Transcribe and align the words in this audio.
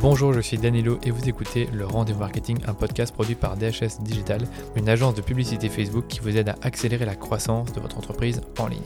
Bonjour, 0.00 0.32
je 0.32 0.40
suis 0.40 0.56
Danilo 0.56 0.98
et 1.02 1.10
vous 1.10 1.28
écoutez 1.28 1.68
le 1.74 1.84
Rendez-vous 1.84 2.20
Marketing, 2.20 2.56
un 2.66 2.72
podcast 2.72 3.12
produit 3.12 3.34
par 3.34 3.58
DHS 3.58 4.00
Digital, 4.00 4.40
une 4.74 4.88
agence 4.88 5.14
de 5.14 5.20
publicité 5.20 5.68
Facebook 5.68 6.06
qui 6.08 6.20
vous 6.20 6.38
aide 6.38 6.48
à 6.48 6.54
accélérer 6.62 7.04
la 7.04 7.16
croissance 7.16 7.70
de 7.74 7.80
votre 7.80 7.98
entreprise 7.98 8.40
en 8.58 8.68
ligne. 8.68 8.80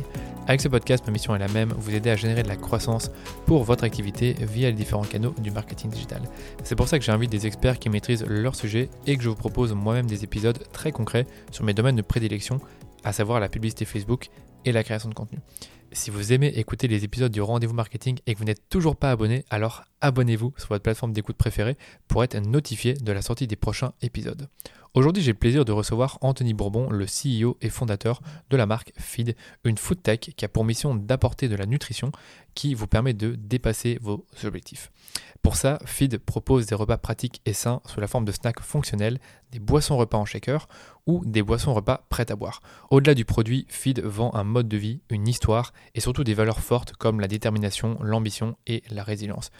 Avec 0.49 0.61
ce 0.61 0.67
podcast, 0.67 1.07
ma 1.07 1.13
mission 1.13 1.37
est 1.37 1.39
la 1.39 1.47
même, 1.47 1.73
vous 1.79 1.95
aider 1.95 2.11
à 2.11 2.17
générer 2.17 2.43
de 2.43 2.49
la 2.49 2.57
croissance 2.57 3.13
pour 3.47 3.63
votre 3.63 3.85
activité 3.85 4.35
via 4.41 4.71
les 4.71 4.75
différents 4.75 5.05
canaux 5.05 5.37
du 5.39 5.53
marketing 5.53 5.89
digital. 5.89 6.21
C'est 6.65 6.75
pour 6.75 6.89
ça 6.89 6.99
que 6.99 7.05
j'invite 7.05 7.31
des 7.31 7.47
experts 7.47 7.79
qui 7.79 7.91
maîtrisent 7.91 8.27
leur 8.27 8.57
sujet 8.57 8.89
et 9.07 9.17
que 9.17 9.23
je 9.23 9.29
vous 9.29 9.37
propose 9.37 9.73
moi-même 9.73 10.07
des 10.07 10.25
épisodes 10.25 10.59
très 10.73 10.91
concrets 10.91 11.29
sur 11.53 11.63
mes 11.63 11.75
domaines 11.75 11.95
de 11.95 12.03
prédilection, 12.03 12.59
à 13.05 13.13
savoir 13.13 13.39
la 13.39 13.49
publicité 13.49 13.85
Facebook 13.85 14.31
et 14.65 14.73
la 14.73 14.85
création 14.85 15.09
de 15.09 15.15
contenu. 15.15 15.39
Si 15.93 16.11
vous 16.11 16.33
aimez 16.33 16.49
écouter 16.49 16.89
les 16.89 17.05
épisodes 17.05 17.31
du 17.31 17.41
rendez-vous 17.41 17.75
marketing 17.75 18.19
et 18.27 18.35
que 18.35 18.39
vous 18.39 18.45
n'êtes 18.45 18.69
toujours 18.69 18.97
pas 18.97 19.13
abonné, 19.13 19.45
alors 19.49 19.85
abonnez-vous 20.01 20.53
sur 20.57 20.69
votre 20.69 20.83
plateforme 20.83 21.13
d'écoute 21.13 21.37
préférée 21.37 21.77
pour 22.09 22.25
être 22.25 22.37
notifié 22.37 22.95
de 22.95 23.13
la 23.13 23.23
sortie 23.23 23.47
des 23.47 23.57
prochains 23.57 23.93
épisodes. 24.03 24.49
Aujourd'hui, 24.95 25.25
j'ai 25.25 25.33
le 25.33 25.39
plaisir 25.39 25.65
de 25.65 25.73
recevoir 25.73 26.19
Anthony 26.21 26.55
Bourbon, 26.55 26.89
le 26.89 27.07
CEO 27.07 27.57
et 27.61 27.69
fondateur 27.69 28.23
de 28.49 28.57
la 28.57 28.65
marque 28.65 28.93
Feed, 28.97 29.35
une 29.65 29.77
food 29.77 30.01
tech 30.01 30.21
qui 30.21 30.45
a 30.45 30.49
pour 30.49 30.65
mission 30.65 30.95
d'apporter 30.95 31.49
de 31.49 31.57
la 31.57 31.67
nutrition 31.67 32.13
qui 32.55 32.75
vous 32.75 32.87
permet 32.87 33.13
de 33.13 33.35
dépasser 33.35 33.99
vos 34.01 34.25
objectifs. 34.45 34.93
Pour 35.43 35.57
ça, 35.57 35.81
Feed 35.85 36.19
propose 36.19 36.67
des 36.67 36.77
repas 36.77 36.97
pratiques 36.97 37.43
et 37.45 37.55
sains 37.55 37.81
sous 37.87 37.99
la 37.99 38.07
forme 38.07 38.25
de 38.25 38.31
snacks 38.31 38.61
fonctionnels, 38.61 39.19
des 39.51 39.59
boissons 39.59 39.97
repas 39.97 40.17
en 40.17 40.25
shaker 40.25 40.69
ou 41.07 41.25
des 41.27 41.43
boissons 41.43 41.75
repas 41.75 42.07
prêtes 42.09 42.31
à 42.31 42.37
boire. 42.37 42.63
Au-delà 42.91 43.17
du 43.17 43.25
produit, 43.25 43.67
Feed 43.69 43.99
vend 43.99 44.33
un 44.35 44.45
mode 44.45 44.69
de 44.69 44.77
vie, 44.77 45.01
une 45.11 45.27
histoire 45.27 45.73
et 45.97 46.01
surtout 46.01 46.23
des 46.23 46.35
valeurs 46.35 46.61
fortes 46.61 46.93
comme 46.93 47.19
la 47.19 47.27
détermination, 47.27 47.99
l'ambition 48.01 48.57
et 48.69 48.85
la 48.91 49.03
résilience. 49.03 49.51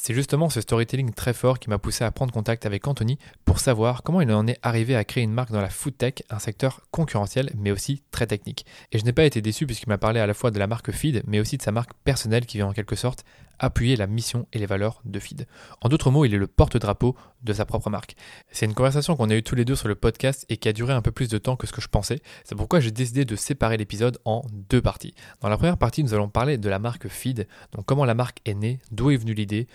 C'est 0.00 0.14
justement 0.14 0.48
ce 0.48 0.60
storytelling 0.60 1.12
très 1.12 1.32
fort 1.32 1.58
qui 1.58 1.68
m'a 1.68 1.78
poussé 1.78 2.04
à 2.04 2.12
prendre 2.12 2.32
contact 2.32 2.66
avec 2.66 2.86
Anthony 2.86 3.18
pour 3.44 3.58
savoir 3.58 4.04
comment 4.04 4.20
il 4.20 4.30
en 4.30 4.46
est 4.46 4.58
arrivé 4.62 4.94
à 4.94 5.04
créer 5.04 5.24
une 5.24 5.32
marque 5.32 5.50
dans 5.50 5.60
la 5.60 5.70
food 5.70 5.96
tech, 5.98 6.14
un 6.30 6.38
secteur 6.38 6.82
concurrentiel 6.92 7.50
mais 7.56 7.72
aussi 7.72 8.02
très 8.12 8.26
technique. 8.26 8.64
Et 8.92 8.98
je 8.98 9.04
n'ai 9.04 9.12
pas 9.12 9.24
été 9.24 9.42
déçu 9.42 9.66
puisqu'il 9.66 9.88
m'a 9.88 9.98
parlé 9.98 10.20
à 10.20 10.26
la 10.26 10.34
fois 10.34 10.52
de 10.52 10.58
la 10.58 10.68
marque 10.68 10.92
Feed 10.92 11.22
mais 11.26 11.40
aussi 11.40 11.56
de 11.56 11.62
sa 11.62 11.72
marque 11.72 11.92
personnelle 12.04 12.46
qui 12.46 12.58
vient 12.58 12.68
en 12.68 12.72
quelque 12.72 12.96
sorte 12.96 13.24
appuyer 13.58 13.96
la 13.96 14.06
mission 14.06 14.46
et 14.52 14.58
les 14.58 14.66
valeurs 14.66 15.00
de 15.04 15.18
Feed. 15.18 15.46
En 15.80 15.88
d'autres 15.88 16.10
mots, 16.10 16.24
il 16.24 16.34
est 16.34 16.38
le 16.38 16.46
porte-drapeau 16.46 17.16
de 17.42 17.52
sa 17.52 17.64
propre 17.64 17.90
marque. 17.90 18.16
C'est 18.50 18.66
une 18.66 18.74
conversation 18.74 19.16
qu'on 19.16 19.30
a 19.30 19.34
eue 19.34 19.42
tous 19.42 19.54
les 19.54 19.64
deux 19.64 19.76
sur 19.76 19.88
le 19.88 19.94
podcast 19.94 20.46
et 20.48 20.56
qui 20.56 20.68
a 20.68 20.72
duré 20.72 20.92
un 20.92 21.02
peu 21.02 21.10
plus 21.10 21.28
de 21.28 21.38
temps 21.38 21.56
que 21.56 21.66
ce 21.66 21.72
que 21.72 21.80
je 21.80 21.88
pensais. 21.88 22.20
C'est 22.44 22.54
pourquoi 22.54 22.80
j'ai 22.80 22.90
décidé 22.90 23.24
de 23.24 23.36
séparer 23.36 23.76
l'épisode 23.76 24.18
en 24.24 24.42
deux 24.52 24.80
parties. 24.80 25.14
Dans 25.40 25.48
la 25.48 25.56
première 25.56 25.78
partie, 25.78 26.02
nous 26.02 26.14
allons 26.14 26.28
parler 26.28 26.58
de 26.58 26.68
la 26.68 26.78
marque 26.78 27.08
Feed, 27.08 27.46
donc 27.72 27.84
comment 27.84 28.04
la 28.04 28.14
marque 28.14 28.40
est 28.44 28.54
née, 28.54 28.78
d'où 28.90 29.10
est 29.10 29.16
venue 29.16 29.34
l'idée, 29.34 29.66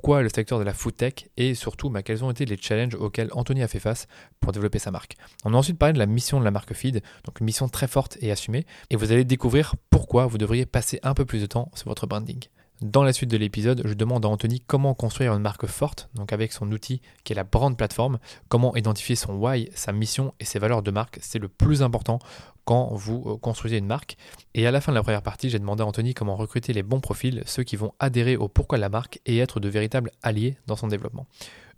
pourquoi 0.00 0.22
le 0.22 0.30
secteur 0.30 0.58
de 0.58 0.64
la 0.64 0.72
food 0.72 0.96
tech 0.96 1.28
et 1.36 1.54
surtout 1.54 1.90
bah, 1.90 2.02
quels 2.02 2.24
ont 2.24 2.30
été 2.30 2.46
les 2.46 2.56
challenges 2.56 2.94
auxquels 2.94 3.28
Anthony 3.32 3.62
a 3.62 3.68
fait 3.68 3.80
face 3.80 4.06
pour 4.40 4.50
développer 4.50 4.78
sa 4.78 4.90
marque. 4.90 5.14
On 5.44 5.52
a 5.52 5.58
ensuite 5.58 5.76
parlé 5.76 5.92
de 5.92 5.98
la 5.98 6.06
mission 6.06 6.40
de 6.40 6.44
la 6.46 6.50
marque 6.50 6.72
Feed, 6.72 7.02
donc 7.26 7.38
une 7.38 7.44
mission 7.44 7.68
très 7.68 7.86
forte 7.86 8.16
et 8.22 8.32
assumée, 8.32 8.64
et 8.88 8.96
vous 8.96 9.12
allez 9.12 9.24
découvrir 9.24 9.74
pourquoi 9.90 10.24
vous 10.24 10.38
devriez 10.38 10.64
passer 10.64 11.00
un 11.02 11.12
peu 11.12 11.26
plus 11.26 11.42
de 11.42 11.46
temps 11.46 11.70
sur 11.74 11.90
votre 11.90 12.06
branding. 12.06 12.42
Dans 12.82 13.02
la 13.02 13.12
suite 13.12 13.30
de 13.30 13.36
l'épisode, 13.36 13.82
je 13.84 13.92
demande 13.92 14.24
à 14.24 14.28
Anthony 14.28 14.62
comment 14.66 14.94
construire 14.94 15.34
une 15.34 15.42
marque 15.42 15.66
forte, 15.66 16.08
donc 16.14 16.32
avec 16.32 16.50
son 16.50 16.72
outil 16.72 17.02
qui 17.24 17.34
est 17.34 17.36
la 17.36 17.44
brand 17.44 17.76
plateforme, 17.76 18.18
comment 18.48 18.74
identifier 18.74 19.16
son 19.16 19.34
why, 19.34 19.68
sa 19.74 19.92
mission 19.92 20.32
et 20.40 20.46
ses 20.46 20.58
valeurs 20.58 20.82
de 20.82 20.90
marque, 20.90 21.18
c'est 21.20 21.38
le 21.38 21.48
plus 21.48 21.82
important 21.82 22.20
quand 22.64 22.94
vous 22.94 23.22
euh, 23.26 23.36
construisez 23.36 23.76
une 23.76 23.86
marque. 23.86 24.16
Et 24.54 24.66
à 24.66 24.70
la 24.70 24.80
fin 24.80 24.92
de 24.92 24.94
la 24.96 25.02
première 25.02 25.20
partie, 25.20 25.50
j'ai 25.50 25.58
demandé 25.58 25.82
à 25.82 25.86
Anthony 25.86 26.14
comment 26.14 26.36
recruter 26.36 26.72
les 26.72 26.82
bons 26.82 27.00
profils, 27.00 27.42
ceux 27.44 27.64
qui 27.64 27.76
vont 27.76 27.92
adhérer 27.98 28.38
au 28.38 28.48
pourquoi 28.48 28.78
de 28.78 28.80
la 28.80 28.88
marque 28.88 29.20
et 29.26 29.36
être 29.36 29.60
de 29.60 29.68
véritables 29.68 30.10
alliés 30.22 30.56
dans 30.66 30.76
son 30.76 30.88
développement. 30.88 31.26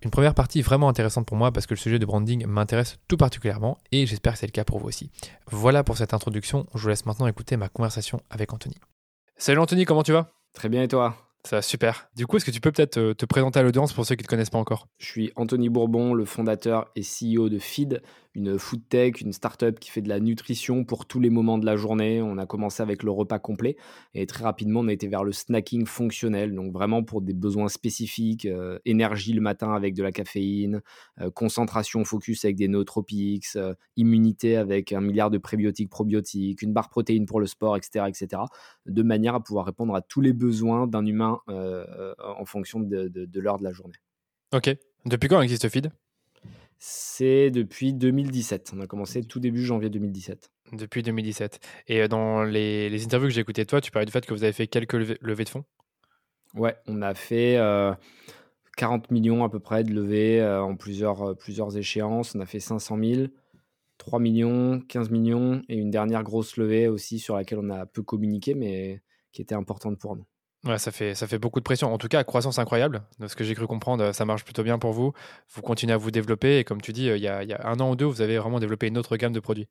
Une 0.02 0.10
première 0.10 0.34
partie 0.34 0.62
vraiment 0.62 0.88
intéressante 0.88 1.26
pour 1.26 1.36
moi 1.36 1.50
parce 1.50 1.66
que 1.66 1.74
le 1.74 1.80
sujet 1.80 1.98
de 1.98 2.06
branding 2.06 2.46
m'intéresse 2.46 2.98
tout 3.08 3.16
particulièrement 3.16 3.78
et 3.90 4.06
j'espère 4.06 4.34
que 4.34 4.38
c'est 4.38 4.46
le 4.46 4.52
cas 4.52 4.64
pour 4.64 4.78
vous 4.78 4.86
aussi. 4.86 5.10
Voilà 5.50 5.82
pour 5.82 5.96
cette 5.96 6.14
introduction, 6.14 6.64
je 6.76 6.80
vous 6.80 6.88
laisse 6.88 7.06
maintenant 7.06 7.26
écouter 7.26 7.56
ma 7.56 7.68
conversation 7.68 8.20
avec 8.30 8.52
Anthony. 8.52 8.76
Salut 9.36 9.58
Anthony, 9.58 9.84
comment 9.84 10.04
tu 10.04 10.12
vas? 10.12 10.32
Très 10.54 10.68
bien 10.68 10.82
et 10.82 10.88
toi? 10.88 11.31
Ça 11.44 11.56
va 11.56 11.62
super. 11.62 12.08
Du 12.14 12.26
coup, 12.26 12.36
est-ce 12.36 12.44
que 12.44 12.50
tu 12.50 12.60
peux 12.60 12.70
peut-être 12.70 12.98
euh, 12.98 13.14
te, 13.14 13.26
présenter 13.26 13.58
à 13.58 13.62
l'audience 13.62 13.92
pour 13.92 14.06
ceux 14.06 14.14
qui 14.14 14.22
ne 14.22 14.26
te 14.26 14.30
connaissent 14.30 14.50
pas 14.50 14.58
encore? 14.58 14.88
Je 14.98 15.06
suis 15.06 15.32
Anthony 15.34 15.68
Bourbon, 15.68 16.14
le 16.14 16.24
fondateur 16.24 16.90
et 16.94 17.02
CEO 17.02 17.48
de 17.48 17.58
Feed, 17.58 18.00
une 18.34 18.58
food 18.58 18.88
tech, 18.88 19.20
une 19.20 19.32
startup 19.32 19.78
qui 19.78 19.90
fait 19.90 20.00
de 20.00 20.08
la 20.08 20.20
nutrition 20.20 20.84
pour 20.84 21.06
tous 21.06 21.20
les 21.20 21.30
moments 21.30 21.58
de 21.58 21.66
la 21.66 21.76
journée. 21.76 22.22
On 22.22 22.38
a 22.38 22.46
commencé 22.46 22.82
avec 22.82 23.02
le 23.02 23.10
repas 23.10 23.38
complet 23.38 23.76
et 24.14 24.26
très 24.26 24.44
rapidement 24.44 24.80
on 24.80 24.88
a 24.88 24.92
été 24.92 25.08
vers 25.08 25.24
le 25.24 25.32
snacking 25.32 25.86
fonctionnel, 25.86 26.54
donc 26.54 26.72
vraiment 26.72 27.02
pour 27.02 27.20
des 27.20 27.34
besoins 27.34 27.68
spécifiques, 27.68 28.46
euh, 28.46 28.78
énergie 28.84 29.32
le 29.32 29.40
matin 29.40 29.74
avec 29.74 29.94
de 29.94 30.02
la 30.02 30.12
caféine, 30.12 30.80
euh, 31.20 31.30
concentration 31.30 32.04
focus 32.04 32.44
avec 32.44 32.56
des 32.56 32.68
nootropics, 32.68 33.56
euh, 33.56 33.74
immunité 33.96 34.56
avec 34.56 34.92
un 34.92 35.00
milliard 35.00 35.30
de 35.30 35.38
prébiotiques, 35.38 35.90
probiotiques, 35.90 36.62
une 36.62 36.72
barre 36.72 36.88
protéine 36.88 37.26
pour 37.26 37.40
le 37.40 37.46
sport, 37.46 37.76
etc., 37.76 38.06
etc., 38.08 38.42
de 38.86 39.02
manière 39.02 39.34
à 39.34 39.42
pouvoir 39.42 39.66
répondre 39.66 39.94
à 39.94 40.00
tous 40.00 40.20
les 40.20 40.32
besoins 40.32 40.86
d'un 40.86 41.04
humain 41.04 41.31
en 41.48 42.44
fonction 42.44 42.80
de, 42.80 43.08
de 43.08 43.40
l'heure 43.40 43.58
de 43.58 43.64
la 43.64 43.72
journée. 43.72 43.98
Ok. 44.52 44.74
Depuis 45.04 45.28
quand 45.28 45.40
existe 45.40 45.68
Feed? 45.68 45.90
C'est 46.84 47.52
depuis 47.52 47.94
2017. 47.94 48.72
On 48.76 48.80
a 48.80 48.88
commencé 48.88 49.22
tout 49.22 49.38
début 49.38 49.64
janvier 49.64 49.88
2017. 49.88 50.50
Depuis 50.72 51.04
2017. 51.04 51.60
Et 51.86 52.02
euh, 52.02 52.08
dans 52.08 52.42
les, 52.42 53.04
interviews 53.04 53.28
que 53.28 53.34
j'ai 53.34 53.40
écoutées, 53.40 53.64
toi, 53.66 53.80
tu 53.80 53.92
parlais 53.92 54.04
du 54.04 54.10
fait 54.10 54.26
que 54.26 54.34
vous 54.34 54.42
avez 54.42 54.52
fait 54.52 54.66
quelques 54.66 54.94
levées, 54.94 55.44
de 55.44 55.48
fonds? 55.48 55.64
Ouais, 56.54 56.76
on 56.88 57.00
a 57.02 57.14
fait 57.14 57.54
40 58.76 59.04
euh, 59.04 59.14
millions 59.14 59.44
à 59.44 59.48
peu 59.48 59.60
près 59.60 59.84
de 59.84 59.92
levées 59.92 60.40
euh, 60.40 60.60
en 60.60 60.74
plusieurs, 60.74 61.36
plusieurs 61.36 61.76
échéances. 61.76 62.34
On 62.34 62.40
a 62.40 62.46
fait 62.46 62.58
500 62.58 62.98
000, 63.00 63.26
3 63.98 64.18
millions, 64.18 64.80
15 64.80 65.10
millions 65.10 65.62
et 65.68 65.76
une 65.76 65.90
dernière 65.90 66.24
grosse 66.24 66.56
levée 66.56 66.88
aussi 66.88 67.20
sur 67.20 67.36
laquelle 67.36 67.60
on 67.60 67.70
a 67.70 67.86
peu 67.86 68.02
communiqué, 68.02 68.56
mais 68.56 69.02
qui 69.30 69.40
était 69.40 69.54
importante 69.54 70.00
pour 70.00 70.16
nous. 70.16 70.26
Ouais, 70.64 70.78
ça 70.78 70.92
fait, 70.92 71.14
ça 71.16 71.26
fait 71.26 71.38
beaucoup 71.38 71.58
de 71.58 71.64
pression. 71.64 71.92
En 71.92 71.98
tout 71.98 72.06
cas, 72.06 72.22
croissance 72.22 72.58
incroyable. 72.58 73.02
De 73.18 73.26
ce 73.26 73.34
que 73.34 73.42
j'ai 73.42 73.54
cru 73.54 73.66
comprendre, 73.66 74.12
ça 74.12 74.24
marche 74.24 74.44
plutôt 74.44 74.62
bien 74.62 74.78
pour 74.78 74.92
vous. 74.92 75.12
Vous 75.54 75.62
continuez 75.62 75.92
à 75.92 75.96
vous 75.96 76.12
développer. 76.12 76.58
Et 76.58 76.64
comme 76.64 76.80
tu 76.80 76.92
dis, 76.92 77.06
il 77.06 77.18
y 77.18 77.26
a, 77.26 77.42
il 77.42 77.48
y 77.48 77.52
a 77.52 77.66
un 77.66 77.80
an 77.80 77.90
ou 77.90 77.96
deux, 77.96 78.04
vous 78.04 78.20
avez 78.20 78.38
vraiment 78.38 78.60
développé 78.60 78.86
une 78.86 78.96
autre 78.96 79.16
gamme 79.16 79.32
de 79.32 79.40
produits. 79.40 79.66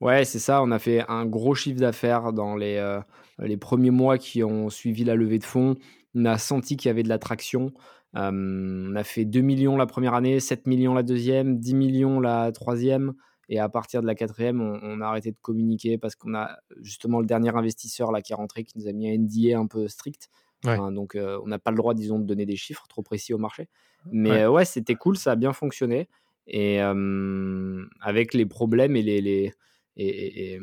Ouais, 0.00 0.24
c'est 0.24 0.38
ça. 0.38 0.62
On 0.62 0.70
a 0.70 0.78
fait 0.78 1.04
un 1.08 1.26
gros 1.26 1.54
chiffre 1.54 1.80
d'affaires 1.80 2.32
dans 2.32 2.54
les, 2.56 2.76
euh, 2.76 3.00
les 3.38 3.56
premiers 3.56 3.90
mois 3.90 4.18
qui 4.18 4.44
ont 4.44 4.70
suivi 4.70 5.04
la 5.04 5.16
levée 5.16 5.38
de 5.38 5.44
fonds. 5.44 5.76
On 6.14 6.24
a 6.26 6.38
senti 6.38 6.76
qu'il 6.76 6.88
y 6.88 6.90
avait 6.90 7.02
de 7.02 7.08
l'attraction. 7.08 7.72
on 8.14 8.94
a 8.94 9.04
fait 9.04 9.24
2 9.24 9.40
millions 9.40 9.76
la 9.76 9.86
première 9.86 10.14
année, 10.14 10.38
7 10.40 10.66
millions 10.66 10.94
la 10.94 11.02
deuxième, 11.02 11.58
10 11.58 11.74
millions 11.74 12.20
la 12.20 12.52
troisième. 12.52 13.14
Et 13.52 13.58
à 13.58 13.68
partir 13.68 14.00
de 14.00 14.06
la 14.06 14.14
quatrième, 14.14 14.62
on, 14.62 15.02
a 15.02 15.06
arrêté 15.06 15.30
de 15.30 15.36
communiquer 15.42 15.98
parce 15.98 16.16
qu'on 16.16 16.34
a 16.34 16.56
justement 16.80 17.20
le 17.20 17.26
dernier 17.26 17.54
investisseur 17.54 18.10
là 18.10 18.22
qui 18.22 18.32
est 18.32 18.34
rentré 18.34 18.64
qui 18.64 18.78
nous 18.78 18.88
a 18.88 18.92
mis 18.92 19.10
un 19.10 19.18
NDA 19.18 19.58
un 19.58 19.66
peu 19.66 19.88
strict. 19.88 20.30
donc 20.64 21.16
euh, 21.16 21.38
on 21.44 21.48
n'a 21.48 21.58
pas 21.58 21.70
le 21.70 21.76
droit, 21.76 21.92
disons, 21.92 22.18
de 22.18 22.24
donner 22.24 22.46
des 22.46 22.56
chiffres 22.56 22.86
trop 22.88 23.02
précis 23.02 23.34
au 23.34 23.38
marché. 23.38 23.68
Mais 24.10 24.46
ouais, 24.46 24.64
c'était 24.64 24.94
cool, 24.94 25.18
ça 25.18 25.32
a 25.32 25.36
bien 25.36 25.52
fonctionné. 25.52 26.08
Et 26.46 26.80
avec 26.80 28.32
les 28.32 28.46
problèmes 28.46 28.96
et 28.96 29.02
les, 29.02 29.20
les 29.20 29.52
et, 29.98 30.58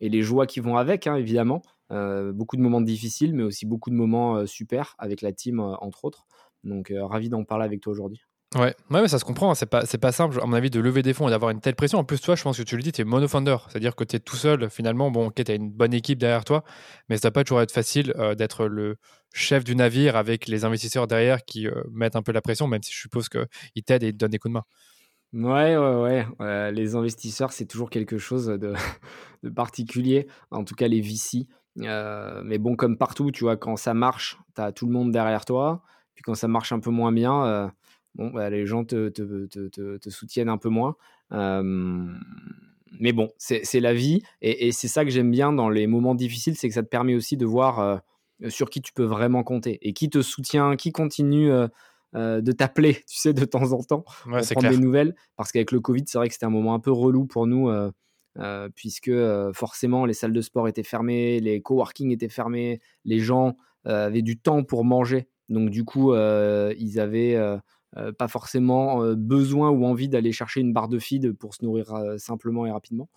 et, 0.00 0.08
les 0.08 0.22
joies 0.22 0.46
qui 0.46 0.60
vont 0.60 0.78
avec, 0.78 1.06
hein, 1.06 1.16
évidemment. 1.16 1.60
Euh, 1.90 2.32
beaucoup 2.32 2.56
de 2.56 2.62
moments 2.62 2.80
difficiles, 2.80 3.34
mais 3.34 3.42
aussi 3.42 3.66
beaucoup 3.66 3.90
de 3.90 3.96
moments 3.96 4.36
euh, 4.36 4.46
super 4.46 4.94
avec 4.98 5.20
la 5.20 5.32
team, 5.32 5.60
entre 5.60 6.06
autres. 6.06 6.26
Donc, 6.64 6.90
ravi 6.96 7.28
d'en 7.28 7.44
parler 7.44 7.66
avec 7.66 7.82
toi 7.82 7.92
aujourd'hui. 7.92 8.22
Ouais, 8.54 8.74
ouais 8.90 9.02
mais 9.02 9.08
ça 9.08 9.18
se 9.18 9.24
comprend, 9.24 9.50
hein. 9.50 9.54
c'est 9.54 9.66
pas, 9.66 9.82
pas 9.84 10.12
simple, 10.12 10.38
à 10.40 10.46
mon 10.46 10.52
avis, 10.52 10.70
de 10.70 10.78
lever 10.78 11.02
des 11.02 11.12
fonds 11.12 11.26
et 11.26 11.30
d'avoir 11.30 11.50
une 11.50 11.60
telle 11.60 11.74
pression. 11.74 11.98
En 11.98 12.04
plus, 12.04 12.20
toi, 12.20 12.36
je 12.36 12.42
pense 12.42 12.56
que 12.56 12.62
tu 12.62 12.76
le 12.76 12.82
dis, 12.82 12.92
tu 12.92 13.00
es 13.00 13.04
monofounder, 13.04 13.56
c'est-à-dire 13.68 13.96
que 13.96 14.04
tu 14.04 14.16
es 14.16 14.20
tout 14.20 14.36
seul, 14.36 14.70
finalement. 14.70 15.10
Bon, 15.10 15.26
ok, 15.26 15.42
tu 15.42 15.50
as 15.50 15.54
une 15.54 15.70
bonne 15.70 15.92
équipe 15.92 16.18
derrière 16.18 16.44
toi, 16.44 16.62
mais 17.08 17.16
ça 17.16 17.28
va 17.28 17.32
pas 17.32 17.44
toujours 17.44 17.62
être 17.62 17.72
facile 17.72 18.12
euh, 18.16 18.34
d'être 18.34 18.66
le 18.66 18.96
chef 19.32 19.64
du 19.64 19.74
navire 19.74 20.14
avec 20.14 20.46
les 20.46 20.64
investisseurs 20.64 21.08
derrière 21.08 21.44
qui 21.44 21.66
euh, 21.66 21.82
mettent 21.90 22.16
un 22.16 22.22
peu 22.22 22.30
la 22.30 22.40
pression, 22.40 22.68
même 22.68 22.82
si 22.82 22.92
je 22.92 23.00
suppose 23.00 23.28
qu'ils 23.28 23.82
t'aident 23.84 24.04
et 24.04 24.12
te 24.12 24.18
donnent 24.18 24.30
des 24.30 24.38
coups 24.38 24.50
de 24.50 24.58
main. 24.58 24.64
Ouais, 25.32 25.76
ouais, 25.76 26.26
ouais. 26.38 26.72
les 26.72 26.94
investisseurs, 26.94 27.52
c'est 27.52 27.66
toujours 27.66 27.90
quelque 27.90 28.18
chose 28.18 28.46
de, 28.46 28.74
de, 29.42 29.48
particulier, 29.48 30.28
en 30.52 30.62
tout 30.62 30.76
cas 30.76 30.86
les 30.86 31.00
VC. 31.00 31.48
Euh, 31.80 32.40
mais 32.44 32.58
bon, 32.58 32.76
comme 32.76 32.96
partout, 32.96 33.32
tu 33.32 33.42
vois, 33.42 33.56
quand 33.56 33.74
ça 33.74 33.94
marche, 33.94 34.38
tu 34.54 34.62
as 34.62 34.70
tout 34.70 34.86
le 34.86 34.92
monde 34.92 35.10
derrière 35.10 35.44
toi. 35.44 35.82
Puis 36.14 36.22
quand 36.22 36.36
ça 36.36 36.46
marche 36.46 36.70
un 36.70 36.78
peu 36.78 36.90
moins 36.90 37.10
bien, 37.10 37.72
bon, 38.14 38.30
bah, 38.30 38.50
les 38.50 38.66
gens 38.66 38.84
te, 38.84 39.08
te, 39.08 39.46
te, 39.46 39.96
te, 39.96 40.10
soutiennent 40.10 40.48
un 40.48 40.58
peu 40.58 40.68
moins. 40.68 40.96
mais 41.30 43.12
bon, 43.12 43.30
c'est 43.38 43.80
la 43.80 43.94
vie. 43.94 44.22
Et, 44.40 44.72
c'est 44.72 44.88
ça 44.88 45.04
que 45.04 45.10
j'aime 45.10 45.30
bien 45.30 45.52
dans 45.52 45.68
les 45.68 45.86
moments 45.86 46.14
difficiles, 46.14 46.56
c'est 46.56 46.68
que 46.68 46.74
ça 46.74 46.82
te 46.82 46.88
permet 46.88 47.14
aussi 47.14 47.36
de 47.36 47.46
voir 47.46 48.02
sur 48.48 48.70
qui 48.70 48.80
tu 48.80 48.92
peux 48.92 49.04
vraiment 49.04 49.42
compter 49.42 49.78
et 49.82 49.92
qui 49.92 50.10
te 50.10 50.22
soutient, 50.22 50.76
qui 50.76 50.92
continue 50.92 51.50
de 52.14 52.52
t'appeler, 52.52 52.94
tu 53.08 53.18
sais, 53.18 53.32
de 53.32 53.44
temps 53.44 53.72
en 53.72 53.82
temps 53.82 54.04
pour 54.22 54.40
prendre 54.40 54.70
des 54.70 54.78
nouvelles. 54.78 55.14
Parce 55.36 55.52
qu'avec 55.52 55.72
le 55.72 55.80
Covid, 55.80 56.04
c'est 56.06 56.18
vrai 56.18 56.28
que 56.28 56.34
c'était 56.34 56.46
un 56.46 56.50
moment 56.50 56.74
un 56.74 56.80
peu 56.80 56.92
relou 56.92 57.26
pour 57.26 57.46
nous. 57.46 57.70
puisque 58.74 59.12
forcément 59.52 60.06
les 60.06 60.14
salles 60.14 60.32
de 60.32 60.40
sport 60.40 60.68
étaient 60.68 60.82
fermées, 60.82 61.40
les 61.40 61.60
coworking 61.60 62.12
étaient 62.12 62.28
fermés, 62.28 62.80
les 63.04 63.18
gens 63.18 63.56
avaient 63.84 64.22
du 64.22 64.38
temps 64.38 64.62
pour 64.62 64.84
manger 64.84 65.28
Donc 65.48 65.70
du 65.70 65.84
coup, 65.84 66.14
ils 66.14 67.00
avaient 67.00 67.60
pas 68.18 68.28
forcément 68.28 69.14
besoin 69.14 69.70
ou 69.70 69.84
envie 69.84 70.08
d'aller 70.08 70.32
chercher 70.32 70.60
une 70.60 70.72
barre 70.72 70.88
de 70.88 70.98
feed 70.98 71.32
pour 71.32 71.54
se 71.54 71.64
nourrir 71.64 71.94
simplement 72.18 72.66
et 72.66 72.70
rapidement. 72.70 73.08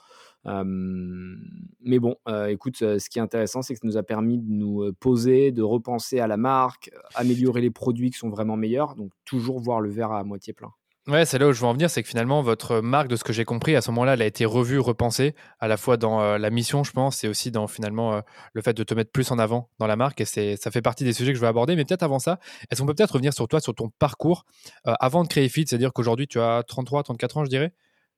mais 0.46 2.00
bon, 2.00 2.16
écoute, 2.48 2.78
ce 2.78 3.10
qui 3.10 3.20
est 3.20 3.22
intéressant, 3.22 3.62
c'est 3.62 3.74
que 3.74 3.80
ça 3.80 3.88
nous 3.88 3.98
a 3.98 4.04
permis 4.04 4.38
de 4.38 4.50
nous 4.50 4.92
poser, 5.00 5.52
de 5.52 5.64
repenser 5.64 6.20
à 6.20 6.28
la 6.28 6.38
marque, 6.38 6.92
améliorer 7.16 7.62
les 7.62 7.72
produits 7.72 8.12
qui 8.12 8.18
sont 8.18 8.30
vraiment 8.30 8.58
meilleurs, 8.58 8.96
donc 8.96 9.12
toujours 9.26 9.60
voir 9.60 9.82
le 9.82 9.90
verre 9.90 10.12
à 10.12 10.24
moitié 10.24 10.54
plein. 10.54 10.72
Ouais, 11.08 11.26
c'est 11.26 11.40
là 11.40 11.48
où 11.48 11.54
je 11.54 11.62
veux 11.62 11.68
en 11.68 11.72
venir, 11.72 11.90
c'est 11.90 12.04
que 12.04 12.10
finalement, 12.10 12.42
votre 12.42 12.82
marque, 12.82 13.08
de 13.08 13.16
ce 13.16 13.24
que 13.24 13.32
j'ai 13.32 13.46
compris, 13.46 13.78
à 13.78 13.82
ce 13.82 13.92
moment-là, 13.92 14.16
elle 14.16 14.22
a 14.22 14.26
été 14.26 14.44
revue, 14.44 14.78
repensée, 14.78 15.36
à 15.60 15.70
la 15.70 15.78
fois 15.78 15.96
dans 15.96 16.20
euh, 16.22 16.38
la 16.38 16.50
mission, 16.50 16.84
je 16.84 16.92
pense, 16.92 17.24
et 17.24 17.30
aussi 17.30 17.50
dans 17.50 17.68
finalement 17.68 18.16
euh, 18.16 18.22
le 18.52 18.62
fait 18.62 18.74
de 18.74 18.84
te 18.84 18.94
mettre 18.94 19.12
plus 19.12 19.32
en 19.32 19.40
avant 19.40 19.70
dans 19.80 19.88
la 19.88 19.96
marque. 19.96 20.20
Et 20.20 20.26
ça 20.58 20.70
fait 20.70 20.82
partie 20.82 21.06
des 21.06 21.14
sujets 21.14 21.32
que 21.32 21.38
je 21.38 21.42
veux 21.42 21.48
aborder. 21.48 21.78
Mais 21.78 21.86
peut-être 21.86 22.04
avant 22.04 22.20
ça, 22.20 22.40
est-ce 22.70 22.82
qu'on 22.82 22.88
peut 22.88 22.94
peut-être 22.94 23.12
revenir 23.12 23.34
sur 23.34 23.48
toi, 23.48 23.62
sur 23.62 23.74
ton 23.74 23.90
parcours 24.00 24.44
euh, 24.86 24.96
avant 25.00 25.24
de 25.24 25.30
créer 25.30 25.48
Feed? 25.48 25.70
C'est-à-dire 25.70 25.94
qu'aujourd'hui, 25.94 26.28
tu 26.28 26.42
as 26.42 26.64
33, 26.68 27.04
34 27.04 27.38
ans, 27.38 27.46
je 27.46 27.50
dirais. 27.50 27.74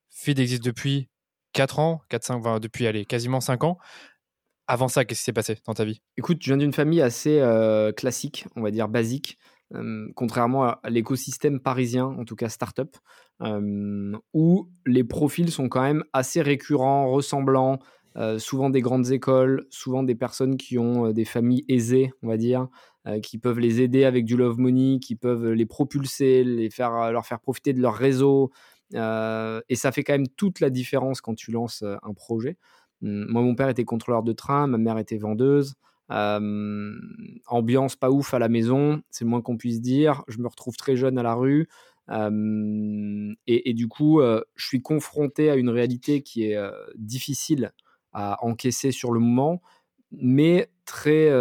Feed 0.09 0.39
existe 0.39 0.63
depuis 0.63 1.09
4 1.53 1.77
ans, 1.77 2.01
4, 2.09 2.23
5, 2.23 2.59
depuis 2.59 2.87
allez, 2.87 3.05
quasiment 3.05 3.39
5 3.39 3.65
ans. 3.65 3.77
Avant 4.65 4.87
ça, 4.87 5.05
qu'est-ce 5.05 5.19
qui 5.19 5.25
s'est 5.25 5.33
passé 5.33 5.59
dans 5.67 5.75
ta 5.75 5.85
vie? 5.85 6.01
Écoute, 6.17 6.39
je 6.41 6.47
viens 6.47 6.57
d'une 6.57 6.73
famille 6.73 7.01
assez 7.01 7.39
classique, 7.95 8.45
on 8.55 8.61
va 8.61 8.71
dire 8.71 8.87
basique 8.87 9.37
contrairement 10.15 10.63
à 10.63 10.89
l'écosystème 10.89 11.59
parisien, 11.59 12.05
en 12.05 12.25
tout 12.25 12.35
cas 12.35 12.49
startup, 12.49 12.97
où 14.33 14.69
les 14.85 15.03
profils 15.03 15.51
sont 15.51 15.69
quand 15.69 15.81
même 15.81 16.03
assez 16.13 16.41
récurrents, 16.41 17.11
ressemblants, 17.11 17.79
souvent 18.37 18.69
des 18.69 18.81
grandes 18.81 19.11
écoles, 19.11 19.65
souvent 19.69 20.03
des 20.03 20.15
personnes 20.15 20.57
qui 20.57 20.77
ont 20.77 21.11
des 21.11 21.25
familles 21.25 21.65
aisées, 21.67 22.11
on 22.23 22.27
va 22.27 22.37
dire, 22.37 22.67
qui 23.23 23.37
peuvent 23.37 23.59
les 23.59 23.81
aider 23.81 24.03
avec 24.03 24.25
du 24.25 24.35
love 24.35 24.59
money, 24.59 24.99
qui 24.99 25.15
peuvent 25.15 25.51
les 25.51 25.65
propulser, 25.65 26.43
les 26.43 26.69
faire, 26.69 27.11
leur 27.11 27.25
faire 27.25 27.39
profiter 27.39 27.73
de 27.73 27.81
leur 27.81 27.93
réseau. 27.93 28.51
et 28.93 29.75
ça 29.75 29.91
fait 29.91 30.03
quand 30.03 30.13
même 30.13 30.27
toute 30.29 30.59
la 30.59 30.69
différence 30.69 31.21
quand 31.21 31.35
tu 31.35 31.51
lances 31.51 31.83
un 31.83 32.13
projet. 32.13 32.57
Moi, 33.01 33.41
mon 33.41 33.55
père 33.55 33.69
était 33.69 33.85
contrôleur 33.85 34.23
de 34.23 34.33
train, 34.33 34.67
ma 34.67 34.77
mère 34.77 34.97
était 34.97 35.17
vendeuse 35.17 35.75
ambiance 36.09 37.95
pas 37.95 38.09
ouf 38.09 38.33
à 38.33 38.39
la 38.39 38.49
maison, 38.49 39.01
c'est 39.09 39.23
le 39.25 39.29
moins 39.29 39.41
qu'on 39.41 39.57
puisse 39.57 39.81
dire. 39.81 40.23
Je 40.27 40.39
me 40.39 40.47
retrouve 40.47 40.75
très 40.75 40.95
jeune 40.95 41.17
à 41.17 41.23
la 41.23 41.35
rue. 41.35 41.67
et, 43.47 43.73
du 43.73 43.87
coup, 43.87 44.21
je 44.21 44.65
suis 44.65 44.81
confronté 44.81 45.49
à 45.49 45.55
une 45.55 45.69
réalité 45.69 46.21
qui 46.21 46.43
est 46.45 46.57
difficile 46.97 47.71
à 48.11 48.43
encaisser 48.43 48.91
sur 48.91 49.11
le 49.11 49.19
moment, 49.19 49.61
mais 50.11 50.71
très 50.85 51.31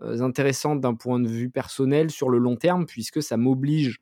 intéressante 0.00 0.80
d'un 0.80 0.94
point 0.94 1.20
de 1.20 1.28
vue 1.28 1.50
personnel 1.50 2.10
sur 2.10 2.30
le 2.30 2.38
long 2.38 2.56
terme, 2.56 2.86
puisque 2.86 3.22
ça 3.22 3.36
m'oblige 3.36 4.00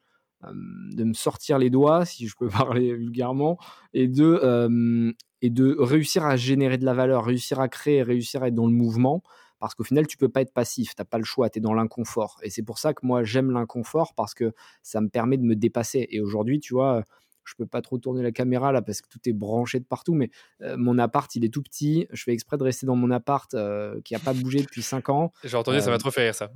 de 0.53 1.03
me 1.03 1.15
sortir 1.15 1.59
les 1.59 1.71
doigts, 1.71 2.05
si 2.05 2.29
je 2.29 2.37
peux 2.39 2.49
parler 2.49 2.95
vulgairement, 2.95 3.59
et 3.95 4.07
de, 4.07 5.13
et 5.43 5.51
de 5.51 5.77
réussir 5.81 6.25
à 6.25 6.37
générer 6.37 6.79
de 6.79 6.85
la 6.85 6.95
valeur, 6.95 7.25
réussir 7.25 7.59
à 7.59 7.69
créer, 7.69 8.03
réussir 8.05 8.45
à 8.45 8.49
être 8.49 8.55
dans 8.55 8.67
le 8.67 8.73
mouvement 8.73 9.25
parce 9.59 9.75
qu'au 9.75 9.85
final, 9.85 10.07
tu 10.07 10.17
peux 10.17 10.29
pas 10.29 10.41
être 10.41 10.53
passif, 10.53 10.95
tu 10.95 11.01
n'as 11.01 11.05
pas 11.05 11.19
le 11.19 11.25
choix, 11.25 11.51
tu 11.51 11.59
es 11.59 11.61
dans 11.61 11.75
l'inconfort. 11.75 12.39
Et 12.43 12.51
c'est 12.51 12.63
pour 12.63 12.79
ça 12.79 12.95
que 12.95 13.05
moi, 13.05 13.25
j'aime 13.25 13.51
l'inconfort 13.51 14.15
parce 14.15 14.35
que 14.35 14.53
ça 14.83 15.01
me 15.01 15.09
permet 15.09 15.37
de 15.37 15.45
me 15.45 15.55
dépasser. 15.55 16.07
Et 16.11 16.21
aujourd'hui, 16.21 16.61
tu 16.61 16.75
vois, 16.75 17.05
je 17.49 17.55
peux 17.57 17.67
pas 17.67 17.81
trop 17.81 17.99
tourner 17.99 18.23
la 18.23 18.31
caméra 18.31 18.73
là 18.73 18.83
parce 18.83 19.01
que 19.01 19.09
tout 19.09 19.21
est 19.27 19.33
branché 19.33 19.81
de 19.81 19.85
partout, 19.85 20.15
mais 20.15 20.31
euh, 20.63 20.77
mon 20.77 20.99
appart, 20.99 21.35
il 21.35 21.45
est 21.45 21.53
tout 21.53 21.63
petit. 21.63 22.07
Je 22.13 22.23
fais 22.23 22.33
exprès 22.33 22.59
de 22.59 22.63
rester 22.63 22.87
dans 22.87 22.97
mon 22.97 23.11
appart 23.11 23.53
euh, 23.55 24.01
qui 24.05 24.15
a 24.15 24.19
pas 24.19 24.35
bougé 24.35 24.61
depuis 24.61 24.83
5 24.83 25.09
ans. 25.09 25.33
J'ai 25.45 25.57
entendu, 25.57 25.81
ça 25.81 25.87
va 25.87 25.97
euh, 25.97 25.99
trop 25.99 26.11
faire 26.11 26.25
rire 26.25 26.35
ça. 26.35 26.51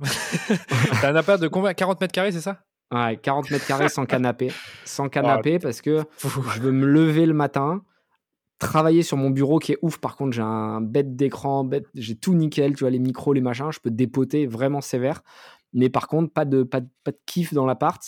T'as 1.01 1.11
un 1.11 1.15
appart 1.15 1.41
de 1.41 1.47
combien? 1.47 1.73
40 1.73 1.99
mètres 1.99 2.13
carrés, 2.13 2.31
c'est 2.31 2.41
ça? 2.41 2.63
Ouais, 2.93 3.17
40 3.17 3.49
mètres 3.49 3.65
carrés 3.65 3.89
sans 3.89 4.05
canapé. 4.05 4.51
Sans 4.85 5.09
canapé 5.09 5.57
parce 5.57 5.81
que 5.81 6.03
je 6.19 6.61
veux 6.61 6.71
me 6.71 6.85
lever 6.85 7.25
le 7.25 7.33
matin 7.33 7.83
travailler 8.63 9.03
sur 9.03 9.17
mon 9.17 9.29
bureau 9.29 9.59
qui 9.59 9.73
est 9.73 9.77
ouf. 9.81 9.99
Par 9.99 10.15
contre, 10.15 10.33
j'ai 10.33 10.41
un 10.41 10.81
bête 10.81 11.15
d'écran, 11.15 11.69
j'ai 11.95 12.15
tout 12.15 12.33
nickel, 12.33 12.75
tu 12.75 12.83
vois, 12.83 12.89
les 12.89 12.99
micros, 12.99 13.33
les 13.33 13.41
machins, 13.41 13.71
je 13.71 13.79
peux 13.79 13.91
dépoter 13.91 14.47
vraiment 14.47 14.81
sévère. 14.81 15.21
Mais 15.73 15.89
par 15.89 16.07
contre, 16.07 16.31
pas 16.31 16.45
de, 16.45 16.63
pas 16.63 16.81
de, 16.81 16.87
pas 17.03 17.11
de 17.11 17.19
kiff 17.25 17.53
dans 17.53 17.65
l'appart. 17.65 18.01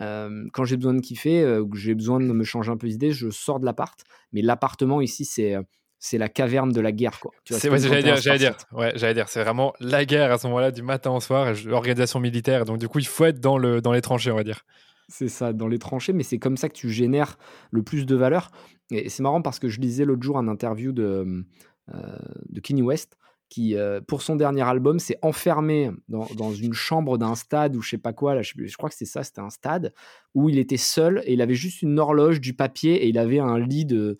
Euh, 0.00 0.44
quand 0.52 0.64
j'ai 0.64 0.76
besoin 0.76 0.94
de 0.94 1.00
kiffer, 1.00 1.42
euh, 1.42 1.64
j'ai 1.74 1.94
besoin 1.94 2.20
de 2.20 2.26
me 2.26 2.44
changer 2.44 2.70
un 2.70 2.76
peu 2.76 2.88
d'idée, 2.88 3.12
je 3.12 3.30
sors 3.30 3.60
de 3.60 3.64
l'appart. 3.64 3.98
Mais 4.32 4.42
l'appartement 4.42 5.00
ici, 5.00 5.24
c'est 5.24 5.54
euh, 5.54 5.62
c'est 6.00 6.18
la 6.18 6.28
caverne 6.28 6.70
de 6.70 6.80
la 6.82 6.92
guerre, 6.92 7.18
quoi. 7.18 7.30
C'est 7.48 7.70
j'allais 7.78 8.02
dire, 8.02 8.16
j'allais 8.16 8.38
dire, 8.38 8.56
ouais, 8.72 8.92
j'allais 8.94 9.14
dire, 9.14 9.28
c'est 9.28 9.42
vraiment 9.42 9.72
la 9.80 10.04
guerre 10.04 10.30
à 10.32 10.38
ce 10.38 10.46
moment-là, 10.48 10.70
du 10.70 10.82
matin 10.82 11.10
au 11.12 11.20
soir, 11.20 11.54
l'organisation 11.64 12.20
militaire. 12.20 12.66
Donc 12.66 12.78
du 12.78 12.88
coup, 12.88 12.98
il 12.98 13.06
faut 13.06 13.24
être 13.24 13.40
dans 13.40 13.56
le 13.56 13.80
dans 13.80 13.92
les 13.92 14.02
tranchées, 14.02 14.30
on 14.30 14.36
va 14.36 14.44
dire. 14.44 14.66
C'est 15.08 15.28
ça, 15.28 15.52
dans 15.52 15.68
les 15.68 15.78
tranchées, 15.78 16.12
mais 16.12 16.22
c'est 16.22 16.38
comme 16.38 16.56
ça 16.56 16.68
que 16.68 16.74
tu 16.74 16.90
génères 16.90 17.36
le 17.70 17.82
plus 17.82 18.06
de 18.06 18.16
valeur. 18.16 18.50
Et 18.90 19.08
c'est 19.08 19.22
marrant 19.22 19.42
parce 19.42 19.58
que 19.58 19.68
je 19.68 19.80
lisais 19.80 20.04
l'autre 20.04 20.22
jour 20.22 20.38
un 20.38 20.48
interview 20.48 20.92
de, 20.92 21.44
euh, 21.94 22.18
de 22.48 22.60
Kanye 22.60 22.82
West 22.82 23.16
qui, 23.50 23.76
euh, 23.76 24.00
pour 24.00 24.22
son 24.22 24.36
dernier 24.36 24.62
album, 24.62 24.98
s'est 24.98 25.18
enfermé 25.22 25.90
dans, 26.08 26.26
dans, 26.36 26.52
une 26.52 26.72
chambre 26.72 27.18
d'un 27.18 27.34
stade 27.34 27.76
ou 27.76 27.82
je 27.82 27.90
sais 27.90 27.98
pas 27.98 28.12
quoi, 28.12 28.34
là, 28.34 28.42
je, 28.42 28.76
crois 28.76 28.88
que 28.88 28.96
c'est 28.96 29.04
ça, 29.04 29.22
c'était 29.22 29.42
un 29.42 29.50
stade, 29.50 29.92
où 30.34 30.48
il 30.48 30.58
était 30.58 30.78
seul 30.78 31.22
et 31.24 31.34
il 31.34 31.42
avait 31.42 31.54
juste 31.54 31.82
une 31.82 31.98
horloge, 31.98 32.40
du 32.40 32.54
papier 32.54 33.04
et 33.04 33.08
il 33.08 33.18
avait 33.18 33.38
un 33.38 33.58
lit 33.58 33.84
de, 33.84 34.18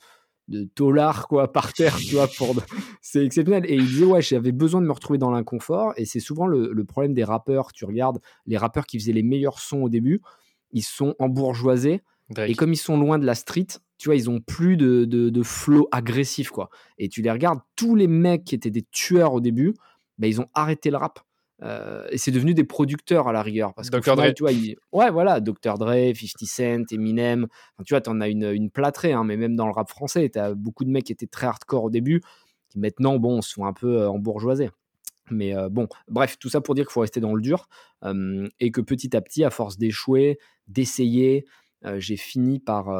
de 0.48 0.64
tolard 0.74 1.26
quoi 1.26 1.52
par 1.52 1.72
terre 1.72 1.96
tu 1.96 2.14
vois 2.14 2.28
pour 2.28 2.54
c'est 3.00 3.24
exceptionnel 3.24 3.64
et 3.66 3.74
il 3.74 3.86
disait 3.86 4.04
ouais 4.04 4.20
j'avais 4.20 4.52
besoin 4.52 4.82
de 4.82 4.86
me 4.86 4.92
retrouver 4.92 5.18
dans 5.18 5.30
l'inconfort 5.30 5.94
et 5.96 6.04
c'est 6.04 6.20
souvent 6.20 6.46
le, 6.46 6.70
le, 6.72 6.84
problème 6.84 7.14
des 7.14 7.24
rappeurs 7.24 7.72
tu 7.72 7.86
regardes 7.86 8.20
les 8.46 8.58
rappeurs 8.58 8.84
qui 8.84 8.98
faisaient 8.98 9.12
les 9.12 9.22
meilleurs 9.22 9.58
sons 9.58 9.82
au 9.82 9.88
début 9.88 10.20
ils 10.74 10.82
sont 10.82 11.14
embourgeoisés. 11.18 12.02
Et 12.46 12.54
comme 12.54 12.72
ils 12.72 12.78
sont 12.78 12.98
loin 12.98 13.18
de 13.18 13.26
la 13.26 13.34
street, 13.34 13.66
tu 13.98 14.08
vois, 14.08 14.16
ils 14.16 14.28
ont 14.28 14.40
plus 14.40 14.76
de, 14.76 15.04
de, 15.04 15.42
flow 15.42 15.88
agressif, 15.92 16.50
quoi. 16.50 16.68
Et 16.98 17.08
tu 17.08 17.22
les 17.22 17.30
regardes, 17.30 17.60
tous 17.76 17.94
les 17.94 18.06
mecs 18.06 18.44
qui 18.44 18.54
étaient 18.54 18.70
des 18.70 18.84
tueurs 18.90 19.34
au 19.34 19.40
début, 19.40 19.74
ben, 20.18 20.26
ils 20.26 20.40
ont 20.40 20.48
arrêté 20.54 20.90
le 20.90 20.96
rap. 20.96 21.20
Euh, 21.62 22.06
et 22.10 22.18
c'est 22.18 22.32
devenu 22.32 22.52
des 22.52 22.64
producteurs 22.64 23.28
à 23.28 23.32
la 23.32 23.42
rigueur. 23.42 23.72
Parce 23.74 23.90
Dr. 23.90 24.16
Dre. 24.16 24.32
Tu 24.34 24.42
vois, 24.42 24.52
Ouais, 24.92 25.10
voilà, 25.10 25.40
Dr. 25.40 25.78
Dre, 25.78 26.12
50 26.14 26.48
Cent, 26.48 26.92
Eminem. 26.92 27.46
tu 27.86 27.94
vois, 27.94 28.00
tu 28.00 28.10
en 28.10 28.20
as 28.20 28.28
une, 28.28 28.50
une 28.52 28.70
plâtrée, 28.70 29.12
hein, 29.12 29.24
mais 29.24 29.36
même 29.36 29.54
dans 29.54 29.66
le 29.66 29.72
rap 29.72 29.88
français, 29.88 30.28
tu 30.30 30.38
as 30.38 30.54
beaucoup 30.54 30.84
de 30.84 30.90
mecs 30.90 31.04
qui 31.04 31.12
étaient 31.12 31.26
très 31.26 31.46
hardcore 31.46 31.84
au 31.84 31.90
début, 31.90 32.20
qui 32.70 32.78
maintenant, 32.78 33.18
bon, 33.18 33.40
sont 33.42 33.64
un 33.64 33.72
peu 33.72 34.00
euh, 34.00 34.10
embourgeoisés. 34.10 34.70
Mais 35.30 35.54
bon, 35.70 35.88
bref, 36.08 36.38
tout 36.38 36.48
ça 36.48 36.60
pour 36.60 36.74
dire 36.74 36.84
qu'il 36.84 36.92
faut 36.92 37.00
rester 37.00 37.20
dans 37.20 37.34
le 37.34 37.40
dur 37.40 37.68
et 38.60 38.70
que 38.70 38.80
petit 38.80 39.16
à 39.16 39.20
petit, 39.20 39.44
à 39.44 39.50
force 39.50 39.78
d'échouer, 39.78 40.38
d'essayer, 40.68 41.46
j'ai 41.96 42.16
fini 42.16 42.60
par 42.60 42.90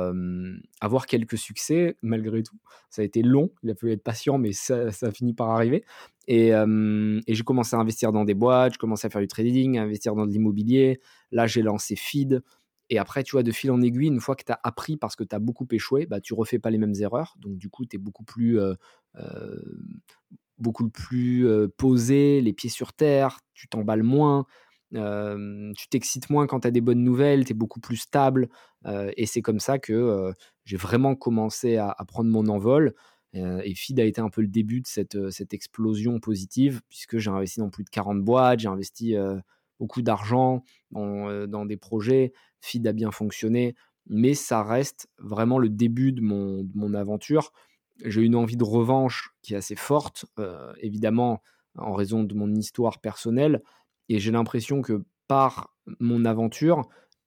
avoir 0.80 1.06
quelques 1.06 1.38
succès 1.38 1.96
malgré 2.02 2.42
tout. 2.42 2.58
Ça 2.90 3.02
a 3.02 3.04
été 3.04 3.22
long, 3.22 3.50
il 3.62 3.70
a 3.70 3.74
fallu 3.74 3.92
être 3.92 4.02
patient, 4.02 4.38
mais 4.38 4.52
ça, 4.52 4.88
a 5.02 5.10
fini 5.10 5.34
par 5.34 5.50
arriver. 5.50 5.84
Et, 6.26 6.48
et 6.48 7.34
j'ai 7.34 7.44
commencé 7.44 7.76
à 7.76 7.78
investir 7.78 8.12
dans 8.12 8.24
des 8.24 8.34
boîtes, 8.34 8.74
j'ai 8.74 8.78
commencé 8.78 9.06
à 9.06 9.10
faire 9.10 9.20
du 9.20 9.28
trading, 9.28 9.78
à 9.78 9.82
investir 9.82 10.14
dans 10.14 10.26
de 10.26 10.32
l'immobilier. 10.32 11.00
Là, 11.30 11.46
j'ai 11.46 11.62
lancé 11.62 11.96
Feed. 11.96 12.42
Et 12.90 12.98
après, 12.98 13.22
tu 13.22 13.32
vois, 13.32 13.42
de 13.42 13.50
fil 13.50 13.70
en 13.70 13.80
aiguille, 13.80 14.08
une 14.08 14.20
fois 14.20 14.36
que 14.36 14.44
tu 14.44 14.52
as 14.52 14.60
appris 14.62 14.98
parce 14.98 15.16
que 15.16 15.24
tu 15.24 15.34
as 15.34 15.38
beaucoup 15.38 15.66
échoué, 15.70 16.04
bah, 16.06 16.20
tu 16.20 16.34
refais 16.34 16.58
pas 16.58 16.70
les 16.70 16.76
mêmes 16.78 16.94
erreurs. 17.00 17.34
Donc, 17.38 17.56
du 17.56 17.70
coup, 17.70 17.86
tu 17.86 17.96
es 17.96 17.98
beaucoup 17.98 18.24
plus 18.24 18.58
beaucoup 20.58 20.88
plus 20.88 21.48
posé, 21.76 22.40
les 22.40 22.52
pieds 22.52 22.70
sur 22.70 22.92
terre, 22.92 23.40
tu 23.54 23.68
t'emballes 23.68 24.02
moins, 24.02 24.46
tu 24.92 25.88
t'excites 25.90 26.30
moins 26.30 26.46
quand 26.46 26.60
tu 26.60 26.68
as 26.68 26.70
des 26.70 26.80
bonnes 26.80 27.02
nouvelles, 27.02 27.44
tu 27.44 27.52
es 27.52 27.54
beaucoup 27.54 27.80
plus 27.80 27.96
stable. 27.96 28.48
et 28.86 29.26
c'est 29.26 29.42
comme 29.42 29.60
ça 29.60 29.78
que 29.78 30.32
j'ai 30.64 30.76
vraiment 30.76 31.14
commencé 31.16 31.76
à, 31.76 31.96
prendre 32.06 32.30
mon 32.30 32.46
envol. 32.48 32.94
et 33.34 33.74
FID 33.74 34.00
a 34.00 34.04
été 34.04 34.20
un 34.20 34.30
peu 34.30 34.42
le 34.42 34.48
début 34.48 34.80
de 34.80 34.86
cette, 34.86 35.30
cette 35.30 35.54
explosion 35.54 36.20
positive, 36.20 36.82
puisque 36.88 37.18
j'ai 37.18 37.30
investi 37.30 37.60
dans 37.60 37.70
plus 37.70 37.84
de 37.84 37.90
40 37.90 38.22
boîtes, 38.22 38.60
j'ai 38.60 38.68
investi 38.68 39.16
beaucoup 39.78 40.02
d'argent 40.02 40.62
dans, 40.90 41.66
des 41.66 41.76
projets. 41.76 42.32
FID 42.60 42.86
a 42.86 42.92
bien 42.92 43.10
fonctionné, 43.10 43.74
mais 44.06 44.34
ça 44.34 44.62
reste 44.62 45.08
vraiment 45.18 45.58
le 45.58 45.68
début 45.68 46.12
de 46.12 46.20
mon, 46.20 46.62
de 46.62 46.70
mon 46.74 46.94
aventure 46.94 47.52
j'ai 48.02 48.22
une 48.22 48.36
envie 48.36 48.56
de 48.56 48.64
revanche 48.64 49.30
qui 49.42 49.54
est 49.54 49.56
assez 49.56 49.76
forte, 49.76 50.26
euh, 50.38 50.72
évidemment 50.80 51.42
en 51.76 51.94
raison 51.94 52.24
de 52.24 52.34
mon 52.34 52.52
histoire 52.54 53.00
personnelle, 53.00 53.62
et 54.08 54.18
j'ai 54.18 54.30
l'impression 54.30 54.82
que 54.82 55.04
par 55.28 55.74
mon 56.00 56.24
aventure, 56.24 56.82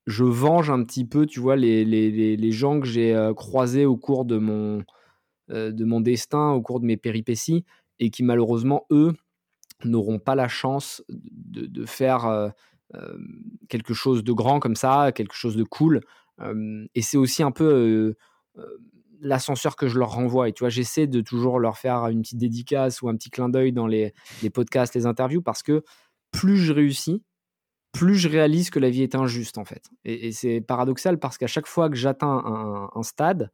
je 0.06 0.24
venge 0.24 0.70
un 0.70 0.84
petit 0.84 1.06
peu, 1.06 1.26
tu 1.26 1.40
vois, 1.40 1.56
les, 1.56 1.84
les, 1.84 2.38
les, 2.38 2.52
gens 2.52 2.80
que 2.80 2.88
j'ai 2.88 3.14
euh, 3.14 3.34
croisés 3.34 3.86
au 3.86 3.98
cours 3.98 4.24
de 4.24 4.38
mon, 4.38 4.84
euh, 5.52 5.72
de 5.72 5.84
mon 5.84 6.00
destin, 6.00 6.52
au 6.52 6.62
cours 6.62 6.80
de 6.80 6.86
mes 6.86 6.98
péripéties, 6.98 7.66
et 8.00 8.10
qui 8.10 8.24
malheureusement, 8.24 8.86
eux, 8.92 9.14
n'auront 9.84 10.20
pas 10.20 10.36
la 10.36 10.48
chance 10.48 11.04
de, 11.10 11.66
de 11.66 11.86
faire 11.86 12.52
quelque 13.70 13.94
chose 13.94 14.24
de 14.24 14.32
grand 14.32 14.60
comme 14.60 14.76
ça, 14.76 15.12
quelque 15.14 15.36
chose 15.36 15.56
de 15.56 15.64
cool. 15.64 16.02
et 16.96 17.02
c'est 17.02 17.18
aussi 17.18 17.44
un 17.44 17.52
peu 17.52 18.16
l'ascenseur 19.22 19.76
que 19.76 19.88
je 19.88 19.98
leur 19.98 20.12
renvoie. 20.12 20.50
Et 20.50 20.54
tu 20.54 20.62
vois, 20.62 20.70
j'essaie 20.70 21.08
de 21.08 21.22
toujours 21.22 21.60
leur 21.60 21.78
faire 21.78 22.08
une 22.08 22.22
petite 22.22 22.38
dédicace 22.38 23.02
ou 23.02 23.10
un 23.10 23.16
petit 23.16 23.30
clin 23.30 23.50
d'œil 23.50 23.72
dans 23.72 23.88
les, 23.88 24.14
podcasts, 24.54 24.96
les 24.96 25.06
interviews, 25.06 25.42
parce 25.42 25.64
que 25.64 25.84
plus 26.32 26.58
je 26.58 26.74
réussis, 26.74 27.24
plus 27.92 28.16
je 28.16 28.30
réalise 28.30 28.70
que 28.70 28.80
la 28.80 28.90
vie 28.90 29.04
est 29.04 29.16
injuste 29.16 29.58
en 29.58 29.66
fait. 29.66 29.84
Et, 30.04 30.32
c'est 30.32 30.62
paradoxal 30.62 31.20
parce 31.20 31.38
qu'à 31.38 31.48
chaque 31.48 31.68
fois 31.68 31.90
que 31.90 31.96
j'atteins 31.96 32.90
un, 32.94 33.04
stade, 33.04 33.52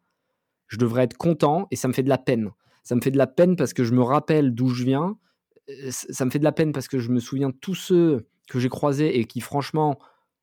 je 0.67 0.77
devrais 0.77 1.03
être 1.03 1.17
content 1.17 1.67
et 1.71 1.75
ça 1.75 1.87
me 1.87 1.93
fait 1.93 2.03
de 2.03 2.09
la 2.09 2.17
peine. 2.17 2.51
Ça 2.83 2.95
me 2.95 3.01
fait 3.01 3.11
de 3.11 3.17
la 3.17 3.27
peine 3.27 3.55
parce 3.55 3.73
que 3.73 3.83
je 3.83 3.93
me 3.93 4.01
rappelle 4.01 4.53
d'où 4.53 4.69
je 4.69 4.83
viens. 4.83 5.17
Euh, 5.69 5.89
ça 5.91 6.25
me 6.25 6.31
fait 6.31 6.39
de 6.39 6.43
la 6.43 6.51
peine 6.51 6.73
parce 6.73 6.89
que 6.89 6.99
je 6.99 7.09
me 7.11 7.19
souviens 7.19 7.49
de 7.49 7.55
tous 7.55 7.75
ceux 7.75 8.27
que 8.49 8.59
j'ai 8.59 8.67
croisés 8.67 9.19
et 9.19 9.25
qui 9.25 9.39
franchement 9.39 9.97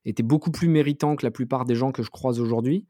étaient 0.05 0.23
beaucoup 0.23 0.49
plus 0.49 0.67
méritants 0.67 1.15
que 1.15 1.23
la 1.23 1.31
plupart 1.31 1.65
des 1.65 1.75
gens 1.75 1.91
que 1.91 2.01
je 2.01 2.09
croise 2.09 2.39
aujourd'hui. 2.39 2.87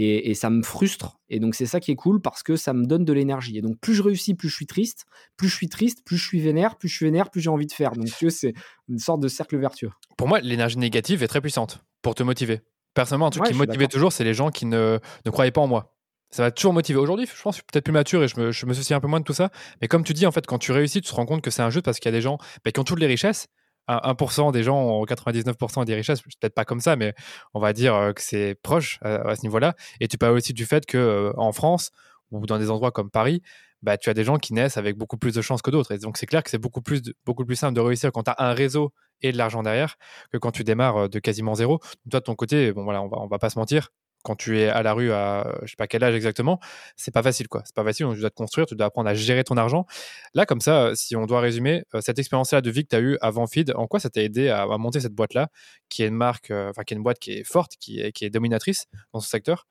Et, 0.00 0.34
ça 0.34 0.48
me 0.48 0.62
frustre. 0.62 1.18
Et 1.28 1.40
donc, 1.40 1.56
c'est 1.56 1.66
ça 1.66 1.80
qui 1.80 1.90
est 1.90 1.96
cool 1.96 2.22
parce 2.22 2.44
que 2.44 2.54
ça 2.54 2.72
me 2.72 2.86
donne 2.86 3.04
de 3.04 3.12
l'énergie. 3.12 3.58
Et 3.58 3.62
donc, 3.62 3.78
plus 3.80 3.94
je 3.94 4.02
réussis, 4.02 4.34
plus 4.34 4.48
je 4.48 4.54
suis 4.54 4.66
triste. 4.66 5.06
Plus 5.36 5.48
je 5.48 5.54
suis 5.54 5.68
triste, 5.68 6.04
plus 6.04 6.16
je 6.16 6.24
suis 6.24 6.40
vénère. 6.40 6.76
Plus 6.76 6.88
je 6.88 6.94
suis 6.94 7.04
vénère, 7.06 7.30
plus 7.30 7.40
j'ai 7.40 7.50
envie 7.50 7.66
de 7.66 7.72
faire. 7.72 7.92
Donc, 7.92 8.08
c'est 8.08 8.54
une 8.88 8.98
sorte 8.98 9.20
de 9.20 9.26
cercle 9.26 9.58
vertueux. 9.58 9.90
Pour 10.16 10.28
moi, 10.28 10.38
l'énergie 10.40 10.78
négative 10.78 11.24
est 11.24 11.28
très 11.28 11.40
puissante 11.40 11.80
pour 12.00 12.14
te 12.14 12.22
motiver. 12.22 12.60
Personnellement, 12.94 13.26
un 13.26 13.30
truc 13.30 13.46
qui 13.46 13.54
me 13.54 13.58
motivait 13.58 13.88
toujours, 13.88 14.12
c'est 14.12 14.24
les 14.24 14.34
gens 14.34 14.50
qui 14.50 14.66
ne, 14.66 14.98
ne 15.26 15.30
croyaient 15.30 15.50
pas 15.50 15.60
en 15.60 15.66
moi 15.66 15.98
ça 16.30 16.42
va 16.42 16.50
toujours 16.50 16.72
motiver. 16.72 16.98
Aujourd'hui, 16.98 17.26
je 17.26 17.42
pense 17.42 17.54
que 17.54 17.58
je 17.58 17.62
suis 17.62 17.66
peut-être 17.72 17.84
plus 17.84 17.92
mature 17.92 18.22
et 18.22 18.28
je 18.28 18.38
me, 18.38 18.52
je 18.52 18.66
me, 18.66 18.74
soucie 18.74 18.94
un 18.94 19.00
peu 19.00 19.08
moins 19.08 19.20
de 19.20 19.24
tout 19.24 19.32
ça. 19.32 19.50
Mais 19.80 19.88
comme 19.88 20.04
tu 20.04 20.12
dis, 20.12 20.26
en 20.26 20.32
fait, 20.32 20.46
quand 20.46 20.58
tu 20.58 20.72
réussis, 20.72 21.00
tu 21.00 21.10
te 21.10 21.14
rends 21.14 21.26
compte 21.26 21.42
que 21.42 21.50
c'est 21.50 21.62
un 21.62 21.70
jeu 21.70 21.80
parce 21.80 21.98
qu'il 21.98 22.10
y 22.10 22.14
a 22.14 22.16
des 22.16 22.22
gens 22.22 22.38
bah, 22.64 22.70
qui 22.70 22.80
ont 22.80 22.84
toutes 22.84 23.00
les 23.00 23.06
richesses 23.06 23.48
1% 23.88 24.52
des 24.52 24.62
gens 24.62 24.78
ont 24.78 25.04
99% 25.04 25.84
des 25.84 25.94
richesses, 25.94 26.22
peut-être 26.22 26.54
pas 26.54 26.64
comme 26.64 26.80
ça, 26.80 26.96
mais 26.96 27.14
on 27.54 27.60
va 27.60 27.72
dire 27.72 27.94
euh, 27.94 28.12
que 28.12 28.22
c'est 28.22 28.54
proche 28.62 28.98
à, 29.02 29.34
ce 29.34 29.42
niveau-là. 29.42 29.74
Et 30.00 30.08
tu 30.08 30.18
parles 30.18 30.34
aussi 30.34 30.52
du 30.52 30.66
fait 30.66 30.86
que 30.86 30.98
euh, 30.98 31.32
en 31.36 31.52
France 31.52 31.90
ou 32.30 32.44
dans 32.46 32.58
des 32.58 32.70
endroits 32.70 32.92
comme 32.92 33.10
Paris, 33.10 33.42
bah, 33.82 33.96
tu 33.96 34.10
as 34.10 34.14
des 34.14 34.24
gens 34.24 34.38
qui 34.38 34.52
naissent 34.52 34.76
avec 34.76 34.96
beaucoup 34.96 35.16
plus 35.16 35.34
de 35.34 35.40
chances 35.40 35.62
que 35.62 35.70
d'autres. 35.70 35.92
Et 35.92 35.98
donc 35.98 36.18
c'est 36.18 36.26
clair 36.26 36.42
que 36.42 36.50
c'est 36.50 36.58
beaucoup 36.58 36.82
plus, 36.82 37.02
beaucoup 37.24 37.44
plus 37.44 37.56
simple 37.56 37.74
de 37.74 37.80
réussir 37.80 38.12
quand 38.12 38.24
tu 38.24 38.30
as 38.30 38.36
un 38.38 38.52
réseau 38.52 38.92
et 39.22 39.32
de 39.32 39.38
l'argent 39.38 39.62
derrière 39.62 39.96
que 40.32 40.38
quand 40.38 40.50
tu 40.50 40.64
démarres 40.64 41.04
euh, 41.04 41.08
de 41.08 41.18
quasiment 41.18 41.54
zéro. 41.54 41.78
Toi, 42.10 42.20
de 42.20 42.24
ton 42.24 42.34
côté, 42.34 42.72
bon 42.72 42.84
voilà, 42.84 43.02
on 43.02 43.08
va, 43.08 43.18
on 43.18 43.26
va 43.26 43.38
pas 43.38 43.50
se 43.50 43.58
mentir, 43.58 43.90
quand 44.28 44.36
tu 44.36 44.58
es 44.58 44.68
à 44.68 44.82
la 44.82 44.92
rue 44.92 45.10
à 45.10 45.58
je 45.62 45.70
sais 45.70 45.76
pas 45.76 45.86
quel 45.86 46.04
âge 46.04 46.14
exactement, 46.14 46.60
c'est 46.96 47.10
pas 47.10 47.22
facile 47.22 47.48
quoi. 47.48 47.62
C'est 47.64 47.74
pas 47.74 47.82
facile, 47.82 48.04
donc 48.04 48.16
tu 48.16 48.20
dois 48.20 48.28
te 48.28 48.34
construire, 48.34 48.66
tu 48.66 48.74
dois 48.74 48.88
apprendre 48.88 49.08
à 49.08 49.14
gérer 49.14 49.42
ton 49.42 49.56
argent. 49.56 49.86
Là, 50.34 50.44
comme 50.44 50.60
ça, 50.60 50.94
si 50.94 51.16
on 51.16 51.24
doit 51.24 51.40
résumer, 51.40 51.84
euh, 51.94 52.02
cette 52.02 52.18
expérience-là 52.18 52.60
de 52.60 52.70
vie 52.70 52.84
que 52.84 52.90
tu 52.90 52.96
as 52.96 53.00
eue 53.00 53.16
avant 53.22 53.46
Feed, 53.46 53.72
en 53.74 53.86
quoi 53.86 54.00
ça 54.00 54.10
t'a 54.10 54.22
aidé 54.22 54.50
à, 54.50 54.66
monter 54.76 55.00
cette 55.00 55.14
boîte-là, 55.14 55.48
qui 55.88 56.02
est 56.02 56.08
une 56.08 56.14
marque, 56.14 56.50
euh, 56.50 56.68
enfin 56.68 56.82
qui 56.82 56.92
est 56.92 56.98
une 56.98 57.02
boîte 57.02 57.18
qui 57.18 57.32
est 57.32 57.42
forte, 57.42 57.76
qui 57.80 58.00
est, 58.00 58.12
qui 58.12 58.26
est 58.26 58.30
dominatrice 58.30 58.84
dans 59.14 59.20
ce 59.20 59.30
secteur 59.30 59.66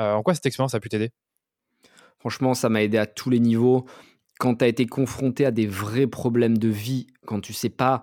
euh, 0.00 0.14
En 0.14 0.24
quoi 0.24 0.34
cette 0.34 0.46
expérience 0.46 0.74
a 0.74 0.80
pu 0.80 0.88
t'aider? 0.88 1.10
Franchement, 2.18 2.54
ça 2.54 2.68
m'a 2.68 2.82
aidé 2.82 2.98
à 2.98 3.06
tous 3.06 3.30
les 3.30 3.38
niveaux. 3.38 3.86
Quand 4.40 4.56
tu 4.56 4.64
as 4.64 4.68
été 4.68 4.86
confronté 4.86 5.46
à 5.46 5.52
des 5.52 5.68
vrais 5.68 6.08
problèmes 6.08 6.58
de 6.58 6.68
vie, 6.68 7.06
quand 7.26 7.40
tu 7.40 7.52
sais 7.52 7.70
pas 7.70 8.02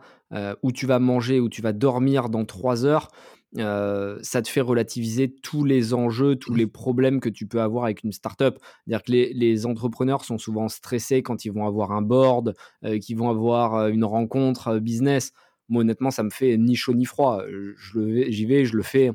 où 0.61 0.73
tu 0.73 0.85
vas 0.85 0.99
manger, 0.99 1.39
où 1.39 1.47
tu 1.47 1.61
vas 1.61 1.71
dormir 1.71 2.27
dans 2.27 2.43
trois 2.43 2.85
heures, 2.85 3.09
ça 3.55 4.41
te 4.41 4.49
fait 4.49 4.61
relativiser 4.61 5.33
tous 5.41 5.63
les 5.63 5.93
enjeux, 5.93 6.35
tous 6.35 6.53
mmh. 6.53 6.57
les 6.57 6.67
problèmes 6.67 7.19
que 7.19 7.29
tu 7.29 7.47
peux 7.47 7.61
avoir 7.61 7.85
avec 7.85 8.03
une 8.03 8.11
startup. 8.11 8.59
C'est-à-dire 8.85 9.03
que 9.03 9.11
les, 9.11 9.65
entrepreneurs 9.65 10.23
sont 10.23 10.37
souvent 10.37 10.67
stressés 10.67 11.23
quand 11.23 11.45
ils 11.45 11.51
vont 11.51 11.65
avoir 11.65 11.91
un 11.91 12.01
board, 12.01 12.55
euh, 12.83 12.99
qu'ils 12.99 13.17
vont 13.17 13.29
avoir 13.29 13.87
une 13.87 14.03
rencontre 14.05 14.79
business. 14.79 15.31
Moi, 15.69 15.81
honnêtement, 15.81 16.11
ça 16.11 16.23
me 16.23 16.29
fait 16.29 16.57
ni 16.57 16.75
chaud 16.75 16.93
ni 16.93 17.05
froid. 17.05 17.41
J'y 17.93 18.45
vais, 18.45 18.65
je 18.65 18.75
le 18.77 18.83
fais. 18.83 19.11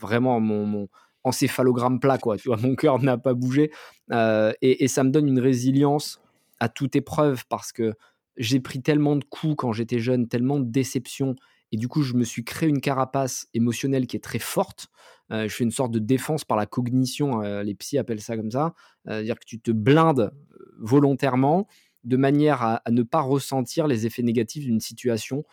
vraiment 0.00 0.40
mon, 0.40 0.88
encéphalogramme 1.24 2.00
plat, 2.00 2.18
quoi. 2.18 2.36
Tu 2.36 2.48
vois, 2.48 2.58
mon 2.58 2.74
cœur 2.74 2.98
n'a 3.02 3.18
pas 3.18 3.34
bougé. 3.34 3.70
et, 4.12 4.84
et, 4.84 4.88
ça 4.88 5.04
me 5.04 5.10
donne 5.10 5.26
une 5.26 5.40
résilience 5.40 6.20
à 6.60 6.68
toute 6.68 6.96
épreuve 6.96 7.44
parce 7.48 7.72
que 7.72 7.94
j'ai 8.36 8.60
pris 8.60 8.82
tellement 8.82 9.16
de 9.16 9.24
coups 9.24 9.54
quand 9.56 9.72
j'étais 9.72 9.98
jeune, 9.98 10.28
tellement 10.28 10.58
de 10.58 10.64
déceptions 10.64 11.36
et 11.72 11.76
du 11.76 11.88
coup, 11.88 12.02
je 12.02 12.14
me 12.14 12.24
suis 12.24 12.44
créé 12.44 12.68
une 12.68 12.80
carapace 12.80 13.48
émotionnelle 13.54 14.06
qui 14.06 14.16
est 14.16 14.20
très 14.20 14.38
forte. 14.38 14.88
Euh, 15.32 15.48
je 15.48 15.54
fais 15.54 15.64
une 15.64 15.70
sorte 15.70 15.90
de 15.90 15.98
défense 15.98 16.44
par 16.44 16.56
la 16.56 16.66
cognition, 16.66 17.42
euh, 17.42 17.62
les 17.62 17.74
psys 17.74 17.98
appellent 17.98 18.20
ça 18.20 18.36
comme 18.36 18.50
ça. 18.50 18.74
C'est-à-dire 19.04 19.38
que 19.38 19.44
tu 19.44 19.60
te 19.60 19.70
blindes 19.70 20.20
euh, 20.20 20.58
volontairement 20.78 21.66
de 22.04 22.16
manière 22.16 22.62
à, 22.62 22.82
ne 22.90 23.02
pas 23.02 23.22
ressentir 23.22 23.86
les 23.86 24.06
effets 24.06 24.22
négatifs 24.22 24.64
d'une 24.64 24.80
situation 24.80 25.44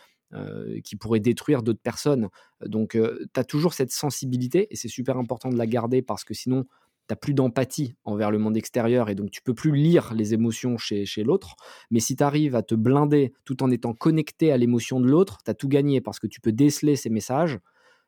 qui 0.86 0.96
pourrait 0.96 1.20
détruire 1.20 1.62
d'autres 1.62 1.82
personnes. 1.82 2.30
Donc, 2.66 2.92
tu 2.92 3.40
as 3.40 3.44
toujours 3.44 3.74
cette 3.74 3.92
sensibilité 3.92 4.68
et 4.72 4.78
c'est 4.78 4.88
super 4.88 5.18
important 5.18 5.50
de 5.50 5.58
la 5.58 5.68
garder 5.68 6.02
parce 6.02 6.24
que 6.24 6.34
sinon, 6.34 6.66
tu 7.08 7.16
plus 7.16 7.34
d'empathie 7.34 7.96
envers 8.06 8.32
le 8.32 8.38
monde 8.38 8.56
extérieur 8.56 9.10
et 9.10 9.16
donc 9.16 9.32
tu 9.32 9.42
peux 9.42 9.54
plus 9.54 9.74
lire 9.74 10.14
les 10.14 10.34
émotions 10.34 10.78
chez, 10.78 11.06
chez 11.06 11.24
l'autre. 11.24 11.56
Mais 11.90 12.00
si 12.00 12.16
tu 12.16 12.24
arrives 12.24 12.56
à 12.56 12.64
te 12.64 12.76
blinder 12.76 13.34
tout 13.44 13.64
en 13.64 13.72
étant 13.72 13.94
connecté 13.94 14.52
à 14.52 14.58
l'émotion 14.58 15.00
de 15.02 15.08
l'autre, 15.08 15.40
tu 15.44 15.52
as 15.52 15.54
tout 15.54 15.68
gagné 15.68 16.02
parce 16.02 16.20
que 16.20 16.28
tu 16.28 16.40
peux 16.40 16.52
déceler 16.52 16.96
ces 16.96 17.10
messages 17.10 17.60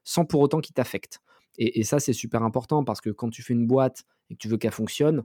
sans 0.03 0.25
pour 0.25 0.41
autant 0.41 0.59
qu'ils 0.59 0.73
t'affectent. 0.73 1.19
Et, 1.57 1.79
et, 1.79 1.83
ça, 1.83 1.99
c'est 1.99 2.13
super 2.13 2.43
important 2.43 2.83
parce 2.83 2.99
que 2.99 3.09
quand 3.09 3.29
tu 3.29 3.43
fais 3.43 3.53
une 3.53 3.67
boîte 3.67 4.03
et 4.29 4.35
que 4.35 4.39
tu 4.39 4.47
veux 4.47 4.57
qu'elle 4.57 4.71
fonctionne, 4.71 5.23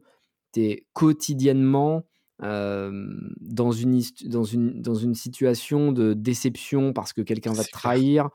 tu 0.53 0.61
es 0.63 0.87
quotidiennement 0.93 2.05
dans, 2.41 3.73
une, 3.73 4.01
dans, 4.27 4.45
une, 4.45 4.81
dans 4.81 4.95
une 4.95 5.15
situation 5.15 5.93
de 5.93 6.15
déception 6.15 6.93
parce 6.93 7.13
que 7.13 7.23
quelqu'un 7.23 7.53
va 7.53 7.65
te 7.65 7.71
trahir, 7.71 8.31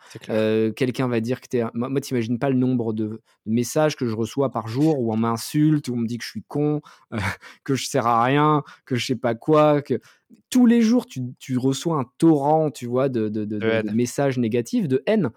quelqu'un 0.75 1.07
va 1.07 1.19
dire 1.19 1.41
que 1.41 1.48
tu 1.50 1.57
es. 1.57 1.63
Moi, 1.74 1.89
moi 1.89 2.01
t'imagines 2.01 2.39
pas 2.39 2.50
le 2.50 2.57
nombre 2.57 2.93
de, 2.93 3.22
messages 3.45 3.95
que 3.95 4.05
je 4.05 4.15
reçois 4.15 4.51
par 4.51 4.67
jour 4.67 5.00
où 5.00 5.13
on 5.13 5.17
m'insulte, 5.17 5.88
où 5.88 5.93
on 5.93 5.98
me 5.98 6.07
dit 6.07 6.17
que 6.17 6.24
je 6.24 6.29
suis 6.29 6.43
con, 6.43 6.81
que 7.63 7.75
je 7.75 7.86
sers 7.86 8.05
à 8.05 8.24
rien, 8.24 8.63
que 8.86 8.95
je 8.95 9.05
sais 9.05 9.15
pas 9.15 9.36
quoi. 9.36 9.81
que 9.81 10.00
Tous 10.50 10.65
les 10.65 10.81
jours, 10.81 11.05
tu, 11.05 11.22
tu 11.39 11.57
reçois 11.57 12.00
un 12.00 12.05
torrent, 12.17 12.72
tu 12.72 12.86
vois, 12.86 13.10
de, 13.10 13.29
de, 13.29 13.45
de 13.45 13.91
messages 13.91 14.38
négatifs, 14.38 14.88
de 14.88 15.03
haine. 15.05 15.31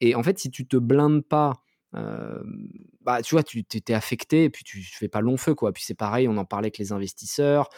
Et 0.00 0.14
en 0.14 0.22
fait, 0.22 0.38
si 0.38 0.50
tu 0.50 0.66
te 0.66 0.76
blindes 0.76 1.24
pas 1.24 1.62
bah, 1.92 3.22
tu 3.22 3.34
vois, 3.34 3.42
tu 3.42 3.64
t'es 3.64 3.94
affecté 3.94 4.44
et 4.44 4.50
puis 4.50 4.64
tu, 4.64 4.82
fais 4.82 5.08
pas 5.08 5.20
long 5.20 5.36
feu, 5.36 5.54
quoi. 5.54 5.72
Puis 5.72 5.82
c'est 5.84 5.94
pareil, 5.94 6.28
on 6.28 6.36
en 6.36 6.44
parlait 6.44 6.66
avec 6.66 6.78
les 6.78 6.92
investisseurs, 6.92 7.68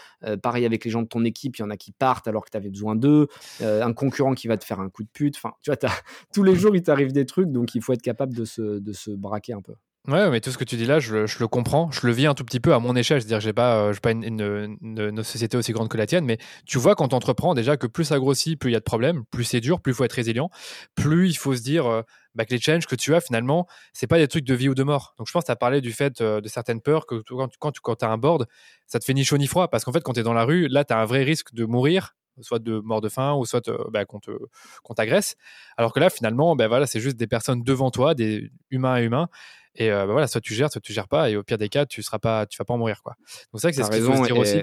pareil 0.43 0.67
avec 0.67 0.85
les 0.85 0.91
gens 0.91 1.03
de 1.03 1.09
ton 1.09 1.25
équipe, 1.25 1.57
il 1.57 1.61
y 1.61 1.65
en 1.65 1.71
a 1.71 1.77
qui 1.77 1.93
partent 1.93 2.29
alors 2.29 2.45
que 2.45 2.51
tu 2.51 2.57
avais 2.57 2.71
besoin 2.71 2.97
d'eux, 2.97 3.29
un 3.61 3.93
concurrent 3.93 4.35
qui 4.35 4.49
va 4.49 4.57
te 4.57 4.65
faire 4.65 4.81
un 4.81 4.91
coup 4.91 5.03
de 5.03 5.11
pute. 5.13 5.37
Enfin, 5.37 5.55
tu 5.63 5.71
vois, 5.71 5.79
tous 6.35 6.43
les 6.43 6.55
jours, 6.55 6.77
il 6.77 6.83
t'arrive 6.83 7.13
des 7.13 7.27
trucs, 7.27 7.51
donc 7.51 7.75
il 7.75 7.83
faut 7.83 7.93
être 7.93 8.03
capable 8.03 8.35
de 8.35 8.45
se, 8.45 8.79
de 8.79 8.93
se 8.93 9.11
braquer 9.11 9.55
un 9.55 9.63
peu. 9.63 9.75
Ouais, 10.09 10.31
mais 10.31 10.41
tout 10.41 10.51
ce 10.51 10.59
que 10.59 10.65
tu 10.65 10.75
dis 10.75 10.85
là, 10.85 10.99
je, 10.99 11.15
le 11.15 11.47
comprends. 11.47 11.89
Je 11.93 12.05
le 12.05 12.13
vis 12.13 12.27
un 12.27 12.35
tout 12.35 12.45
petit 12.45 12.59
peu 12.59 12.75
à 12.75 12.81
mon 12.81 12.97
échelle. 12.97 13.21
C'est-à-dire 13.21 13.39
que 13.39 13.45
j'ai 13.45 13.53
pas, 13.53 13.85
euh, 13.85 13.95
pas 14.03 14.11
une, 14.11 15.23
société 15.23 15.57
aussi 15.57 15.71
grande 15.71 15.89
que 15.89 15.97
la 15.97 16.07
tienne, 16.07 16.25
mais 16.25 16.39
tu 16.67 16.79
vois 16.79 16.97
quand 16.97 17.09
tu 17.09 17.15
entreprends 17.15 17.55
déjà 17.55 17.77
que 17.77 17.87
plus 17.87 18.07
ça 18.07 18.19
grossit, 18.19 18.59
plus 18.59 18.71
il 18.71 18.73
y 18.73 18.77
a 18.77 18.81
de 18.81 18.85
problèmes, 18.85 19.25
plus 19.31 19.45
c'est 19.45 19.61
dur, 19.61 19.81
plus 19.81 19.93
il 19.93 19.95
faut 19.95 20.03
être 20.03 20.13
résilient, 20.13 20.51
plus 20.97 21.31
il 21.31 21.37
faut 21.37 21.55
se 21.55 21.63
dire 21.63 21.87
euh, 21.87 22.03
bah, 22.35 22.45
que 22.45 22.53
les 22.53 22.61
challenges 22.61 22.87
que 22.89 22.97
tu 22.97 23.15
as 23.15 23.21
finalement, 23.21 23.69
c'est 23.93 24.09
pas 24.09 24.19
des 24.19 24.27
trucs 24.27 24.45
de 24.45 24.55
vie 24.55 24.69
ou 24.69 24.75
de 24.75 24.83
mort. 24.83 25.15
Donc 25.19 25.29
je 25.29 25.33
pense 25.33 25.45
que 25.45 25.47
tu 25.47 25.53
as 25.53 25.57
parlé 25.57 25.81
du 25.81 25.93
fait 25.93 26.21
euh, 26.21 26.41
de 26.41 26.49
certaines 26.49 26.81
peurs 26.81 27.07
que 27.07 27.23
quand, 27.29 27.51
quand, 27.61 27.79
quand 27.79 27.95
tu 27.95 28.05
as 28.05 28.11
un 28.11 28.19
board, 28.19 28.49
ça 28.89 28.99
te 28.99 29.05
fait 29.05 29.15
ni 29.15 29.25
chaud 29.25 29.39
ni 29.39 29.47
froid. 29.47 29.69
Parce 29.69 29.85
qu'en 29.85 29.93
fait, 29.93 30.03
quand 30.03 30.15
tu 30.15 30.21
es 30.21 30.25
dans 30.25 30.33
la 30.33 30.45
rue, 30.45 30.67
là, 30.67 30.85
tu 30.85 30.93
as 30.93 30.99
un 30.99 31.05
vrai 31.05 31.23
risque 31.23 31.55
de 31.55 31.65
mourir 31.65 32.17
soit 32.41 32.59
de 32.59 32.81
mort 32.81 33.01
de 33.01 33.09
faim 33.09 33.35
ou 33.35 33.45
soit 33.45 33.71
bah, 33.91 34.05
qu'on 34.07 34.95
t'agresse. 34.95 35.37
Alors 35.77 35.93
que 35.93 36.01
là, 36.01 36.11
finalement, 36.11 36.57
bah, 36.57 36.67
voilà, 36.67 36.87
c'est 36.87 37.01
juste 37.01 37.17
des 37.17 37.27
personnes 37.27 37.63
devant 37.63 37.91
toi, 37.91 38.15
des 38.15 38.51
humains 38.71 38.95
à 38.95 39.03
humains. 39.03 39.29
Et 39.75 39.89
bah, 39.89 40.07
voilà, 40.07 40.27
soit 40.27 40.41
tu 40.41 40.55
gères, 40.55 40.71
soit 40.71 40.81
tu 40.81 40.93
gères 40.93 41.09
pas. 41.09 41.31
Et 41.31 41.37
au 41.37 41.43
pire 41.43 41.59
des 41.59 41.69
cas, 41.69 41.87
tu 41.87 42.03
seras 42.03 42.19
pas, 42.19 42.47
tu 42.47 42.59
vas 42.59 42.65
pas 42.65 42.75
en 42.75 42.79
mourir. 42.79 43.03
Quoi. 43.03 43.15
Donc 43.53 43.61
c'est 43.61 43.69
vrai 43.69 43.71
que 43.71 43.77
c'est 43.77 43.85
ce 43.85 43.91
qu'il 43.91 44.03
faut 44.03 44.17
se 44.17 44.27
dire 44.27 44.39
aussi. 44.39 44.63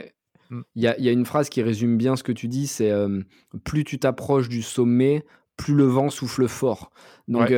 Mmh. 0.50 0.62
Il 0.76 0.84
y, 0.84 0.88
a, 0.88 1.00
y, 1.00 1.08
a, 1.10 1.12
une 1.12 1.26
phrase 1.26 1.48
qui 1.50 1.62
résume 1.62 1.98
bien 1.98 2.16
ce 2.16 2.24
que 2.24 2.32
tu 2.32 2.48
dis, 2.48 2.66
c'est 2.66 2.92
plus 3.64 3.84
tu 3.84 4.00
t'approches 4.00 4.50
du 4.50 4.64
sommet, 4.64 5.24
plus 5.60 5.76
le 5.76 5.84
vent 5.84 6.10
souffle 6.10 6.48
fort. 6.48 6.90
Donc, 7.28 7.54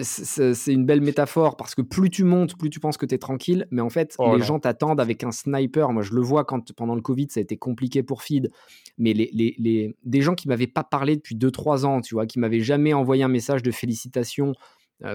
c'est 0.00 0.72
une 0.72 0.86
belle 0.86 1.00
métaphore 1.00 1.56
parce 1.56 1.74
que 1.74 1.82
plus 1.82 2.08
tu 2.08 2.22
montes, 2.22 2.56
plus 2.56 2.70
tu 2.70 2.78
penses 2.78 2.96
que 2.96 3.04
tu 3.04 3.16
es 3.16 3.18
tranquille. 3.18 3.66
Mais 3.72 3.82
en 3.82 3.90
fait, 3.90 4.14
oh 4.18 4.36
les 4.36 4.42
gens 4.42 4.60
t'attendent 4.60 5.00
avec 5.00 5.24
un 5.24 5.32
sniper. 5.32 5.92
Moi, 5.92 6.02
je 6.02 6.14
le 6.14 6.20
vois 6.20 6.44
quand 6.44 6.72
pendant 6.72 6.94
le 6.94 7.02
Covid, 7.02 7.26
ça 7.30 7.40
a 7.40 7.42
été 7.42 7.56
compliqué 7.56 8.04
pour 8.04 8.22
Feed. 8.22 8.50
Mais 8.96 9.12
les, 9.12 9.28
les, 9.32 9.56
les 9.58 9.96
des 10.04 10.22
gens 10.22 10.34
qui 10.36 10.46
m'avaient 10.46 10.68
pas 10.68 10.84
parlé 10.84 11.16
depuis 11.16 11.34
2-3 11.34 11.84
ans, 11.84 12.00
tu 12.00 12.14
vois, 12.14 12.26
qui 12.26 12.38
m'avaient 12.38 12.60
jamais 12.60 12.94
envoyé 12.94 13.24
un 13.24 13.28
message 13.28 13.62
de 13.62 13.72
félicitations 13.72 14.52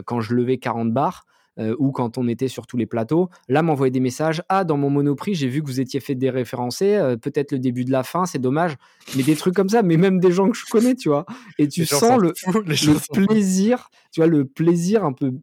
quand 0.05 0.19
je 0.19 0.33
levais 0.33 0.57
40 0.57 0.91
bars, 0.91 1.25
euh, 1.59 1.75
ou 1.79 1.91
quand 1.91 2.17
on 2.17 2.27
était 2.27 2.47
sur 2.47 2.67
tous 2.67 2.77
les 2.77 2.85
plateaux, 2.85 3.29
là 3.47 3.61
m'envoyer 3.61 3.91
des 3.91 3.99
messages. 3.99 4.43
Ah, 4.49 4.63
dans 4.63 4.77
mon 4.77 4.89
monoprix, 4.89 5.35
j'ai 5.35 5.47
vu 5.47 5.61
que 5.61 5.67
vous 5.67 5.79
étiez 5.79 5.99
fait 5.99 6.15
déréférencer, 6.15 6.95
euh, 6.95 7.17
peut-être 7.17 7.51
le 7.51 7.59
début 7.59 7.85
de 7.85 7.91
la 7.91 8.03
fin, 8.03 8.25
c'est 8.25 8.39
dommage. 8.39 8.75
Mais 9.15 9.23
des 9.23 9.35
trucs 9.35 9.55
comme 9.55 9.69
ça, 9.69 9.83
mais 9.83 9.97
même 9.97 10.19
des 10.19 10.31
gens 10.31 10.49
que 10.49 10.57
je 10.57 10.65
connais, 10.65 10.95
tu 10.95 11.09
vois. 11.09 11.25
Et 11.57 11.67
tu 11.67 11.85
sens 11.85 12.19
le, 12.19 12.33
plaisir, 13.25 13.89
tu 14.11 14.19
vois, 14.19 14.27
le 14.27 14.45
plaisir 14.45 15.03
un 15.03 15.13
peu, 15.13 15.33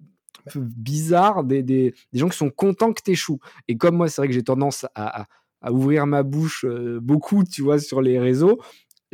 bizarre 0.57 1.45
des, 1.45 1.63
des, 1.63 1.95
gens 2.13 2.29
qui 2.29 2.37
sont 2.37 2.51
contents 2.51 2.93
que 2.93 3.03
tu 3.03 3.13
échoues. 3.13 3.41
Et 3.69 3.77
comme 3.77 3.97
moi, 3.97 4.09
c'est 4.09 4.21
vrai 4.21 4.29
que 4.29 4.35
j'ai 4.35 4.43
tendance 4.43 4.87
à, 4.95 5.27
à, 5.63 5.73
ouvrir 5.73 6.07
ma 6.07 6.23
bouche 6.23 6.65
euh, 6.65 7.01
beaucoup, 7.01 7.43
tu 7.45 7.63
vois, 7.63 7.79
sur 7.79 8.03
les 8.03 8.19
réseaux 8.19 8.61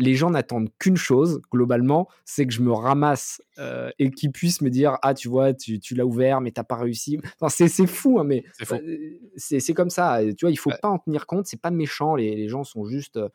les 0.00 0.14
gens 0.14 0.30
n'attendent 0.30 0.71
qu'une 0.78 0.97
chose, 0.97 1.40
globalement, 1.52 2.09
c'est 2.25 2.47
que 2.47 2.52
je 2.52 2.62
me 2.62 2.73
ramasse 2.73 3.42
euh, 3.59 3.90
et 3.99 4.11
qu'ils 4.11 4.33
puissent 4.33 4.62
me 4.62 4.71
dire 4.71 4.99
Ah, 5.02 5.14
tu 5.14 5.28
vois, 5.28 5.52
tu, 5.52 5.78
l'as 5.95 6.07
ouvert, 6.07 6.40
mais 6.40 6.50
t'as 6.50 6.64
pas 6.64 6.76
réussi. 6.76 7.21
Enfin, 7.40 7.66
c'est 7.69 7.87
fou, 7.87 8.19
hein, 8.19 8.25
mais 8.25 8.45
euh, 8.73 9.19
c'est 9.37 9.75
comme 9.75 9.90
ça. 9.90 10.21
Tu 10.37 10.45
vois, 10.45 10.50
il 10.50 10.59
faut 10.59 10.73
pas 10.83 10.88
en 10.88 10.99
tenir 10.99 11.26
compte. 11.26 11.47
C'est 11.47 11.61
pas 11.61 11.71
méchant. 11.71 12.16
Les, 12.16 12.35
les 12.35 12.49
gens 12.49 12.64
sont 12.64 12.87
juste 12.87 13.19
euh, 13.19 13.28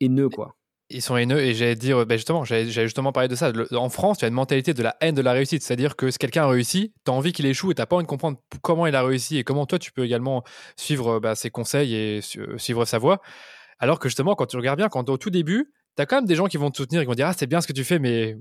haineux, 0.00 0.28
quoi. 0.28 0.56
Ils 0.90 1.02
sont 1.02 1.18
haineux 1.18 1.38
et 1.38 1.52
j'allais 1.52 1.74
dire, 1.74 2.06
ben 2.06 2.16
justement, 2.16 2.44
j'allais 2.44 2.70
justement 2.70 3.12
parler 3.12 3.28
de 3.28 3.34
ça. 3.34 3.52
en 3.72 3.90
France, 3.90 4.18
tu 4.18 4.24
as 4.24 4.28
une 4.28 4.34
mentalité 4.34 4.72
de 4.72 4.82
la 4.82 4.96
haine 5.02 5.14
de 5.14 5.20
la 5.20 5.32
réussite, 5.32 5.62
c'est-à-dire 5.62 5.96
que 5.96 6.10
si 6.10 6.16
quelqu'un 6.16 6.44
a 6.44 6.48
réussi, 6.48 6.94
tu 7.04 7.10
as 7.10 7.14
envie 7.14 7.32
qu'il 7.32 7.44
échoue 7.44 7.70
et 7.70 7.74
tu 7.74 7.82
n'as 7.82 7.86
pas 7.86 7.96
envie 7.96 8.06
de 8.06 8.08
comprendre 8.08 8.38
comment 8.62 8.86
il 8.86 8.94
a 8.94 9.02
réussi 9.02 9.36
et 9.36 9.44
comment 9.44 9.66
toi 9.66 9.78
tu 9.78 9.92
peux 9.92 10.06
également 10.06 10.44
suivre 10.76 11.20
bah, 11.20 11.34
ses 11.34 11.50
conseils 11.50 11.94
et 11.94 12.20
suivre 12.22 12.86
sa 12.86 12.96
voie. 12.96 13.20
Alors 13.78 13.98
que 13.98 14.08
justement, 14.08 14.34
quand 14.34 14.46
tu 14.46 14.56
regardes 14.56 14.78
bien, 14.78 14.88
quand 14.88 15.10
au 15.10 15.18
tout 15.18 15.28
début, 15.28 15.72
tu 15.98 16.02
as 16.02 16.06
quand 16.06 16.18
même 16.18 16.26
des 16.26 16.36
gens 16.36 16.46
qui 16.46 16.58
vont 16.58 16.70
te 16.70 16.76
soutenir, 16.76 17.00
qui 17.00 17.08
vont 17.08 17.14
dire 17.14 17.26
Ah, 17.26 17.32
c'est 17.36 17.48
bien 17.48 17.60
ce 17.60 17.66
que 17.66 17.72
tu 17.72 17.82
fais, 17.82 17.98
mais, 17.98 18.36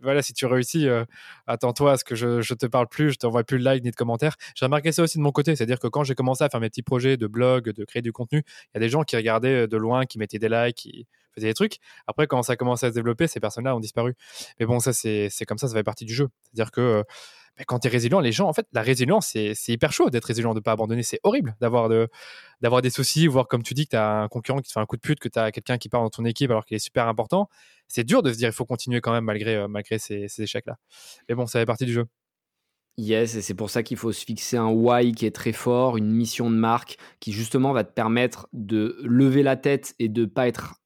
voilà, 0.00 0.22
si 0.22 0.32
tu 0.32 0.46
réussis, 0.46 0.88
euh, 0.88 1.04
attends-toi 1.46 1.92
à 1.92 1.96
ce 1.98 2.04
que 2.04 2.14
je, 2.14 2.40
je 2.40 2.54
te 2.54 2.64
parle 2.64 2.88
plus, 2.88 3.10
je 3.12 3.18
t'envoie 3.18 3.44
plus 3.44 3.58
de 3.58 3.70
likes 3.70 3.84
ni 3.84 3.90
de 3.90 3.96
commentaires. 3.96 4.36
J'ai 4.54 4.64
remarqué 4.64 4.92
ça 4.92 5.02
aussi 5.02 5.18
de 5.18 5.22
mon 5.22 5.30
côté, 5.30 5.54
c'est-à-dire 5.54 5.78
que 5.78 5.88
quand 5.88 6.04
j'ai 6.04 6.14
commencé 6.14 6.42
à 6.42 6.48
faire 6.48 6.60
mes 6.60 6.70
petits 6.70 6.82
projets 6.82 7.18
de 7.18 7.26
blog, 7.26 7.68
de 7.70 7.84
créer 7.84 8.00
du 8.00 8.12
contenu, 8.12 8.42
il 8.46 8.70
y 8.76 8.78
a 8.78 8.80
des 8.80 8.88
gens 8.88 9.02
qui 9.02 9.14
regardaient 9.16 9.64
euh, 9.64 9.66
de 9.66 9.76
loin, 9.76 10.06
qui 10.06 10.18
mettaient 10.18 10.38
des 10.38 10.48
likes, 10.48 10.76
qui 10.76 11.06
faisaient 11.34 11.48
des 11.48 11.54
trucs. 11.54 11.80
Après, 12.06 12.26
quand 12.26 12.42
ça 12.42 12.54
a 12.54 12.56
commencé 12.56 12.86
à 12.86 12.88
se 12.88 12.94
développer, 12.94 13.26
ces 13.26 13.40
personnes-là 13.40 13.76
ont 13.76 13.80
disparu. 13.80 14.14
Mais 14.58 14.64
bon, 14.64 14.80
ça, 14.80 14.94
c'est 14.94 15.28
comme 15.46 15.58
ça, 15.58 15.68
ça 15.68 15.74
fait 15.74 15.82
partie 15.82 16.06
du 16.06 16.14
jeu. 16.14 16.28
C'est-à-dire 16.44 16.70
que 16.70 16.80
euh, 16.80 17.02
quand 17.66 17.80
tu 17.80 17.88
es 17.88 17.90
résilient, 17.90 18.20
les 18.20 18.32
gens, 18.32 18.48
en 18.48 18.52
fait, 18.52 18.66
la 18.72 18.82
résilience, 18.82 19.26
c'est 19.26 19.72
hyper 19.72 19.92
chaud 19.92 20.10
d'être 20.10 20.24
résilient, 20.24 20.54
de 20.54 20.58
ne 20.58 20.62
pas 20.62 20.72
abandonner. 20.72 21.02
C'est 21.02 21.20
horrible 21.22 21.56
d'avoir 21.60 21.88
de, 21.88 22.08
des 22.80 22.90
soucis, 22.90 23.26
voire 23.26 23.46
comme 23.46 23.62
tu 23.62 23.74
dis, 23.74 23.84
que 23.84 23.90
tu 23.90 23.96
as 23.96 24.22
un 24.22 24.28
concurrent 24.28 24.58
qui 24.58 24.68
te 24.68 24.72
fait 24.72 24.80
un 24.80 24.86
coup 24.86 24.96
de 24.96 25.02
pute, 25.02 25.20
que 25.20 25.28
tu 25.28 25.38
as 25.38 25.52
quelqu'un 25.52 25.78
qui 25.78 25.88
part 25.88 26.02
dans 26.02 26.10
ton 26.10 26.24
équipe 26.24 26.50
alors 26.50 26.64
qu'il 26.64 26.76
est 26.76 26.80
super 26.80 27.08
important. 27.08 27.48
C'est 27.88 28.04
dur 28.04 28.22
de 28.22 28.32
se 28.32 28.38
dire 28.38 28.48
il 28.48 28.54
faut 28.54 28.64
continuer 28.64 29.00
quand 29.00 29.12
même 29.12 29.24
malgré, 29.24 29.56
euh, 29.56 29.68
malgré 29.68 29.98
ces, 29.98 30.26
échecs-là. 30.38 30.78
Mais 31.28 31.34
bon, 31.34 31.46
ça 31.46 31.60
fait 31.60 31.66
partie 31.66 31.84
du 31.84 31.92
jeu. 31.92 32.06
Yes, 32.98 33.36
et 33.36 33.42
c'est 33.42 33.54
pour 33.54 33.70
ça 33.70 33.82
qu'il 33.82 33.96
faut 33.96 34.12
se 34.12 34.24
fixer 34.24 34.58
un 34.58 34.68
why 34.68 35.12
qui 35.12 35.24
est 35.24 35.34
très 35.34 35.52
fort, 35.52 35.96
une 35.96 36.10
mission 36.10 36.50
de 36.50 36.56
marque 36.56 36.98
qui 37.20 37.32
justement 37.32 37.72
va 37.72 37.84
te 37.84 37.92
permettre 37.92 38.48
de 38.52 38.98
lever 39.02 39.42
la 39.42 39.56
tête 39.56 39.94
et 39.98 40.10
de 40.10 40.26
pas 40.26 40.46
être 40.46 40.82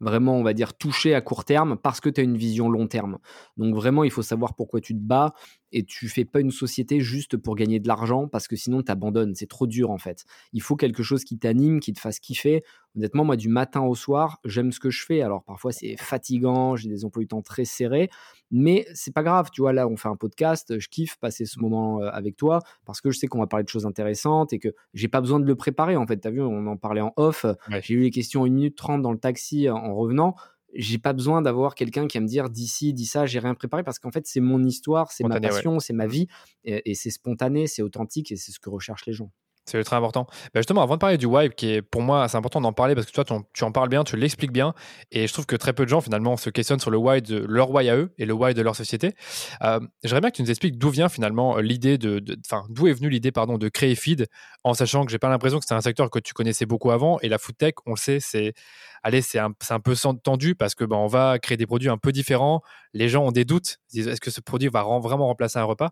vraiment, 0.00 0.36
on 0.36 0.42
va 0.42 0.52
dire, 0.52 0.74
touché 0.76 1.14
à 1.14 1.20
court 1.20 1.44
terme 1.44 1.76
parce 1.76 2.00
que 2.00 2.08
tu 2.08 2.20
as 2.20 2.24
une 2.24 2.36
vision 2.36 2.68
long 2.68 2.86
terme. 2.86 3.18
Donc 3.56 3.74
vraiment, 3.74 4.04
il 4.04 4.10
faut 4.10 4.22
savoir 4.22 4.54
pourquoi 4.54 4.80
tu 4.80 4.94
te 4.94 5.00
bats 5.00 5.34
et 5.72 5.84
tu 5.84 6.08
fais 6.08 6.24
pas 6.24 6.40
une 6.40 6.50
société 6.50 7.00
juste 7.00 7.36
pour 7.36 7.54
gagner 7.54 7.80
de 7.80 7.88
l'argent 7.88 8.28
parce 8.28 8.48
que 8.48 8.56
sinon 8.56 8.82
tu 8.82 8.90
abandonnes. 8.90 9.34
C'est 9.34 9.48
trop 9.48 9.66
dur 9.66 9.90
en 9.90 9.98
fait. 9.98 10.24
Il 10.52 10.62
faut 10.62 10.76
quelque 10.76 11.02
chose 11.02 11.24
qui 11.24 11.38
t'anime, 11.38 11.80
qui 11.80 11.92
te 11.92 12.00
fasse 12.00 12.20
kiffer. 12.20 12.62
Honnêtement, 12.96 13.24
moi, 13.24 13.36
du 13.36 13.48
matin 13.48 13.82
au 13.82 13.94
soir, 13.94 14.40
j'aime 14.44 14.72
ce 14.72 14.80
que 14.80 14.90
je 14.90 15.04
fais. 15.04 15.22
Alors 15.22 15.44
parfois, 15.44 15.72
c'est 15.72 15.96
fatigant, 15.96 16.74
j'ai 16.74 16.88
des 16.88 17.04
emplois 17.04 17.22
du 17.22 17.28
temps 17.28 17.42
très 17.42 17.64
serrés, 17.64 18.08
mais 18.50 18.86
c'est 18.94 19.12
pas 19.12 19.22
grave. 19.22 19.50
Tu 19.52 19.60
vois, 19.60 19.72
là, 19.72 19.86
on 19.86 19.96
fait 19.96 20.08
un 20.08 20.16
podcast, 20.16 20.78
je 20.78 20.88
kiffe 20.88 21.16
passer 21.18 21.44
ce 21.44 21.60
moment 21.60 22.02
euh, 22.02 22.08
avec 22.10 22.36
toi 22.36 22.60
parce 22.84 23.00
que 23.00 23.10
je 23.10 23.18
sais 23.18 23.26
qu'on 23.26 23.38
va 23.38 23.46
parler 23.46 23.64
de 23.64 23.68
choses 23.68 23.86
intéressantes 23.86 24.52
et 24.52 24.58
que 24.58 24.68
j'ai 24.94 25.08
pas 25.08 25.20
besoin 25.20 25.38
de 25.38 25.46
le 25.46 25.54
préparer. 25.54 25.96
En 25.96 26.06
fait, 26.06 26.18
tu 26.18 26.28
as 26.28 26.30
vu, 26.30 26.40
on 26.40 26.66
en 26.66 26.76
parlait 26.76 27.00
en 27.00 27.12
off. 27.16 27.46
J'ai 27.82 27.94
eu 27.94 28.00
les 28.00 28.10
questions 28.10 28.44
1 28.44 28.50
minute 28.50 28.76
30 28.76 29.02
dans 29.02 29.12
le 29.12 29.18
taxi 29.18 29.68
en 29.68 29.94
revenant 29.94 30.34
j'ai 30.74 30.98
pas 30.98 31.12
besoin 31.12 31.42
d'avoir 31.42 31.74
quelqu'un 31.74 32.06
qui 32.06 32.18
va 32.18 32.22
me 32.22 32.28
dire 32.28 32.50
d'ici, 32.50 32.92
dis 32.92 33.06
ça, 33.06 33.26
j'ai 33.26 33.38
rien 33.38 33.54
préparé 33.54 33.82
parce 33.82 33.98
qu'en 33.98 34.10
fait, 34.10 34.26
c'est 34.26 34.40
mon 34.40 34.62
histoire, 34.62 35.12
c'est 35.12 35.24
ma 35.24 35.40
passion, 35.40 35.80
c'est 35.80 35.92
ma 35.92 36.06
vie 36.06 36.26
et, 36.64 36.94
c'est 36.94 37.10
spontané, 37.10 37.66
c'est 37.66 37.82
authentique 37.82 38.32
et 38.32 38.36
c'est 38.36 38.52
ce 38.52 38.60
que 38.60 38.70
recherchent 38.70 39.06
les 39.06 39.12
gens. 39.12 39.30
C'est 39.68 39.82
très 39.84 39.96
important. 39.96 40.26
Bah, 40.54 40.60
justement, 40.60 40.82
avant 40.82 40.94
de 40.94 40.98
parler 40.98 41.18
du 41.18 41.26
why, 41.26 41.50
qui 41.50 41.72
est 41.72 41.82
pour 41.82 42.00
moi, 42.00 42.26
c'est 42.28 42.36
important 42.36 42.60
d'en 42.60 42.72
parler 42.72 42.94
parce 42.94 43.06
que 43.06 43.12
toi, 43.12 43.24
tu 43.24 43.64
en 43.64 43.72
parles 43.72 43.88
bien, 43.88 44.02
tu 44.02 44.16
l'expliques 44.16 44.52
bien. 44.52 44.72
Et 45.10 45.26
je 45.26 45.32
trouve 45.32 45.44
que 45.44 45.56
très 45.56 45.74
peu 45.74 45.84
de 45.84 45.90
gens, 45.90 46.00
finalement, 46.00 46.36
se 46.36 46.48
questionnent 46.48 46.80
sur 46.80 46.90
le 46.90 46.96
why 46.96 47.20
de 47.20 47.38
leur 47.46 47.70
why 47.70 47.88
à 47.90 47.96
eux 47.96 48.12
et 48.16 48.24
le 48.24 48.32
why 48.32 48.54
de 48.54 48.62
leur 48.62 48.74
société. 48.74 49.14
Euh, 49.62 49.80
j'aimerais 50.02 50.22
bien 50.22 50.30
que 50.30 50.36
tu 50.36 50.42
nous 50.42 50.50
expliques 50.50 50.78
d'où 50.78 50.88
vient 50.88 51.08
finalement 51.08 51.58
l'idée 51.58 51.98
de. 51.98 52.22
Enfin, 52.46 52.64
d'où 52.70 52.86
est 52.86 52.94
venue 52.94 53.10
l'idée, 53.10 53.30
pardon, 53.30 53.58
de 53.58 53.68
créer 53.68 53.94
Feed, 53.94 54.26
en 54.64 54.72
sachant 54.74 55.04
que 55.04 55.12
j'ai 55.12 55.18
pas 55.18 55.28
l'impression 55.28 55.58
que 55.58 55.66
c'est 55.66 55.74
un 55.74 55.80
secteur 55.80 56.08
que 56.10 56.18
tu 56.18 56.32
connaissais 56.32 56.66
beaucoup 56.66 56.90
avant. 56.90 57.20
Et 57.20 57.28
la 57.28 57.38
food 57.38 57.56
tech, 57.56 57.74
on 57.84 57.92
le 57.92 57.96
sait, 57.96 58.20
c'est 58.20 58.54
allez, 59.02 59.22
c'est 59.22 59.38
un, 59.38 59.52
peu 59.52 59.94
tendu 60.22 60.54
parce 60.54 60.74
que 60.74 60.84
ben, 60.84 60.96
on 60.96 61.06
va 61.06 61.38
créer 61.38 61.56
des 61.56 61.66
produits 61.66 61.90
un 61.90 61.98
peu 61.98 62.12
différents. 62.12 62.62
Les 62.94 63.08
gens 63.08 63.24
ont 63.24 63.32
des 63.32 63.44
doutes. 63.44 63.78
Est-ce 63.94 64.20
que 64.20 64.30
ce 64.30 64.40
produit 64.40 64.68
va 64.68 64.82
vraiment 64.82 65.26
remplacer 65.26 65.58
un 65.58 65.64
repas? 65.64 65.90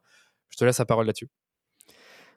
Je 0.50 0.56
te 0.56 0.64
laisse 0.64 0.78
la 0.78 0.86
parole 0.86 1.06
là-dessus. 1.06 1.28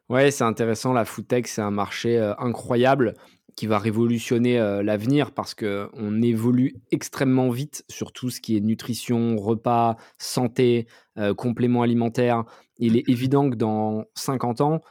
Ouais, 0.09 0.31
c'est 0.31 0.43
intéressant. 0.43 0.91
La 0.91 1.05
food 1.05 1.27
tech, 1.27 1.45
c'est 1.45 1.61
un 1.61 1.69
marché 1.69 2.17
euh, 2.17 2.33
incroyable 2.39 3.13
qui 3.55 3.67
va 3.67 3.77
révolutionner 3.77 4.57
euh, 4.59 4.81
l'avenir 4.81 5.31
parce 5.31 5.53
qu'on 5.53 6.21
évolue 6.23 6.77
extrêmement 6.91 7.49
vite 7.49 7.85
sur 7.89 8.11
tout 8.11 8.31
ce 8.31 8.41
qui 8.41 8.57
est 8.57 8.59
nutrition, 8.59 9.37
repas, 9.37 9.97
santé, 10.17 10.87
euh, 11.19 11.35
compléments 11.35 11.83
alimentaires. 11.83 12.43
Il 12.79 12.97
est 12.97 13.07
évident 13.07 13.51
que 13.51 13.55
dans 13.55 14.05
50 14.15 14.61
ans, 14.61 14.81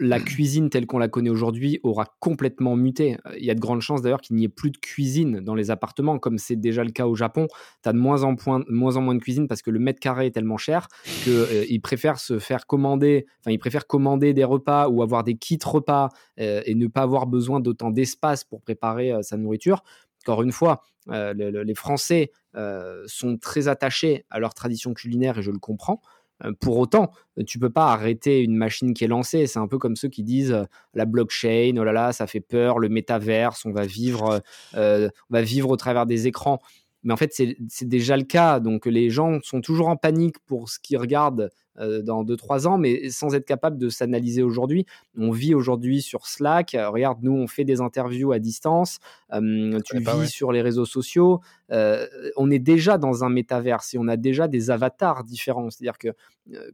la 0.00 0.20
cuisine 0.20 0.70
telle 0.70 0.86
qu'on 0.86 0.98
la 0.98 1.08
connaît 1.08 1.30
aujourd'hui 1.30 1.80
aura 1.82 2.06
complètement 2.20 2.76
muté. 2.76 3.16
Il 3.36 3.44
y 3.44 3.50
a 3.50 3.54
de 3.54 3.60
grandes 3.60 3.80
chances 3.80 4.00
d'ailleurs 4.00 4.20
qu'il 4.20 4.36
n'y 4.36 4.44
ait 4.44 4.48
plus 4.48 4.70
de 4.70 4.78
cuisine 4.78 5.40
dans 5.40 5.54
les 5.54 5.70
appartements, 5.70 6.18
comme 6.18 6.38
c'est 6.38 6.56
déjà 6.56 6.84
le 6.84 6.90
cas 6.90 7.06
au 7.06 7.16
Japon. 7.16 7.48
Tu 7.82 7.88
as 7.88 7.92
de 7.92 7.98
moins 7.98 8.22
en, 8.22 8.36
moins 8.68 8.96
en 8.96 9.00
moins 9.00 9.14
de 9.14 9.20
cuisine 9.20 9.48
parce 9.48 9.62
que 9.62 9.70
le 9.70 9.80
mètre 9.80 9.98
carré 9.98 10.26
est 10.26 10.30
tellement 10.30 10.56
cher 10.56 10.88
qu'ils 11.24 11.32
euh, 11.32 11.80
préfèrent 11.82 12.20
se 12.20 12.38
faire 12.38 12.66
commander, 12.66 13.26
enfin 13.40 13.50
ils 13.50 13.58
préfèrent 13.58 13.86
commander 13.86 14.34
des 14.34 14.44
repas 14.44 14.88
ou 14.88 15.02
avoir 15.02 15.24
des 15.24 15.36
kits 15.36 15.58
repas 15.64 16.10
euh, 16.38 16.62
et 16.64 16.74
ne 16.74 16.86
pas 16.86 17.02
avoir 17.02 17.26
besoin 17.26 17.60
d'autant 17.60 17.90
d'espace 17.90 18.44
pour 18.44 18.60
préparer 18.60 19.12
euh, 19.12 19.22
sa 19.22 19.36
nourriture. 19.36 19.82
Encore 20.26 20.42
une 20.42 20.52
fois, 20.52 20.82
les 21.06 21.74
Français 21.74 22.32
sont 23.06 23.38
très 23.38 23.66
attachés 23.68 24.26
à 24.28 24.40
leur 24.40 24.52
tradition 24.52 24.92
culinaire 24.92 25.38
et 25.38 25.42
je 25.42 25.50
le 25.50 25.58
comprends. 25.58 26.02
Euh, 26.44 26.52
pour 26.60 26.78
autant, 26.78 27.10
tu 27.46 27.58
peux 27.58 27.70
pas 27.70 27.92
arrêter 27.92 28.42
une 28.42 28.56
machine 28.56 28.94
qui 28.94 29.04
est 29.04 29.08
lancée. 29.08 29.46
C'est 29.46 29.58
un 29.58 29.68
peu 29.68 29.78
comme 29.78 29.96
ceux 29.96 30.08
qui 30.08 30.22
disent 30.22 30.52
euh, 30.52 30.64
la 30.94 31.04
blockchain, 31.04 31.74
oh 31.78 31.84
là 31.84 31.92
là, 31.92 32.12
ça 32.12 32.26
fait 32.26 32.40
peur, 32.40 32.78
le 32.78 32.88
métaverse, 32.88 33.64
on 33.64 33.72
va 33.72 33.86
vivre, 33.86 34.40
euh, 34.74 35.08
on 35.30 35.34
va 35.34 35.42
vivre 35.42 35.70
au 35.70 35.76
travers 35.76 36.06
des 36.06 36.26
écrans. 36.26 36.60
Mais 37.04 37.12
en 37.12 37.16
fait, 37.16 37.32
c'est 37.32 37.88
déjà 37.88 38.16
le 38.16 38.24
cas. 38.24 38.60
Donc 38.60 38.86
les 38.86 39.10
gens 39.10 39.38
sont 39.42 39.60
toujours 39.60 39.88
en 39.88 39.96
panique 39.96 40.38
pour 40.46 40.68
ce 40.68 40.78
qu'ils 40.80 40.98
regardent 40.98 41.50
dans 41.78 42.24
2-3 42.24 42.66
ans, 42.66 42.78
mais 42.78 43.10
sans 43.10 43.34
être 43.34 43.46
capable 43.46 43.78
de 43.78 43.88
s'analyser 43.88 44.42
aujourd'hui. 44.42 44.86
On 45.16 45.30
vit 45.30 45.54
aujourd'hui 45.54 46.02
sur 46.02 46.26
Slack. 46.26 46.74
Euh, 46.74 46.90
regarde, 46.90 47.18
nous, 47.22 47.32
on 47.32 47.46
fait 47.46 47.64
des 47.64 47.80
interviews 47.80 48.32
à 48.32 48.38
distance. 48.38 48.98
Euh, 49.32 49.78
tu 49.84 49.98
vis 49.98 50.28
sur 50.28 50.52
les 50.52 50.62
réseaux 50.62 50.86
sociaux. 50.86 51.40
on 51.70 52.50
est 52.50 52.58
déjà 52.58 52.98
dans 52.98 53.24
un 53.24 53.28
métaverse 53.28 53.94
et 53.94 53.98
on 53.98 54.08
a 54.08 54.16
déjà 54.16 54.48
des 54.48 54.70
avatars 54.70 55.24
différents. 55.24 55.70
C'est-à-dire 55.70 55.98
que 55.98 56.08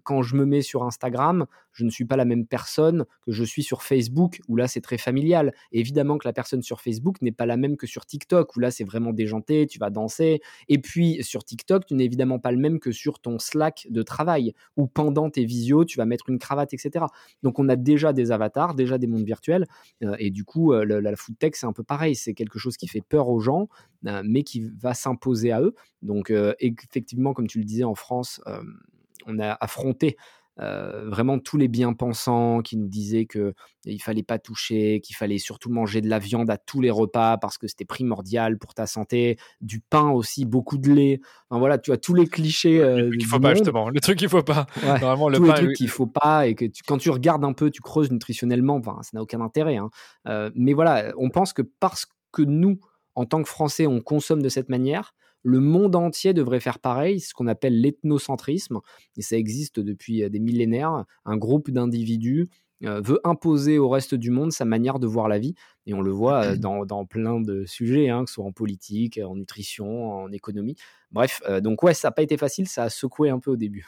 quand 0.02 0.22
je 0.22 0.36
me 0.36 0.44
mets 0.44 0.62
sur 0.62 0.84
Instagram, 0.84 1.46
je 1.72 1.84
ne 1.84 1.90
suis 1.90 2.04
pas 2.04 2.16
la 2.16 2.24
même 2.24 2.46
personne 2.46 3.04
que 3.26 3.32
je 3.32 3.44
suis 3.44 3.62
sur 3.62 3.82
Facebook, 3.82 4.40
où 4.48 4.56
là, 4.56 4.68
c'est 4.68 4.80
très 4.80 4.98
familial. 4.98 5.52
évidemment 5.72 6.18
que 6.18 6.28
la 6.28 6.32
personne 6.32 6.62
sur 6.62 6.80
Facebook 6.80 7.20
n'est 7.20 7.32
pas 7.32 7.46
la 7.46 7.56
même 7.56 7.76
que 7.76 7.86
sur 7.86 8.06
TikTok, 8.06 8.54
où 8.56 8.60
là, 8.60 8.70
c'est 8.70 8.84
vraiment 8.84 9.12
déjanté, 9.12 9.66
tu 9.66 9.78
vas 9.78 9.90
danser. 9.90 10.40
Et 10.68 10.78
puis, 10.78 11.22
sur 11.22 11.44
TikTok, 11.44 11.86
tu 11.86 11.94
n'es 11.94 12.04
évidemment 12.04 12.38
pas 12.38 12.52
le 12.52 12.58
même 12.58 12.78
que 12.78 12.92
sur 12.92 13.20
ton 13.20 13.38
Slack 13.38 13.86
de 13.90 14.02
travail, 14.02 14.54
où 14.76 14.86
pendant 14.94 15.28
tes 15.28 15.44
visios, 15.44 15.84
tu 15.84 15.98
vas 15.98 16.06
mettre 16.06 16.30
une 16.30 16.38
cravate, 16.38 16.72
etc. 16.72 17.06
Donc 17.42 17.58
on 17.58 17.68
a 17.68 17.76
déjà 17.76 18.12
des 18.12 18.32
avatars, 18.32 18.74
déjà 18.74 18.96
des 18.96 19.06
mondes 19.06 19.24
virtuels, 19.24 19.66
euh, 20.02 20.16
et 20.18 20.30
du 20.30 20.44
coup, 20.44 20.72
euh, 20.72 20.84
la, 20.84 21.16
food 21.16 21.36
tech, 21.38 21.52
c'est 21.54 21.66
un 21.66 21.72
peu 21.72 21.82
pareil, 21.82 22.14
c'est 22.14 22.34
quelque 22.34 22.58
chose 22.58 22.76
qui 22.76 22.86
fait 22.86 23.02
peur 23.02 23.28
aux 23.28 23.40
gens, 23.40 23.68
euh, 24.06 24.22
mais 24.24 24.44
qui 24.44 24.60
va 24.80 24.94
s'imposer 24.94 25.52
à 25.52 25.60
eux. 25.60 25.74
Donc 26.02 26.32
effectivement, 26.60 27.32
comme 27.32 27.46
tu 27.46 27.58
le 27.58 27.64
disais 27.64 27.84
en 27.84 27.94
France, 27.94 28.40
on 29.26 29.38
a 29.38 29.56
affronté 29.60 30.16
euh, 30.60 31.08
vraiment 31.08 31.38
tous 31.40 31.56
les 31.56 31.66
bien-pensants 31.68 32.60
qui 32.62 32.76
nous 32.76 32.86
disaient 32.86 33.26
que 33.26 33.54
il 33.84 34.00
fallait 34.00 34.22
pas 34.22 34.38
toucher, 34.38 35.00
qu'il 35.00 35.16
fallait 35.16 35.38
surtout 35.38 35.70
manger 35.70 36.00
de 36.00 36.08
la 36.08 36.18
viande 36.18 36.48
à 36.48 36.56
tous 36.56 36.80
les 36.80 36.90
repas 36.90 37.36
parce 37.38 37.58
que 37.58 37.66
c'était 37.66 37.84
primordial 37.84 38.58
pour 38.58 38.72
ta 38.72 38.86
santé, 38.86 39.36
du 39.60 39.80
pain 39.80 40.10
aussi, 40.10 40.44
beaucoup 40.44 40.78
de 40.78 40.92
lait. 40.92 41.20
Enfin, 41.50 41.58
voilà, 41.58 41.78
tu 41.78 41.92
as 41.92 41.96
tous 41.96 42.14
les 42.14 42.26
clichés. 42.26 42.80
Euh, 42.80 43.10
il 43.18 43.26
faut 43.26 43.40
pas 43.40 43.54
justement, 43.54 43.90
le 43.90 44.00
truc 44.00 44.18
qu'il 44.18 44.28
faut 44.28 44.42
pas. 44.42 44.66
Normalement, 44.84 45.28
le 45.28 45.38
tous 45.38 45.46
pain, 45.46 45.54
les 45.54 45.64
trucs 45.64 45.76
qu'il 45.76 45.88
faut 45.88 46.06
pas 46.06 46.46
et 46.46 46.54
que 46.54 46.66
quand 46.86 46.98
tu 46.98 47.10
regardes 47.10 47.44
un 47.44 47.52
peu, 47.52 47.70
tu 47.70 47.82
creuses 47.82 48.10
nutritionnellement, 48.10 48.76
enfin, 48.76 48.98
ça 49.02 49.10
n'a 49.14 49.22
aucun 49.22 49.40
intérêt. 49.40 49.76
Hein. 49.76 49.90
Euh, 50.28 50.50
mais 50.54 50.72
voilà, 50.72 51.12
on 51.18 51.30
pense 51.30 51.52
que 51.52 51.62
parce 51.62 52.06
que 52.32 52.42
nous, 52.42 52.78
en 53.14 53.26
tant 53.26 53.42
que 53.42 53.48
Français, 53.48 53.86
on 53.86 54.00
consomme 54.00 54.42
de 54.42 54.48
cette 54.48 54.68
manière, 54.68 55.14
le 55.44 55.60
monde 55.60 55.94
entier 55.94 56.32
devrait 56.32 56.58
faire 56.58 56.80
pareil, 56.80 57.20
ce 57.20 57.34
qu'on 57.34 57.46
appelle 57.46 57.80
l'ethnocentrisme, 57.80 58.80
et 59.16 59.22
ça 59.22 59.36
existe 59.36 59.78
depuis 59.78 60.24
euh, 60.24 60.28
des 60.28 60.40
millénaires. 60.40 61.04
Un 61.24 61.36
groupe 61.36 61.70
d'individus 61.70 62.48
euh, 62.84 63.00
veut 63.00 63.20
imposer 63.24 63.78
au 63.78 63.88
reste 63.88 64.14
du 64.14 64.30
monde 64.30 64.52
sa 64.52 64.64
manière 64.64 64.98
de 64.98 65.06
voir 65.06 65.28
la 65.28 65.38
vie, 65.38 65.54
et 65.86 65.94
on 65.94 66.00
le 66.00 66.10
voit 66.10 66.44
euh, 66.44 66.56
dans, 66.56 67.04
plein 67.04 67.40
de 67.40 67.64
sujets, 67.66 68.08
hein, 68.08 68.24
que 68.24 68.30
ce 68.30 68.34
soit 68.34 68.44
en 68.44 68.52
politique, 68.52 69.20
en 69.24 69.36
nutrition, 69.36 70.12
en 70.12 70.32
économie. 70.32 70.76
Bref, 71.12 71.42
donc 71.62 71.82
ouais, 71.82 71.94
ça 71.94 72.08
n'a 72.08 72.12
pas 72.12 72.22
été 72.22 72.36
facile, 72.36 72.66
ça 72.66 72.84
a 72.84 72.90
secoué 72.90 73.30
un 73.30 73.38
peu 73.38 73.52
au 73.52 73.56
début. 73.56 73.86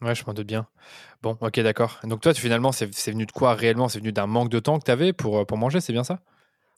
Ouais, 0.00 0.14
je 0.14 0.24
m'en 0.26 0.32
doute 0.32 0.46
bien. 0.46 0.66
Bon, 1.22 1.36
ok, 1.40 1.60
d'accord. 1.60 2.00
Donc 2.04 2.20
toi, 2.20 2.32
finalement, 2.32 2.72
c'est 2.72 3.10
venu 3.10 3.26
de 3.26 3.32
quoi 3.32 3.54
réellement? 3.54 3.88
C'est 3.88 3.98
venu 3.98 4.12
d'un 4.12 4.26
manque 4.26 4.48
de 4.48 4.60
temps 4.60 4.78
que 4.78 4.84
tu 4.84 4.90
avais 4.90 5.12
pour, 5.12 5.44
pour 5.46 5.58
manger, 5.58 5.80
c'est 5.80 5.92
bien 5.92 6.04
ça? 6.04 6.20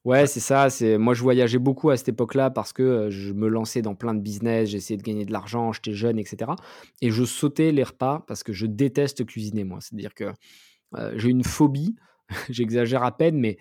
Ouais, 0.04 0.26
c'est 0.26 0.40
ça. 0.40 0.70
C'est 0.70 0.96
moi, 0.96 1.12
je 1.14 1.22
voyageais 1.22 1.58
beaucoup 1.58 1.90
à 1.90 1.96
cette 1.96 2.08
époque-là 2.08 2.50
parce 2.50 2.72
que 2.72 3.10
je 3.10 3.32
me 3.34 3.48
lançais 3.48 3.82
dans 3.82 3.94
plein 3.94 4.14
de 4.14 4.20
business, 4.20 4.70
j'essayais 4.70 4.96
de 4.96 5.02
gagner 5.02 5.26
de 5.26 5.32
l'argent, 5.32 5.72
j'étais 5.72 5.92
jeune, 5.92 6.18
etc. 6.18 6.52
Et 7.02 7.10
je 7.10 7.24
sautais 7.24 7.70
les 7.70 7.82
repas 7.84 8.24
parce 8.26 8.42
que 8.42 8.52
je 8.54 8.66
déteste 8.66 9.26
cuisiner, 9.26 9.64
moi. 9.64 9.78
C'est-à-dire 9.80 10.14
que 10.14 10.32
j'ai 11.16 11.30
une 11.30 11.44
phobie, 11.44 11.96
j'exagère 12.50 13.02
à 13.04 13.16
peine, 13.16 13.38
mais 13.38 13.58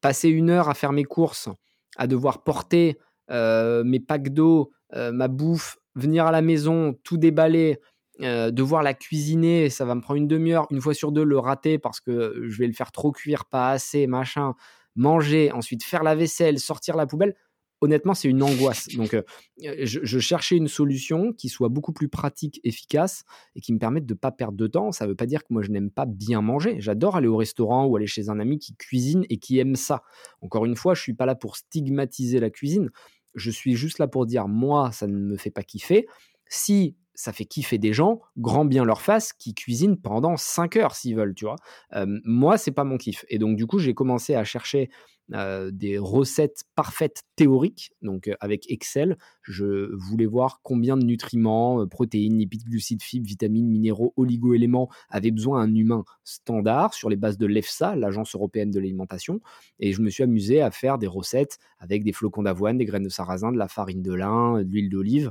passer 0.00 0.28
une 0.28 0.50
heure 0.50 0.68
à 0.68 0.74
faire 0.74 0.92
mes 0.92 1.04
courses, 1.04 1.48
à 1.96 2.06
devoir 2.06 2.44
porter 2.44 2.98
mes 3.30 4.00
packs 4.00 4.30
d'eau, 4.30 4.72
ma 4.94 5.28
bouffe, 5.28 5.78
venir 5.94 6.26
à 6.26 6.32
la 6.32 6.42
maison, 6.42 6.94
tout 7.04 7.16
déballer, 7.18 7.80
devoir 8.20 8.82
la 8.82 8.94
cuisiner, 8.94 9.70
ça 9.70 9.84
va 9.86 9.94
me 9.94 10.00
prendre 10.00 10.18
une 10.18 10.28
demi-heure, 10.28 10.66
une 10.70 10.80
fois 10.80 10.94
sur 10.94 11.12
deux, 11.12 11.24
le 11.24 11.38
rater 11.38 11.78
parce 11.78 12.00
que 12.00 12.42
je 12.48 12.58
vais 12.58 12.66
le 12.66 12.72
faire 12.74 12.92
trop 12.92 13.12
cuire, 13.12 13.44
pas 13.46 13.70
assez, 13.70 14.06
machin, 14.06 14.54
manger, 14.98 15.50
ensuite 15.52 15.84
faire 15.84 16.02
la 16.02 16.14
vaisselle, 16.14 16.58
sortir 16.58 16.96
la 16.96 17.06
poubelle 17.06 17.34
honnêtement, 17.80 18.14
c'est 18.14 18.28
une 18.28 18.42
angoisse. 18.42 18.88
Donc, 18.96 19.14
euh, 19.14 19.22
je, 19.58 20.18
cherchais 20.18 20.56
une 20.56 20.68
solution 20.68 21.32
qui 21.32 21.48
soit 21.48 21.68
beaucoup 21.68 21.92
plus 21.92 22.08
pratique, 22.08 22.60
efficace 22.64 23.24
et 23.54 23.60
qui 23.60 23.72
me 23.72 23.78
permette 23.78 24.06
de 24.06 24.14
ne 24.14 24.18
pas 24.18 24.32
perdre 24.32 24.56
de 24.56 24.66
temps. 24.66 24.92
Ça 24.92 25.04
ne 25.04 25.10
veut 25.10 25.16
pas 25.16 25.26
dire 25.26 25.42
que 25.44 25.52
moi, 25.52 25.62
je 25.62 25.70
n'aime 25.70 25.90
pas 25.90 26.06
bien 26.06 26.40
manger. 26.40 26.76
J'adore 26.80 27.16
aller 27.16 27.28
au 27.28 27.36
restaurant 27.36 27.86
ou 27.86 27.96
aller 27.96 28.06
chez 28.06 28.28
un 28.28 28.40
ami 28.40 28.58
qui 28.58 28.74
cuisine 28.74 29.24
et 29.28 29.38
qui 29.38 29.58
aime 29.58 29.76
ça. 29.76 30.02
Encore 30.40 30.64
une 30.64 30.76
fois, 30.76 30.94
je 30.94 31.00
ne 31.00 31.04
suis 31.04 31.14
pas 31.14 31.26
là 31.26 31.34
pour 31.34 31.56
stigmatiser 31.56 32.40
la 32.40 32.50
cuisine. 32.50 32.90
Je 33.34 33.50
suis 33.50 33.74
juste 33.74 33.98
là 33.98 34.08
pour 34.08 34.26
dire, 34.26 34.48
moi, 34.48 34.90
ça 34.92 35.06
ne 35.06 35.16
me 35.16 35.36
fait 35.36 35.50
pas 35.50 35.62
kiffer. 35.62 36.06
Si 36.48 36.96
ça 37.18 37.32
fait 37.32 37.46
kiffer 37.46 37.78
des 37.78 37.92
gens, 37.92 38.20
grand 38.36 38.64
bien 38.64 38.84
leur 38.84 39.02
face, 39.02 39.32
qui 39.32 39.52
cuisinent 39.52 39.96
pendant 40.00 40.36
5 40.36 40.76
heures 40.76 40.94
s'ils 40.94 41.16
veulent, 41.16 41.34
tu 41.34 41.46
vois. 41.46 41.56
Euh, 41.94 42.06
moi, 42.24 42.56
c'est 42.58 42.70
pas 42.70 42.84
mon 42.84 42.96
kiff. 42.96 43.24
Et 43.28 43.38
donc, 43.38 43.56
du 43.56 43.66
coup, 43.66 43.80
j'ai 43.80 43.92
commencé 43.92 44.36
à 44.36 44.44
chercher 44.44 44.88
euh, 45.34 45.70
des 45.70 45.98
recettes 45.98 46.64
parfaites 46.74 47.24
théoriques. 47.36 47.90
Donc, 48.00 48.28
euh, 48.28 48.34
avec 48.40 48.70
Excel, 48.70 49.18
je 49.42 49.94
voulais 49.94 50.24
voir 50.24 50.60
combien 50.62 50.96
de 50.96 51.04
nutriments, 51.04 51.82
euh, 51.82 51.86
protéines, 51.86 52.38
lipides, 52.38 52.64
glucides, 52.64 53.02
fibres, 53.02 53.26
vitamines, 53.26 53.68
minéraux, 53.68 54.14
oligo-éléments 54.16 54.88
avait 55.10 55.30
besoin 55.30 55.60
un 55.60 55.74
humain 55.74 56.04
standard 56.24 56.94
sur 56.94 57.10
les 57.10 57.16
bases 57.16 57.36
de 57.36 57.44
l'EFSA, 57.44 57.94
l'Agence 57.94 58.34
européenne 58.34 58.70
de 58.70 58.80
l'alimentation. 58.80 59.40
Et 59.80 59.92
je 59.92 60.00
me 60.00 60.08
suis 60.08 60.22
amusé 60.22 60.62
à 60.62 60.70
faire 60.70 60.96
des 60.96 61.06
recettes 61.06 61.58
avec 61.78 62.04
des 62.04 62.12
flocons 62.12 62.44
d'avoine, 62.44 62.78
des 62.78 62.86
graines 62.86 63.04
de 63.04 63.10
sarrasin, 63.10 63.52
de 63.52 63.58
la 63.58 63.68
farine 63.68 64.02
de 64.02 64.14
lin, 64.14 64.62
de 64.62 64.68
l'huile 64.68 64.88
d'olive. 64.88 65.30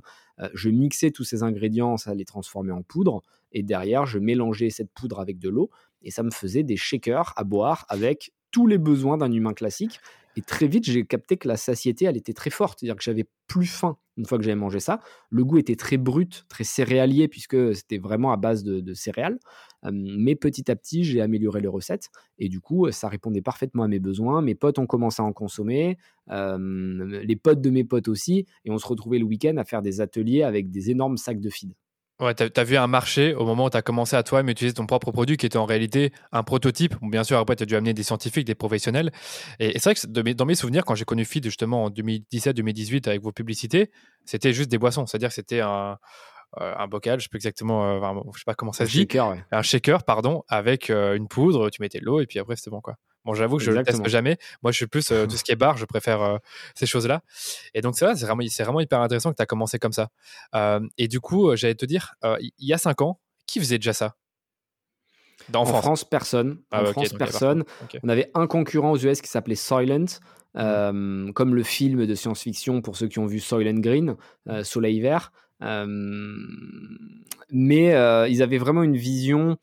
je 0.54 0.70
mixais 0.70 1.10
tous 1.10 1.24
ces 1.24 1.42
ingrédients, 1.42 1.98
ça 1.98 2.14
les 2.14 2.26
transformait 2.26 2.72
en 2.72 2.84
poudre. 2.84 3.24
Et 3.52 3.64
derrière, 3.64 4.06
je 4.06 4.20
mélangeais 4.20 4.70
cette 4.70 4.92
poudre 4.92 5.20
avec 5.20 5.40
de 5.40 5.50
l'eau 5.50 5.72
et 6.04 6.12
ça 6.12 6.22
me 6.22 6.32
faisait 6.32 6.64
des 6.64 6.78
shakers 6.78 7.34
à 7.36 7.44
boire 7.44 7.86
avec 7.90 8.32
tous 8.52 8.68
les 8.68 8.78
besoins 8.78 9.18
d'un 9.18 9.32
humain 9.32 9.54
classique. 9.54 10.00
Et 10.36 10.42
très 10.42 10.68
vite, 10.68 10.86
j'ai 10.86 11.06
capté 11.06 11.38
que 11.38 11.48
la 11.48 11.58
satiété, 11.58 12.06
elle 12.06 12.18
était 12.18 12.34
très 12.34 12.52
forte. 12.52 12.80
C'est-à-dire 12.80 12.96
que 12.96 13.04
j'avais 13.04 13.26
plus 13.48 13.66
faim 13.66 13.98
une 14.18 14.26
fois 14.26 14.38
que 14.38 14.44
j'avais 14.44 14.56
mangé 14.56 14.80
ça. 14.80 15.00
Le 15.30 15.46
goût 15.46 15.58
était 15.58 15.76
très 15.76 15.98
brut, 15.98 16.46
très 16.50 16.64
céréalier, 16.64 17.28
puisque 17.28 17.76
c'était 17.76 17.98
vraiment 17.98 18.32
à 18.32 18.38
base 18.38 18.64
de, 18.64 18.94
céréales. 18.94 19.40
mais 19.92 20.36
petit 20.36 20.70
à 20.70 20.76
petit, 20.76 21.04
j'ai 21.04 21.22
amélioré 21.22 21.62
les 21.62 21.68
recettes. 21.68 22.10
Et 22.40 22.50
du 22.50 22.60
coup, 22.60 22.92
ça 22.92 23.08
répondait 23.10 23.42
parfaitement 23.42 23.84
à 23.84 23.88
mes 23.88 24.00
besoins. 24.00 24.42
Mes 24.42 24.56
potes 24.56 24.80
ont 24.80 24.88
commencé 24.88 25.22
à 25.22 25.26
en 25.26 25.34
consommer. 25.34 25.98
les 26.28 27.36
potes 27.42 27.62
de 27.62 27.70
mes 27.70 27.84
potes 27.84 28.08
aussi. 28.08 28.46
Et 28.66 28.72
on 28.72 28.78
se 28.78 28.88
retrouvait 28.88 29.20
le 29.20 29.26
week-end 29.26 29.58
à 29.58 29.64
faire 29.64 29.82
des 29.82 30.02
ateliers 30.02 30.44
avec 30.44 30.72
des 30.72 30.92
énormes 30.92 31.18
sacs 31.18 31.40
de 31.40 31.50
feed. 31.50 31.74
Ouais, 32.20 32.34
tu 32.34 32.44
as, 32.44 32.64
vu 32.64 32.78
un 32.78 32.88
marché 32.88 33.36
au 33.36 33.46
moment 33.46 33.66
où 33.66 33.70
tu 33.70 33.78
as 33.78 33.84
commencé 33.84 34.16
à 34.16 34.24
toi-même 34.24 34.50
utiliser 34.50 34.74
ton 34.74 34.88
propre 34.88 35.12
produit 35.12 35.38
qui 35.38 35.46
était 35.46 35.58
en 35.58 35.66
réalité 35.66 36.12
un 36.32 36.42
prototype. 36.42 36.96
bien 37.04 37.24
sûr, 37.24 37.38
après, 37.38 37.56
tu 37.56 37.64
as 37.64 37.66
dû 37.68 37.76
amener 37.76 37.94
des 37.94 38.02
scientifiques, 38.02 38.46
des 38.46 38.56
professionnels. 38.56 39.12
Et, 39.60 39.74
c'est 39.78 39.84
vrai 39.84 39.96
que 39.96 40.34
dans 40.34 40.46
mes 40.46 40.56
souvenirs, 40.56 40.84
quand 40.84 40.96
j'ai 40.96 41.06
connu 41.06 41.26
Feed 41.26 41.44
justement 41.44 41.84
en 41.86 41.90
2017-2018 41.92 43.08
avec 43.08 43.22
vos 43.22 43.32
publicités, 43.32 43.92
c'était 44.26 44.52
juste 44.52 44.72
des 44.72 44.80
boissons. 44.80 45.06
C'est-à-dire 45.06 45.30
que 45.30 45.36
c'était 45.36 45.62
un, 45.62 46.00
euh, 46.62 46.74
un 46.78 46.88
bocal, 46.88 47.20
je 47.20 47.26
sais 47.26 47.30
plus 47.30 47.38
exactement, 47.38 47.86
euh, 47.86 48.22
je 48.34 48.40
sais 48.40 48.46
pas 48.46 48.56
comment 48.56 48.72
ça 48.72 48.86
se 48.86 48.92
dit. 48.92 49.08
Un 49.52 49.62
shaker, 49.62 50.04
pardon, 50.04 50.44
avec 50.48 50.90
euh, 50.90 51.16
une 51.16 51.28
poudre, 51.28 51.70
tu 51.70 51.82
mettais 51.82 52.00
de 52.00 52.06
l'eau 52.06 52.20
et 52.22 52.26
puis 52.26 52.40
après 52.40 52.56
c'était 52.56 52.72
bon 52.72 52.82
quoi. 52.82 52.96
Bon, 53.28 53.34
j'avoue 53.34 53.58
que 53.58 53.64
je 53.64 53.72
ne 53.72 53.84
teste 53.84 54.08
jamais. 54.08 54.38
Moi, 54.64 54.72
je 54.72 54.78
suis 54.78 54.88
plus 54.88 55.06
tout 55.30 55.38
ce 55.38 55.44
qui 55.44 55.52
est 55.52 55.58
bar, 55.58 55.78
je 55.78 55.86
préfère 55.86 56.40
ces 56.76 56.86
choses-là. 56.86 57.22
Et 57.74 57.82
donc, 57.82 57.96
c'est 57.98 58.06
vrai, 58.06 58.16
c'est 58.16 58.26
vraiment, 58.26 58.44
vraiment 58.60 58.80
hyper 58.80 59.02
intéressant 59.02 59.32
que 59.32 59.36
tu 59.36 59.44
as 59.44 59.46
commencé 59.46 59.78
comme 59.78 59.92
ça. 59.92 60.10
et 60.98 61.08
du 61.08 61.20
coup, 61.20 61.56
j'allais 61.56 61.76
te 61.76 61.86
dire, 61.86 62.16
il 62.40 62.52
y 62.60 62.74
a 62.74 62.78
cinq 62.78 63.02
ans, 63.02 63.20
qui 63.46 63.60
faisait 63.60 63.78
déjà 63.78 63.94
ça? 63.94 64.16
En, 65.54 65.66
France. 65.66 66.04
personne. 66.04 66.60
en 66.72 66.86
France, 66.86 67.14
personne. 67.14 67.64
On 68.02 68.10
avait 68.10 68.32
un 68.34 68.48
concurrent 68.48 68.92
aux 68.92 68.98
US 68.98 69.22
qui 69.22 69.30
s'appelait 69.30 69.56
Silent, 69.56 70.06
mmh. 70.56 71.32
comme 71.34 71.54
le 71.54 71.64
film 71.64 72.06
de 72.06 72.16
science-fiction 72.16 72.82
pour 72.82 72.96
ceux 72.96 73.08
qui 73.08 73.20
ont 73.20 73.28
vu 73.28 73.40
Soylent 73.40 73.82
Green, 73.82 74.16
Soleil 74.64 75.02
Vert 75.02 75.32
mais 77.52 78.30
ils 78.30 78.44
avaient 78.44 78.58
vraiment 78.58 78.84
une 78.84 78.98
vision 78.98 79.58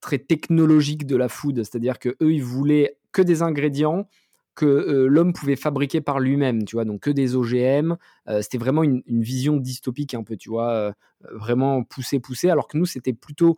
très 0.00 0.18
technologique 0.18 1.06
de 1.06 1.16
la 1.16 1.28
food, 1.28 1.56
c'est-à-dire 1.56 1.98
que 1.98 2.10
eux 2.22 2.32
ils 2.32 2.42
voulaient 2.42 2.96
que 3.12 3.22
des 3.22 3.42
ingrédients 3.42 4.08
que 4.54 5.06
l'homme 5.08 5.32
pouvait 5.32 5.56
fabriquer 5.56 6.00
par 6.00 6.20
lui-même, 6.20 6.64
tu 6.64 6.76
vois, 6.76 6.84
donc 6.84 7.00
que 7.00 7.10
des 7.10 7.34
OGM. 7.34 7.96
c'était 8.42 8.58
vraiment 8.58 8.82
une, 8.82 9.02
vision 9.06 9.56
dystopique 9.56 10.12
un 10.12 10.22
peu, 10.22 10.36
tu 10.36 10.50
vois, 10.50 10.92
vraiment 11.32 11.82
poussé, 11.82 12.20
poussé, 12.20 12.50
alors 12.50 12.68
que 12.68 12.76
nous 12.76 12.84
c'était 12.84 13.12
plutôt 13.12 13.56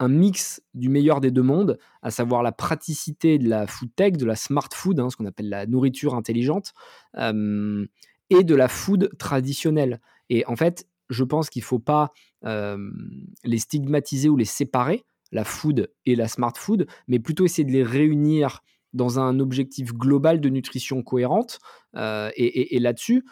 un 0.00 0.08
mix 0.08 0.62
du 0.74 0.88
meilleur 0.88 1.20
des 1.20 1.30
deux 1.30 1.42
mondes, 1.42 1.78
à 2.02 2.10
savoir 2.10 2.42
la 2.42 2.52
praticité 2.52 3.38
de 3.38 3.48
la 3.48 3.66
food 3.66 3.90
tech, 3.94 4.14
de 4.14 4.24
la 4.24 4.34
smart 4.34 4.68
food, 4.72 4.98
hein, 4.98 5.10
ce 5.10 5.16
qu'on 5.16 5.26
appelle 5.26 5.50
la 5.50 5.66
nourriture 5.66 6.14
intelligente, 6.14 6.72
et 7.16 8.44
de 8.44 8.54
la 8.54 8.68
food 8.68 9.10
traditionnelle. 9.18 10.00
Et 10.30 10.44
en 10.46 10.56
fait, 10.56 10.86
je 11.10 11.22
pense 11.22 11.50
qu'il 11.50 11.60
ne 11.60 11.66
faut 11.66 11.78
pas 11.78 12.12
les 12.42 13.58
stigmatiser 13.58 14.28
ou 14.28 14.36
les 14.36 14.44
séparer, 14.46 15.04
la 15.32 15.44
food 15.44 15.90
et 16.06 16.16
la 16.16 16.28
smart 16.28 16.52
food, 16.56 16.86
mais 17.08 17.18
plutôt 17.18 17.44
essayer 17.44 17.64
de 17.64 17.72
les 17.72 17.82
réunir 17.82 18.62
dans 18.92 19.20
un 19.20 19.38
objectif 19.38 19.92
global 19.92 20.40
de 20.40 20.48
nutrition 20.48 21.02
cohérente. 21.02 21.58
et, 21.94 22.78
là-dessus, 22.80 23.24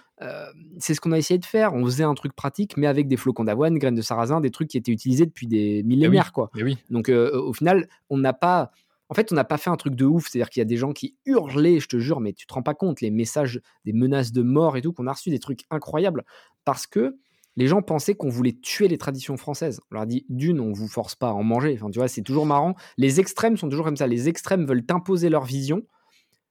c'est 0.78 0.94
ce 0.94 1.00
qu'on 1.00 1.12
a 1.12 1.18
essayé 1.18 1.38
de 1.38 1.44
faire. 1.44 1.74
On 1.74 1.84
faisait 1.84 2.04
un 2.04 2.14
truc 2.14 2.32
pratique, 2.32 2.76
mais 2.76 2.86
avec 2.86 3.08
des 3.08 3.16
flocons 3.16 3.44
d'avoine, 3.44 3.76
graines 3.78 3.96
de 3.96 4.02
sarrasin, 4.02 4.40
des 4.40 4.50
trucs 4.50 4.68
qui 4.68 4.76
étaient 4.78 4.92
utilisés 4.92 5.26
depuis 5.26 5.46
des 5.46 5.82
millénaires. 5.82 6.32
quoi. 6.32 6.50
oui. 6.54 6.78
Donc 6.90 7.08
au 7.08 7.52
final, 7.52 7.88
on 8.10 8.18
n'a 8.18 8.32
pas... 8.32 8.70
En 9.10 9.14
fait, 9.14 9.32
on 9.32 9.34
n'a 9.34 9.44
pas 9.44 9.56
fait 9.56 9.70
un 9.70 9.76
truc 9.76 9.94
de 9.94 10.04
ouf, 10.04 10.28
c'est-à-dire 10.28 10.50
qu'il 10.50 10.60
y 10.60 10.62
a 10.62 10.66
des 10.66 10.76
gens 10.76 10.92
qui 10.92 11.16
hurlaient, 11.24 11.80
je 11.80 11.88
te 11.88 11.98
jure, 11.98 12.20
mais 12.20 12.34
tu 12.34 12.46
te 12.46 12.52
rends 12.52 12.62
pas 12.62 12.74
compte, 12.74 13.00
les 13.00 13.10
messages, 13.10 13.62
des 13.86 13.94
menaces 13.94 14.32
de 14.32 14.42
mort 14.42 14.76
et 14.76 14.82
tout, 14.82 14.92
qu'on 14.92 15.06
a 15.06 15.12
reçu 15.14 15.30
des 15.30 15.38
trucs 15.38 15.62
incroyables, 15.70 16.24
parce 16.66 16.86
que 16.86 17.16
les 17.58 17.66
gens 17.66 17.82
pensaient 17.82 18.14
qu'on 18.14 18.28
voulait 18.28 18.52
tuer 18.52 18.86
les 18.86 18.98
traditions 18.98 19.36
françaises. 19.36 19.80
On 19.90 19.96
leur 19.96 20.06
dit 20.06 20.24
d'une, 20.28 20.60
on 20.60 20.72
vous 20.72 20.86
force 20.86 21.16
pas 21.16 21.30
à 21.30 21.32
en 21.32 21.42
manger. 21.42 21.74
Enfin, 21.74 21.90
tu 21.90 21.98
vois, 21.98 22.06
c'est 22.06 22.22
toujours 22.22 22.46
marrant. 22.46 22.76
Les 22.98 23.18
extrêmes 23.18 23.56
sont 23.56 23.68
toujours 23.68 23.84
comme 23.84 23.96
ça. 23.96 24.06
Les 24.06 24.28
extrêmes 24.28 24.64
veulent 24.64 24.84
imposer 24.88 25.28
leur 25.28 25.44
vision, 25.44 25.82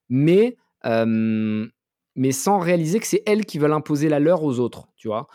mais 0.09 0.57
mais 0.83 2.31
sans 2.31 2.59
réaliser 2.59 2.99
que 2.99 3.07
c'est 3.07 3.23
elles 3.25 3.45
qui 3.45 3.57
veulent 3.57 3.73
imposer 3.73 4.09
la 4.09 4.19
leur 4.19 4.43
aux 4.43 4.59
autres. 4.59 4.89
Tu 4.97 5.07
vois. 5.07 5.27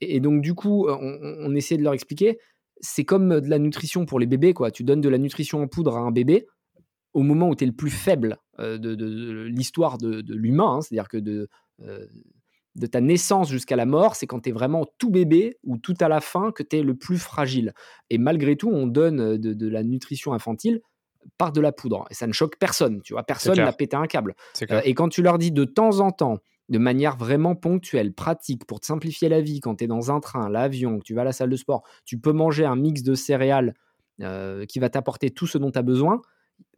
et, 0.00 0.20
donc 0.20 0.40
du 0.40 0.54
coup, 0.54 0.88
on, 0.88 1.18
on 1.20 1.54
essaie 1.54 1.76
de 1.76 1.82
leur 1.82 1.92
expliquer. 1.92 2.38
C'est 2.80 3.04
comme 3.04 3.40
de 3.40 3.50
la 3.50 3.58
nutrition 3.58 4.06
pour 4.06 4.18
les 4.18 4.26
bébés, 4.26 4.54
quoi. 4.54 4.70
Tu 4.70 4.82
donnes 4.82 5.02
de 5.02 5.08
la 5.10 5.18
nutrition 5.18 5.62
en 5.62 5.66
poudre 5.68 5.94
à 5.96 6.00
un 6.00 6.10
bébé 6.10 6.46
au 7.12 7.22
moment 7.22 7.50
où 7.50 7.54
tu 7.54 7.64
es 7.64 7.66
le 7.66 7.74
plus 7.74 7.90
faible 7.90 8.38
de, 8.58 9.44
l'histoire 9.44 9.98
de, 9.98 10.22
l'humain, 10.34 10.76
hein. 10.76 10.80
c'est-à-dire 10.80 11.08
que 11.08 11.18
de, 11.18 11.48
de 12.76 12.86
ta 12.86 13.00
naissance 13.00 13.50
jusqu'à 13.50 13.76
la 13.76 13.86
mort, 13.86 14.16
c'est 14.16 14.26
quand 14.26 14.40
tu 14.40 14.50
es 14.50 14.52
vraiment 14.52 14.84
tout 14.98 15.10
bébé 15.10 15.58
ou 15.64 15.78
tout 15.78 15.94
à 16.00 16.08
la 16.08 16.20
fin 16.20 16.52
que 16.52 16.62
tu 16.62 16.76
es 16.76 16.82
le 16.82 16.94
plus 16.94 17.18
fragile. 17.18 17.72
Et 18.10 18.18
malgré 18.18 18.56
tout, 18.56 18.70
on 18.70 18.86
donne 18.86 19.20
euh, 19.20 19.38
de, 19.38 19.68
la 19.68 19.82
nutrition 19.82 20.34
infantile 20.34 20.80
par 21.38 21.52
de 21.52 21.60
la 21.60 21.72
poudre. 21.72 22.04
Et 22.10 22.14
ça 22.14 22.26
ne 22.26 22.32
choque 22.32 22.56
personne, 22.58 23.00
tu 23.02 23.14
vois. 23.14 23.22
Personne 23.24 23.56
n'a 23.56 23.72
pété 23.72 23.96
un 23.96 24.06
câble. 24.06 24.34
Euh, 24.70 24.80
et 24.84 24.94
quand 24.94 25.08
tu 25.08 25.22
leur 25.22 25.38
dis 25.38 25.50
de 25.50 25.64
temps 25.64 26.00
en 26.00 26.12
temps, 26.12 26.38
de 26.68 26.78
manière 26.78 27.16
vraiment 27.16 27.54
ponctuelle, 27.54 28.12
pratique, 28.12 28.66
pour 28.66 28.80
te 28.80 28.86
simplifier 28.86 29.28
la 29.28 29.40
vie, 29.40 29.60
quand 29.60 29.76
tu 29.76 29.84
es 29.84 29.86
dans 29.86 30.10
un 30.10 30.20
train, 30.20 30.48
l'avion, 30.48 30.98
que 30.98 31.04
tu 31.04 31.14
vas 31.14 31.22
à 31.22 31.24
la 31.24 31.32
salle 31.32 31.50
de 31.50 31.56
sport, 31.56 31.82
tu 32.04 32.18
peux 32.18 32.32
manger 32.32 32.64
un 32.64 32.76
mix 32.76 33.02
de 33.02 33.14
céréales 33.14 33.74
euh, 34.20 34.66
qui 34.66 34.80
va 34.80 34.90
t'apporter 34.90 35.30
tout 35.30 35.46
ce 35.46 35.58
dont 35.58 35.70
tu 35.70 35.78
as 35.78 35.82
besoin, 35.82 36.20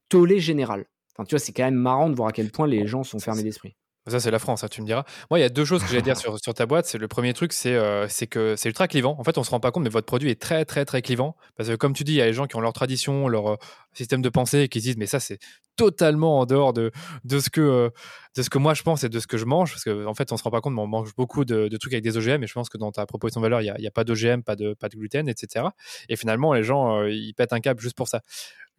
tollé 0.09 0.39
général. 0.39 0.87
Enfin, 1.15 1.25
tu 1.25 1.35
vois, 1.35 1.41
c'est 1.41 1.53
quand 1.53 1.65
même 1.65 1.75
marrant 1.75 2.09
de 2.09 2.15
voir 2.15 2.29
à 2.29 2.33
quel 2.33 2.51
point 2.51 2.67
les 2.67 2.87
gens 2.87 3.03
sont 3.03 3.19
fermés 3.19 3.43
d'esprit. 3.43 3.77
Ça, 4.09 4.21
c'est 4.21 4.31
la 4.31 4.38
France, 4.38 4.64
hein, 4.64 4.68
tu 4.71 4.81
me 4.81 4.87
diras. 4.87 5.05
Moi, 5.31 5.38
il 5.38 5.42
y 5.42 5.44
a 5.44 5.49
deux 5.49 5.64
choses 5.64 5.83
que 5.83 5.88
j'allais 5.88 6.03
dire 6.03 6.16
sur, 6.18 6.38
sur 6.38 6.55
ta 6.55 6.66
boîte. 6.66 6.87
C'est 6.87 6.99
le 6.99 7.09
premier 7.09 7.33
truc, 7.35 7.53
c'est 7.53 7.75
euh, 7.75 8.07
que 8.31 8.57
c'est 8.57 8.68
ultra 8.68 8.88
clivant. 8.88 9.16
En 9.18 9.25
fait, 9.25 9.38
on 9.38 9.44
se 9.44 9.51
rend 9.51 9.61
pas 9.61 9.71
compte, 9.71 9.85
mais 9.85 9.90
votre 9.90 10.07
produit 10.07 10.31
est 10.31 10.40
très, 10.40 10.64
très, 10.64 10.85
très 10.85 11.03
clivant. 11.03 11.37
Parce 11.57 11.68
que, 11.68 11.75
comme 11.75 11.92
tu 11.92 12.05
dis, 12.05 12.12
il 12.12 12.16
y 12.16 12.23
a 12.23 12.27
les 12.27 12.33
gens 12.33 12.47
qui 12.47 12.57
ont 12.57 12.61
leur 12.61 12.73
tradition, 12.73 13.29
leur 13.29 13.53
euh, 13.53 13.57
système 13.94 14.23
de 14.23 14.29
pensée 14.29 14.61
et 14.61 14.68
qui 14.68 14.81
se 14.81 14.87
disent, 14.87 14.97
mais 14.97 15.07
ça, 15.07 15.21
c'est 15.21 15.38
totalement 15.79 16.41
en 16.41 16.45
dehors 16.45 16.75
de, 16.75 16.91
de, 17.25 17.41
ce 17.41 17.49
que, 17.49 17.61
euh, 17.61 17.91
de 18.37 18.43
ce 18.43 18.51
que 18.51 18.59
moi 18.59 18.75
je 18.75 18.83
pense 18.83 19.05
et 19.05 19.09
de 19.09 19.19
ce 19.19 19.27
que 19.27 19.38
je 19.38 19.47
mange. 19.47 19.71
Parce 19.73 19.85
qu'en 19.85 20.05
en 20.05 20.14
fait, 20.14 20.33
on 20.33 20.37
se 20.37 20.43
rend 20.43 20.51
pas 20.51 20.61
compte, 20.61 20.75
mais 20.75 20.83
on 20.83 20.87
mange 20.87 21.14
beaucoup 21.17 21.47
de, 21.47 21.75
trucs 21.79 21.95
avec 21.95 22.05
des 22.05 22.19
OGM. 22.19 22.43
Et 22.43 22.47
je 22.47 22.53
pense 22.53 22.69
que 22.69 22.77
dans 22.77 22.93
ta 22.93 23.07
proposition 23.07 23.41
de 23.41 23.47
valeur, 23.47 23.62
il 23.62 23.75
n'y 23.79 23.87
a, 23.87 23.91
pas 23.91 24.05
d'OGM, 24.05 24.43
pas 24.43 24.57
de, 24.57 24.75
pas 24.75 24.88
de 24.88 24.97
gluten, 24.97 25.29
etc. 25.29 25.67
Et 26.11 26.17
finalement, 26.17 26.53
les 26.53 26.64
gens, 26.64 27.05
ils 27.05 27.33
pètent 27.33 27.53
un 27.55 27.61
câble 27.61 27.81
juste 27.81 27.97
pour 27.97 28.09
ça. 28.09 28.21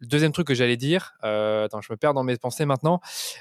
Deuxième 0.00 0.32
truc 0.32 0.46
que 0.46 0.54
j'allais 0.54 0.78
dire, 0.78 1.12
euh, 1.24 1.66
attends, 1.66 1.82
je 1.82 1.92
me 1.92 1.96
perds 1.96 2.14
dans 2.14 2.22
mes 2.22 2.36
pensées 2.38 2.64
maintenant. 2.64 3.00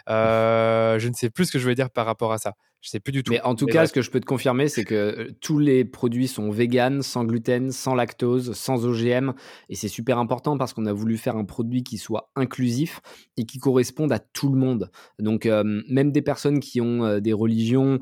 Euh, 0.10 1.00
je 1.00 1.08
ne 1.08 1.14
sais 1.14 1.30
plus 1.30 1.46
ce 1.46 1.52
que 1.54 1.60
je 1.60 1.64
voulais 1.64 1.76
dire 1.76 1.90
par 1.90 2.06
rapport 2.06 2.34
à 2.34 2.38
ça. 2.38 2.56
Je 2.82 2.90
sais 2.90 3.00
plus 3.00 3.12
du 3.12 3.24
tout. 3.24 3.34
Mais 3.34 3.42
en 3.42 3.56
tout 3.56 3.66
cas, 3.66 3.86
ce 3.88 3.94
que 3.94 4.02
je 4.02 4.10
peux 4.10 4.22
te 4.22 4.26
confirmer, 4.26 4.70
c'est 4.70 4.86
que 4.86 4.96
euh, 4.96 5.32
tous 5.42 5.60
les 5.60 5.84
produits 5.84 6.28
sont 6.28 6.50
vegan, 6.50 7.02
sans 7.02 7.26
gluten, 7.26 7.72
sans 7.72 7.94
lactose, 7.94 8.54
sans 8.54 8.86
OGM. 8.86 9.34
Et 9.68 9.76
c'est 9.76 9.90
super 9.90 10.18
important 10.18 10.58
parce 10.58 10.74
qu'on 10.74 10.86
a 10.86 10.94
voulu 10.94 11.18
faire 11.18 11.36
un 11.36 11.44
produit 11.44 11.84
qui 11.84 11.98
soit 11.98 12.32
inclusif 12.36 13.02
et 13.36 13.46
qui 13.46 13.58
corresponde 13.58 14.14
à 14.14 14.20
tout 14.20 14.50
le 14.50 14.58
monde. 14.58 14.92
Donc, 15.20 15.46
euh, 15.46 15.64
même 15.90 16.12
des 16.12 16.22
personnes 16.22 16.62
qui 16.62 16.80
ont 16.80 17.04
euh, 17.04 17.20
des 17.20 17.34
religions 17.34 18.00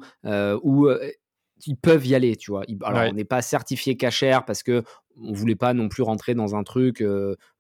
ou 0.64 0.88
ils 1.66 1.76
peuvent 1.76 2.06
y 2.06 2.16
aller, 2.16 2.36
tu 2.36 2.52
vois. 2.52 2.64
Alors, 2.84 3.10
on 3.10 3.14
n'est 3.14 3.26
pas 3.26 3.42
certifié 3.42 3.98
cachère 3.98 4.46
parce 4.46 4.64
que 4.64 4.84
on 5.20 5.34
voulait 5.34 5.56
pas 5.56 5.74
non 5.74 5.90
plus 5.90 6.04
rentrer 6.04 6.36
dans 6.36 6.56
un 6.56 6.64
truc 6.64 7.04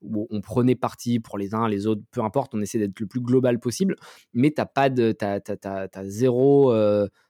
où 0.02 0.28
on 0.30 0.42
prenait 0.42 0.76
parti 0.76 1.20
pour 1.20 1.38
les 1.38 1.56
uns, 1.56 1.68
les 1.68 1.88
autres, 1.88 2.04
peu 2.12 2.22
importe. 2.22 2.54
On 2.54 2.62
essaie 2.62 2.78
d'être 2.78 3.00
le 3.00 3.08
plus 3.08 3.22
global 3.22 3.60
possible, 3.60 3.96
mais 4.34 4.52
t'as 4.52 4.66
pas 4.66 4.90
de, 4.90 5.12
t'as, 5.12 5.40
t'as, 5.40 6.04
zéro, 6.04 6.72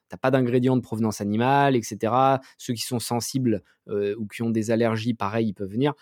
t'as 0.08 0.16
pas 0.18 0.30
d'ingrédients 0.30 0.76
de 0.76 0.82
provenance 0.82 1.20
animale, 1.20 1.76
etc. 1.76 2.12
Ceux 2.58 2.74
qui 2.74 2.82
sont 2.82 2.98
sensibles 2.98 3.62
ou 3.88 4.26
qui 4.26 4.42
ont 4.42 4.50
des 4.50 4.70
allergies, 4.70 5.14
pareil, 5.14 5.48
ils 5.48 5.54
peuvent 5.54 5.70
venir. 5.70 5.94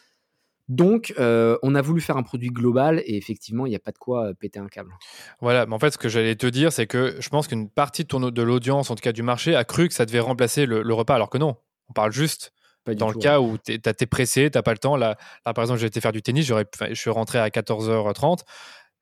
Donc, 0.69 1.15
euh, 1.19 1.57
on 1.63 1.75
a 1.75 1.83
voulu 1.83 2.01
faire 2.01 2.17
un 2.17 2.25
produit 2.25 2.49
global 2.49 3.01
et 3.07 3.17
effectivement, 3.17 3.67
il 3.67 3.71
n'y 3.71 3.77
a 3.77 3.81
pas 3.81 3.93
de 3.93 3.99
quoi 3.99 4.27
euh, 4.27 4.35
péter 4.35 4.59
un 4.59 4.67
câble. 4.67 4.93
Voilà, 5.41 5.65
mais 5.67 5.75
en 5.75 5.79
fait, 5.79 5.93
ce 5.93 5.99
que 5.99 6.09
j'allais 6.09 6.35
te 6.35 6.47
dire, 6.47 6.73
c'est 6.73 6.87
que 6.87 7.17
je 7.21 7.29
pense 7.29 7.47
qu'une 7.47 7.71
partie 7.71 8.05
de, 8.05 8.31
de 8.31 8.43
l'audience, 8.43 8.91
en 8.91 8.97
tout 8.97 9.03
cas 9.03 9.13
du 9.13 9.23
marché, 9.23 9.55
a 9.55 9.65
cru 9.65 9.87
que 9.89 9.95
ça 9.95 10.07
devait 10.07 10.21
remplacer 10.21 10.67
le, 10.67 10.95
repas, 10.95 11.15
alors 11.15 11.31
que 11.31 11.39
non. 11.39 11.57
On 11.89 11.93
parle 11.93 12.11
juste 12.11 12.53
dans 12.87 13.09
le 13.09 13.19
cas 13.19 13.41
où 13.41 13.59
tu 13.59 13.73
es, 13.75 14.07
pressé, 14.07 14.51
tu 14.51 14.59
n'as 14.59 14.63
pas 14.63 14.73
le 14.73 14.79
temps. 14.79 14.97
Là, 14.97 15.17
par 15.45 15.59
exemple, 15.59 15.79
j'ai 15.79 15.87
été 15.87 16.01
faire 16.01 16.13
du 16.13 16.23
tennis, 16.23 16.47
je 16.47 16.95
suis 16.95 17.11
rentré 17.11 17.39
à 17.39 17.49
14h30, 17.49 18.41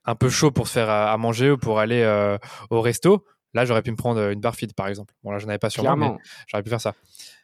un 0.04 0.14
peu 0.14 0.28
chaud 0.28 0.50
pour 0.50 0.68
se 0.68 0.72
faire 0.72 0.90
à, 0.90 1.16
manger 1.16 1.50
ou 1.50 1.56
pour 1.58 1.78
aller 1.78 2.02
euh, 2.02 2.36
au 2.70 2.80
resto. 2.80 3.24
Là, 3.54 3.64
j'aurais 3.64 3.82
pu 3.82 3.90
me 3.92 3.96
prendre 3.96 4.20
une 4.30 4.40
barre 4.40 4.56
feed, 4.56 4.74
par 4.74 4.88
exemple. 4.88 5.14
Bon, 5.22 5.30
là, 5.30 5.38
je 5.38 5.46
n'en 5.46 5.50
avais 5.50 5.58
pas 5.58 5.70
sur 5.70 5.84
moi, 5.84 5.96
mais 5.96 6.12
j'aurais 6.48 6.62
pu 6.62 6.70
faire 6.70 6.80
ça. 6.80 6.94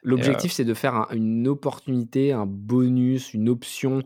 L'objectif, 0.02 0.52
c'est 0.52 0.64
de 0.64 0.74
faire 0.74 1.06
une 1.12 1.46
opportunité, 1.46 2.32
un 2.32 2.46
bonus, 2.46 3.34
une 3.34 3.48
option. 3.48 4.02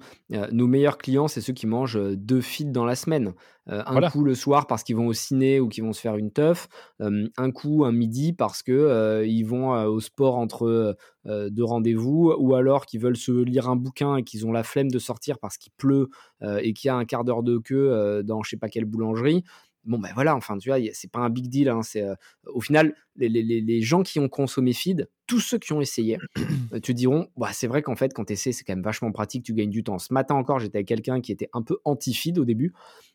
nos 0.52 0.66
meilleurs 0.66 0.98
clients, 0.98 1.28
c'est 1.28 1.40
ceux 1.40 1.52
qui 1.52 1.66
mangent 1.66 1.98
deux 2.16 2.40
feeds 2.40 2.72
dans 2.72 2.84
la 2.84 2.96
semaine. 2.96 3.32
un 3.66 4.10
coup 4.10 4.24
le 4.24 4.34
soir 4.34 4.66
parce 4.66 4.82
qu'ils 4.82 4.96
vont 4.96 5.06
au 5.06 5.12
ciné 5.12 5.60
ou 5.60 5.68
qu'ils 5.68 5.84
vont 5.84 5.92
se 5.92 6.00
faire 6.00 6.16
une 6.16 6.30
teuf. 6.30 6.68
un 7.00 7.50
coup 7.52 7.84
un 7.84 7.92
midi 7.92 8.32
parce 8.32 8.62
qu'ils 8.62 9.24
ils 9.24 9.44
vont 9.44 9.70
au 9.86 10.00
sport 10.00 10.36
entre 10.36 10.96
deux 11.24 11.64
rendez-vous 11.64 12.34
ou 12.38 12.54
alors 12.54 12.86
qu'ils 12.86 13.00
veulent 13.00 13.16
se 13.16 13.32
lire 13.32 13.68
un 13.68 13.76
bouquin 13.76 14.16
et 14.16 14.24
qu'ils 14.24 14.46
ont 14.46 14.52
la 14.52 14.64
flemme 14.64 14.90
de 14.90 14.98
sortir 14.98 15.38
parce 15.38 15.56
qu'il 15.56 15.72
pleut 15.76 16.08
et 16.42 16.72
qu'il 16.74 16.88
y 16.88 16.90
a 16.90 16.96
un 16.96 17.04
quart 17.04 17.24
d'heure 17.24 17.42
de 17.42 17.58
queue 17.58 18.22
dans 18.24 18.42
je 18.42 18.50
sais 18.50 18.56
pas 18.56 18.68
quelle 18.68 18.84
boulangerie 18.84 19.44
bon 19.85 19.99
ben 19.99 20.11
voilà, 20.14 20.35
enfin 20.37 20.59
tu 20.59 20.68
vois, 20.68 20.79
c'est 20.92 21.11
pas 21.11 21.20
un 21.20 21.31
big 21.31 21.49
deal. 21.49 21.68
Hein, 21.68 21.83
c'est 21.83 22.05
au 22.47 22.61
final 22.61 22.94
les, 23.16 23.81
gens 23.83 24.03
qui 24.03 24.18
ont 24.18 24.29
consommé 24.29 24.73
feed, 24.73 25.09
tous 25.27 25.40
ceux 25.40 25.59
qui 25.59 25.73
ont 25.73 25.81
essayé, 25.81 26.18
te 26.83 26.92
diront, 26.92 27.29
bah, 27.37 27.51
c'est 27.53 27.66
vrai 27.66 27.83
qu'en 27.83 27.97
fait 27.97 28.12
quand 28.12 28.27
tu 28.27 28.33
essaies, 28.33 28.53
c'est 28.53 28.64
quand 28.64 28.75
même 28.75 28.85
vachement 28.85 29.12
pratique, 29.12 29.44
tu 29.44 29.55
gagnes 29.55 29.70
du 29.70 29.85
temps. 29.85 29.99
Ce 29.99 30.12
matin 30.12 30.35
encore, 30.35 30.59
j'étais 30.59 30.79
avec 30.79 30.88
quelqu'un 30.88 31.20
qui 31.20 31.33
était 31.33 31.49
un 31.53 31.62
peu 31.62 31.79
anti 31.85 32.14
feed 32.14 32.38
au 32.38 32.44
début, 32.44 32.73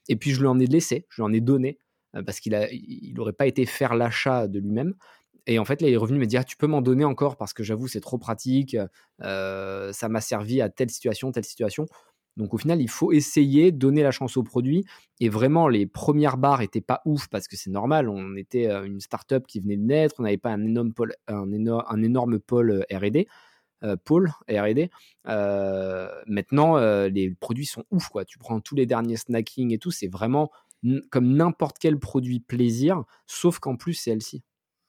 et 0.07 0.15
puis 0.15 0.31
je 0.31 0.39
lui 0.39 0.47
en 0.47 0.59
ai 0.59 0.65
laissé, 0.65 1.05
je 1.09 1.21
lui 1.21 1.23
en 1.23 1.33
ai 1.33 1.41
donné 1.41 1.77
parce 2.25 2.39
qu'il 2.39 2.55
a, 2.55 2.67
il 2.71 3.13
n'aurait 3.15 3.33
pas 3.33 3.45
été 3.45 3.65
faire 3.65 3.95
l'achat 3.95 4.47
de 4.47 4.59
lui-même. 4.59 4.95
Et 5.45 5.57
en 5.57 5.65
fait, 5.65 5.81
là, 5.81 5.87
il 5.87 5.93
est 5.93 5.97
revenu 5.97 6.19
me 6.19 6.25
dire, 6.25 6.41
ah, 6.41 6.43
tu 6.43 6.57
peux 6.57 6.67
m'en 6.67 6.81
donner 6.81 7.05
encore 7.05 7.35
parce 7.35 7.53
que 7.53 7.63
j'avoue, 7.63 7.87
c'est 7.87 8.01
trop 8.01 8.17
pratique, 8.17 8.77
ça 9.19 10.09
m'a 10.09 10.21
servi 10.21 10.61
à 10.61 10.69
telle 10.69 10.89
situation, 10.89 11.31
telle 11.31 11.45
situation. 11.45 11.87
Donc 12.37 12.53
au 12.53 12.57
final, 12.57 12.81
il 12.81 12.89
faut 12.89 13.11
essayer, 13.11 13.71
donner 13.71 14.03
la 14.03 14.11
chance 14.11 14.37
au 14.37 14.43
produit. 14.43 14.85
Et 15.19 15.29
vraiment, 15.29 15.67
les 15.67 15.85
premières 15.85 16.37
barres 16.37 16.61
étaient 16.61 16.81
pas 16.81 17.01
ouf 17.05 17.27
parce 17.27 17.47
que 17.47 17.57
c'est 17.57 17.69
normal. 17.69 18.07
On 18.07 18.35
était 18.35 18.67
euh, 18.67 18.85
une 18.85 19.01
startup 19.01 19.45
qui 19.45 19.59
venait 19.59 19.77
de 19.77 19.83
naître, 19.83 20.15
on 20.19 20.23
n'avait 20.23 20.37
pas 20.37 20.51
un 20.51 20.63
énorme 20.63 20.93
pôle, 20.93 21.15
un 21.27 21.51
euh, 21.51 22.97
R&D. 22.97 23.27
Euh, 23.83 23.95
R&D. 24.49 24.89
maintenant, 26.27 26.77
les 27.07 27.31
produits 27.39 27.65
sont 27.65 27.83
ouf. 27.91 28.09
Quoi. 28.09 28.25
Tu 28.25 28.37
prends 28.37 28.59
tous 28.61 28.75
les 28.75 28.85
derniers 28.85 29.17
snacking 29.17 29.73
et 29.73 29.77
tout, 29.77 29.91
c'est 29.91 30.07
vraiment 30.07 30.51
comme 31.09 31.35
n'importe 31.35 31.77
quel 31.77 31.99
produit 31.99 32.39
plaisir, 32.39 33.03
sauf 33.27 33.59
qu'en 33.59 33.75
plus, 33.75 33.93
c'est 33.93 34.11
elle-ci. 34.11 34.43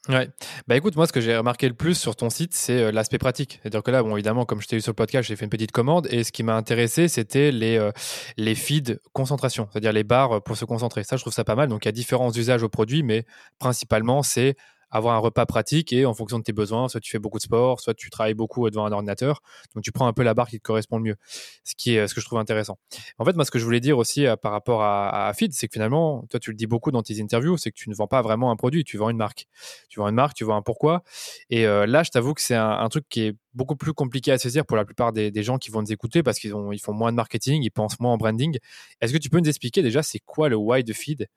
Ouais. 0.08 0.30
Bah 0.66 0.76
écoute, 0.76 0.96
moi, 0.96 1.06
ce 1.06 1.12
que 1.12 1.20
j'ai 1.20 1.36
remarqué 1.36 1.68
le 1.68 1.74
plus 1.74 1.94
sur 1.94 2.16
ton 2.16 2.30
site, 2.30 2.54
c'est 2.54 2.80
euh, 2.84 2.90
l'aspect 2.90 3.18
pratique. 3.18 3.58
C'est-à-dire 3.62 3.82
que 3.82 3.90
là, 3.90 4.02
bon, 4.02 4.16
évidemment, 4.16 4.46
comme 4.46 4.60
je 4.62 4.66
t'ai 4.66 4.76
eu 4.76 4.80
sur 4.80 4.92
le 4.92 4.96
podcast, 4.96 5.28
j'ai 5.28 5.36
fait 5.36 5.44
une 5.44 5.50
petite 5.50 5.72
commande 5.72 6.08
et 6.10 6.24
ce 6.24 6.32
qui 6.32 6.42
m'a 6.42 6.56
intéressé, 6.56 7.06
c'était 7.06 7.52
les, 7.52 7.76
euh, 7.76 7.92
les 8.38 8.54
feeds 8.54 8.98
concentration, 9.12 9.68
c'est-à-dire 9.70 9.92
les 9.92 10.02
barres 10.04 10.42
pour 10.42 10.56
se 10.56 10.64
concentrer. 10.64 11.04
Ça, 11.04 11.16
je 11.16 11.22
trouve 11.22 11.34
ça 11.34 11.44
pas 11.44 11.54
mal. 11.54 11.68
Donc, 11.68 11.84
il 11.84 11.88
y 11.88 11.90
a 11.90 11.92
différents 11.92 12.32
usages 12.32 12.62
au 12.62 12.70
produit, 12.70 13.02
mais 13.02 13.26
principalement, 13.58 14.22
c'est 14.22 14.56
avoir 14.90 15.14
un 15.14 15.18
repas 15.18 15.46
pratique 15.46 15.92
et 15.92 16.04
en 16.06 16.14
fonction 16.14 16.38
de 16.38 16.44
tes 16.44 16.52
besoins, 16.52 16.88
soit 16.88 17.00
tu 17.00 17.10
fais 17.10 17.18
beaucoup 17.18 17.38
de 17.38 17.42
sport, 17.42 17.80
soit 17.80 17.94
tu 17.94 18.10
travailles 18.10 18.34
beaucoup 18.34 18.68
devant 18.70 18.84
un 18.84 18.92
ordinateur. 18.92 19.42
Donc 19.74 19.84
tu 19.84 19.92
prends 19.92 20.06
un 20.06 20.12
peu 20.12 20.22
la 20.22 20.34
barre 20.34 20.48
qui 20.48 20.58
te 20.58 20.62
correspond 20.62 20.98
le 20.98 21.04
mieux, 21.04 21.16
ce 21.64 21.74
qui 21.76 21.94
est 21.94 22.06
ce 22.08 22.14
que 22.14 22.20
je 22.20 22.26
trouve 22.26 22.38
intéressant. 22.38 22.78
En 23.18 23.24
fait, 23.24 23.34
moi, 23.34 23.44
ce 23.44 23.50
que 23.50 23.58
je 23.58 23.64
voulais 23.64 23.80
dire 23.80 23.98
aussi 23.98 24.26
euh, 24.26 24.36
par 24.36 24.52
rapport 24.52 24.82
à, 24.82 25.32
Feed, 25.34 25.52
c'est 25.52 25.68
que 25.68 25.72
finalement, 25.72 26.24
toi, 26.30 26.40
tu 26.40 26.50
le 26.50 26.56
dis 26.56 26.66
beaucoup 26.66 26.90
dans 26.90 27.02
tes 27.02 27.20
interviews, 27.20 27.56
c'est 27.56 27.70
que 27.70 27.76
tu 27.76 27.88
ne 27.88 27.94
vends 27.94 28.06
pas 28.06 28.22
vraiment 28.22 28.50
un 28.50 28.56
produit, 28.56 28.84
tu 28.84 28.96
vends 28.96 29.10
une 29.10 29.16
marque. 29.16 29.46
Tu 29.88 30.00
vends 30.00 30.08
une 30.08 30.14
marque, 30.14 30.34
tu 30.34 30.44
vends 30.44 30.56
un 30.56 30.62
pourquoi. 30.62 31.02
Et 31.50 31.66
euh, 31.66 31.86
là, 31.86 32.02
je 32.02 32.10
t'avoue 32.10 32.34
que 32.34 32.42
c'est 32.42 32.56
un, 32.56 32.88
truc 32.90 33.04
qui 33.08 33.22
est 33.22 33.36
beaucoup 33.54 33.76
plus 33.76 33.92
compliqué 33.92 34.32
à 34.32 34.38
saisir 34.38 34.66
pour 34.66 34.76
la 34.76 34.84
plupart 34.84 35.12
des, 35.12 35.42
gens 35.42 35.58
qui 35.58 35.70
vont 35.70 35.80
nous 35.80 35.92
écouter 35.92 36.22
parce 36.22 36.38
qu'ils 36.38 36.52
ils 36.72 36.80
font 36.80 36.92
moins 36.92 37.12
de 37.12 37.16
marketing, 37.16 37.62
ils 37.62 37.70
pensent 37.70 38.00
moins 38.00 38.12
en 38.12 38.16
branding. 38.16 38.58
Est-ce 39.00 39.12
que 39.12 39.18
tu 39.18 39.30
peux 39.30 39.38
nous 39.38 39.48
expliquer 39.48 39.82
déjà 39.82 40.02
c'est 40.02 40.18
quoi 40.18 40.48
le 40.48 40.56
why 40.56 40.82
de 40.82 40.92
Feed 40.92 41.28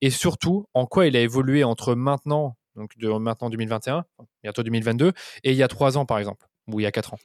et 0.00 0.10
surtout 0.10 0.66
en 0.74 0.86
quoi 0.86 1.06
il 1.06 1.16
a 1.16 1.20
évolué 1.20 1.64
entre 1.64 1.94
maintenant 1.94 2.56
donc 2.76 2.96
de 2.98 3.08
maintenant 3.08 3.50
2021, 3.50 4.04
bientôt 4.42 4.62
2022, 4.62 5.12
et 5.44 5.50
il 5.50 5.56
y 5.56 5.62
a 5.62 5.68
trois 5.68 5.98
ans 5.98 6.06
par 6.06 6.18
exemple, 6.18 6.46
ou 6.68 6.80
il 6.80 6.84
y 6.84 6.86
a 6.86 6.92
quatre 6.92 7.14
ans. 7.14 7.18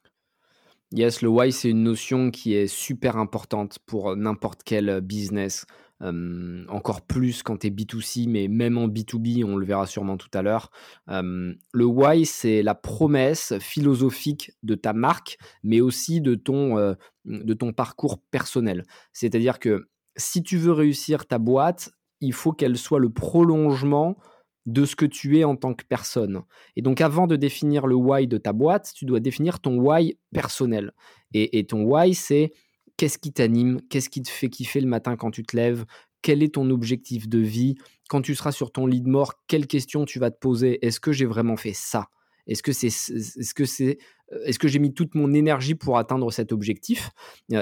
Yes, 0.94 1.22
le 1.22 1.30
why, 1.30 1.54
c'est 1.54 1.70
une 1.70 1.84
notion 1.84 2.32
qui 2.32 2.54
est 2.54 2.68
super 2.68 3.16
importante 3.16 3.80
pour 3.86 4.18
n'importe 4.18 4.62
quel 4.66 5.00
business. 5.00 5.66
encore 6.02 7.02
plus 7.08 7.44
quand 7.44 7.60
tu 7.60 7.68
es 7.68 7.70
B2C, 7.70 8.28
mais 8.28 8.50
même 8.50 8.78
en 8.78 8.90
B2B, 8.90 9.46
on 9.46 9.56
le 9.56 9.66
verra 9.66 9.86
sûrement 9.86 10.18
tout 10.18 10.32
à 10.34 10.42
l'heure. 10.42 10.70
le 11.08 11.86
why, 11.86 12.26
c'est 12.26 12.62
la 12.62 12.76
promesse 12.76 13.54
philosophique 13.60 14.52
de 14.64 14.76
ta 14.76 14.92
marque, 14.92 15.38
mais 15.64 15.80
aussi 15.80 16.20
de 16.20 16.36
ton, 16.36 16.78
euh, 16.78 16.96
de 17.24 17.54
ton 17.54 17.72
parcours 17.72 18.20
personnel. 18.30 18.84
C'est-à-dire 19.14 19.60
que 19.60 19.88
si 20.18 20.44
tu 20.44 20.58
veux 20.58 20.74
réussir 20.74 21.26
ta 21.26 21.38
boîte, 21.38 21.92
il 22.20 22.34
faut 22.34 22.52
qu'elle 22.52 22.78
soit 22.78 23.00
le 23.00 23.10
prolongement 23.10 24.18
de 24.66 24.86
ce 24.86 24.96
que 24.96 25.06
tu 25.06 25.40
es 25.40 25.44
en 25.44 25.56
tant 25.56 25.74
que 25.74 25.84
personne. 25.86 26.42
Et 26.76 26.82
donc 26.82 27.02
avant 27.02 27.28
de 27.28 27.36
définir 27.36 27.88
le 27.88 27.96
why 27.96 28.28
de 28.28 28.38
ta 28.38 28.54
boîte, 28.54 28.92
tu 28.96 29.06
dois 29.06 29.20
définir 29.20 29.60
ton 29.60 29.78
why 29.78 30.18
personnel. 30.34 30.94
Et, 31.34 31.66
ton 31.66 31.84
why, 31.84 32.14
c'est 32.14 32.52
qu'est-ce 32.98 33.18
qui 33.18 33.32
t'anime, 33.32 33.80
qu'est-ce 33.90 34.10
qui 34.10 34.22
te 34.22 34.30
fait 34.30 34.50
kiffer 34.50 34.82
le 34.82 34.88
matin 34.88 35.16
quand 35.16 35.32
tu 35.32 35.44
te 35.44 35.56
lèves, 35.56 35.86
quel 36.22 36.44
est 36.44 36.56
ton 36.56 36.70
objectif 36.70 37.30
de 37.30 37.40
vie, 37.40 37.76
quand 38.10 38.22
tu 38.22 38.36
seras 38.36 38.52
sur 38.52 38.72
ton 38.72 38.86
lit 38.86 39.02
de 39.02 39.10
mort, 39.10 39.36
quelles 39.48 39.68
questions 39.68 40.04
tu 40.06 40.20
vas 40.20 40.30
te 40.30 40.38
poser, 40.38 40.86
est-ce 40.86 41.00
que 41.00 41.14
j'ai 41.14 41.26
vraiment 41.26 41.56
fait 41.56 41.74
ça? 41.74 42.10
Est-ce 42.48 42.64
que 42.64 42.74
c'est 42.74 42.88
est-ce 42.88 43.54
que 43.54 43.66
c'est 43.66 43.98
est-ce 44.46 44.60
que 44.60 44.68
j'ai 44.68 44.80
mis 44.80 44.94
toute 44.94 45.16
mon 45.16 45.34
énergie 45.34 45.76
pour 45.76 45.98
atteindre 45.98 46.32
cet 46.32 46.52
objectif? 46.52 47.12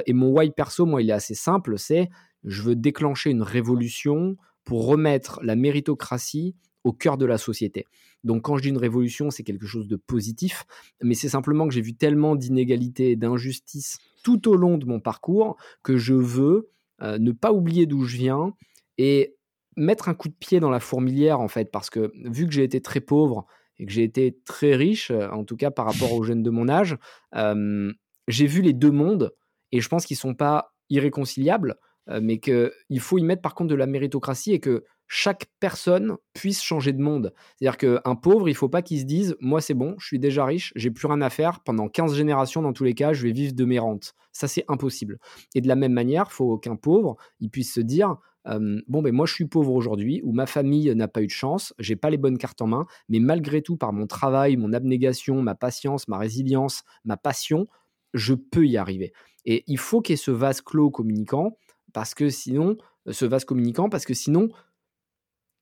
Et 0.06 0.14
mon 0.14 0.32
why 0.32 0.52
perso, 0.52 0.86
moi, 0.86 1.02
il 1.02 1.10
est 1.10 1.14
assez 1.14 1.36
simple, 1.36 1.78
c'est 1.78 2.10
je 2.44 2.62
veux 2.62 2.76
déclencher 2.76 3.30
une 3.30 3.42
révolution 3.42 4.38
pour 4.64 4.88
remettre 4.88 5.40
la 5.44 5.56
méritocratie 5.56 6.56
au 6.84 6.94
cœur 6.94 7.18
de 7.18 7.26
la 7.26 7.38
société. 7.38 7.86
Donc 8.24 8.44
quand 8.44 8.58
je 8.58 8.64
dis 8.64 8.70
une 8.70 8.78
révolution, 8.78 9.32
c'est 9.32 9.44
quelque 9.44 9.66
chose 9.66 9.88
de 9.88 9.96
positif, 9.96 10.66
mais 11.02 11.14
c'est 11.14 11.30
simplement 11.30 11.68
que 11.68 11.74
j'ai 11.74 11.82
vu 11.82 11.94
tellement 11.94 12.36
d'inégalités 12.36 13.12
et 13.12 13.16
d'injustices 13.16 13.98
tout 14.24 14.50
au 14.50 14.56
long 14.56 14.78
de 14.78 14.86
mon 14.86 15.00
parcours 15.00 15.58
que 15.84 15.98
je 15.98 16.14
veux 16.14 16.70
euh, 17.02 17.18
ne 17.18 17.32
pas 17.32 17.54
oublier 17.54 17.86
d'où 17.86 18.04
je 18.04 18.18
viens 18.18 18.54
et 18.98 19.36
mettre 19.78 20.10
un 20.10 20.14
coup 20.14 20.28
de 20.28 20.34
pied 20.34 20.60
dans 20.60 20.70
la 20.70 20.82
fourmilière 20.82 21.40
en 21.40 21.48
fait, 21.48 21.72
parce 21.72 21.90
que 21.90 22.12
vu 22.30 22.46
que 22.46 22.52
j'ai 22.52 22.64
été 22.64 22.82
très 22.82 23.00
pauvre 23.00 23.46
et 23.78 23.86
que 23.86 23.92
j'ai 23.92 24.04
été 24.04 24.38
très 24.46 24.76
riche, 24.76 25.12
euh, 25.12 25.30
en 25.30 25.46
tout 25.46 25.56
cas 25.56 25.72
par 25.72 25.86
rapport 25.86 26.14
aux 26.14 26.24
jeunes 26.24 26.44
de 26.44 26.50
mon 26.50 26.68
âge, 26.68 26.98
euh, 27.36 27.92
j'ai 28.28 28.48
vu 28.48 28.62
les 28.62 28.74
deux 28.74 28.92
mondes 28.92 29.34
et 29.72 29.80
je 29.80 29.88
pense 29.88 30.06
qu'ils 30.06 30.18
sont 30.18 30.36
pas 30.36 30.74
irréconciliables, 30.90 31.76
mais 32.24 32.40
qu'il 32.40 33.00
faut 33.00 33.20
y 33.20 33.24
mettre 33.24 33.44
par 33.44 33.54
contre 33.54 33.70
de 33.70 33.76
la 33.76 33.86
méritocratie 33.86 34.52
et 34.52 34.60
que 34.60 34.84
chaque 35.10 35.48
personne 35.60 36.18
puisse 36.34 36.62
changer 36.62 36.94
de 36.94 37.02
monde. 37.02 37.34
C'est-à-dire 37.58 37.78
qu'un 37.78 38.16
pauvre, 38.16 38.48
il 38.48 38.56
faut 38.56 38.70
pas 38.70 38.84
qu'il 38.84 39.00
se 39.00 39.06
dise 39.06 39.36
Moi, 39.42 39.60
c'est 39.60 39.74
bon, 39.74 39.96
je 39.98 40.06
suis 40.06 40.20
déjà 40.20 40.46
riche, 40.46 40.72
j'ai 40.76 40.92
plus 40.92 41.08
rien 41.08 41.20
à 41.22 41.30
faire. 41.30 41.62
Pendant 41.62 41.90
15 41.90 42.16
générations, 42.16 42.62
dans 42.62 42.74
tous 42.74 42.84
les 42.84 42.94
cas, 42.94 43.12
je 43.12 43.24
vais 43.24 43.34
vivre 43.34 43.54
de 43.54 43.66
mes 43.66 43.80
rentes. 43.80 44.14
Ça, 44.32 44.48
c'est 44.48 44.64
impossible. 44.68 45.18
Et 45.56 45.62
de 45.62 45.68
la 45.68 45.76
même 45.76 45.94
manière, 45.94 46.28
il 46.30 46.34
faut 46.34 46.58
qu'un 46.58 46.76
pauvre, 46.76 47.18
il 47.40 47.50
puisse 47.50 47.74
se 47.74 47.82
dire 47.82 48.16
Bon, 48.46 49.02
ben 49.02 49.14
moi, 49.14 49.26
je 49.26 49.34
suis 49.34 49.46
pauvre 49.46 49.74
aujourd'hui, 49.74 50.22
ou 50.24 50.32
ma 50.32 50.46
famille 50.46 50.94
n'a 50.96 51.08
pas 51.08 51.22
eu 51.22 51.28
de 51.28 51.32
chance, 51.32 51.74
j'ai 51.78 51.96
pas 51.96 52.10
les 52.10 52.18
bonnes 52.18 52.38
cartes 52.38 52.62
en 52.62 52.68
main, 52.68 52.86
mais 53.08 53.20
malgré 53.20 53.62
tout, 53.62 53.78
par 53.78 53.94
mon 53.94 54.08
travail, 54.08 54.58
mon 54.58 54.74
abnégation, 54.74 55.42
ma 55.42 55.56
patience, 55.56 56.08
ma 56.08 56.18
résilience, 56.18 56.84
ma 57.04 57.18
passion, 57.18 57.68
je 58.14 58.34
peux 58.34 58.66
y 58.66 58.78
arriver. 58.78 59.12
Et 59.46 59.64
il 59.68 59.78
faut 59.78 60.02
qu'il 60.02 60.14
y 60.14 60.16
ait 60.16 60.18
ce 60.18 60.32
vase 60.32 60.62
clos 60.62 60.90
communicant, 60.90 61.58
parce 61.94 62.16
que 62.16 62.30
sinon, 62.30 62.78
ce 63.10 63.26
vase 63.26 63.46
communicant, 63.46 63.90
parce 63.90 64.06
que 64.06 64.14
sinon, 64.14 64.50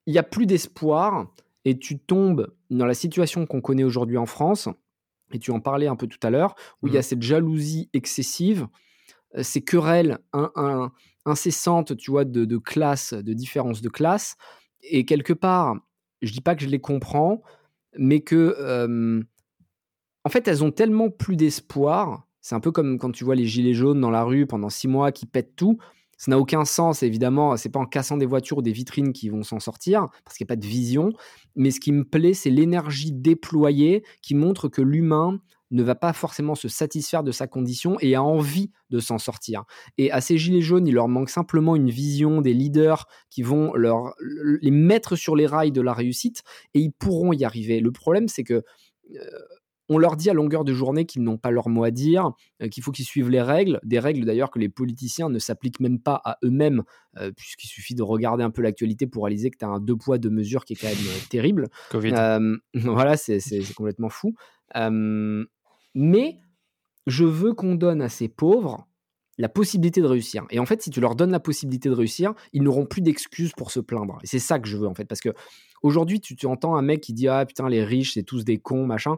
il 0.08 0.12
n'y 0.12 0.18
a 0.18 0.22
plus 0.22 0.46
d'espoir 0.46 1.26
et 1.66 1.78
tu 1.78 1.98
tombes 1.98 2.50
dans 2.70 2.86
la 2.86 2.94
situation 2.94 3.44
qu'on 3.44 3.60
connaît 3.60 3.84
aujourd'hui 3.84 4.16
en 4.16 4.24
France, 4.24 4.70
et 5.34 5.38
tu 5.38 5.50
en 5.50 5.60
parlais 5.60 5.86
un 5.86 5.96
peu 5.96 6.06
tout 6.06 6.18
à 6.22 6.30
l'heure, 6.30 6.54
où 6.80 6.86
il 6.86 6.94
y 6.94 6.96
a 6.96 7.00
mmh. 7.00 7.02
cette 7.02 7.22
jalousie 7.22 7.90
excessive, 7.92 8.68
ces 9.42 9.60
querelles 9.60 10.18
incessantes, 11.26 11.94
tu 11.98 12.10
vois, 12.10 12.24
de, 12.24 12.46
de 12.46 12.56
classe, 12.56 13.12
de 13.12 13.34
différence 13.34 13.82
de 13.82 13.90
classe, 13.90 14.36
et 14.80 15.04
quelque 15.04 15.34
part, 15.34 15.76
je 16.22 16.32
dis 16.32 16.40
pas 16.40 16.54
que 16.54 16.62
je 16.62 16.70
les 16.70 16.80
comprends, 16.80 17.42
mais 17.98 18.20
que, 18.20 19.20
en 20.24 20.30
fait, 20.30 20.48
elles 20.48 20.64
ont 20.64 20.70
tellement 20.70 21.10
plus 21.10 21.36
d'espoir. 21.36 22.26
C'est 22.40 22.54
un 22.54 22.60
peu 22.60 22.72
comme 22.72 22.98
quand 22.98 23.10
tu 23.10 23.24
vois 23.24 23.34
les 23.34 23.44
gilets 23.44 23.74
jaunes 23.74 24.00
dans 24.00 24.10
la 24.10 24.24
rue 24.24 24.46
pendant 24.46 24.70
six 24.70 24.88
mois 24.88 25.12
qui 25.12 25.26
pètent 25.26 25.54
tout. 25.54 25.76
Ça 26.18 26.32
n'a 26.32 26.38
aucun 26.38 26.64
sens, 26.64 27.02
évidemment. 27.02 27.56
C'est 27.56 27.68
pas 27.68 27.78
en 27.78 27.86
cassant 27.86 28.16
des 28.16 28.26
voitures 28.26 28.58
ou 28.58 28.62
des 28.62 28.72
vitrines 28.72 29.12
qu'ils 29.12 29.30
vont 29.30 29.44
s'en 29.44 29.60
sortir, 29.60 30.06
parce 30.24 30.36
qu'il 30.36 30.44
n'y 30.44 30.48
a 30.48 30.54
pas 30.54 30.60
de 30.60 30.66
vision. 30.66 31.12
Mais 31.56 31.70
ce 31.70 31.80
qui 31.80 31.92
me 31.92 32.04
plaît, 32.04 32.34
c'est 32.34 32.50
l'énergie 32.50 33.12
déployée 33.12 34.04
qui 34.20 34.34
montre 34.34 34.68
que 34.68 34.82
l'humain 34.82 35.40
ne 35.70 35.82
va 35.82 35.94
pas 35.94 36.12
forcément 36.12 36.54
se 36.54 36.68
satisfaire 36.68 37.22
de 37.22 37.30
sa 37.30 37.46
condition 37.46 37.98
et 38.00 38.14
a 38.14 38.22
envie 38.22 38.70
de 38.90 39.00
s'en 39.00 39.18
sortir. 39.18 39.64
Et 39.98 40.10
à 40.10 40.20
ces 40.20 40.38
gilets 40.38 40.62
jaunes, 40.62 40.86
il 40.86 40.94
leur 40.94 41.08
manque 41.08 41.30
simplement 41.30 41.76
une 41.76 41.90
vision 41.90 42.40
des 42.40 42.54
leaders 42.54 43.06
qui 43.30 43.42
vont 43.42 43.74
les 43.76 44.70
mettre 44.70 45.14
sur 45.14 45.36
les 45.36 45.46
rails 45.46 45.72
de 45.72 45.82
la 45.82 45.92
réussite 45.92 46.42
et 46.74 46.80
ils 46.80 46.92
pourront 46.92 47.32
y 47.32 47.44
arriver. 47.44 47.80
Le 47.80 47.92
problème, 47.92 48.28
c'est 48.28 48.44
que 48.44 48.54
euh, 49.14 49.20
on 49.88 49.98
leur 49.98 50.16
dit 50.16 50.30
à 50.30 50.34
longueur 50.34 50.64
de 50.64 50.72
journée 50.72 51.06
qu'ils 51.06 51.22
n'ont 51.22 51.38
pas 51.38 51.50
leur 51.50 51.68
mot 51.68 51.84
à 51.84 51.90
dire, 51.90 52.32
euh, 52.62 52.68
qu'il 52.68 52.82
faut 52.82 52.92
qu'ils 52.92 53.04
suivent 53.04 53.30
les 53.30 53.42
règles, 53.42 53.80
des 53.84 53.98
règles 53.98 54.24
d'ailleurs 54.24 54.50
que 54.50 54.58
les 54.58 54.68
politiciens 54.68 55.28
ne 55.28 55.38
s'appliquent 55.38 55.80
même 55.80 55.98
pas 55.98 56.20
à 56.24 56.38
eux-mêmes, 56.44 56.82
euh, 57.16 57.32
puisqu'il 57.36 57.68
suffit 57.68 57.94
de 57.94 58.02
regarder 58.02 58.44
un 58.44 58.50
peu 58.50 58.62
l'actualité 58.62 59.06
pour 59.06 59.24
réaliser 59.24 59.50
que 59.50 59.58
tu 59.58 59.64
as 59.64 59.68
un 59.68 59.80
deux 59.80 59.96
poids, 59.96 60.18
deux 60.18 60.30
mesures 60.30 60.64
qui 60.64 60.74
est 60.74 60.76
quand 60.76 60.88
même 60.88 60.96
terrible. 61.30 61.68
voilà, 62.74 63.16
c'est 63.16 63.40
complètement 63.74 64.10
fou. 64.10 64.34
Mais 65.94 66.38
je 67.06 67.24
veux 67.24 67.54
qu'on 67.54 67.74
donne 67.74 68.02
à 68.02 68.08
ces 68.08 68.28
pauvres 68.28 68.86
la 69.38 69.48
possibilité 69.48 70.00
de 70.00 70.06
réussir. 70.06 70.44
Et 70.50 70.58
en 70.58 70.66
fait, 70.66 70.82
si 70.82 70.90
tu 70.90 71.00
leur 71.00 71.14
donnes 71.14 71.30
la 71.30 71.40
possibilité 71.40 71.88
de 71.88 71.94
réussir, 71.94 72.34
ils 72.52 72.62
n'auront 72.62 72.86
plus 72.86 73.00
d'excuses 73.00 73.52
pour 73.52 73.70
se 73.70 73.80
plaindre. 73.80 74.18
Et 74.22 74.26
c'est 74.26 74.40
ça 74.40 74.58
que 74.58 74.68
je 74.68 74.76
veux, 74.76 74.86
en 74.86 74.94
fait. 74.94 75.04
Parce 75.04 75.20
que 75.20 75.30
aujourd'hui, 75.82 76.20
tu, 76.20 76.46
entends 76.46 76.76
un 76.76 76.82
mec 76.82 77.00
qui 77.00 77.12
dit 77.12 77.28
Ah 77.28 77.46
putain, 77.46 77.68
les 77.68 77.84
riches, 77.84 78.14
c'est 78.14 78.24
tous 78.24 78.44
des 78.44 78.58
cons, 78.58 78.84
machin. 78.84 79.16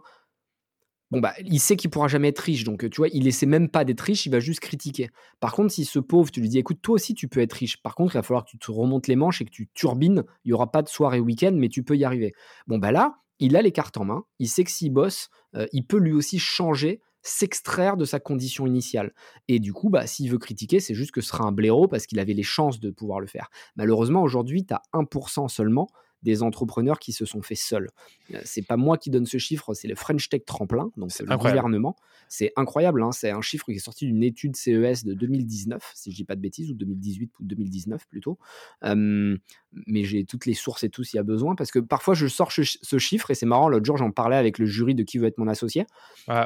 Bon, 1.10 1.20
bah, 1.20 1.34
il 1.44 1.58
sait 1.58 1.76
qu'il 1.76 1.90
pourra 1.90 2.06
jamais 2.06 2.28
être 2.28 2.38
riche. 2.38 2.64
Donc, 2.64 2.88
tu 2.88 2.96
vois, 2.96 3.08
il 3.12 3.26
essaie 3.26 3.46
même 3.46 3.68
pas 3.68 3.84
d'être 3.84 4.00
riche, 4.00 4.26
il 4.26 4.30
va 4.30 4.38
juste 4.38 4.60
critiquer. 4.60 5.10
Par 5.40 5.52
contre, 5.52 5.72
si 5.72 5.84
ce 5.84 5.98
pauvre, 5.98 6.30
tu 6.30 6.40
lui 6.40 6.48
dis 6.48 6.58
Écoute, 6.58 6.78
toi 6.82 6.94
aussi, 6.94 7.14
tu 7.14 7.26
peux 7.28 7.40
être 7.40 7.54
riche. 7.54 7.82
Par 7.82 7.94
contre, 7.94 8.14
il 8.14 8.18
va 8.18 8.22
falloir 8.22 8.44
que 8.44 8.50
tu 8.50 8.58
te 8.58 8.70
remontes 8.70 9.08
les 9.08 9.16
manches 9.16 9.42
et 9.42 9.44
que 9.44 9.50
tu 9.50 9.68
turbines. 9.74 10.24
Il 10.44 10.48
n'y 10.48 10.52
aura 10.52 10.70
pas 10.70 10.82
de 10.82 10.88
soirée 10.88 11.20
week-end, 11.20 11.52
mais 11.54 11.68
tu 11.68 11.82
peux 11.82 11.96
y 11.96 12.04
arriver. 12.04 12.32
Bon, 12.68 12.78
bah 12.78 12.92
là, 12.92 13.16
il 13.40 13.56
a 13.56 13.62
les 13.62 13.72
cartes 13.72 13.96
en 13.96 14.04
main. 14.04 14.24
Il 14.38 14.48
sait 14.48 14.64
que 14.64 14.70
s'il 14.70 14.92
bosse, 14.92 15.30
euh, 15.56 15.66
il 15.72 15.84
peut 15.84 15.98
lui 15.98 16.12
aussi 16.12 16.38
changer 16.38 17.00
s'extraire 17.22 17.96
de 17.96 18.04
sa 18.04 18.20
condition 18.20 18.66
initiale. 18.66 19.12
Et 19.48 19.58
du 19.58 19.72
coup, 19.72 19.90
bah, 19.90 20.06
s'il 20.06 20.30
veut 20.30 20.38
critiquer, 20.38 20.80
c'est 20.80 20.94
juste 20.94 21.10
que 21.10 21.20
ce 21.20 21.28
sera 21.28 21.44
un 21.44 21.52
blaireau 21.52 21.88
parce 21.88 22.06
qu'il 22.06 22.18
avait 22.18 22.32
les 22.32 22.42
chances 22.42 22.80
de 22.80 22.90
pouvoir 22.90 23.20
le 23.20 23.26
faire. 23.26 23.50
Malheureusement, 23.76 24.22
aujourd'hui, 24.22 24.64
tu 24.64 24.74
as 24.74 24.82
1% 24.92 25.48
seulement 25.48 25.88
des 26.22 26.42
entrepreneurs 26.42 26.98
qui 26.98 27.12
se 27.12 27.24
sont 27.24 27.42
faits 27.42 27.58
seuls. 27.58 27.90
Euh, 28.34 28.40
c'est 28.44 28.66
pas 28.66 28.76
moi 28.76 28.98
qui 28.98 29.10
donne 29.10 29.26
ce 29.26 29.38
chiffre, 29.38 29.74
c'est 29.74 29.88
le 29.88 29.94
French 29.94 30.28
Tech 30.28 30.42
Tremplin, 30.46 30.90
donc 30.96 31.12
c'est 31.12 31.24
le 31.24 31.36
gouvernement. 31.36 31.96
C'est 32.28 32.52
incroyable, 32.56 33.02
hein, 33.02 33.12
c'est 33.12 33.30
un 33.30 33.40
chiffre 33.40 33.64
qui 33.66 33.72
est 33.72 33.78
sorti 33.78 34.06
d'une 34.06 34.22
étude 34.22 34.56
CES 34.56 35.04
de 35.04 35.14
2019, 35.14 35.92
si 35.94 36.10
je 36.10 36.16
dis 36.16 36.24
pas 36.24 36.36
de 36.36 36.40
bêtises, 36.40 36.70
ou 36.70 36.74
2018 36.74 37.32
ou 37.40 37.44
2019 37.44 38.06
plutôt. 38.08 38.38
mais 38.82 40.04
j'ai 40.04 40.24
toutes 40.24 40.46
les 40.46 40.54
sources 40.54 40.84
et 40.84 40.90
tout 40.90 41.04
s'il 41.04 41.16
y 41.16 41.20
a 41.20 41.24
besoin, 41.24 41.54
parce 41.54 41.70
que 41.70 41.78
parfois 41.78 42.14
je 42.14 42.26
sors 42.26 42.52
ce 42.52 42.98
chiffre 42.98 43.30
et 43.30 43.34
c'est 43.34 43.46
marrant. 43.46 43.68
L'autre 43.68 43.86
jour, 43.86 43.96
j'en 43.96 44.10
parlais 44.10 44.36
avec 44.36 44.58
le 44.58 44.66
jury 44.66 44.94
de 44.94 45.02
qui 45.02 45.18
veut 45.18 45.26
être 45.26 45.38
mon 45.38 45.48
associé 45.48 45.86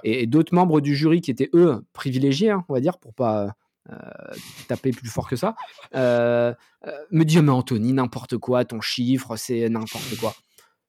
et, 0.03 0.27
d'autres 0.27 0.55
membres 0.55 0.81
du 0.81 0.95
jury 0.95 1.21
qui 1.21 1.31
étaient 1.31 1.51
eux 1.55 1.85
privilégiés, 1.93 2.51
hein, 2.51 2.65
on 2.69 2.75
va 2.75 2.81
dire, 2.81 2.99
pour 2.99 3.15
pas 3.15 3.55
taper 4.69 4.91
plus 4.93 5.09
fort 5.09 5.29
que 5.29 5.37
ça, 5.37 5.55
euh, 5.95 6.55
euh, 6.87 6.93
me 7.11 7.25
dit 7.25 7.39
mais 7.41 7.51
Anthony, 7.51 7.93
n'importe 7.93 8.39
quoi, 8.39 8.65
ton 8.65 8.81
chiffre, 8.81 9.37
c'est 9.37 9.69
n'importe 9.69 10.17
quoi. 10.19 10.35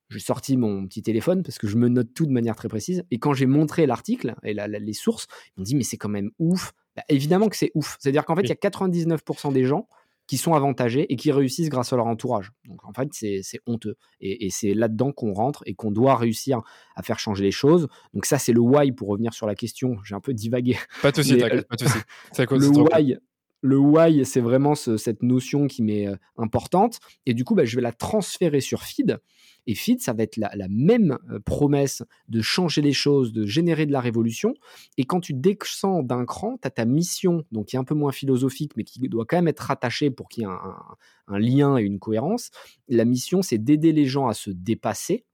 J'ai 0.09 0.19
sorti 0.19 0.55
mon 0.55 0.85
petit 0.87 1.01
téléphone 1.01 1.41
parce 1.43 1.57
que 1.57 1.67
je 1.67 1.77
me 1.77 1.89
note 1.89 2.13
tout 2.13 2.25
de 2.25 2.31
manière 2.31 2.55
très 2.55 2.69
précise. 2.69 3.03
Et 3.09 3.17
quand 3.17 3.33
j'ai 3.33 3.47
montré 3.47 3.87
l'article 3.87 4.35
et 4.43 4.53
les 4.53 4.93
sources, 4.93 5.27
ils 5.49 5.59
m'ont 5.59 5.63
dit 5.63 5.75
mais 5.75 5.83
c'est 5.83 5.97
quand 5.97 6.09
même 6.09 6.31
ouf. 6.37 6.73
Bah, 6.95 7.03
évidemment 7.09 7.49
que 7.49 7.57
c'est 7.57 7.71
ouf. 7.73 7.97
C'est-à-dire 7.99 8.23
qu'en 8.23 8.35
fait, 8.35 8.43
il 8.43 8.49
y 8.49 8.51
a 8.51 8.55
99% 8.55 9.51
des 9.51 9.65
gens 9.65 9.87
qui 10.27 10.37
sont 10.37 10.53
avantagés 10.53 11.11
et 11.11 11.15
qui 11.15 11.31
réussissent 11.31 11.69
grâce 11.69 11.93
à 11.93 11.95
leur 11.95 12.07
entourage. 12.07 12.51
Donc 12.67 12.83
en 12.85 12.93
fait, 12.93 13.09
c'est 13.11 13.59
honteux. 13.67 13.95
Et, 14.21 14.49
c'est 14.49 14.73
là-dedans 14.73 15.11
qu'on 15.11 15.33
rentre 15.33 15.63
et 15.65 15.75
qu'on 15.75 15.91
doit 15.91 16.15
réussir 16.15 16.61
à 16.95 17.03
faire 17.03 17.19
changer 17.19 17.43
les 17.43 17.51
choses. 17.51 17.87
Donc 18.13 18.25
ça, 18.25 18.37
c'est 18.37 18.53
le 18.53 18.61
why 18.61 18.91
pour 18.91 19.09
revenir 19.09 19.33
sur 19.33 19.47
la 19.47 19.55
question. 19.55 19.97
J'ai 20.03 20.15
un 20.15 20.21
peu 20.21 20.33
divagué. 20.33 20.77
Pas 21.01 21.11
de 21.11 21.17
souci, 21.17 21.37
t'inquiète, 21.37 21.67
pas 21.67 21.75
de 21.75 21.85
souci. 21.85 21.99
le 22.51 22.67
why, 22.67 23.17
le 23.61 23.77
why, 23.77 24.25
c'est 24.25 24.41
vraiment 24.41 24.75
cette 24.75 25.23
notion 25.23 25.67
qui 25.67 25.83
m'est 25.83 26.07
euh, 26.07 26.15
importante. 26.37 26.99
Et 27.25 27.33
du 27.33 27.43
coup, 27.43 27.55
bah, 27.55 27.65
je 27.65 27.75
vais 27.75 27.81
la 27.81 27.91
transférer 27.93 28.61
sur 28.61 28.83
Feed. 28.83 29.19
Et 29.67 29.75
Feed, 29.75 30.01
ça 30.01 30.13
va 30.13 30.23
être 30.23 30.37
la, 30.37 30.51
même 30.69 31.17
euh, 31.29 31.39
promesse 31.39 32.03
de 32.29 32.41
changer 32.41 32.81
les 32.81 32.93
choses, 32.93 33.33
de 33.33 33.45
générer 33.45 33.85
de 33.85 33.91
la 33.91 33.99
révolution. 33.99 34.53
Et 34.97 35.05
quand 35.05 35.19
tu 35.19 35.33
descends 35.33 36.03
d'un 36.03 36.25
cran, 36.25 36.57
tu 36.61 36.67
as 36.67 36.71
ta 36.71 36.85
mission, 36.85 37.43
donc 37.51 37.67
qui 37.67 37.75
est 37.75 37.79
un 37.79 37.83
peu 37.83 37.95
moins 37.95 38.11
philosophique, 38.11 38.73
mais 38.77 38.83
qui 38.83 38.99
doit 39.09 39.25
quand 39.25 39.37
même 39.37 39.47
être 39.47 39.61
rattachée 39.61 40.11
pour 40.11 40.29
qu'il 40.29 40.43
y 40.43 40.45
ait 40.45 40.49
un, 40.49 41.39
lien 41.39 41.77
et 41.77 41.81
une 41.81 41.99
cohérence. 41.99 42.51
La 42.87 43.05
mission, 43.05 43.41
c'est 43.41 43.57
d'aider 43.57 43.91
les 43.91 44.05
gens 44.05 44.27
à 44.27 44.33
se 44.33 44.51
dépasser 44.51 45.25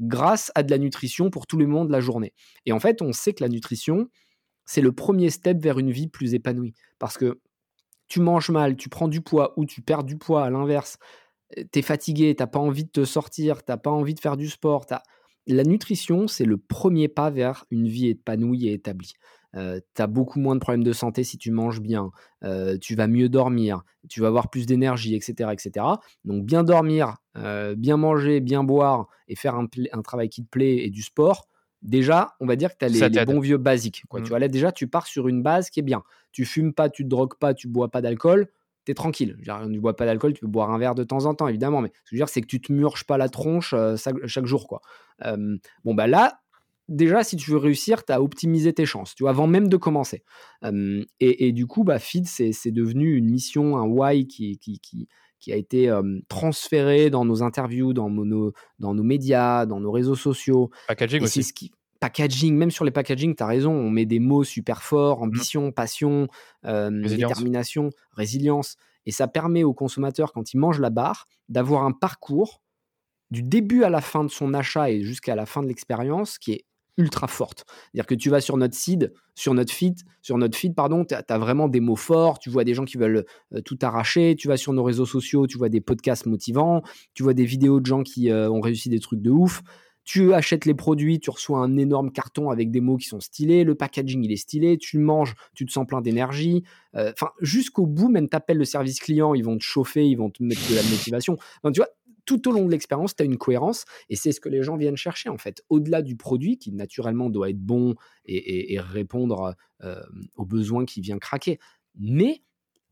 grâce 0.00 0.52
à 0.54 0.62
de 0.62 0.70
la 0.70 0.78
nutrition 0.78 1.30
pour 1.30 1.46
tout 1.46 1.56
le 1.56 1.66
monde 1.66 1.90
la 1.90 2.00
journée. 2.00 2.32
Et 2.66 2.72
en 2.72 2.80
fait, 2.80 3.02
on 3.02 3.12
sait 3.12 3.32
que 3.32 3.42
la 3.42 3.48
nutrition, 3.48 4.08
c'est 4.64 4.80
le 4.80 4.92
premier 4.92 5.30
step 5.30 5.58
vers 5.58 5.78
une 5.78 5.90
vie 5.90 6.08
plus 6.08 6.34
épanouie. 6.34 6.74
Parce 6.98 7.18
que 7.18 7.40
tu 8.08 8.20
manges 8.20 8.50
mal, 8.50 8.76
tu 8.76 8.88
prends 8.88 9.08
du 9.08 9.20
poids 9.20 9.52
ou 9.56 9.66
tu 9.66 9.82
perds 9.82 10.04
du 10.04 10.16
poids 10.16 10.44
à 10.44 10.50
l'inverse, 10.50 10.98
tu 11.56 11.78
es 11.78 11.82
fatigué, 11.82 12.34
tu 12.36 12.46
pas 12.46 12.58
envie 12.58 12.84
de 12.84 12.90
te 12.90 13.04
sortir, 13.04 13.64
tu 13.64 13.72
pas 13.76 13.90
envie 13.90 14.14
de 14.14 14.20
faire 14.20 14.36
du 14.36 14.48
sport. 14.48 14.86
La 15.46 15.64
nutrition, 15.64 16.28
c'est 16.28 16.44
le 16.44 16.58
premier 16.58 17.08
pas 17.08 17.30
vers 17.30 17.64
une 17.70 17.88
vie 17.88 18.08
épanouie 18.08 18.68
et 18.68 18.74
établie. 18.74 19.14
Euh, 19.56 19.80
tu 19.94 20.02
as 20.02 20.06
beaucoup 20.06 20.38
moins 20.38 20.54
de 20.54 20.60
problèmes 20.60 20.84
de 20.84 20.92
santé 20.92 21.24
si 21.24 21.38
tu 21.38 21.50
manges 21.50 21.80
bien, 21.80 22.10
euh, 22.44 22.76
tu 22.78 22.94
vas 22.94 23.06
mieux 23.06 23.30
dormir, 23.30 23.82
tu 24.08 24.20
vas 24.20 24.28
avoir 24.28 24.50
plus 24.50 24.66
d'énergie, 24.66 25.14
etc., 25.14 25.50
etc. 25.52 25.86
Donc 26.24 26.44
bien 26.44 26.64
dormir, 26.64 27.16
euh, 27.36 27.74
bien 27.74 27.96
manger, 27.96 28.40
bien 28.40 28.62
boire 28.62 29.06
et 29.26 29.36
faire 29.36 29.54
un, 29.54 29.66
un, 29.92 30.02
travail 30.02 30.28
qui 30.28 30.44
te 30.44 30.50
plaît 30.50 30.84
et 30.84 30.90
du 30.90 31.02
sport, 31.02 31.48
déjà, 31.80 32.34
on 32.40 32.46
va 32.46 32.56
dire 32.56 32.76
que 32.76 32.78
tu 32.78 32.84
as 32.84 33.08
les, 33.08 33.24
bons 33.24 33.40
vieux 33.40 33.56
basiques. 33.56 34.02
Quoi. 34.08 34.20
Tu 34.20 34.26
mmh. 34.26 34.28
vois, 34.28 34.38
là, 34.38 34.48
déjà, 34.48 34.70
tu 34.70 34.86
pars 34.86 35.06
sur 35.06 35.28
une 35.28 35.42
base 35.42 35.70
qui 35.70 35.80
est 35.80 35.84
bien. 35.84 36.02
Tu 36.32 36.44
fumes 36.44 36.74
pas, 36.74 36.90
tu 36.90 37.04
te 37.04 37.08
drogues 37.08 37.38
pas, 37.38 37.54
tu 37.54 37.68
bois 37.68 37.90
pas 37.90 38.02
d'alcool, 38.02 38.48
tu 38.88 38.92
es 38.92 38.94
tranquille. 38.94 39.36
tu 39.44 39.50
ne 39.50 39.78
bois 39.78 39.94
pas 39.94 40.06
d'alcool, 40.06 40.32
tu 40.32 40.40
peux 40.40 40.46
boire 40.46 40.70
un 40.70 40.78
verre 40.78 40.94
de 40.94 41.04
temps 41.04 41.26
en 41.26 41.34
temps, 41.34 41.46
évidemment, 41.46 41.82
mais 41.82 41.88
ce 41.88 41.92
que 41.92 42.08
je 42.10 42.14
veux 42.14 42.20
dire, 42.20 42.28
c'est 42.30 42.40
que 42.40 42.46
tu 42.46 42.60
te 42.60 42.72
murges 42.72 43.04
pas 43.04 43.18
la 43.18 43.28
tronche 43.28 43.74
euh, 43.74 43.96
chaque, 43.96 44.46
jour. 44.46 44.66
quoi. 44.66 44.80
bon, 45.84 45.94
bah 45.94 46.06
là, 46.06 46.40
déjà, 46.88 47.22
si 47.22 47.36
tu 47.36 47.50
veux 47.50 47.58
réussir, 47.58 48.04
tu 48.06 48.12
as 48.12 48.22
optimisé 48.22 48.72
tes 48.72 48.86
chances, 48.86 49.14
tu 49.14 49.24
vois, 49.24 49.30
avant 49.30 49.46
même 49.46 49.68
de 49.68 49.76
commencer. 49.76 50.24
et, 51.20 51.52
du 51.52 51.66
coup, 51.66 51.84
bah, 51.84 51.98
Feed, 51.98 52.26
c'est 52.26 52.72
devenu 52.72 53.14
une 53.14 53.28
mission, 53.28 53.76
un 53.76 53.84
why 53.84 54.26
qui, 54.26 54.58
qui, 54.58 54.80
qui 55.38 55.52
a 55.52 55.56
été 55.56 55.94
transféré 56.28 57.10
dans 57.10 57.24
nos 57.26 57.42
interviews, 57.42 57.92
dans 57.92 58.08
nos, 58.08 58.52
dans 58.78 58.94
nos 58.94 59.02
médias, 59.02 59.66
dans 59.66 59.80
nos 59.80 59.92
réseaux 59.92 60.16
sociaux. 60.16 60.70
Packaging 60.88 61.22
aussi. 61.22 61.42
Ce 61.42 61.52
qui, 61.52 61.72
packaging, 62.00 62.54
même 62.54 62.70
sur 62.70 62.84
les 62.84 62.90
packaging, 62.90 63.34
tu 63.34 63.42
as 63.42 63.46
raison, 63.46 63.72
on 63.72 63.90
met 63.90 64.06
des 64.06 64.18
mots 64.18 64.44
super 64.44 64.82
forts, 64.82 65.20
mmh. 65.20 65.22
ambition, 65.22 65.72
passion, 65.72 66.28
détermination, 66.64 67.90
résilience. 68.12 68.76
Et 69.06 69.10
ça 69.10 69.26
permet 69.26 69.64
au 69.64 69.72
consommateur, 69.72 70.32
quand 70.32 70.52
il 70.52 70.58
mange 70.58 70.80
la 70.80 70.90
barre, 70.90 71.26
d'avoir 71.48 71.84
un 71.84 71.92
parcours 71.92 72.60
du 73.30 73.42
début 73.42 73.84
à 73.84 73.90
la 73.90 74.00
fin 74.00 74.24
de 74.24 74.28
son 74.28 74.54
achat 74.54 74.90
et 74.90 75.02
jusqu'à 75.02 75.34
la 75.34 75.46
fin 75.46 75.62
de 75.62 75.68
l'expérience 75.68 76.38
qui 76.38 76.52
est 76.52 76.64
ultra 76.98 77.28
forte. 77.28 77.64
C'est-à-dire 77.68 78.06
que 78.06 78.14
tu 78.14 78.28
vas 78.28 78.40
sur 78.40 78.56
notre 78.56 78.76
feed, 78.76 79.12
sur 79.34 79.54
notre 79.54 79.72
feed, 79.72 80.00
sur 80.20 80.36
notre 80.36 80.58
feed, 80.58 80.74
pardon, 80.74 81.04
tu 81.04 81.14
as, 81.14 81.38
vraiment 81.38 81.68
des 81.68 81.80
mots 81.80 81.96
forts, 81.96 82.40
tu 82.40 82.50
vois 82.50 82.64
des 82.64 82.74
gens 82.74 82.84
qui 82.84 82.96
veulent 82.96 83.24
euh, 83.54 83.60
tout 83.60 83.78
arracher, 83.82 84.34
tu 84.36 84.48
vas 84.48 84.56
sur 84.56 84.72
nos 84.72 84.82
réseaux 84.82 85.06
sociaux, 85.06 85.46
tu 85.46 85.56
vois 85.56 85.68
des 85.68 85.80
podcasts 85.80 86.26
motivants, 86.26 86.82
tu 87.14 87.22
vois 87.22 87.34
des 87.34 87.44
vidéos 87.44 87.80
de 87.80 87.86
gens 87.86 88.02
qui 88.02 88.30
euh, 88.30 88.50
ont 88.50 88.60
réussi 88.60 88.88
des 88.88 88.98
trucs 88.98 89.22
de 89.22 89.30
ouf. 89.30 89.62
Tu 90.08 90.32
achètes 90.32 90.64
les 90.64 90.72
produits, 90.72 91.20
tu 91.20 91.28
reçois 91.28 91.58
un 91.58 91.76
énorme 91.76 92.10
carton 92.10 92.48
avec 92.48 92.70
des 92.70 92.80
mots 92.80 92.96
qui 92.96 93.06
sont 93.06 93.20
stylés, 93.20 93.62
le 93.62 93.74
packaging 93.74 94.24
il 94.24 94.32
est 94.32 94.36
stylé, 94.36 94.78
tu 94.78 94.96
manges, 94.96 95.34
tu 95.54 95.66
te 95.66 95.70
sens 95.70 95.86
plein 95.86 96.00
d'énergie. 96.00 96.64
Euh, 96.94 97.12
enfin, 97.12 97.30
jusqu'au 97.42 97.84
bout, 97.84 98.08
même 98.08 98.26
t'appelles 98.30 98.56
le 98.56 98.64
service 98.64 99.00
client, 99.00 99.34
ils 99.34 99.44
vont 99.44 99.58
te 99.58 99.62
chauffer, 99.62 100.06
ils 100.06 100.14
vont 100.14 100.30
te 100.30 100.42
mettre 100.42 100.66
de 100.70 100.76
la 100.76 100.82
motivation. 100.82 101.36
Tu 101.62 101.72
vois, 101.76 101.90
tout 102.24 102.48
au 102.48 102.52
long 102.52 102.64
de 102.64 102.70
l'expérience, 102.70 103.14
tu 103.16 103.22
as 103.22 103.26
une 103.26 103.36
cohérence 103.36 103.84
et 104.08 104.16
c'est 104.16 104.32
ce 104.32 104.40
que 104.40 104.48
les 104.48 104.62
gens 104.62 104.78
viennent 104.78 104.96
chercher 104.96 105.28
en 105.28 105.36
fait. 105.36 105.60
Au-delà 105.68 106.00
du 106.00 106.16
produit 106.16 106.56
qui 106.56 106.72
naturellement 106.72 107.28
doit 107.28 107.50
être 107.50 107.60
bon 107.60 107.94
et, 108.24 108.80
répondre 108.80 109.56
euh, 109.84 110.00
aux 110.36 110.46
besoins 110.46 110.86
qui 110.86 111.02
vient 111.02 111.18
craquer. 111.18 111.58
Mais 111.98 112.40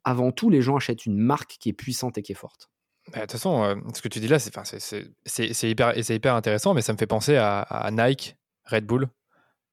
avant 0.05 0.33
tout, 0.33 0.51
les 0.51 0.61
gens 0.61 0.77
achètent 0.77 1.07
une 1.07 1.17
marque 1.17 1.57
qui 1.59 1.71
est 1.71 1.73
puissante 1.73 2.19
et 2.19 2.23
qui 2.23 2.33
est 2.33 2.35
forte. 2.35 2.69
Bah, 3.13 3.19
de 3.19 3.21
toute 3.23 3.33
façon, 3.33 3.63
euh, 3.63 3.75
ce 3.95 4.03
que 4.03 4.09
tu 4.09 4.21
dis 4.21 4.29
là, 4.29 4.39
c'est 4.39 5.71
hyper, 5.71 5.97
hyper 5.97 6.35
intéressant, 6.35 6.75
mais 6.75 6.83
ça 6.83 6.93
me 6.93 6.99
fait 6.99 7.07
penser 7.07 7.37
à 7.37 7.89
Nike, 7.93 8.37
Red 8.65 8.85
Bull. 8.85 9.09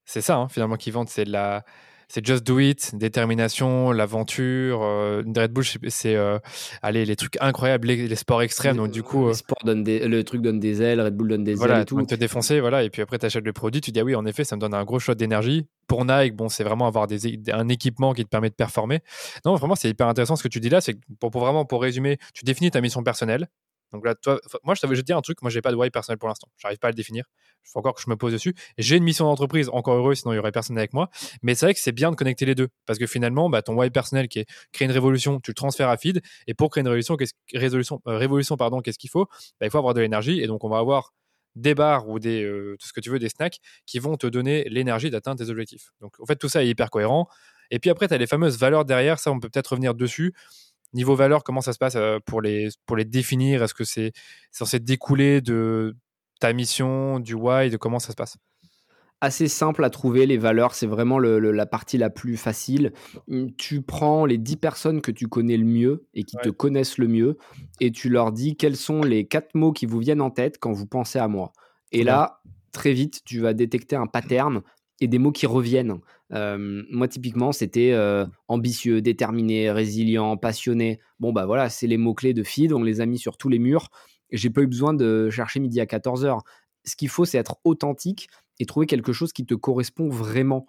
C'est 0.05 0.21
ça, 0.21 0.35
hein, 0.35 0.49
finalement, 0.49 0.75
qui 0.75 0.91
vendent. 0.91 1.09
C'est 1.09 1.25
la, 1.25 1.63
c'est 2.07 2.25
just 2.25 2.45
do 2.45 2.59
it, 2.59 2.95
détermination, 2.95 3.91
l'aventure. 3.91 4.81
Euh, 4.83 5.23
Red 5.35 5.51
Bull, 5.51 5.63
c'est 5.87 6.15
euh, 6.15 6.39
allez 6.81 7.05
les 7.05 7.15
trucs 7.15 7.37
incroyables, 7.41 7.87
les, 7.87 8.15
sports 8.15 8.41
extrêmes. 8.41 8.77
Donc 8.77 8.91
du 8.91 9.03
coup, 9.03 9.27
euh, 9.27 9.33
le 9.65 10.21
truc 10.21 10.41
donne 10.41 10.59
des 10.59 10.81
ailes, 10.81 11.01
Red 11.01 11.15
Bull 11.15 11.29
donne 11.29 11.43
des 11.43 11.61
ailes 11.61 11.81
et 11.81 11.85
tout. 11.85 12.01
te 12.03 12.15
défoncer, 12.15 12.59
voilà. 12.59 12.83
Et 12.83 12.89
puis 12.89 13.01
après, 13.01 13.17
tu 13.19 13.25
achètes 13.25 13.45
le 13.45 13.53
produit, 13.53 13.81
tu 13.81 13.91
dis 13.91 13.99
ah 13.99 14.03
oui, 14.03 14.15
en 14.15 14.25
effet, 14.25 14.43
ça 14.43 14.55
me 14.55 14.61
donne 14.61 14.73
un 14.73 14.83
gros 14.83 14.99
shot 14.99 15.15
d'énergie. 15.15 15.65
Pour 15.87 16.05
Nike, 16.05 16.35
bon, 16.35 16.49
c'est 16.49 16.63
vraiment 16.63 16.87
avoir 16.87 17.07
des, 17.07 17.39
un 17.51 17.67
équipement 17.67 18.13
qui 18.13 18.23
te 18.23 18.29
permet 18.29 18.49
de 18.49 18.55
performer. 18.55 19.01
Non, 19.45 19.55
vraiment, 19.55 19.75
c'est 19.75 19.89
hyper 19.89 20.07
intéressant 20.07 20.35
ce 20.35 20.43
que 20.43 20.47
tu 20.47 20.59
dis 20.59 20.69
là. 20.69 20.81
C'est 20.81 20.95
pour, 21.19 21.29
pour 21.31 21.41
vraiment 21.41 21.65
pour 21.65 21.81
résumer, 21.81 22.17
tu 22.33 22.45
définis 22.45 22.71
ta 22.71 22.81
mission 22.81 23.03
personnelle. 23.03 23.47
Donc 23.93 24.05
là, 24.05 24.15
toi, 24.15 24.39
moi, 24.63 24.73
je 24.75 24.81
t'avais 24.81 25.01
dire 25.03 25.17
un 25.17 25.21
truc. 25.21 25.41
Moi, 25.41 25.51
j'ai 25.51 25.61
pas 25.61 25.71
de 25.71 25.75
why 25.75 25.89
personnel 25.89 26.17
pour 26.17 26.27
l'instant. 26.27 26.47
J'arrive 26.57 26.79
pas 26.79 26.87
à 26.87 26.91
le 26.91 26.95
définir. 26.95 27.25
Il 27.65 27.69
faut 27.71 27.79
encore 27.79 27.93
que 27.93 28.01
je 28.01 28.09
me 28.09 28.15
pose 28.15 28.33
dessus. 28.33 28.53
J'ai 28.77 28.97
une 28.97 29.03
mission 29.03 29.25
d'entreprise, 29.25 29.69
encore 29.71 29.95
heureux, 29.95 30.15
sinon 30.15 30.33
il 30.33 30.37
y 30.37 30.39
aurait 30.39 30.51
personne 30.51 30.77
avec 30.77 30.93
moi. 30.93 31.09
Mais 31.43 31.55
c'est 31.55 31.67
vrai 31.67 31.73
que 31.73 31.79
c'est 31.79 31.91
bien 31.91 32.11
de 32.11 32.15
connecter 32.15 32.45
les 32.45 32.55
deux 32.55 32.69
parce 32.85 32.99
que 32.99 33.05
finalement, 33.05 33.49
bah, 33.49 33.61
ton 33.61 33.75
why 33.75 33.89
personnel 33.91 34.27
qui 34.27 34.39
est 34.39 34.45
créer 34.71 34.87
une 34.87 34.91
révolution, 34.91 35.39
tu 35.39 35.51
le 35.51 35.55
transfères 35.55 35.89
à 35.89 35.97
feed. 35.97 36.21
Et 36.47 36.53
pour 36.53 36.71
créer 36.71 36.81
une 36.81 36.87
révolution, 36.87 37.15
qu'est-ce, 37.15 37.33
euh, 37.55 38.17
révolution, 38.17 38.57
pardon, 38.57 38.81
qu'est-ce 38.81 38.99
qu'il 38.99 39.09
faut? 39.09 39.25
Bah, 39.59 39.67
Il 39.67 39.69
faut 39.69 39.77
avoir 39.77 39.93
de 39.93 40.01
l'énergie. 40.01 40.41
Et 40.41 40.47
donc, 40.47 40.63
on 40.63 40.69
va 40.69 40.79
avoir 40.79 41.13
des 41.55 41.75
bars 41.75 42.09
ou 42.09 42.19
des 42.19 42.43
euh, 42.43 42.75
tout 42.79 42.87
ce 42.87 42.93
que 42.93 42.99
tu 42.99 43.11
veux, 43.11 43.19
des 43.19 43.29
snacks 43.29 43.59
qui 43.85 43.99
vont 43.99 44.17
te 44.17 44.25
donner 44.25 44.63
l'énergie 44.69 45.11
d'atteindre 45.11 45.43
tes 45.43 45.51
objectifs. 45.51 45.91
Donc, 46.01 46.19
en 46.19 46.25
fait, 46.25 46.35
tout 46.35 46.49
ça 46.49 46.63
est 46.63 46.67
hyper 46.67 46.89
cohérent. 46.89 47.27
Et 47.69 47.79
puis 47.79 47.89
après, 47.89 48.07
tu 48.07 48.13
as 48.13 48.17
les 48.17 48.27
fameuses 48.27 48.57
valeurs 48.57 48.85
derrière. 48.85 49.19
Ça, 49.19 49.31
on 49.31 49.39
peut 49.39 49.49
peut-être 49.49 49.67
revenir 49.67 49.93
dessus. 49.93 50.33
Niveau 50.93 51.15
valeur, 51.15 51.43
comment 51.43 51.61
ça 51.61 51.73
se 51.73 51.79
passe 51.79 51.95
euh, 51.95 52.19
pour 52.25 52.41
les, 52.41 52.69
pour 52.85 52.95
les 52.95 53.05
définir? 53.05 53.63
Est-ce 53.63 53.73
que 53.73 53.83
c'est 53.83 54.11
censé 54.51 54.79
découler 54.79 55.41
de 55.41 55.95
ta 56.39 56.53
mission, 56.53 57.19
du 57.19 57.33
why, 57.33 57.69
de 57.69 57.77
comment 57.77 57.99
ça 57.99 58.11
se 58.11 58.15
passe? 58.15 58.37
Assez 59.21 59.47
simple 59.47 59.85
à 59.85 59.89
trouver 59.89 60.25
les 60.25 60.37
valeurs, 60.37 60.75
c'est 60.75 60.85
vraiment 60.85 61.17
la 61.17 61.65
partie 61.65 61.97
la 61.97 62.09
plus 62.09 62.35
facile. 62.35 62.91
Mmh, 63.29 63.47
tu 63.57 63.81
prends 63.81 64.25
les 64.25 64.37
10 64.37 64.57
personnes 64.57 65.01
que 65.01 65.11
tu 65.11 65.27
connais 65.27 65.55
le 65.55 65.63
mieux 65.63 66.05
et 66.13 66.23
qui 66.23 66.35
te 66.35 66.49
connaissent 66.49 66.97
le 66.97 67.07
mieux 67.07 67.37
et 67.79 67.91
tu 67.91 68.09
leur 68.09 68.33
dis 68.33 68.57
quels 68.57 68.75
sont 68.75 69.01
les 69.01 69.25
quatre 69.25 69.55
mots 69.55 69.71
qui 69.71 69.85
vous 69.85 69.99
viennent 69.99 70.21
en 70.21 70.29
tête 70.29 70.57
quand 70.59 70.73
vous 70.73 70.85
pensez 70.85 71.19
à 71.19 71.29
moi. 71.29 71.53
Et 71.93 72.03
là, 72.03 72.41
très 72.73 72.91
vite, 72.91 73.21
tu 73.23 73.39
vas 73.39 73.53
détecter 73.53 73.95
un 73.95 74.07
pattern 74.07 74.61
et 74.99 75.07
des 75.07 75.19
mots 75.19 75.31
qui 75.31 75.45
reviennent. 75.45 75.99
moi, 76.29 77.07
typiquement, 77.07 77.51
c'était 77.51 77.95
ambitieux, 78.47 79.01
déterminé, 79.01 79.71
résilient, 79.71 80.37
passionné. 80.37 80.99
Bon, 81.19 81.33
bah 81.33 81.45
voilà, 81.45 81.69
c'est 81.69 81.87
les 81.87 81.97
mots-clés 81.97 82.33
de 82.33 82.43
Feed. 82.43 82.73
On 82.73 82.83
les 82.83 83.01
a 83.01 83.05
mis 83.05 83.19
sur 83.19 83.37
tous 83.37 83.49
les 83.49 83.59
murs. 83.59 83.89
J'ai 84.31 84.49
pas 84.49 84.61
eu 84.61 84.67
besoin 84.67 84.93
de 84.93 85.29
chercher 85.29 85.59
midi 85.59 85.79
à 85.79 85.85
14h. 85.85 86.39
Ce 86.85 86.95
qu'il 86.95 87.09
faut, 87.09 87.25
c'est 87.25 87.37
être 87.37 87.57
authentique 87.63 88.27
et 88.59 88.65
trouver 88.65 88.85
quelque 88.85 89.13
chose 89.13 89.33
qui 89.33 89.45
te 89.45 89.55
correspond 89.55 90.09
vraiment. 90.09 90.65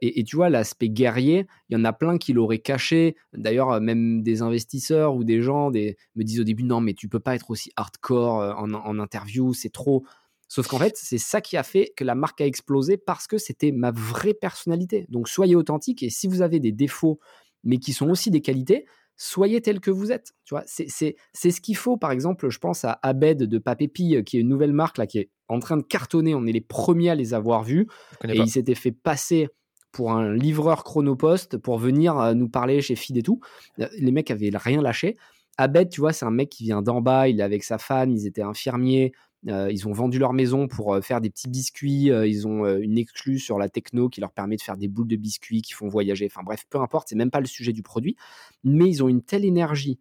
et, 0.00 0.24
tu 0.24 0.36
vois, 0.36 0.50
l'aspect 0.50 0.88
guerrier, 0.88 1.46
il 1.68 1.76
y 1.76 1.80
en 1.80 1.84
a 1.84 1.92
plein 1.92 2.18
qui 2.18 2.32
l'auraient 2.32 2.58
caché. 2.58 3.16
D'ailleurs, 3.32 3.80
même 3.80 4.22
des 4.22 4.42
investisseurs 4.42 5.14
ou 5.14 5.24
des 5.24 5.40
gens 5.40 5.70
des, 5.70 5.96
me 6.14 6.24
disent 6.24 6.40
au 6.40 6.44
début, 6.44 6.62
non, 6.62 6.80
mais 6.80 6.94
tu 6.94 7.08
peux 7.08 7.20
pas 7.20 7.34
être 7.34 7.50
aussi 7.50 7.72
hardcore 7.76 8.58
en, 8.58 8.72
en 8.72 8.98
interview, 8.98 9.54
c'est 9.54 9.70
trop. 9.70 10.04
Sauf 10.48 10.68
qu'en 10.68 10.78
fait, 10.78 10.96
c'est 10.96 11.18
ça 11.18 11.40
qui 11.40 11.56
a 11.56 11.62
fait 11.62 11.92
que 11.96 12.04
la 12.04 12.14
marque 12.14 12.40
a 12.40 12.46
explosé 12.46 12.96
parce 12.96 13.26
que 13.26 13.38
c'était 13.38 13.72
ma 13.72 13.90
vraie 13.90 14.34
personnalité. 14.34 15.06
Donc 15.08 15.28
soyez 15.28 15.56
authentique 15.56 16.02
et 16.02 16.10
si 16.10 16.28
vous 16.28 16.42
avez 16.42 16.60
des 16.60 16.72
défauts, 16.72 17.18
mais 17.64 17.78
qui 17.78 17.92
sont 17.92 18.08
aussi 18.08 18.30
des 18.30 18.40
qualités, 18.40 18.86
soyez 19.16 19.60
tel 19.60 19.80
que 19.80 19.90
vous 19.90 20.12
êtes. 20.12 20.32
Tu 20.44 20.54
vois, 20.54 20.62
c'est 20.66 20.88
ce 20.88 21.60
qu'il 21.60 21.76
faut. 21.76 21.96
Par 21.96 22.12
exemple, 22.12 22.48
je 22.48 22.58
pense 22.58 22.84
à 22.84 22.98
Abed 23.02 23.42
de 23.42 23.58
Papépi, 23.58 24.22
qui 24.24 24.36
est 24.36 24.40
une 24.40 24.48
nouvelle 24.48 24.72
marque 24.72 24.98
là, 24.98 25.06
qui 25.06 25.18
est 25.18 25.30
en 25.48 25.58
train 25.58 25.76
de 25.76 25.82
cartonner. 25.82 26.34
On 26.34 26.46
est 26.46 26.52
les 26.52 26.60
premiers 26.60 27.10
à 27.10 27.14
les 27.14 27.34
avoir 27.34 27.64
vus. 27.64 27.88
Et 28.24 28.36
il 28.36 28.48
s'était 28.48 28.74
fait 28.74 28.92
passer 28.92 29.48
pour 29.96 30.12
un 30.12 30.34
livreur 30.34 30.84
chronopost 30.84 31.56
pour 31.56 31.78
venir 31.78 32.18
euh, 32.18 32.34
nous 32.34 32.50
parler 32.50 32.82
chez 32.82 32.96
Fid 32.96 33.16
et 33.16 33.22
tout. 33.22 33.40
Euh, 33.80 33.88
les 33.98 34.12
mecs 34.12 34.30
avaient 34.30 34.50
rien 34.54 34.82
lâché. 34.82 35.16
Abed, 35.56 35.88
tu 35.88 36.02
vois, 36.02 36.12
c'est 36.12 36.26
un 36.26 36.30
mec 36.30 36.50
qui 36.50 36.64
vient 36.64 36.82
d'en 36.82 37.00
bas, 37.00 37.28
il 37.28 37.40
est 37.40 37.42
avec 37.42 37.64
sa 37.64 37.78
femme, 37.78 38.10
ils 38.10 38.26
étaient 38.26 38.42
infirmiers, 38.42 39.12
euh, 39.48 39.70
ils 39.70 39.86
ont 39.86 39.92
vendu 39.92 40.18
leur 40.18 40.32
maison 40.32 40.66
pour 40.66 40.94
euh, 40.94 41.00
faire 41.00 41.20
des 41.20 41.30
petits 41.30 41.48
biscuits. 41.48 42.10
Euh, 42.10 42.26
ils 42.26 42.46
ont 42.46 42.66
une 42.78 42.98
exclue 42.98 43.38
sur 43.38 43.58
la 43.58 43.68
techno 43.68 44.08
qui 44.08 44.20
leur 44.20 44.32
permet 44.32 44.56
de 44.56 44.62
faire 44.62 44.76
des 44.76 44.88
boules 44.88 45.08
de 45.08 45.16
biscuits 45.16 45.62
qui 45.62 45.72
font 45.72 45.88
voyager. 45.88 46.26
Enfin 46.26 46.42
bref, 46.44 46.64
peu 46.68 46.80
importe, 46.80 47.08
c'est 47.08 47.16
même 47.16 47.30
pas 47.30 47.40
le 47.40 47.46
sujet 47.46 47.72
du 47.72 47.82
produit. 47.82 48.16
Mais 48.64 48.88
ils 48.88 49.02
ont 49.02 49.08
une 49.08 49.22
telle 49.22 49.44
énergie 49.44 49.98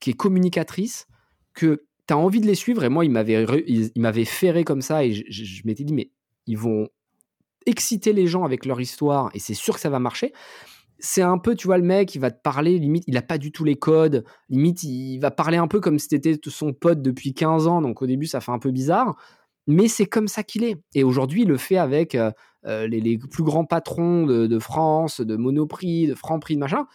qui 0.00 0.10
est 0.10 0.14
communicatrice 0.14 1.06
que 1.54 1.84
tu 2.08 2.14
as 2.14 2.18
envie 2.18 2.40
de 2.40 2.46
les 2.46 2.56
suivre. 2.56 2.82
Et 2.84 2.88
moi, 2.88 3.04
ils 3.04 3.10
m'avaient 3.10 4.24
ferré 4.24 4.64
comme 4.64 4.82
ça 4.82 5.04
et 5.04 5.12
je 5.12 5.62
m'étais 5.64 5.84
dit, 5.84 5.94
mais 5.94 6.10
ils 6.46 6.58
vont 6.58 6.88
exciter 7.66 8.12
les 8.12 8.26
gens 8.26 8.44
avec 8.44 8.66
leur 8.66 8.80
histoire 8.80 9.30
et 9.34 9.38
c'est 9.38 9.54
sûr 9.54 9.74
que 9.74 9.80
ça 9.80 9.90
va 9.90 10.00
marcher 10.00 10.32
c'est 11.04 11.22
un 11.22 11.36
peu, 11.36 11.56
tu 11.56 11.66
vois, 11.66 11.78
le 11.78 11.84
mec, 11.84 12.14
il 12.14 12.20
va 12.20 12.30
te 12.30 12.40
parler, 12.40 12.78
limite, 12.78 13.02
il 13.08 13.16
a 13.16 13.22
pas 13.22 13.36
du 13.36 13.50
tout 13.50 13.64
les 13.64 13.74
codes, 13.74 14.24
limite, 14.48 14.84
il 14.84 15.18
va 15.18 15.32
parler 15.32 15.56
un 15.56 15.66
peu 15.66 15.80
comme 15.80 15.98
si 15.98 16.06
t'étais 16.06 16.38
son 16.46 16.72
pote 16.72 17.02
depuis 17.02 17.34
15 17.34 17.66
ans, 17.66 17.82
donc 17.82 18.02
au 18.02 18.06
début, 18.06 18.26
ça 18.26 18.40
fait 18.40 18.52
un 18.52 18.60
peu 18.60 18.70
bizarre, 18.70 19.16
mais 19.66 19.88
c'est 19.88 20.06
comme 20.06 20.28
ça 20.28 20.44
qu'il 20.44 20.62
est. 20.62 20.76
Et 20.94 21.02
aujourd'hui, 21.02 21.42
il 21.42 21.48
le 21.48 21.56
fait 21.56 21.76
avec 21.76 22.14
euh, 22.14 22.30
euh, 22.66 22.86
les, 22.86 23.18
plus 23.18 23.42
grands 23.42 23.64
patrons 23.64 24.26
de, 24.26 24.58
France, 24.60 25.20
de 25.20 25.34
Monoprix, 25.34 26.06
de 26.06 26.14
Franprix, 26.14 26.54
de 26.54 26.60
machin, 26.60 26.86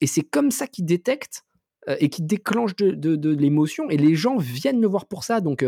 et 0.00 0.06
c'est 0.06 0.22
comme 0.22 0.50
ça 0.50 0.66
qu'il 0.66 0.86
détecte 0.86 1.42
euh, 1.90 1.96
et 2.00 2.08
qu'il 2.08 2.26
déclenche 2.26 2.74
de, 2.76 3.30
l'émotion, 3.30 3.90
et 3.90 3.98
les 3.98 4.14
gens 4.14 4.38
viennent 4.38 4.80
le 4.80 4.88
voir 4.88 5.04
pour 5.04 5.22
ça, 5.22 5.42
donc 5.42 5.66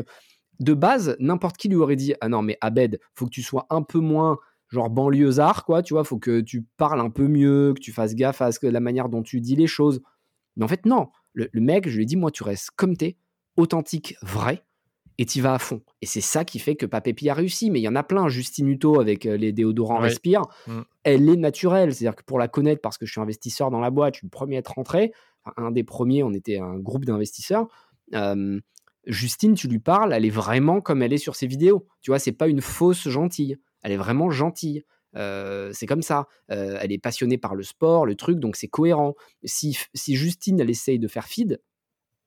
de 0.60 0.74
base, 0.74 1.14
n'importe 1.18 1.58
qui 1.58 1.68
lui 1.68 1.76
aurait 1.76 1.96
dit, 1.96 2.14
ah 2.22 2.30
non, 2.30 2.40
mais 2.40 2.56
Abed, 2.62 3.00
faut 3.14 3.26
que 3.26 3.32
tu 3.32 3.42
sois 3.42 3.66
un 3.68 3.82
peu 3.82 3.98
moins 3.98 4.38
genre 4.72 4.90
banlieusard, 4.90 5.64
quoi, 5.64 5.82
tu 5.82 5.94
vois, 5.94 6.02
faut 6.02 6.18
que 6.18 6.40
tu 6.40 6.64
parles 6.76 7.00
un 7.00 7.10
peu 7.10 7.28
mieux, 7.28 7.74
que 7.74 7.80
tu 7.80 7.92
fasses 7.92 8.14
gaffe 8.14 8.40
à 8.40 8.50
ce 8.52 8.66
la 8.66 8.80
manière 8.80 9.08
dont 9.08 9.22
tu 9.22 9.40
dis 9.40 9.54
les 9.54 9.66
choses. 9.66 10.00
Mais 10.56 10.64
en 10.64 10.68
fait, 10.68 10.86
non. 10.86 11.08
Le, 11.34 11.48
mec, 11.54 11.88
je 11.88 11.96
lui 11.96 12.02
ai 12.02 12.06
dit, 12.06 12.16
moi, 12.16 12.30
tu 12.30 12.42
restes 12.42 12.70
comme 12.76 12.96
t'es, 12.96 13.16
authentique, 13.56 14.16
vrai, 14.22 14.64
et 15.18 15.26
tu 15.26 15.40
vas 15.40 15.54
à 15.54 15.58
fond. 15.58 15.82
Et 16.00 16.06
c'est 16.06 16.20
ça 16.20 16.44
qui 16.44 16.58
fait 16.58 16.74
que 16.74 16.86
Papépi 16.86 17.28
a 17.28 17.34
réussi. 17.34 17.70
Mais 17.70 17.80
il 17.80 17.82
y 17.82 17.88
en 17.88 17.96
a 17.96 18.02
plein. 18.02 18.28
Justine 18.28 18.68
Hutto 18.68 18.98
avec 18.98 19.26
euh, 19.26 19.36
les 19.36 19.52
déodorants 19.52 19.98
Respire, 19.98 20.42
mmh. 20.66 20.80
elle 21.04 21.28
est 21.28 21.36
naturelle. 21.36 21.94
C'est-à-dire 21.94 22.16
que 22.16 22.24
pour 22.24 22.38
la 22.38 22.48
connaître, 22.48 22.80
parce 22.80 22.98
que 22.98 23.06
je 23.06 23.12
suis 23.12 23.20
investisseur 23.20 23.70
dans 23.70 23.80
la 23.80 23.90
boîte, 23.90 24.14
je 24.14 24.18
suis 24.18 24.26
le 24.26 24.30
premier 24.30 24.56
à 24.56 24.58
être 24.60 24.74
rentré, 24.74 25.12
un 25.56 25.70
des 25.70 25.84
premiers, 25.84 26.22
on 26.22 26.32
était 26.32 26.58
un 26.58 26.78
groupe 26.78 27.04
d'investisseurs. 27.04 27.68
Justine, 29.06 29.54
tu 29.54 29.66
lui 29.66 29.80
parles, 29.80 30.12
elle 30.12 30.24
est 30.24 30.30
vraiment 30.30 30.80
comme 30.80 31.02
elle 31.02 31.12
est 31.12 31.18
sur 31.18 31.34
ses 31.34 31.46
vidéos. 31.46 31.86
Tu 32.02 32.10
vois, 32.10 32.18
c'est 32.18 32.32
pas 32.32 32.46
une 32.46 32.60
fausse 32.60 33.08
gentille. 33.08 33.58
Elle 33.82 33.92
est 33.92 33.96
vraiment 33.96 34.30
gentille. 34.30 34.84
Euh, 35.14 35.70
c'est 35.72 35.86
comme 35.86 36.02
ça. 36.02 36.26
Euh, 36.50 36.78
elle 36.80 36.92
est 36.92 36.98
passionnée 36.98 37.38
par 37.38 37.54
le 37.54 37.62
sport, 37.62 38.06
le 38.06 38.14
truc, 38.14 38.38
donc 38.38 38.56
c'est 38.56 38.68
cohérent. 38.68 39.14
Si, 39.44 39.78
si 39.94 40.16
Justine, 40.16 40.60
elle 40.60 40.70
essaye 40.70 40.98
de 40.98 41.08
faire 41.08 41.26
feed, 41.26 41.60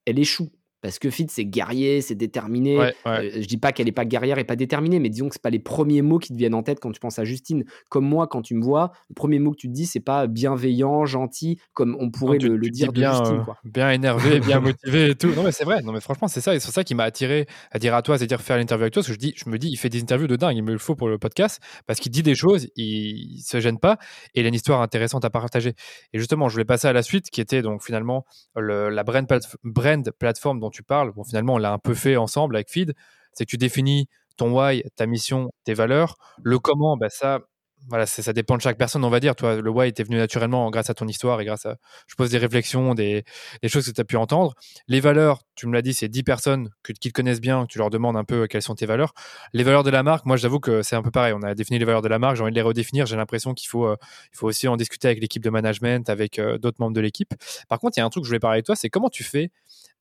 elle 0.05 0.19
échoue. 0.19 0.51
Parce 0.81 0.99
que 0.99 1.09
Fit, 1.09 1.27
c'est 1.29 1.45
guerrier, 1.45 2.01
c'est 2.01 2.15
déterminé. 2.15 2.79
Euh, 2.79 3.29
je 3.33 3.47
dis 3.47 3.57
pas 3.57 3.71
qu'elle 3.71 3.87
est 3.87 3.93
pas 3.93 4.05
guerrière 4.05 4.37
et 4.37 4.43
pas 4.43 4.55
déterminée, 4.55 4.99
mais 4.99 5.09
disons 5.09 5.29
que 5.29 5.33
c'est 5.33 5.41
pas 5.41 5.49
les 5.49 5.59
premiers 5.59 6.01
mots 6.01 6.19
qui 6.19 6.31
te 6.31 6.37
viennent 6.37 6.53
en 6.53 6.61
tête 6.61 6.79
quand 6.79 6.91
tu 6.91 6.99
penses 6.99 7.17
à 7.17 7.23
Justine. 7.23 7.65
Comme 7.89 8.05
moi, 8.05 8.27
quand 8.27 8.41
tu 8.41 8.53
me 8.53 8.63
vois, 8.63 8.91
le 9.09 9.15
premier 9.15 9.39
mot 9.39 9.51
que 9.51 9.57
tu 9.57 9.67
te 9.67 9.73
dis, 9.73 9.87
c'est 9.87 9.99
pas 9.99 10.27
bienveillant, 10.27 11.05
gentil, 11.05 11.59
comme 11.73 11.97
on 11.99 12.11
pourrait 12.11 12.37
le, 12.37 12.57
dire 12.69 12.91
bien, 12.91 13.11
de 13.11 13.15
Justine. 13.17 13.45
Euh, 13.47 13.53
bien 13.63 13.91
énervé, 13.91 14.39
bien 14.39 14.59
motivé 14.61 15.11
et 15.11 15.15
tout. 15.15 15.29
Non, 15.29 15.43
mais 15.43 15.51
c'est 15.51 15.63
vrai. 15.63 15.81
Non, 15.81 15.91
mais 15.91 16.01
franchement, 16.01 16.27
c'est 16.27 16.41
ça. 16.41 16.53
Et 16.53 16.59
c'est 16.59 16.71
ça 16.71 16.83
qui 16.83 16.93
m'a 16.93 17.03
attiré 17.03 17.47
à 17.71 17.79
dire 17.79 17.95
à 17.95 18.01
toi, 18.01 18.17
c'est-à-dire 18.17 18.41
faire 18.41 18.57
l'interview 18.57 18.83
avec 18.83 18.93
toi. 18.93 19.01
Parce 19.01 19.07
que 19.07 19.13
je, 19.13 19.19
dis, 19.19 19.33
je 19.35 19.49
me 19.49 19.57
dis, 19.57 19.69
il 19.69 19.77
fait 19.77 19.89
des 19.89 20.01
interviews 20.01 20.27
de 20.27 20.35
dingue. 20.35 20.55
Il 20.55 20.63
me 20.63 20.71
le 20.71 20.77
faut 20.77 20.95
pour 20.95 21.07
le 21.07 21.17
podcast 21.17 21.59
parce 21.87 21.99
qu'il 21.99 22.11
dit 22.11 22.23
des 22.23 22.35
choses, 22.35 22.67
il, 22.75 23.41
se 23.43 23.59
gêne 23.59 23.79
pas 23.79 23.97
et 24.33 24.41
il 24.41 24.45
a 24.45 24.49
une 24.49 24.55
histoire 24.55 24.81
intéressante 24.81 25.25
à 25.25 25.29
partager. 25.29 25.73
Et 26.13 26.19
justement, 26.19 26.47
je 26.47 26.53
voulais 26.53 26.65
passer 26.65 26.87
à 26.87 26.93
la 26.93 27.01
suite 27.01 27.29
qui 27.29 27.41
était 27.41 27.61
donc 27.61 27.83
finalement 27.83 28.25
la 28.55 29.03
brand, 29.03 29.27
brand 29.63 30.11
plateforme 30.11 30.59
dont 30.59 30.69
tu 30.75 30.83
parles, 30.83 31.11
bon, 31.11 31.23
finalement, 31.23 31.55
on 31.55 31.57
l'a 31.57 31.71
un 31.73 31.79
peu 31.79 31.93
fait 31.93 32.17
ensemble 32.17 32.55
avec 32.55 32.69
Feed, 32.69 32.93
c'est 33.33 33.45
que 33.45 33.49
tu 33.49 33.57
définis 33.57 34.07
ton 34.37 34.51
why, 34.51 34.83
ta 34.95 35.05
mission, 35.05 35.51
tes 35.63 35.73
valeurs. 35.73 36.17
Le 36.43 36.59
comment, 36.59 36.97
bah 36.97 37.09
ça, 37.09 37.39
voilà, 37.87 38.05
ça 38.05 38.33
dépend 38.33 38.55
de 38.55 38.61
chaque 38.61 38.77
personne, 38.77 39.03
on 39.03 39.09
va 39.09 39.19
dire. 39.19 39.35
Toi, 39.35 39.61
le 39.61 39.69
why 39.69 39.87
était 39.87 40.03
venu 40.03 40.17
naturellement 40.17 40.69
grâce 40.71 40.89
à 40.89 40.93
ton 40.93 41.07
histoire 41.07 41.39
et 41.41 41.45
grâce 41.45 41.65
à, 41.65 41.77
je 42.07 42.15
pose 42.15 42.31
des 42.31 42.37
réflexions, 42.37 42.95
des, 42.95 43.23
choses 43.67 43.85
que 43.87 43.91
tu 43.91 44.01
as 44.01 44.03
pu 44.03 44.17
entendre. 44.17 44.55
Les 44.87 44.99
valeurs, 44.99 45.43
tu 45.55 45.67
me 45.67 45.73
l'as 45.73 45.81
dit, 45.81 45.93
c'est 45.93 46.07
10 46.07 46.23
personnes 46.23 46.69
qui 46.83 46.93
te 46.93 47.09
connaissent 47.09 47.41
bien, 47.41 47.65
tu 47.67 47.77
leur 47.77 47.89
demandes 47.89 48.17
un 48.17 48.23
peu 48.23 48.47
quelles 48.47 48.61
sont 48.61 48.75
tes 48.75 48.85
valeurs. 48.85 49.13
Les 49.53 49.63
valeurs 49.63 49.83
de 49.83 49.89
la 49.89 50.03
marque, 50.03 50.25
moi, 50.25 50.37
j'avoue 50.37 50.59
que 50.59 50.81
c'est 50.81 50.95
un 50.95 51.03
peu 51.03 51.11
pareil. 51.11 51.33
On 51.33 51.43
a 51.43 51.53
défini 51.53 51.79
les 51.79 51.85
valeurs 51.85 52.01
de 52.01 52.07
la 52.07 52.19
marque, 52.19 52.37
j'ai 52.37 52.43
envie 52.43 52.51
de 52.51 52.55
les 52.55 52.61
redéfinir. 52.61 53.05
J'ai 53.05 53.17
l'impression 53.17 53.53
qu'il 53.53 53.69
faut, 53.69 53.85
euh, 53.85 53.97
faut 54.31 54.47
aussi 54.47 54.67
en 54.67 54.77
discuter 54.77 55.07
avec 55.07 55.21
l'équipe 55.21 55.43
de 55.43 55.49
management, 55.49 56.09
avec 56.09 56.39
euh, 56.39 56.57
d'autres 56.57 56.77
membres 56.79 56.95
de 56.95 57.01
l'équipe. 57.01 57.33
Par 57.69 57.79
contre, 57.79 57.97
il 57.97 57.99
y 57.99 58.03
a 58.03 58.05
un 58.05 58.09
truc 58.09 58.23
que 58.23 58.25
je 58.25 58.31
voulais 58.31 58.39
parler 58.39 58.55
avec 58.55 58.65
toi, 58.65 58.75
c'est 58.75 58.89
comment 58.89 59.09
tu 59.09 59.23
fais 59.23 59.51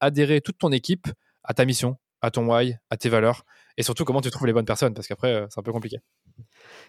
adhérer 0.01 0.41
toute 0.41 0.59
ton 0.59 0.73
équipe 0.73 1.07
à 1.45 1.53
ta 1.55 1.65
mission, 1.65 1.99
à 2.25 2.31
ton 2.31 2.47
why, 2.47 2.77
à 2.91 2.97
tes 2.97 3.09
valeurs, 3.09 3.45
et 3.77 3.83
surtout 3.83 4.05
comment 4.05 4.21
tu 4.21 4.31
trouves 4.31 4.47
les 4.47 4.53
bonnes 4.53 4.65
personnes, 4.65 4.95
parce 4.95 5.07
qu'après, 5.07 5.35
euh, 5.35 5.47
c'est 5.51 5.61
un 5.61 5.63
peu 5.63 5.73
compliqué. 5.73 5.99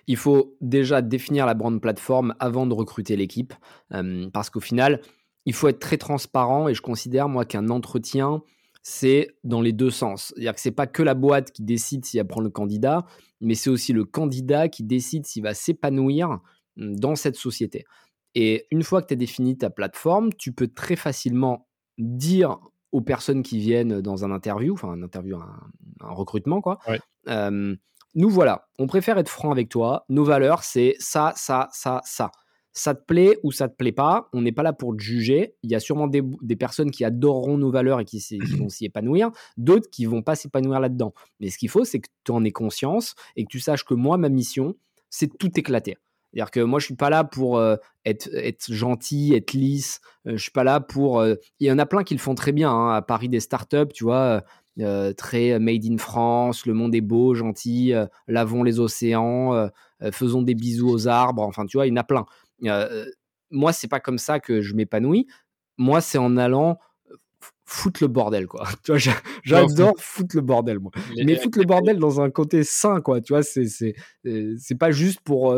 Il 0.08 0.18
faut 0.18 0.56
déjà 0.62 1.02
définir 1.02 1.46
la 1.46 1.54
brand 1.54 1.80
plateforme 1.82 2.36
avant 2.40 2.66
de 2.66 2.74
recruter 2.74 3.16
l'équipe, 3.16 3.54
euh, 3.94 4.30
parce 4.32 4.50
qu'au 4.50 4.62
final, 4.62 5.02
il 5.46 5.54
faut 5.54 5.68
être 5.68 5.80
très 5.80 5.98
transparent 5.98 6.68
et 6.68 6.74
je 6.74 6.82
considère, 6.82 7.28
moi, 7.28 7.46
qu'un 7.46 7.70
entretien, 7.70 8.42
c'est 8.82 9.36
dans 9.44 9.62
les 9.62 9.74
deux 9.74 9.90
sens. 9.90 10.28
C'est-à-dire 10.28 10.54
que 10.54 10.62
c'est 10.62 10.72
pas 10.72 10.88
que 10.88 11.04
la 11.04 11.16
boîte 11.16 11.52
qui 11.52 11.64
décide 11.64 12.06
s'il 12.06 12.24
prend 12.26 12.42
le 12.42 12.50
candidat, 12.50 13.06
mais 13.42 13.56
c'est 13.56 13.70
aussi 13.70 13.94
le 13.94 14.06
candidat 14.06 14.70
qui 14.70 14.84
décide 14.84 15.26
s'il 15.26 15.44
va 15.44 15.54
s'épanouir 15.54 16.40
mmh, 16.78 16.96
dans 16.96 17.16
cette 17.16 17.36
société. 17.36 17.84
Et 18.36 18.68
une 18.72 18.84
fois 18.84 19.02
que 19.02 19.08
tu 19.08 19.14
as 19.14 19.18
défini 19.18 19.58
ta 19.58 19.70
plateforme, 19.70 20.34
tu 20.34 20.52
peux 20.52 20.68
très 20.68 20.96
facilement 20.96 21.68
dire 21.98 22.60
aux 22.96 23.02
personnes 23.02 23.44
qui 23.44 23.60
viennent 23.60 24.00
dans 24.00 24.24
un 24.24 24.32
interview, 24.32 24.74
enfin 24.74 24.90
un 24.90 25.04
interview, 25.04 25.38
un, 25.38 26.14
recrutement, 26.14 26.62
quoi. 26.62 26.80
nous 27.28 28.30
voilà, 28.30 28.70
on 28.80 28.88
préfère 28.88 29.18
être 29.18 29.30
franc 29.30 29.52
avec 29.52 29.68
toi. 29.70 30.06
Nos 30.08 30.24
valeurs, 30.24 30.64
c'est 30.64 30.96
ça, 31.00 31.34
ça, 31.36 31.68
ça, 31.74 32.02
ça 32.06 32.32
ça 32.76 32.94
te 32.94 33.04
plaît 33.06 33.40
ou 33.44 33.52
ça 33.52 33.70
te 33.70 33.76
plaît 33.76 33.94
pas. 33.94 34.30
On 34.34 34.42
n'est 34.42 34.52
pas 34.52 34.62
là 34.62 34.74
pour 34.74 34.96
te 34.96 35.02
juger. 35.02 35.56
Il 35.64 35.72
y 35.72 35.76
a 35.76 35.80
sûrement 35.80 36.08
des, 36.08 36.22
personnes 36.58 36.92
qui 36.92 37.06
adoreront 37.06 37.58
nos 37.58 37.72
valeurs 37.72 38.02
et 38.02 38.06
qui, 38.06 38.22
vont 38.58 38.70
s'y 38.70 38.86
épanouir, 38.86 39.32
d'autres 39.58 39.90
qui 39.90 40.06
vont 40.06 40.22
pas 40.22 40.36
s'épanouir 40.36 40.80
là-dedans. 40.80 41.14
Mais 41.40 41.50
ce 41.50 41.58
qu'il 41.58 41.70
faut, 41.70 41.86
c'est 41.86 42.02
que 42.02 42.10
tu 42.26 42.32
en 42.32 42.44
aies 42.44 42.52
conscience 42.52 43.16
et 43.38 43.46
que 43.46 43.50
tu 43.50 43.60
saches 43.60 43.86
que 43.86 43.94
moi, 43.94 44.18
ma 44.18 44.30
mission, 44.30 44.76
c'est 45.10 45.28
de 45.28 45.38
tout 45.38 45.58
éclater. 45.58 45.98
C'est-à-dire 46.36 46.52
que 46.52 46.60
moi, 46.60 46.80
je 46.80 46.86
suis 46.86 46.96
pas 46.96 47.10
là 47.10 47.24
pour 47.24 47.58
euh, 47.58 47.78
être, 48.04 48.28
être, 48.34 48.74
gentil, 48.74 49.34
être 49.34 49.54
lisse. 49.54 50.02
Je 50.26 50.32
euh, 50.32 50.38
je 50.38 50.42
suis 50.44 50.52
pas 50.52 50.66
là 50.66 50.82
pour. 50.82 51.22
Euh, 51.22 51.36
il 51.62 51.68
y 51.68 51.72
en 51.72 51.80
a 51.80 51.86
plein 51.86 52.04
qui 52.04 52.14
le 52.14 52.20
font 52.20 52.36
très 52.36 52.52
bien 52.52 52.70
hein, 52.70 52.94
à 52.94 53.02
Paris, 53.02 53.30
des 53.30 53.40
startups, 53.40 53.94
tu 53.94 54.04
vois, 54.04 54.44
très 55.16 55.58
made 55.60 55.86
in 55.86 55.98
France. 55.98 56.66
Le 56.66 56.74
monde 56.74 56.94
est 56.94 57.00
beau, 57.00 57.36
gentil. 57.36 57.94
lavons 58.28 58.64
les 58.64 58.82
océans, 58.82 59.70
faisons 60.12 60.42
des 60.42 60.56
bisous 60.56 60.90
aux 60.90 61.08
arbres. 61.08 61.44
Enfin, 61.44 61.66
tu 61.66 61.78
vois, 61.78 61.88
il 61.88 61.92
y 61.92 61.94
en 61.94 62.02
a 62.02 62.04
plein. 62.04 62.26
Euh, 62.66 63.06
moi, 63.50 63.72
c'est 63.72 63.88
pas 63.88 64.02
comme 64.02 64.18
ça 64.18 64.42
que 64.42 64.62
je 64.62 64.74
m'épanouis. 64.74 65.28
Moi, 65.78 66.02
c'est 66.02 66.18
en 66.18 66.36
allant 66.36 66.80
foutre 67.64 68.04
le 68.04 68.08
bordel, 68.08 68.48
quoi. 68.48 68.68
Tu 68.84 68.92
vois, 68.92 69.14
j'adore 69.44 69.94
foutre 69.98 70.36
le 70.36 70.42
bordel, 70.42 70.80
moi. 70.80 70.92
Mais 71.16 71.38
foutre 71.38 71.60
le 71.60 71.66
bordel 71.66 71.98
dans 71.98 72.20
un 72.20 72.30
côté 72.30 72.66
sain, 72.66 73.00
quoi. 73.00 73.22
Tu 73.22 73.32
vois, 73.32 73.42
c'est 73.42 73.68
c'est 73.68 74.76
pas 74.78 74.92
juste 74.92 75.22
pour 75.22 75.56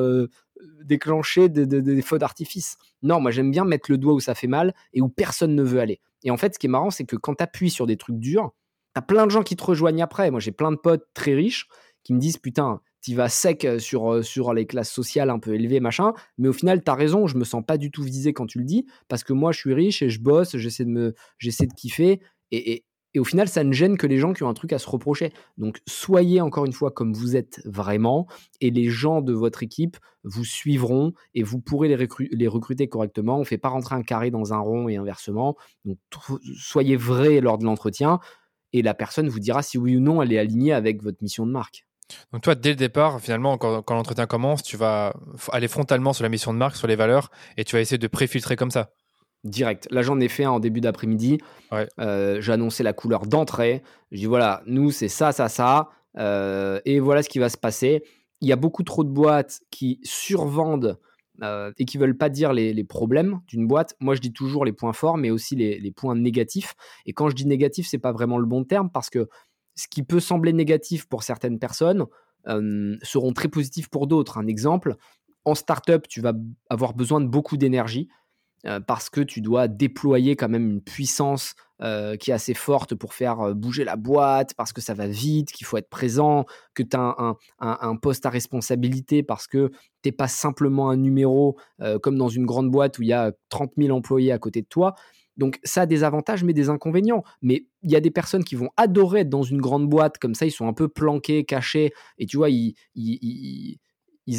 déclencher 0.83 1.49
des, 1.49 1.65
des, 1.65 2.01
feux 2.01 2.17
d'artifice. 2.17 2.77
Non, 3.01 3.19
moi, 3.19 3.31
j'aime 3.31 3.51
bien 3.51 3.65
mettre 3.65 3.91
le 3.91 3.97
doigt 3.97 4.13
où 4.13 4.19
ça 4.19 4.35
fait 4.35 4.47
mal 4.47 4.73
et 4.93 5.01
où 5.01 5.09
personne 5.09 5.55
ne 5.55 5.63
veut 5.63 5.79
aller. 5.79 5.99
Et 6.23 6.31
en 6.31 6.37
fait, 6.37 6.53
ce 6.53 6.59
qui 6.59 6.67
est 6.67 6.69
marrant, 6.69 6.91
c'est 6.91 7.05
que 7.05 7.15
quand 7.15 7.35
tu 7.35 7.43
appuies 7.43 7.69
sur 7.69 7.87
des 7.87 7.97
trucs 7.97 8.19
durs, 8.19 8.51
t'as 8.93 9.01
plein 9.01 9.25
de 9.25 9.31
gens 9.31 9.43
qui 9.43 9.55
te 9.55 9.63
rejoignent 9.63 10.01
après. 10.01 10.31
Moi, 10.31 10.39
j'ai 10.39 10.51
plein 10.51 10.71
de 10.71 10.77
potes 10.77 11.05
très 11.13 11.33
riches 11.33 11.67
qui 12.03 12.13
me 12.13 12.19
disent, 12.19 12.37
putain, 12.37 12.81
tu 13.01 13.15
vas 13.15 13.29
sec 13.29 13.63
euh, 13.65 13.79
sur, 13.79 14.11
euh, 14.11 14.21
sur 14.21 14.53
les 14.53 14.65
classes 14.65 14.91
sociales 14.91 15.29
un 15.29 15.39
peu 15.39 15.53
élevées, 15.53 15.79
machin. 15.79 16.13
Mais 16.37 16.47
au 16.47 16.53
final, 16.53 16.83
tu 16.83 16.89
as 16.89 16.95
raison, 16.95 17.27
je 17.27 17.37
me 17.37 17.43
sens 17.43 17.63
pas 17.65 17.77
du 17.77 17.91
tout 17.91 18.03
visé 18.03 18.33
quand 18.33 18.47
tu 18.47 18.59
le 18.59 18.65
dis, 18.65 18.85
parce 19.07 19.23
que 19.23 19.33
moi, 19.33 19.51
je 19.51 19.59
suis 19.59 19.73
riche 19.73 20.01
et 20.01 20.09
je 20.09 20.19
bosse, 20.19 20.57
j'essaie 20.57 20.85
de, 20.85 20.89
me, 20.89 21.15
de 21.41 21.73
kiffer. 21.75 22.21
Et, 22.51 22.71
et, 22.73 22.85
au 23.19 23.23
final, 23.23 23.47
ça 23.47 23.63
ne 23.63 23.71
gêne 23.71 23.97
que 23.97 24.07
les 24.07 24.17
gens 24.17 24.33
qui 24.33 24.43
ont 24.43 24.49
un 24.49 24.53
truc 24.53 24.73
à 24.73 24.79
se 24.79 24.89
reprocher. 24.89 25.31
Donc, 25.57 25.79
soyez 25.87 26.41
encore 26.41 26.65
une 26.65 26.73
fois 26.73 26.91
comme 26.91 27.13
vous 27.13 27.35
êtes 27.35 27.61
vraiment, 27.65 28.27
et 28.61 28.71
les 28.71 28.89
gens 28.89 29.21
de 29.21 29.33
votre 29.33 29.63
équipe 29.63 29.97
vous 30.23 30.45
suivront 30.45 31.13
et 31.33 31.43
vous 31.43 31.59
pourrez 31.59 31.87
les, 31.87 32.07
les 32.31 32.47
recruter 32.47 32.87
correctement. 32.87 33.37
On 33.37 33.41
ne 33.41 33.45
fait 33.45 33.57
pas 33.57 33.69
rentrer 33.69 33.95
un 33.95 34.03
carré 34.03 34.31
dans 34.31 34.53
un 34.53 34.59
rond 34.59 34.89
et 34.89 34.97
inversement. 34.97 35.55
Donc, 35.85 35.97
soyez 36.57 36.97
vrai 36.97 37.39
lors 37.39 37.57
de 37.57 37.65
l'entretien, 37.65 38.19
et 38.73 38.81
la 38.81 38.93
personne 38.93 39.29
vous 39.29 39.39
dira 39.39 39.63
si 39.63 39.77
oui 39.77 39.95
ou 39.95 39.99
non 39.99 40.21
elle 40.21 40.33
est 40.33 40.39
alignée 40.39 40.73
avec 40.73 41.01
votre 41.01 41.17
mission 41.21 41.45
de 41.45 41.51
marque. 41.51 41.85
Donc 42.31 42.41
toi, 42.41 42.55
dès 42.55 42.69
le 42.69 42.75
départ, 42.75 43.19
finalement, 43.19 43.57
quand, 43.57 43.89
l'entretien 43.89 44.27
commence, 44.27 44.63
tu 44.63 44.77
vas 44.77 45.13
aller 45.51 45.67
frontalement 45.67 46.13
sur 46.13 46.23
la 46.23 46.29
mission 46.29 46.53
de 46.53 46.57
marque, 46.57 46.75
sur 46.75 46.87
les 46.87 46.95
valeurs, 46.95 47.31
et 47.57 47.63
tu 47.63 47.75
vas 47.75 47.81
essayer 47.81 47.97
de 47.97 48.07
préfiltrer 48.07 48.55
comme 48.55 48.71
ça. 48.71 48.91
Direct. 49.47 49.87
Là, 49.91 50.01
j'en 50.01 50.19
ai 50.19 50.27
fait 50.27 50.43
un 50.43 50.51
en 50.51 50.59
début 50.59 50.81
d'après-midi. 50.81 51.39
Euh, 51.99 52.41
j'ai 52.41 52.51
annoncé 52.51 52.83
la 52.83 52.93
couleur 52.93 53.25
d'entrée. 53.25 53.81
Je 54.11 54.17
dis 54.17 54.25
voilà, 54.25 54.61
nous, 54.65 54.91
c'est 54.91 55.07
ça, 55.07 55.31
ça, 55.31 55.49
ça. 55.49 55.89
Euh, 56.17 56.79
et 56.85 56.99
voilà 56.99 57.23
ce 57.23 57.29
qui 57.29 57.39
va 57.39 57.49
se 57.49 57.57
passer. 57.57 58.03
Il 58.41 58.47
y 58.47 58.51
a 58.51 58.55
beaucoup 58.55 58.83
trop 58.83 59.03
de 59.03 59.09
boîtes 59.09 59.61
qui 59.71 59.99
survendent 60.03 60.99
euh, 61.43 61.71
et 61.77 61.85
qui 61.85 61.97
veulent 61.97 62.17
pas 62.17 62.29
dire 62.29 62.51
les, 62.53 62.83
problèmes 62.83 63.39
d'une 63.47 63.67
boîte. 63.67 63.95
Moi, 63.99 64.15
je 64.15 64.21
dis 64.21 64.33
toujours 64.33 64.65
les 64.65 64.73
points 64.73 64.93
forts, 64.93 65.17
mais 65.17 65.29
aussi 65.29 65.55
les, 65.55 65.79
les 65.79 65.91
points 65.91 66.15
négatifs. 66.15 66.75
Et 67.05 67.13
quand 67.13 67.29
je 67.29 67.35
dis 67.35 67.45
négatif, 67.45 67.87
c'est 67.87 67.99
pas 67.99 68.11
vraiment 68.11 68.37
le 68.37 68.45
bon 68.45 68.63
terme 68.63 68.89
parce 68.91 69.09
que 69.09 69.27
ce 69.75 69.87
qui 69.87 70.03
peut 70.03 70.19
sembler 70.19 70.53
négatif 70.53 71.07
pour 71.07 71.23
certaines 71.23 71.59
personnes 71.59 72.05
seront 73.03 73.33
très 73.33 73.49
positifs 73.49 73.89
pour 73.89 74.07
d'autres. 74.07 74.37
Un 74.37 74.47
exemple, 74.47 74.95
en 75.43 75.53
startup, 75.53 76.07
tu 76.07 76.21
vas 76.21 76.33
avoir 76.69 76.93
besoin 76.93 77.19
de 77.19 77.27
beaucoup 77.27 77.57
d'énergie 77.57 78.07
parce 78.85 79.09
que 79.09 79.21
tu 79.21 79.41
dois 79.41 79.67
déployer 79.67 80.35
quand 80.35 80.49
même 80.49 80.69
une 80.69 80.81
puissance 80.81 81.53
qui 81.79 82.31
est 82.31 82.33
assez 82.33 82.53
forte 82.53 82.95
pour 82.95 83.13
faire 83.13 83.53
bouger 83.53 83.83
la 83.83 83.95
boîte, 83.95 84.53
parce 84.55 84.73
que 84.73 84.81
ça 84.81 84.93
va 84.93 85.07
vite, 85.07 85.51
qu'il 85.51 85.65
faut 85.65 85.77
être 85.77 85.89
présent, 85.89 86.45
que 86.73 86.83
tu 86.83 86.97
as 86.97 87.35
un, 87.59 87.95
poste 87.95 88.25
à 88.25 88.29
responsabilité 88.29 89.23
parce 89.23 89.47
que 89.47 89.69
tu 90.01 90.09
n'es 90.09 90.11
pas 90.11 90.27
simplement 90.27 90.89
un 90.89 90.97
numéro 90.97 91.57
comme 92.01 92.17
dans 92.17 92.29
une 92.29 92.45
grande 92.45 92.71
boîte 92.71 92.97
où 92.99 93.03
il 93.03 93.09
y 93.09 93.13
a 93.13 93.31
30 93.49 93.73
000 93.77 93.95
employés 93.95 94.31
à 94.31 94.39
côté 94.39 94.61
de 94.61 94.67
toi. 94.67 94.95
Donc 95.37 95.59
ça 95.63 95.81
a 95.81 95.85
des 95.85 96.03
avantages 96.03 96.43
mais 96.43 96.53
des 96.53 96.69
inconvénients. 96.69 97.23
Mais 97.41 97.67
il 97.83 97.91
y 97.91 97.95
a 97.95 98.01
des 98.01 98.11
personnes 98.11 98.43
qui 98.43 98.55
vont 98.55 98.69
adorer 98.75 99.21
être 99.21 99.29
dans 99.29 99.43
une 99.43 99.61
grande 99.61 99.87
boîte, 99.87 100.17
comme 100.17 100.35
ça 100.35 100.45
ils 100.45 100.51
sont 100.51 100.67
un 100.67 100.73
peu 100.73 100.89
planqués, 100.89 101.45
cachés, 101.45 101.93
et 102.17 102.25
tu 102.25 102.37
vois, 102.37 102.49
ils, 102.49 102.73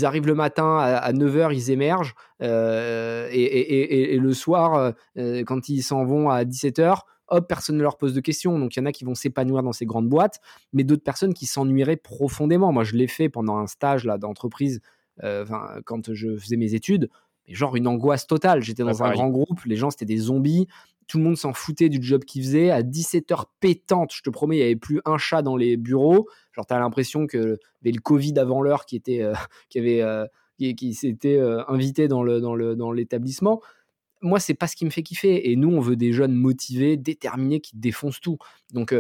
arrivent 0.04 0.26
le 0.26 0.34
matin 0.34 0.78
à, 0.78 1.12
9h, 1.12 1.52
ils 1.54 1.70
émergent, 1.70 2.14
euh, 2.42 3.28
et, 3.32 4.16
le 4.18 4.32
soir, 4.34 4.92
euh, 5.16 5.44
quand 5.44 5.68
ils 5.68 5.82
s'en 5.82 6.04
vont 6.04 6.28
à 6.28 6.44
17h, 6.44 7.00
hop, 7.28 7.48
personne 7.48 7.76
ne 7.76 7.82
leur 7.82 7.96
pose 7.96 8.14
de 8.14 8.20
questions. 8.20 8.58
Donc 8.58 8.76
il 8.76 8.80
y 8.80 8.82
en 8.82 8.86
a 8.86 8.92
qui 8.92 9.04
vont 9.04 9.14
s'épanouir 9.14 9.62
dans 9.62 9.72
ces 9.72 9.86
grandes 9.86 10.08
boîtes, 10.08 10.40
mais 10.72 10.84
d'autres 10.84 11.04
personnes 11.04 11.34
qui 11.34 11.46
s'ennuieraient 11.46 11.96
profondément. 11.96 12.72
Moi, 12.72 12.84
je 12.84 12.94
l'ai 12.94 13.06
fait 13.06 13.28
pendant 13.28 13.56
un 13.56 13.66
stage 13.66 14.04
là 14.04 14.18
d'entreprise, 14.18 14.80
euh, 15.22 15.44
quand 15.84 16.12
je 16.12 16.36
faisais 16.36 16.56
mes 16.56 16.74
études 16.74 17.08
genre 17.54 17.76
une 17.76 17.86
angoisse 17.86 18.26
totale. 18.26 18.62
J'étais 18.62 18.82
dans 18.82 19.02
un 19.02 19.12
grand 19.12 19.28
groupe, 19.28 19.64
les 19.64 19.76
gens 19.76 19.90
c'était 19.90 20.04
des 20.04 20.18
zombies, 20.18 20.68
tout 21.08 21.16
le 21.18 21.24
monde 21.24 21.36
s'en 21.36 21.54
foutait 21.54 21.88
du 21.88 21.98
job 22.02 22.24
qu'ils 22.24 22.42
faisaient. 22.42 22.70
À 22.70 22.82
17h 22.82 23.44
pétante, 23.60 24.12
je 24.14 24.22
te 24.22 24.30
promets, 24.30 24.56
il 24.56 24.58
n'y 24.60 24.64
avait 24.66 24.76
plus 24.76 25.00
un 25.06 25.16
chat 25.18 25.42
dans 25.42 25.56
les 25.56 25.76
bureaux. 25.76 26.28
Genre, 26.52 26.66
tu 26.66 26.74
as 26.74 26.78
l'impression 26.78 27.26
que 27.26 27.58
avait 27.82 27.92
le 27.92 28.00
Covid 28.00 28.38
avant 28.38 28.60
l'heure 28.60 28.84
qui 28.84 28.94
était, 28.94 29.22
euh, 29.22 29.34
qui 29.70 29.80
euh, 30.00 30.26
qui, 30.58 30.94
s'était 30.94 31.38
euh, 31.38 31.64
invité 31.68 32.08
dans 32.08 32.22
le, 32.22 32.40
dans 32.40 32.54
le, 32.54 32.76
dans 32.76 32.92
l'établissement. 32.92 33.62
Moi, 34.20 34.38
c'est 34.38 34.54
pas 34.54 34.66
ce 34.66 34.76
qui 34.76 34.84
me 34.84 34.90
fait 34.90 35.02
kiffer. 35.02 35.50
Et 35.50 35.56
nous, 35.56 35.70
on 35.70 35.80
veut 35.80 35.96
des 35.96 36.12
jeunes 36.12 36.34
motivés, 36.34 36.96
déterminés, 36.96 37.60
qui 37.60 37.76
défoncent 37.76 38.20
tout. 38.20 38.36
Donc, 38.74 38.94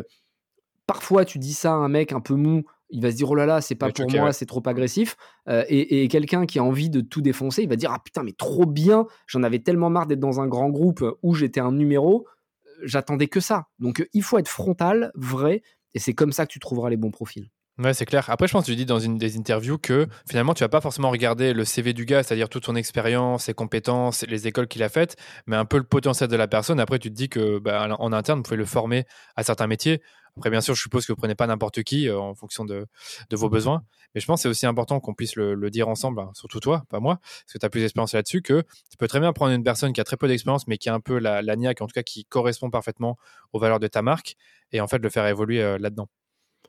parfois, 0.86 1.24
tu 1.24 1.38
dis 1.38 1.54
ça 1.54 1.72
à 1.72 1.74
un 1.74 1.88
mec 1.88 2.12
un 2.12 2.20
peu 2.20 2.34
mou 2.34 2.64
il 2.90 3.02
va 3.02 3.10
se 3.10 3.16
dire 3.16 3.30
oh 3.30 3.34
là 3.34 3.46
là 3.46 3.60
c'est 3.60 3.74
pas 3.74 3.90
pour 3.90 4.10
moi 4.12 4.32
c'est 4.32 4.46
trop 4.46 4.62
agressif. 4.66 5.16
Euh, 5.48 5.64
et, 5.68 6.08
quelqu'un 6.08 6.46
qui 6.46 6.58
a 6.58 6.64
envie 6.64 6.90
de 6.90 7.00
tout 7.00 7.20
défoncer 7.20 7.62
il 7.62 7.68
va 7.68 7.76
dire 7.76 7.90
ah 7.92 8.00
putain 8.02 8.22
mais 8.22 8.32
trop 8.32 8.66
bien 8.66 9.06
j'en 9.26 9.42
avais 9.42 9.58
tellement 9.58 9.90
marre 9.90 10.06
d'être 10.06 10.20
dans 10.20 10.40
un 10.40 10.46
grand 10.46 10.70
groupe 10.70 11.04
où 11.22 11.34
j'étais 11.34 11.60
un 11.60 11.72
numéro 11.72 12.26
euh, 12.66 12.70
j'attendais 12.84 13.28
que 13.28 13.40
ça. 13.40 13.66
Donc 13.78 14.06
il 14.12 14.22
faut 14.22 14.38
être 14.38 14.48
frontal 14.48 15.12
vrai 15.14 15.62
et 15.94 15.98
c'est 15.98 16.14
comme 16.14 16.32
ça 16.32 16.46
que 16.46 16.52
tu 16.52 16.58
trouveras 16.58 16.90
les 16.90 16.96
bons 16.96 17.10
profils 17.10 17.50
Ouais, 17.78 17.94
c'est 17.94 18.06
clair. 18.06 18.28
Après, 18.28 18.48
je 18.48 18.52
pense 18.52 18.64
que 18.64 18.72
tu 18.72 18.76
dis 18.76 18.86
dans 18.86 18.98
une 18.98 19.18
des 19.18 19.38
interviews 19.38 19.78
que 19.78 20.08
finalement, 20.28 20.52
tu 20.52 20.64
vas 20.64 20.68
pas 20.68 20.80
forcément 20.80 21.10
regarder 21.10 21.52
le 21.52 21.64
CV 21.64 21.92
du 21.92 22.06
gars, 22.06 22.24
c'est-à-dire 22.24 22.48
toute 22.48 22.66
son 22.66 22.74
expérience, 22.74 23.44
ses 23.44 23.54
compétences, 23.54 24.26
les 24.26 24.48
écoles 24.48 24.66
qu'il 24.66 24.82
a 24.82 24.88
faites, 24.88 25.14
mais 25.46 25.54
un 25.54 25.64
peu 25.64 25.76
le 25.76 25.84
potentiel 25.84 26.28
de 26.28 26.34
la 26.34 26.48
personne. 26.48 26.80
Après, 26.80 26.98
tu 26.98 27.08
te 27.08 27.14
dis 27.14 27.28
que 27.28 27.60
bah, 27.60 27.96
en 28.00 28.12
interne, 28.12 28.40
vous 28.40 28.42
pouvez 28.42 28.56
le 28.56 28.64
former 28.64 29.04
à 29.36 29.44
certains 29.44 29.68
métiers. 29.68 30.02
Après, 30.36 30.50
bien 30.50 30.60
sûr, 30.60 30.74
je 30.74 30.82
suppose 30.82 31.06
que 31.06 31.12
vous 31.12 31.16
prenez 31.16 31.36
pas 31.36 31.46
n'importe 31.46 31.84
qui 31.84 32.08
euh, 32.08 32.18
en 32.18 32.34
fonction 32.34 32.64
de, 32.64 32.86
vos 33.30 33.48
besoins. 33.48 33.84
Mais 34.14 34.20
je 34.20 34.26
pense 34.26 34.40
que 34.40 34.42
c'est 34.42 34.48
aussi 34.48 34.66
important 34.66 34.98
qu'on 34.98 35.14
puisse 35.14 35.36
le, 35.36 35.70
dire 35.70 35.88
ensemble, 35.88 36.20
hein, 36.20 36.30
surtout 36.34 36.58
toi, 36.58 36.84
pas 36.88 36.98
moi, 36.98 37.18
parce 37.22 37.52
que 37.52 37.58
tu 37.58 37.66
as 37.66 37.70
plus 37.70 37.80
d'expérience 37.80 38.12
là-dessus, 38.12 38.42
que 38.42 38.62
tu 38.90 38.96
peux 38.98 39.06
très 39.06 39.20
bien 39.20 39.32
prendre 39.32 39.52
une 39.52 39.62
personne 39.62 39.92
qui 39.92 40.00
a 40.00 40.04
très 40.04 40.16
peu 40.16 40.26
d'expérience, 40.26 40.66
mais 40.66 40.78
qui 40.78 40.88
a 40.88 40.94
un 40.94 41.00
peu 41.00 41.18
la, 41.18 41.42
la 41.42 41.54
en 41.54 41.74
tout 41.74 41.86
cas 41.94 42.02
qui 42.02 42.24
correspond 42.24 42.70
parfaitement 42.70 43.18
aux 43.52 43.60
valeurs 43.60 43.80
de 43.80 43.86
ta 43.86 44.02
marque, 44.02 44.36
et 44.72 44.80
en 44.80 44.88
fait 44.88 44.98
le 44.98 45.10
faire 45.10 45.26
évoluer 45.26 45.62
euh, 45.62 45.78
là-dedans. 45.78 46.08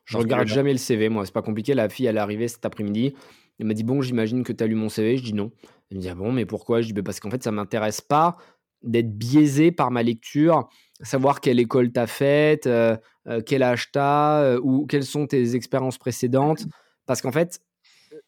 Je 0.10 0.18
regarde 0.18 0.48
jamais 0.48 0.72
le 0.72 0.80
CV, 0.80 1.08
moi, 1.08 1.26
c'est 1.26 1.34
pas 1.34 1.44
compliqué. 1.44 1.76
La 1.76 1.88
fille, 1.88 2.08
elle 2.08 2.18
est 2.18 2.20
arrivée 2.20 2.48
cet 2.48 2.66
après-midi. 2.66 3.14
Elle 3.60 3.68
m'a 3.68 3.74
dit 3.76 3.84
Bon, 3.84 4.02
j'imagine 4.02 4.44
que 4.44 4.52
tu 4.52 4.64
as 4.64 4.68
lu 4.68 4.74
mon 4.74 4.90
CV. 4.90 5.18
Je 5.18 5.24
dis 5.24 5.34
non. 5.34 5.52
Elle 5.92 5.98
me 5.98 6.02
dit 6.02 6.10
Ah 6.10 6.16
bon, 6.16 6.32
mais 6.32 6.46
pourquoi? 6.46 6.82
Je 6.82 6.88
dis 6.88 6.94
bah, 6.94 7.04
Parce 7.06 7.20
qu'en 7.20 7.30
fait, 7.30 7.44
ça 7.44 7.52
m'intéresse 7.52 8.02
pas 8.02 8.38
d'être 8.82 9.18
biaisé 9.18 9.72
par 9.72 9.92
ma 9.92 10.02
lecture, 10.04 10.70
savoir 11.02 11.42
quelle 11.42 11.60
école 11.60 11.92
tu 11.92 12.00
as 12.00 12.08
faite, 12.08 12.66
euh, 12.66 12.96
euh, 13.28 13.42
quel 13.46 13.62
âge 13.62 13.92
tu 13.92 14.00
as, 14.00 14.42
euh, 14.42 14.60
ou 14.64 14.86
quelles 14.88 15.04
sont 15.04 15.28
tes 15.28 15.56
expériences 15.56 15.98
précédentes. 15.98 16.66
Parce 17.06 17.22
qu'en 17.22 17.32
fait, 17.32 17.60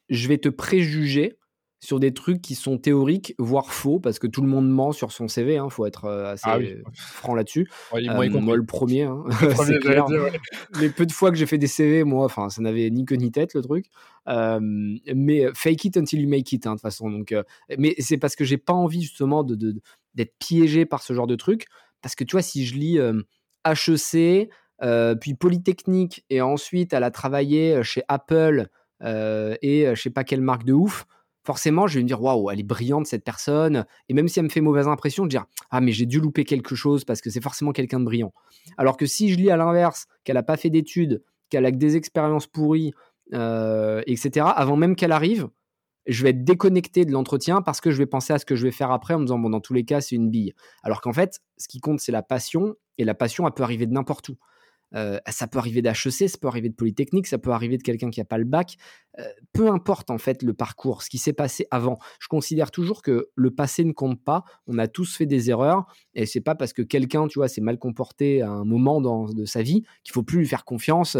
je 0.10 0.28
vais 0.28 0.38
te 0.38 0.50
préjuger 0.50 1.38
sur 1.84 2.00
des 2.00 2.14
trucs 2.14 2.44
qui 2.44 2.54
sont 2.54 2.78
théoriques, 2.78 3.34
voire 3.40 3.74
faux, 3.74 4.00
parce 4.00 4.20
que 4.20 4.28
tout 4.28 4.44
le 4.44 4.48
monde 4.48 4.70
ment 4.70 4.92
sur 4.92 5.12
son 5.12 5.28
CV, 5.28 5.54
il 5.54 5.58
hein, 5.58 5.70
faut 5.70 5.88
être 5.88 6.06
euh, 6.06 6.34
assez 6.34 6.44
ah 6.46 6.60
franc 6.94 7.34
là-dessus. 7.34 7.68
Euh, 7.96 8.00
moi, 8.40 8.56
le 8.56 8.64
premier. 8.64 9.04
Hein, 9.04 9.24
Les 10.80 10.90
peu 10.90 11.08
de 11.08 11.12
fois 11.12 11.32
que 11.32 11.38
j'ai 11.38 11.48
fait 11.48 11.58
des 11.58 11.68
CV, 11.68 12.04
moi, 12.04 12.26
enfin, 12.26 12.50
ça 12.50 12.62
n'avait 12.62 12.88
ni 12.92 13.04
queue 13.04 13.16
ni 13.16 13.32
tête 13.32 13.56
le 13.56 13.62
truc. 13.62 13.88
Euh, 14.28 14.60
mais 14.62 15.48
fake 15.56 15.86
it 15.86 15.98
until 15.98 16.22
you 16.22 16.30
make 16.30 16.52
it, 16.52 16.68
hein, 16.68 16.72
de 16.72 16.76
toute 16.76 16.84
façon. 16.84 17.10
Donc, 17.10 17.34
mais 17.80 17.96
c'est 17.98 18.18
parce 18.18 18.36
que 18.36 18.46
j'ai 18.46 18.60
pas 18.60 18.74
envie 18.74 19.02
justement 19.02 19.44
de, 19.44 19.82
d'être 20.14 20.36
piégé 20.38 20.86
par 20.86 21.02
ce 21.02 21.14
genre 21.14 21.28
de 21.28 21.36
truc. 21.36 21.66
Parce 22.04 22.14
que 22.14 22.24
tu 22.24 22.34
vois, 22.34 22.44
si 22.44 22.64
je 22.64 22.76
lis 22.76 23.00
HEC, 23.66 24.50
puis 25.20 25.34
Polytechnique, 25.34 26.26
et 26.30 26.42
ensuite 26.42 26.94
elle 26.94 27.04
a 27.04 27.12
travaillé 27.12 27.82
chez 27.82 28.04
Apple 28.08 28.68
et 29.04 29.92
je 29.96 30.00
sais 30.00 30.12
pas 30.12 30.24
quelle 30.24 30.42
marque 30.42 30.64
de 30.64 30.74
ouf, 30.74 31.08
forcément, 31.44 31.88
je 31.88 31.96
vais 31.96 32.04
me 32.04 32.08
dire 32.08 32.22
waouh, 32.22 32.50
elle 32.52 32.60
est 32.60 32.64
brillante 32.64 33.08
cette 33.08 33.24
personne. 33.24 33.86
Et 34.10 34.14
même 34.14 34.28
si 34.28 34.40
elle 34.40 34.46
me 34.46 34.50
fait 34.50 34.62
mauvaise 34.62 34.88
impression, 34.88 35.24
de 35.24 35.30
dire 35.30 35.46
ah, 35.70 35.82
mais 35.82 35.92
j'ai 35.92 36.06
dû 36.06 36.20
louper 36.20 36.44
quelque 36.44 36.76
chose 36.76 37.06
parce 37.06 37.22
que 37.22 37.30
c'est 37.30 37.42
forcément 37.42 37.72
quelqu'un 37.72 38.00
de 38.00 38.06
brillant. 38.06 38.34
Alors 38.78 38.98
que 38.98 39.06
si 39.06 39.30
je 39.30 39.38
lis 39.38 39.52
à 39.52 39.58
l'inverse, 39.58 40.08
qu'elle 40.24 40.36
n'a 40.36 40.44
pas 40.44 40.58
fait 40.58 40.70
d'études, 40.70 41.24
qu'elle 41.50 41.66
a 41.66 41.72
des 41.72 41.96
expériences 41.96 42.48
pourries, 42.48 42.94
euh, 43.34 44.02
etc., 44.08 44.48
avant 44.56 44.76
même 44.76 44.96
qu'elle 44.96 45.12
arrive, 45.12 45.50
je 46.08 46.24
vais 46.24 46.32
être 46.32 46.44
déconnecté 46.44 47.06
de 47.06 47.12
l'entretien 47.12 47.62
parce 47.62 47.80
que 47.80 47.92
je 47.92 47.98
vais 47.98 48.08
penser 48.08 48.34
à 48.34 48.40
ce 48.40 48.46
que 48.46 48.56
je 48.56 48.66
vais 48.66 48.72
faire 48.72 48.92
après 48.92 49.14
en 49.14 49.20
me 49.20 49.26
disant 49.26 49.38
bon, 49.38 49.50
dans 49.50 49.62
tous 49.62 49.74
les 49.74 49.86
cas, 49.86 50.02
c'est 50.02 50.16
une 50.16 50.30
bille. 50.30 50.54
Alors 50.84 51.02
qu'en 51.02 51.14
fait, 51.14 51.40
ce 51.58 51.68
qui 51.68 51.80
compte, 51.80 52.00
c'est 52.00 52.12
la 52.12 52.24
passion. 52.24 52.76
Et 52.98 53.06
la 53.06 53.14
passion, 53.14 53.48
elle 53.48 53.54
peut 53.54 53.64
arriver 53.64 53.86
de 53.86 53.94
n'importe 53.94 54.30
où. 54.30 54.38
Euh, 54.96 55.20
ça 55.30 55.48
peut 55.48 55.60
arriver 55.60 55.82
d'HEC, 55.82 56.30
ça 56.30 56.38
peut 56.40 56.48
arriver 56.48 56.70
de 56.70 56.76
Polytechnique, 56.76 57.28
ça 57.28 57.38
peut 57.38 57.52
arriver 57.52 57.78
de 57.78 57.84
quelqu'un 57.84 58.10
qui 58.10 58.20
n'a 58.20 58.26
pas 58.26 58.38
le 58.38 58.46
bac. 58.46 58.76
Euh, 59.20 59.24
peu 59.54 59.70
importe 59.70 60.10
en 60.10 60.18
fait 60.18 60.44
le 60.44 60.54
parcours, 60.54 61.04
ce 61.04 61.10
qui 61.10 61.18
s'est 61.18 61.34
passé 61.34 61.66
avant. 61.72 61.98
Je 62.20 62.28
considère 62.28 62.72
toujours 62.72 63.02
que 63.02 63.30
le 63.36 63.52
passé 63.52 63.84
ne 63.84 63.92
compte 63.92 64.24
pas. 64.24 64.44
On 64.68 64.78
a 64.78 64.88
tous 64.88 65.16
fait 65.16 65.26
des 65.26 65.50
erreurs 65.50 65.86
et 66.14 66.26
c'est 66.26 66.42
pas 66.42 66.56
parce 66.56 66.74
que 66.74 66.82
quelqu'un, 66.82 67.28
tu 67.28 67.40
vois, 67.40 67.48
s'est 67.48 67.62
mal 67.62 67.78
comporté 67.78 68.42
à 68.42 68.50
un 68.50 68.66
moment 68.66 69.02
dans, 69.02 69.26
de 69.26 69.46
sa 69.46 69.62
vie 69.62 69.84
qu'il 70.04 70.14
faut 70.14 70.24
plus 70.24 70.40
lui 70.40 70.48
faire 70.48 70.66
confiance. 70.66 71.18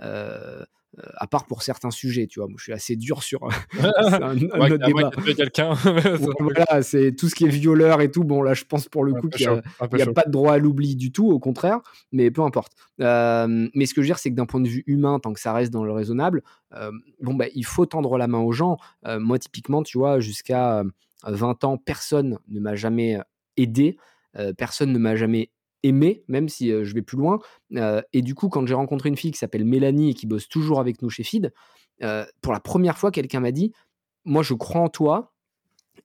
Euh, 0.00 0.64
euh, 0.98 1.02
à 1.18 1.28
part 1.28 1.46
pour 1.46 1.62
certains 1.62 1.92
sujets, 1.92 2.26
tu 2.26 2.40
vois. 2.40 2.48
Moi, 2.48 2.56
je 2.58 2.64
suis 2.64 2.72
assez 2.72 2.96
dur 2.96 3.22
sur 3.22 3.44
un, 3.78 4.36
autre 4.36 4.76
débat. 4.76 5.10
quelqu'un. 5.36 5.74
voilà, 6.40 6.82
c'est 6.82 7.12
tout 7.12 7.28
ce 7.28 7.36
qui 7.36 7.44
est 7.44 7.48
violeur 7.48 8.00
et 8.00 8.10
tout. 8.10 8.24
Bon, 8.24 8.42
là, 8.42 8.54
je 8.54 8.64
pense 8.64 8.88
pour 8.88 9.04
le 9.04 9.12
coup 9.14 9.28
qu'il 9.28 9.48
n'y 9.48 10.02
a, 10.02 10.12
pas 10.12 10.24
de 10.26 10.32
droit 10.32 10.54
à 10.54 10.58
l'oubli 10.58 10.96
du 10.96 11.12
tout, 11.12 11.30
au 11.30 11.38
contraire, 11.38 11.78
mais 12.10 12.32
peu 12.32 12.42
importe. 12.42 12.72
Euh, 13.00 13.68
mais 13.72 13.86
ce 13.86 13.94
que 13.94 14.02
je 14.02 14.06
veux 14.06 14.08
dire, 14.08 14.18
c'est 14.18 14.30
que 14.30 14.34
d'un 14.34 14.46
point 14.46 14.60
de 14.60 14.68
vue 14.68 14.82
humain, 14.86 15.20
tant 15.20 15.32
que 15.32 15.40
ça 15.40 15.52
reste 15.52 15.72
dans 15.72 15.84
le 15.84 15.92
raisonnable, 15.92 16.42
euh, 16.74 16.90
bon, 17.20 17.34
bah, 17.34 17.46
il 17.54 17.64
faut 17.64 17.86
tendre 17.86 18.18
la 18.18 18.26
main 18.26 18.40
aux 18.40 18.52
gens. 18.52 18.76
moi, 19.06 19.38
typiquement, 19.38 19.84
tu 19.84 19.96
vois, 19.96 20.18
jusqu'à 20.18 20.82
20 21.24 21.62
ans, 21.62 21.76
personne 21.76 22.38
ne 22.48 22.58
m'a 22.58 22.74
jamais 22.74 23.20
aidé, 23.56 23.96
personne 24.58 24.92
ne 24.92 24.98
m'a 24.98 25.14
jamais 25.14 25.50
aimé, 25.82 26.24
même 26.28 26.48
si 26.48 26.68
je 26.70 26.94
vais 26.94 27.02
plus 27.02 27.16
loin. 27.16 27.38
et 28.12 28.22
du 28.22 28.34
coup, 28.34 28.48
quand 28.48 28.66
j'ai 28.66 28.74
rencontré 28.74 29.08
une 29.08 29.16
fille 29.16 29.30
qui 29.30 29.38
s'appelle 29.38 29.64
Mélanie 29.64 30.10
et 30.10 30.14
qui 30.14 30.26
bosse 30.26 30.48
toujours 30.48 30.80
avec 30.80 31.02
nous 31.02 31.10
chez 31.10 31.22
Feed, 31.22 31.52
pour 32.40 32.52
la 32.52 32.60
première 32.60 32.98
fois, 32.98 33.10
quelqu'un 33.10 33.40
m'a 33.40 33.52
dit 33.52 33.72
Moi, 34.24 34.42
je 34.42 34.54
crois 34.54 34.80
en 34.80 34.88
toi 34.88 35.32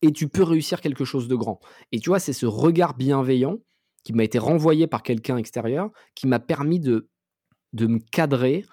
et 0.01 0.11
tu 0.11 0.27
peux 0.27 0.43
réussir 0.43 0.81
quelque 0.81 1.05
chose 1.05 1.27
de 1.27 1.35
grand. 1.35 1.59
Et 1.91 1.99
tu 1.99 2.09
vois, 2.09 2.19
c'est 2.19 2.33
ce 2.33 2.45
regard 2.45 2.95
bienveillant 2.95 3.57
qui 4.03 4.13
m'a 4.13 4.23
été 4.23 4.37
renvoyé 4.37 4.87
par 4.87 5.03
quelqu'un 5.03 5.37
extérieur 5.37 5.89
qui 6.13 6.27
m'a 6.27 6.39
permis 6.39 6.79
de, 6.79 7.09
de 7.73 7.87
me 7.87 7.99
cadrer, 7.99 8.65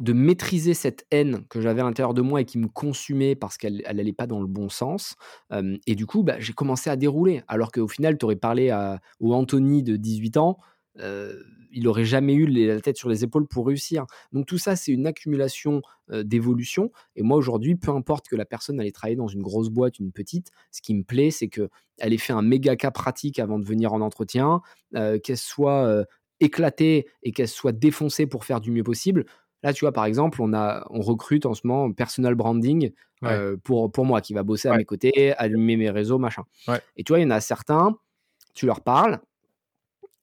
de 0.00 0.14
maîtriser 0.14 0.72
cette 0.74 1.06
haine 1.10 1.44
que 1.50 1.60
j'avais 1.60 1.82
à 1.82 1.84
l'intérieur 1.84 2.14
de 2.14 2.22
moi 2.22 2.40
et 2.40 2.44
qui 2.46 2.58
me 2.58 2.68
consumait 2.68 3.34
parce 3.34 3.58
qu'elle 3.58 3.82
n'allait 3.94 4.14
pas 4.14 4.26
dans 4.26 4.40
le 4.40 4.46
bon 4.46 4.68
sens. 4.68 5.14
et 5.86 5.94
du 5.94 6.06
coup, 6.06 6.22
bah, 6.22 6.40
j'ai 6.40 6.54
commencé 6.54 6.90
à 6.90 6.96
dérouler. 6.96 7.42
Alors 7.48 7.70
qu'au 7.70 7.86
final, 7.86 8.18
tu 8.18 8.24
aurais 8.24 8.36
parlé 8.36 8.70
à, 8.70 9.00
au 9.20 9.34
Anthony 9.34 9.82
de 9.82 9.96
18 9.96 10.38
ans, 10.38 10.58
il 11.72 11.84
n'aurait 11.84 12.04
jamais 12.04 12.34
eu 12.34 12.46
la 12.46 12.80
tête 12.80 12.96
sur 12.96 13.10
les 13.10 13.24
épaules 13.24 13.46
pour 13.46 13.66
réussir. 13.66 14.06
Donc 14.32 14.46
tout 14.46 14.58
ça, 14.58 14.74
c'est 14.74 14.90
une 14.90 15.06
accumulation 15.06 15.82
d'évolution. 16.10 16.90
Et 17.14 17.22
moi, 17.22 17.36
aujourd'hui, 17.36 17.76
peu 17.76 17.90
importe 17.90 18.26
que 18.26 18.36
la 18.36 18.46
personne 18.46 18.80
allait 18.80 18.92
travailler 18.92 19.16
dans 19.16 19.28
une 19.28 19.42
grosse 19.42 19.68
boîte, 19.68 19.98
une 19.98 20.12
petite, 20.12 20.48
ce 20.70 20.80
qui 20.80 20.94
me 20.94 21.04
plaît, 21.04 21.30
c'est 21.30 21.48
qu'elle 21.48 21.68
ait 22.00 22.18
fait 22.18 22.32
un 22.32 22.42
méga 22.42 22.74
cas 22.74 22.90
pratique 22.90 23.38
avant 23.38 23.58
de 23.58 23.66
venir 23.66 23.92
en 23.92 24.00
entretien, 24.00 24.62
qu'elle 24.94 25.36
soit 25.36 26.06
éclatée 26.40 27.06
et 27.22 27.32
qu'elle 27.32 27.48
soit 27.48 27.72
défoncée 27.72 28.26
pour 28.26 28.44
faire 28.44 28.60
du 28.60 28.70
mieux 28.70 28.82
possible. 28.82 29.26
Là, 29.62 29.72
tu 29.72 29.84
vois, 29.84 29.92
par 29.92 30.06
exemple, 30.06 30.40
on, 30.40 30.54
a, 30.54 30.86
on 30.90 31.00
recrute 31.00 31.44
en 31.46 31.54
ce 31.54 31.66
moment 31.66 31.92
personal 31.92 32.34
branding 32.34 32.92
euh, 33.24 33.56
pour, 33.62 33.92
pour 33.92 34.06
moi 34.06 34.20
qui 34.22 34.32
va 34.32 34.42
bosser 34.42 34.68
à 34.68 34.76
mes 34.76 34.84
côtés, 34.84 35.34
allumer 35.36 35.76
mes 35.76 35.90
réseaux, 35.90 36.18
machin. 36.18 36.44
Et 36.96 37.04
tu 37.04 37.12
vois, 37.12 37.18
il 37.18 37.22
y 37.22 37.26
en 37.26 37.30
a 37.30 37.40
certains, 37.40 37.98
tu 38.54 38.64
leur 38.66 38.80
parles, 38.80 39.20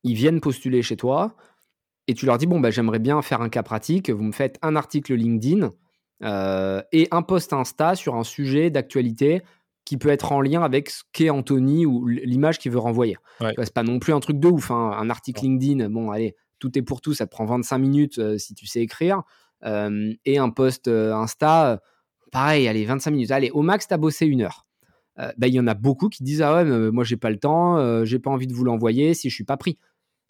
ils 0.04 0.16
viennent 0.16 0.42
postuler 0.42 0.82
chez 0.82 0.98
toi 0.98 1.36
et 2.08 2.14
tu 2.14 2.26
leur 2.26 2.38
dis 2.38 2.48
Bon, 2.48 2.60
bah, 2.60 2.72
j'aimerais 2.72 3.00
bien 3.00 3.22
faire 3.22 3.42
un 3.42 3.50
cas 3.50 3.64
pratique, 3.64 4.10
vous 4.10 4.24
me 4.24 4.32
faites 4.32 4.58
un 4.64 4.76
article 4.76 5.14
LinkedIn 5.14 5.72
euh, 6.24 6.82
et 6.92 7.08
un 7.12 7.22
post 7.22 7.54
Insta 7.54 7.94
sur 7.96 8.16
un 8.16 8.24
sujet 8.24 8.72
d'actualité 8.72 9.44
qui 9.86 9.98
peut 9.98 10.10
être 10.10 10.32
en 10.32 10.42
lien 10.42 10.64
avec 10.64 10.90
ce 10.90 11.04
qu'est 11.14 11.30
Anthony 11.30 11.86
ou 11.86 12.08
l'image 12.08 12.58
qu'il 12.58 12.72
veut 12.72 12.80
renvoyer. 12.80 13.18
C'est 13.40 13.74
pas 13.74 13.84
non 13.84 14.00
plus 14.00 14.14
un 14.14 14.20
truc 14.20 14.40
de 14.40 14.48
ouf, 14.48 14.72
hein. 14.72 14.92
un 15.00 15.10
article 15.10 15.44
LinkedIn, 15.44 15.90
bon, 15.90 16.12
allez, 16.12 16.36
tout 16.60 16.78
est 16.78 16.82
pour 16.82 17.02
tout, 17.02 17.14
ça 17.14 17.26
te 17.26 17.32
prend 17.32 17.46
25 17.46 17.78
minutes 17.78 18.20
euh, 18.20 18.38
si 18.38 18.54
tu 18.54 18.66
sais 18.68 18.82
écrire. 18.82 19.24
Euh, 19.66 20.14
et 20.26 20.38
un 20.38 20.50
post 20.50 20.88
euh, 20.88 21.14
Insta, 21.14 21.82
pareil, 22.32 22.68
allez, 22.68 22.86
25 22.86 23.12
minutes. 23.12 23.32
Allez, 23.32 23.50
au 23.52 23.62
max, 23.62 23.88
tu 23.88 23.94
as 23.94 23.98
bossé 23.98 24.26
une 24.26 24.42
heure. 24.42 24.66
Bah, 25.38 25.48
il 25.48 25.54
y 25.56 25.60
en 25.60 25.66
a 25.66 25.74
beaucoup 25.74 26.10
qui 26.10 26.22
disent 26.22 26.44
Ah 26.44 26.54
ouais, 26.54 26.92
moi, 26.92 27.04
j'ai 27.04 27.18
pas 27.18 27.32
le 27.32 27.40
temps, 27.40 28.06
j'ai 28.06 28.20
pas 28.20 28.30
envie 28.30 28.46
de 28.46 28.54
vous 28.54 28.64
l'envoyer 28.64 29.16
si 29.16 29.32
je 29.32 29.34
suis 29.34 29.44
pas 29.44 29.58
pris. 29.58 29.80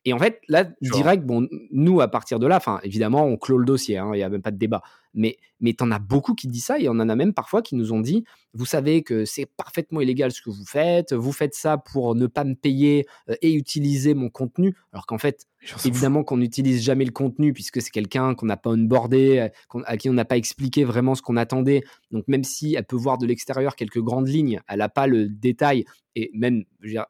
Et 0.07 0.13
en 0.13 0.19
fait, 0.19 0.39
là, 0.47 0.63
direct, 0.79 1.25
bon, 1.25 1.49
nous, 1.69 1.99
à 1.99 2.07
partir 2.07 2.39
de 2.39 2.47
là, 2.47 2.55
enfin, 2.55 2.79
évidemment, 2.81 3.25
on 3.25 3.35
clôt 3.35 3.57
le 3.57 3.65
dossier, 3.65 3.97
hein, 3.97 4.11
il 4.13 4.17
n'y 4.19 4.23
a 4.23 4.29
même 4.29 4.41
pas 4.41 4.51
de 4.51 4.57
débat. 4.57 4.81
Mais, 5.13 5.35
mais 5.59 5.73
tu 5.73 5.83
en 5.83 5.91
as 5.91 5.99
beaucoup 5.99 6.33
qui 6.33 6.47
disent 6.47 6.63
ça, 6.63 6.79
et 6.79 6.87
on 6.87 6.93
en 6.93 7.09
a 7.09 7.15
même 7.17 7.33
parfois 7.33 7.61
qui 7.61 7.75
nous 7.75 7.91
ont 7.91 7.99
dit 7.99 8.23
Vous 8.53 8.65
savez 8.65 9.03
que 9.03 9.25
c'est 9.25 9.45
parfaitement 9.45 9.99
illégal 9.99 10.31
ce 10.31 10.41
que 10.41 10.49
vous 10.49 10.63
faites, 10.65 11.11
vous 11.11 11.33
faites 11.33 11.55
ça 11.55 11.77
pour 11.77 12.15
ne 12.15 12.25
pas 12.25 12.45
me 12.45 12.55
payer 12.55 13.05
euh, 13.29 13.35
et 13.41 13.51
utiliser 13.51 14.13
mon 14.13 14.29
contenu. 14.29 14.77
Alors 14.93 15.07
qu'en 15.07 15.17
fait, 15.17 15.45
évidemment 15.83 16.23
qu'on 16.23 16.37
n'utilise 16.37 16.81
jamais 16.81 17.03
le 17.03 17.11
contenu, 17.11 17.51
puisque 17.51 17.81
c'est 17.81 17.91
quelqu'un 17.91 18.33
qu'on 18.33 18.45
n'a 18.45 18.55
pas 18.55 18.69
onboardé, 18.69 19.39
euh, 19.75 19.81
à 19.87 19.97
qui 19.97 20.09
on 20.09 20.13
n'a 20.13 20.23
pas 20.23 20.37
expliqué 20.37 20.85
vraiment 20.85 21.15
ce 21.15 21.21
qu'on 21.21 21.35
attendait. 21.35 21.83
Donc, 22.11 22.23
même 22.29 22.45
si 22.45 22.75
elle 22.75 22.85
peut 22.85 22.95
voir 22.95 23.17
de 23.17 23.25
l'extérieur 23.25 23.75
quelques 23.75 24.01
grandes 24.01 24.29
lignes, 24.29 24.61
elle 24.69 24.79
n'a 24.79 24.87
pas 24.87 25.05
le 25.05 25.27
détail, 25.27 25.83
et 26.15 26.31
même, 26.33 26.63
je 26.79 26.87
veux 26.87 26.93
dire, 26.93 27.07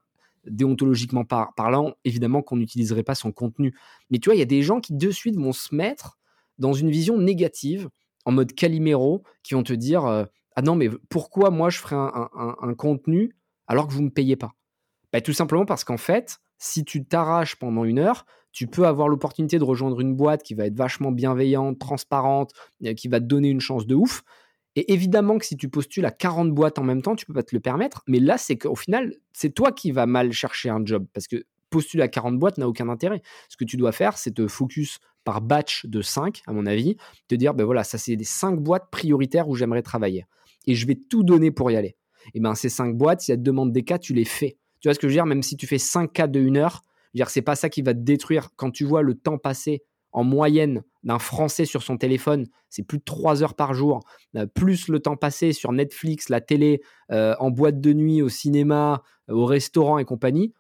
déontologiquement 0.50 1.26
parlant, 1.26 1.94
évidemment 2.06 2.42
qu'on 2.42 2.58
n'utiliserait 2.58 3.04
pas 3.04 3.16
son 3.16 3.32
contenu. 3.32 3.76
Mais 4.10 4.20
tu 4.20 4.30
vois, 4.30 4.36
il 4.36 4.40
y 4.40 4.44
a 4.44 4.46
des 4.46 4.62
gens 4.62 4.80
qui 4.80 4.94
de 4.94 5.12
suite 5.12 5.38
vont 5.38 5.54
se 5.54 5.74
mettre 5.74 6.18
dans 6.58 6.74
une 6.74 6.90
vision 6.90 7.18
négative, 7.18 7.90
en 8.26 8.32
mode 8.32 8.54
Calimero, 8.54 9.24
qui 9.44 9.54
vont 9.54 9.64
te 9.64 9.74
dire 9.74 10.06
euh, 10.06 10.26
Ah 10.56 10.62
non, 10.62 10.76
mais 10.76 10.90
pourquoi 11.10 11.50
moi 11.50 11.70
je 11.70 11.80
ferais 11.80 11.96
un, 11.96 12.74
contenu 12.76 13.36
alors 13.68 13.88
que 13.88 13.94
vous 13.94 14.02
ne 14.02 14.06
me 14.06 14.12
payez 14.12 14.36
pas? 14.36 14.52
Bah, 15.14 15.22
Tout 15.22 15.34
simplement 15.34 15.66
parce 15.66 15.84
qu'en 15.84 15.98
fait, 15.98 16.40
si 16.58 16.84
tu 16.84 17.06
t'arraches 17.06 17.56
pendant 17.56 17.84
une 17.84 18.00
heure, 18.00 18.26
tu 18.52 18.68
peux 18.68 18.88
avoir 18.88 19.08
l'opportunité 19.08 19.60
de 19.60 19.64
rejoindre 19.64 20.00
une 20.02 20.16
boîte 20.16 20.42
qui 20.42 20.56
va 20.56 20.66
être 20.66 20.76
vachement 20.76 21.12
bienveillante, 21.12 21.78
transparente, 21.80 22.54
euh, 22.86 22.94
qui 22.94 23.08
va 23.08 23.20
te 23.20 23.26
donner 23.26 23.50
une 23.50 23.62
chance 23.62 23.86
de 23.86 23.96
ouf. 23.96 24.24
Et 24.80 24.94
évidemment 24.94 25.40
que 25.40 25.46
si 25.48 25.58
tu 25.58 25.70
postules 25.70 26.06
à 26.06 26.12
40 26.12 26.52
boîtes 26.52 26.78
en 26.78 26.84
même 26.84 27.02
temps, 27.02 27.16
tu 27.16 27.26
peux 27.26 27.34
pas 27.34 27.42
te 27.42 27.56
le 27.56 27.60
permettre. 27.60 28.04
Mais 28.06 28.20
là, 28.20 28.38
c'est 28.38 28.60
qu'au 28.60 28.76
final, 28.76 29.16
c'est 29.34 29.50
toi 29.50 29.72
qui 29.72 29.92
vas 29.92 30.06
mal 30.06 30.32
chercher 30.32 30.70
un 30.70 30.86
job. 30.86 31.08
Parce 31.14 31.28
que 31.28 31.46
postuler 31.72 32.04
à 32.04 32.08
40 32.08 32.38
boîtes 32.38 32.60
n'a 32.60 32.68
aucun 32.68 32.88
intérêt. 32.88 33.24
Ce 33.50 33.58
que 33.58 33.66
tu 33.66 33.76
dois 33.76 33.92
faire, 33.92 34.20
c'est 34.20 34.36
te 34.36 34.48
focus 34.48 35.00
par 35.24 35.42
batch 35.42 35.88
de 35.88 36.04
5, 36.04 36.44
à 36.46 36.54
mon 36.54 36.68
avis, 36.68 36.96
te 37.28 37.34
dire, 37.34 37.56
ben 37.56 37.66
voilà, 37.66 37.84
ça 37.84 37.98
c'est 37.98 38.16
des 38.16 38.24
5 38.24 38.60
boîtes 38.60 38.92
prioritaires 38.92 39.50
où 39.50 39.56
j'aimerais 39.56 39.82
travailler. 39.82 40.28
Et 40.68 40.76
je 40.76 40.86
vais 40.86 40.94
tout 40.96 41.24
donner 41.24 41.50
pour 41.50 41.72
y 41.72 41.76
aller. 41.76 41.98
Et 42.36 42.40
ben 42.40 42.54
ces 42.54 42.70
5 42.70 42.96
boîtes, 42.96 43.22
si 43.22 43.32
elles 43.32 43.40
te 43.40 43.44
demandent 43.44 43.74
des 43.74 43.84
cas, 43.84 43.98
tu 43.98 44.14
les 44.14 44.26
fais. 44.26 44.58
Tu 44.80 44.90
vois 44.90 44.94
ce 44.94 45.00
que 45.00 45.08
je 45.08 45.14
veux 45.14 45.18
dire? 45.18 45.26
Même 45.26 45.42
si 45.42 45.58
tu 45.58 45.66
fais 45.66 45.80
5 45.80 46.14
cas 46.14 46.28
de 46.28 46.40
1 46.40 46.56
heure, 46.56 46.84
c'est 47.30 47.42
pas 47.42 47.56
ça 47.56 47.70
qui 47.70 47.82
va 47.82 47.96
te 47.96 48.00
détruire. 48.00 48.52
Quand 48.56 48.70
tu 48.70 48.86
vois 48.86 49.02
le 49.02 49.16
temps 49.16 49.40
passé 49.40 49.82
en 50.18 50.24
moyenne 50.24 50.82
d'un 51.04 51.20
Français 51.20 51.66
sur 51.66 51.84
son 51.84 51.96
téléphone, 51.96 52.48
c'est 52.72 52.82
plus 52.82 52.98
de 52.98 53.04
3 53.04 53.44
heures 53.44 53.54
par 53.54 53.76
jour, 53.76 54.00
euh, 54.36 54.48
plus 54.48 54.88
le 54.88 55.00
temps 55.00 55.16
passé 55.16 55.54
sur 55.54 55.72
Netflix, 55.72 56.30
la 56.30 56.42
télé, 56.42 56.82
euh, 57.12 57.36
en 57.40 57.52
boîte 57.52 57.80
de 57.80 57.94
nuit, 57.94 58.24
au 58.24 58.28
cinéma, 58.28 59.04
euh, 59.30 59.36
au 59.36 59.46
restaurant 59.46 60.00
et 60.00 60.06
compagnie. 60.06 60.56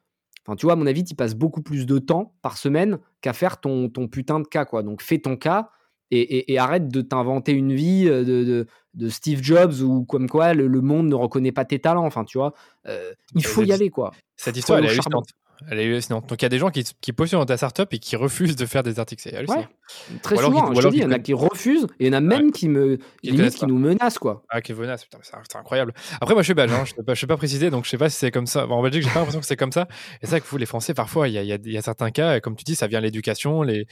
Enfin, 0.45 0.55
tu 0.55 0.68
vois, 0.68 0.74
à 0.74 0.76
mon 0.76 0.86
avis, 0.86 1.03
tu 1.03 1.16
passes 1.16 1.34
beaucoup 1.34 1.64
plus 1.64 1.88
de 1.88 1.97
temps 1.97 2.36
par 2.43 2.55
semaine 2.55 2.99
qu'à 3.22 3.34
faire 3.34 3.60
ton, 3.60 3.89
ton 3.89 4.08
putain 4.08 4.39
de 4.39 4.47
cas. 4.47 4.64
Quoi. 4.64 4.84
Donc 4.84 5.01
fais 5.01 5.18
ton 5.18 5.38
cas 5.38 5.72
et, 6.12 6.60
arrête 6.60 6.88
de 6.88 7.01
t'inventer 7.01 7.51
une 7.51 7.74
vie 7.74 8.05
de, 8.05 8.68
de, 8.93 9.10
Steve 9.10 9.41
Jobs 9.41 9.82
ou 9.82 10.05
comme 10.05 10.30
quoi 10.30 10.53
le, 10.53 10.70
monde 10.82 11.08
ne 11.08 11.16
reconnaît 11.16 11.51
pas 11.51 11.66
tes 11.66 11.80
talents. 11.80 12.05
Enfin, 12.05 12.24
tu 12.24 12.38
vois, 12.38 12.53
il 13.34 13.43
faut 13.45 13.64
y 13.64 13.74
aller. 13.74 13.89
quoi. 13.89 14.12
Cette 14.36 14.55
histoire, 14.55 14.80
elle 14.80 14.86
est 14.86 14.95
est 15.72 16.10
Donc 16.10 16.32
il 16.32 16.41
y 16.41 16.45
a 16.45 16.49
des 16.49 16.60
gens 16.60 16.70
qui, 16.70 16.84
qui 17.01 17.14
postulent 17.14 17.39
dans 17.39 17.45
ta 17.45 17.58
startup 17.58 17.91
et 17.91 17.99
qui 17.99 18.16
refusent 18.16 18.55
de 18.55 18.66
faire 18.66 18.84
des 18.84 18.99
articles. 18.99 19.22
C'est 19.22 19.38
ouais. 19.38 19.68
Très 20.22 20.38
souvent, 20.38 20.74
je 20.74 20.82
te 20.82 20.88
dis, 20.89 20.97
il 20.97 21.03
y 21.03 21.05
en 21.05 21.12
a 21.12 21.20
qui 21.20 21.34
refusent 21.34 21.88
et 21.99 22.05
il 22.05 22.08
y 22.08 22.10
en 22.10 22.14
a 22.18 22.22
même 22.22 22.51
qui 22.51 22.70
me 22.70 22.97
qui, 23.24 23.32
limite, 23.32 23.55
qui 23.55 23.66
nous 23.66 23.78
menacent 23.78 24.20
quoi. 24.20 24.43
Ah 24.49 24.62
qui 24.62 24.74
menacent, 24.74 25.05
putain, 25.05 25.20
c'est 25.22 25.55
incroyable. 25.58 25.93
Après 26.22 26.34
moi 26.34 26.43
je 26.43 26.47
suis 26.47 26.53
belge, 26.53 26.72
hein, 26.72 26.84
je 26.86 26.93
ne 27.05 27.16
sais 27.16 27.28
pas 27.28 27.38
préciser, 27.38 27.70
donc 27.70 27.86
je 27.86 27.89
sais 27.89 27.97
pas 27.97 28.10
si 28.10 28.18
c'est 28.18 28.32
comme 28.32 28.47
ça. 28.47 28.68
en 28.68 28.82
Belgique 28.82 29.03
j'ai 29.03 29.10
pas 29.10 29.20
l'impression 29.20 29.39
que 29.39 29.45
c'est 29.45 29.55
comme 29.55 29.72
ça. 29.72 29.88
Et 30.22 30.26
c'est 30.26 30.32
vrai 30.32 30.41
que 30.41 30.47
vous 30.47 30.58
les 30.58 30.66
Français 30.66 30.93
parfois 30.93 31.28
il 31.28 31.34
y 31.34 31.38
a, 31.38 31.43
y, 31.43 31.70
y 31.72 31.78
a, 31.78 31.82
certains 31.82 32.12
cas, 32.12 32.39
comme 32.39 32.55
tu 32.55 32.64
dis, 32.64 32.76
ça 32.76 32.88
vient 32.88 32.99
l'éducation, 32.99 33.62
les, 33.64 33.88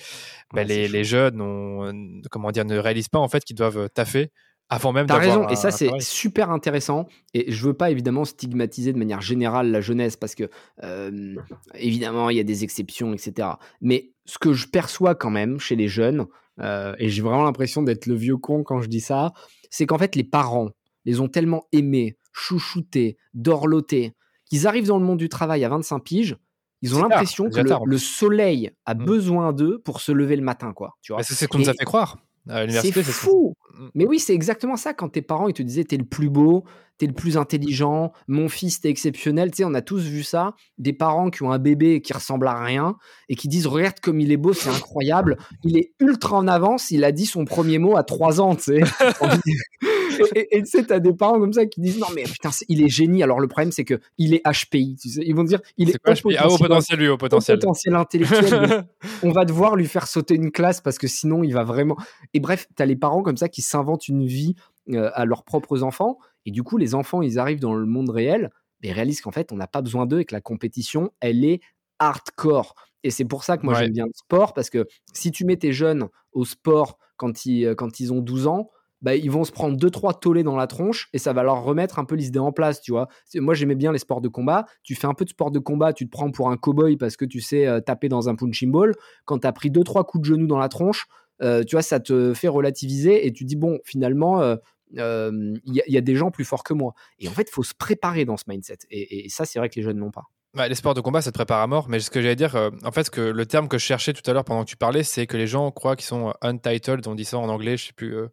bah, 0.53 0.63
les, 0.63 0.87
les, 0.87 1.03
jeunes 1.03 2.21
comment 2.31 2.51
dire, 2.51 2.65
ne 2.65 2.77
réalisent 2.77 3.09
pas 3.09 3.19
en 3.19 3.27
fait 3.27 3.43
qu'ils 3.43 3.55
doivent 3.55 3.89
taffer 3.89 4.31
Avant 4.69 4.91
même 4.91 5.05
T'as 5.05 5.17
raison, 5.17 5.47
et 5.47 5.55
ça 5.55 5.69
c'est 5.69 5.91
super 5.99 6.49
intéressant. 6.49 7.07
Et 7.33 7.51
je 7.51 7.67
veux 7.67 7.73
pas 7.73 7.91
évidemment 7.91 8.25
stigmatiser 8.25 8.93
de 8.93 8.97
manière 8.97 9.21
générale 9.21 9.69
la 9.69 9.79
jeunesse 9.79 10.17
parce 10.17 10.33
que 10.33 10.49
euh, 10.83 11.35
évidemment 11.75 12.31
il 12.31 12.37
y 12.37 12.39
a 12.39 12.43
des 12.43 12.63
exceptions, 12.63 13.13
etc. 13.13 13.49
Mais 13.81 14.11
ce 14.25 14.39
que 14.39 14.53
je 14.53 14.67
perçois 14.67 15.13
quand 15.13 15.29
même 15.29 15.59
chez 15.59 15.75
les 15.75 15.87
jeunes, 15.87 16.25
euh, 16.61 16.95
et 16.97 17.09
j'ai 17.09 17.21
vraiment 17.21 17.43
l'impression 17.43 17.83
d'être 17.83 18.07
le 18.07 18.15
vieux 18.15 18.37
con 18.37 18.63
quand 18.63 18.81
je 18.81 18.87
dis 18.87 19.01
ça, 19.01 19.33
c'est 19.69 19.85
qu'en 19.85 19.99
fait 19.99 20.15
les 20.15 20.23
parents 20.23 20.69
les 21.05 21.19
ont 21.19 21.27
tellement 21.27 21.67
aimés, 21.71 22.17
chouchoutés, 22.33 23.17
dorlotés, 23.35 24.15
qu'ils 24.49 24.65
arrivent 24.65 24.87
dans 24.87 24.97
le 24.97 25.05
monde 25.05 25.19
du 25.19 25.29
travail 25.29 25.63
à 25.63 25.69
25 25.69 25.99
piges. 25.99 26.37
Ils 26.81 26.95
ont 26.95 27.01
l'impression 27.01 27.49
que 27.49 27.59
le, 27.85 27.97
soleil 27.97 28.71
a 28.85 28.93
Mm. 28.93 29.05
besoin 29.05 29.53
d'eux 29.53 29.79
pour 29.83 30.01
se 30.01 30.11
lever 30.11 30.35
le 30.35 30.43
matin, 30.43 30.73
quoi. 30.73 30.95
Tu 31.01 31.13
vois 31.13 31.23
c'est 31.23 31.33
ce 31.33 31.45
qu'on 31.45 31.59
nous 31.59 31.69
a 31.69 31.73
fait 31.73 31.85
croire. 31.85 32.17
À 32.47 32.55
c'est 32.55 32.61
l'université, 32.61 33.03
c'est 33.03 33.11
fou. 33.11 33.55
Mm. 33.77 33.87
Mais 33.95 34.05
oui, 34.05 34.19
c'est 34.19 34.33
exactement 34.33 34.77
ça. 34.77 34.93
Quand 34.93 35.09
tes 35.09 35.21
parents 35.21 35.47
ils 35.47 35.53
te 35.53 35.63
disaient 35.63 35.83
t'es 35.83 35.97
le 35.97 36.05
plus 36.05 36.29
beau, 36.29 36.63
t'es 36.97 37.07
le 37.07 37.13
plus 37.13 37.37
intelligent, 37.37 38.13
mon 38.27 38.49
fils 38.49 38.79
t'es 38.81 38.89
exceptionnel. 38.89 39.51
Tu 39.51 39.57
sais, 39.57 39.63
on 39.65 39.73
a 39.73 39.81
tous 39.81 40.03
vu 40.03 40.23
ça. 40.23 40.53
Des 40.77 40.93
parents 40.93 41.29
qui 41.29 41.43
ont 41.43 41.51
un 41.51 41.59
bébé 41.59 42.01
qui 42.01 42.13
ressemble 42.13 42.47
à 42.47 42.61
rien 42.61 42.97
et 43.29 43.35
qui 43.35 43.47
disent 43.47 43.67
regarde 43.67 43.99
comme 43.99 44.19
il 44.19 44.31
est 44.31 44.37
beau, 44.37 44.53
c'est 44.53 44.69
incroyable. 44.69 45.37
Il 45.63 45.77
est 45.77 45.91
ultra 45.99 46.37
en 46.37 46.47
avance. 46.47 46.91
Il 46.91 47.03
a 47.03 47.11
dit 47.11 47.25
son 47.25 47.45
premier 47.45 47.79
mot 47.79 47.97
à 47.97 48.03
3 48.03 48.41
ans, 48.41 48.55
tu 48.55 48.63
sais. 48.63 48.81
et 50.35 50.39
et- 50.39 50.57
et 50.57 50.63
tu 50.63 50.69
sais, 50.69 50.83
t'as 50.85 50.99
des 50.99 51.13
parents 51.13 51.39
comme 51.39 51.53
ça 51.53 51.65
qui 51.65 51.81
disent 51.81 51.99
non 51.99 52.07
mais 52.15 52.23
putain, 52.23 52.49
il 52.69 52.81
est 52.83 52.89
génie. 52.89 53.23
Alors 53.23 53.39
le 53.39 53.47
problème 53.47 53.71
c'est 53.71 53.85
que 53.85 53.99
il 54.17 54.33
est 54.33 54.41
HPI. 54.45 54.95
Tu 55.01 55.09
sais, 55.09 55.21
ils 55.25 55.35
vont 55.35 55.43
dire 55.43 55.59
il 55.77 55.89
est, 55.89 55.93
C'est 55.93 55.99
quoi, 55.99 56.13
haut 56.13 56.15
je 56.15 56.23
paye- 56.23 56.37
Ah, 56.39 56.47
au 56.49 56.57
potentiel, 56.57 56.99
lui, 56.99 57.07
au 57.07 57.17
potentiel. 57.17 57.59
potentiel 57.59 57.95
intellectuel. 57.95 58.87
on 59.23 59.31
va 59.31 59.45
devoir 59.45 59.75
lui 59.75 59.85
faire 59.87 60.07
sauter 60.07 60.35
une 60.35 60.51
classe 60.51 60.81
parce 60.81 60.97
que 60.97 61.07
sinon 61.07 61.43
il 61.43 61.53
va 61.53 61.63
vraiment. 61.63 61.97
Et 62.33 62.39
bref, 62.39 62.67
tu 62.75 62.81
as 62.83 62.85
les 62.85 62.95
parents 62.95 63.21
comme 63.23 63.37
ça 63.37 63.49
qui 63.49 63.61
s'inventent 63.61 64.07
une 64.07 64.25
vie 64.25 64.55
euh, 64.91 65.09
à 65.13 65.25
leurs 65.25 65.43
propres 65.43 65.83
enfants. 65.83 66.17
Et 66.45 66.51
du 66.51 66.61
coup, 66.63 66.77
les 66.77 66.93
enfants, 66.95 67.21
ils 67.23 67.39
arrivent 67.39 67.59
dans 67.59 67.73
le 67.73 67.85
monde 67.87 68.09
réel, 68.11 68.51
ils 68.83 68.91
réalisent 68.91 69.21
qu'en 69.21 69.31
fait, 69.31 69.51
on 69.51 69.55
n'a 69.55 69.65
pas 69.67 69.81
besoin 69.81 70.05
d'eux 70.05 70.19
et 70.19 70.25
que 70.25 70.35
la 70.35 70.41
compétition, 70.41 71.11
elle 71.19 71.43
est 71.43 71.59
hardcore. 71.99 72.75
Et 73.03 73.09
c'est 73.11 73.25
pour 73.25 73.43
ça 73.43 73.57
que 73.57 73.65
moi, 73.65 73.73
Ouais. 73.75 73.83
j'aime 73.83 73.93
bien 73.93 74.05
le 74.05 74.11
sport 74.13 74.53
parce 74.53 74.69
que 74.69 74.85
si 75.13 75.31
tu 75.31 75.45
mets 75.45 75.57
tes 75.57 75.71
jeunes 75.73 76.07
au 76.33 76.45
sport 76.45 76.97
quand 77.17 77.45
ils, 77.45 77.65
euh, 77.65 77.75
quand 77.75 77.99
ils 77.99 78.11
ont 78.13 78.19
12 78.19 78.47
ans, 78.47 78.69
bah, 79.05 79.15
ils 79.15 79.29
vont 79.29 79.43
se 79.43 79.51
prendre 79.51 79.77
deux 79.77 79.91
trois 79.91 80.15
tollés 80.15 80.41
dans 80.41 80.55
la 80.55 80.65
tronche 80.65 81.09
et 81.13 81.19
ça 81.19 81.31
va 81.31 81.43
leur 81.43 81.63
remettre 81.63 81.99
un 81.99 82.05
peu 82.05 82.15
l'idée 82.15 82.39
en 82.39 82.51
place, 82.51 82.81
tu 82.81 82.91
vois. 82.91 83.07
Moi, 83.35 83.53
j'aimais 83.53 83.75
bien 83.75 83.91
les 83.91 83.99
sports 83.99 84.19
de 84.19 84.29
combat. 84.29 84.65
Tu 84.81 84.95
fais 84.95 85.05
un 85.05 85.13
peu 85.13 85.25
de 85.25 85.29
sport 85.29 85.51
de 85.51 85.59
combat, 85.59 85.93
tu 85.93 86.07
te 86.07 86.09
prends 86.11 86.31
pour 86.31 86.49
un 86.49 86.55
cow-boy 86.55 86.97
parce 86.97 87.15
que 87.15 87.23
tu 87.23 87.39
sais 87.39 87.67
euh, 87.67 87.81
taper 87.81 88.09
dans 88.09 88.29
un 88.29 88.35
punching 88.35 88.71
ball. 88.71 88.95
Quand 89.25 89.37
tu 89.37 89.45
as 89.45 89.51
pris 89.53 89.69
deux 89.69 89.83
trois 89.83 90.05
coups 90.05 90.23
de 90.23 90.33
genou 90.33 90.47
dans 90.47 90.57
la 90.57 90.69
tronche, 90.69 91.05
euh, 91.43 91.63
tu 91.63 91.75
vois, 91.75 91.83
ça 91.83 91.99
te 91.99 92.33
fait 92.33 92.47
relativiser 92.47 93.27
et 93.27 93.31
tu 93.31 93.45
dis 93.45 93.55
bon, 93.55 93.77
finalement, 93.83 94.41
euh, 94.41 94.55
il 94.91 95.83
y, 95.87 95.97
a- 95.97 96.01
des 96.01 96.15
gens 96.15 96.31
plus 96.31 96.43
forts 96.43 96.63
que 96.63 96.73
moi. 96.73 96.95
Et 97.19 97.27
en 97.27 97.31
fait, 97.31 97.43
il 97.47 97.53
faut 97.53 97.61
se 97.61 97.75
préparer 97.75 98.25
dans 98.25 98.37
ce 98.37 98.45
mindset. 98.47 98.79
Et, 98.89 99.25
et 99.25 99.29
ça, 99.29 99.45
c'est 99.45 99.59
vrai 99.59 99.69
que 99.69 99.75
les 99.75 99.83
jeunes 99.83 99.99
n'ont 99.99 100.09
pas. 100.09 100.23
Bah, 100.55 100.69
les 100.69 100.75
sports 100.75 100.93
de 100.93 101.01
combat, 101.01 101.21
ça 101.21 101.31
te 101.31 101.37
prépare 101.37 101.61
à 101.61 101.67
mort. 101.67 101.89
Mais 101.89 101.99
ce 101.99 102.09
que 102.09 102.21
j'allais 102.21 102.37
dire, 102.37 102.55
euh, 102.55 102.69
en 102.85 102.91
fait, 102.91 103.03
ce 103.03 103.11
que, 103.11 103.19
le 103.21 103.45
terme 103.45 103.67
que 103.67 103.77
je 103.77 103.83
cherchais 103.83 104.13
tout 104.13 104.21
à 104.29 104.33
l'heure 104.33 104.45
pendant 104.45 104.63
que 104.63 104.69
tu 104.69 104.77
parlais, 104.77 105.03
c'est 105.03 105.27
que 105.27 105.35
les 105.35 105.47
gens 105.47 105.69
croient 105.71 105.95
qu'ils 105.97 106.05
sont 106.05 106.29
euh, 106.29 106.33
untitled. 106.41 107.05
On 107.07 107.15
dit 107.15 107.25
ça 107.25 107.37
en 107.37 107.49
anglais. 107.49 107.75
Je 107.75 107.87
sais 107.87 107.93
plus, 107.93 108.15
euh, 108.15 108.27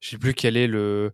je 0.00 0.10
sais 0.10 0.18
plus 0.18 0.32
quel 0.32 0.56
est 0.56 0.66
le 0.66 1.12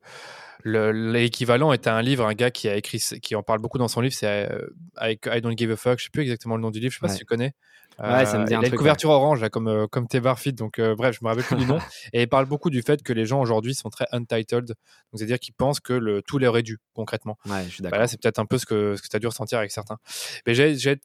le- 0.62 0.92
l'équivalent. 0.92 1.72
Est 1.72 1.88
un 1.88 2.00
livre, 2.00 2.24
un 2.26 2.34
gars 2.34 2.52
qui 2.52 2.68
a 2.68 2.76
écrit, 2.76 2.98
qui 3.20 3.34
en 3.34 3.42
parle 3.42 3.58
beaucoup 3.58 3.78
dans 3.78 3.88
son 3.88 4.00
livre. 4.00 4.14
C'est 4.14 4.48
euh, 4.52 4.68
avec 4.96 5.26
I 5.26 5.40
Don't 5.40 5.56
Give 5.58 5.72
a 5.72 5.76
Fuck. 5.76 5.98
Je 5.98 6.04
sais 6.04 6.10
plus 6.10 6.22
exactement 6.22 6.54
le 6.54 6.62
nom 6.62 6.70
du 6.70 6.78
livre. 6.78 6.92
Je 6.92 6.98
sais 6.98 7.00
pas 7.00 7.08
Ouais. 7.08 7.12
si 7.14 7.18
tu 7.18 7.24
connais. 7.24 7.54
Ouais, 7.98 8.26
ça 8.26 8.38
me 8.38 8.44
dit 8.44 8.52
il 8.52 8.56
un 8.56 8.60
a 8.60 8.62
une 8.62 8.68
truc, 8.68 8.78
couverture 8.78 9.10
orange 9.10 9.40
là, 9.40 9.50
comme 9.50 9.68
euh, 9.68 9.86
comme 9.86 10.06
tes 10.06 10.20
Barfit. 10.20 10.52
Donc 10.52 10.78
euh, 10.78 10.94
bref, 10.94 11.16
je 11.18 11.24
me 11.24 11.28
rappelle 11.28 11.44
plus 11.44 11.56
du 11.56 11.66
nom. 11.66 11.78
Et 12.12 12.22
il 12.22 12.28
parle 12.28 12.46
beaucoup 12.46 12.70
du 12.70 12.82
fait 12.82 13.02
que 13.02 13.12
les 13.12 13.26
gens 13.26 13.40
aujourd'hui 13.40 13.74
sont 13.74 13.90
très 13.90 14.06
untitled. 14.12 14.74
C'est-à-dire 15.14 15.38
qu'ils 15.38 15.54
pensent 15.54 15.80
que 15.80 15.92
le, 15.92 16.22
tout 16.22 16.38
leur 16.38 16.56
est 16.56 16.62
dû 16.62 16.78
concrètement. 16.94 17.38
Ouais, 17.46 17.64
je 17.64 17.74
suis 17.74 17.82
Bah 17.82 17.90
d'accord. 17.90 18.00
là, 18.00 18.08
c'est 18.08 18.20
peut-être 18.20 18.38
un 18.38 18.46
peu 18.46 18.58
ce 18.58 18.66
que, 18.66 18.96
ce 18.96 19.02
que 19.02 19.08
tu 19.08 19.16
as 19.16 19.18
dû 19.18 19.26
ressentir 19.26 19.58
avec 19.58 19.70
certains. 19.70 19.98
Mais 20.46 20.54
j'ai 20.54 20.96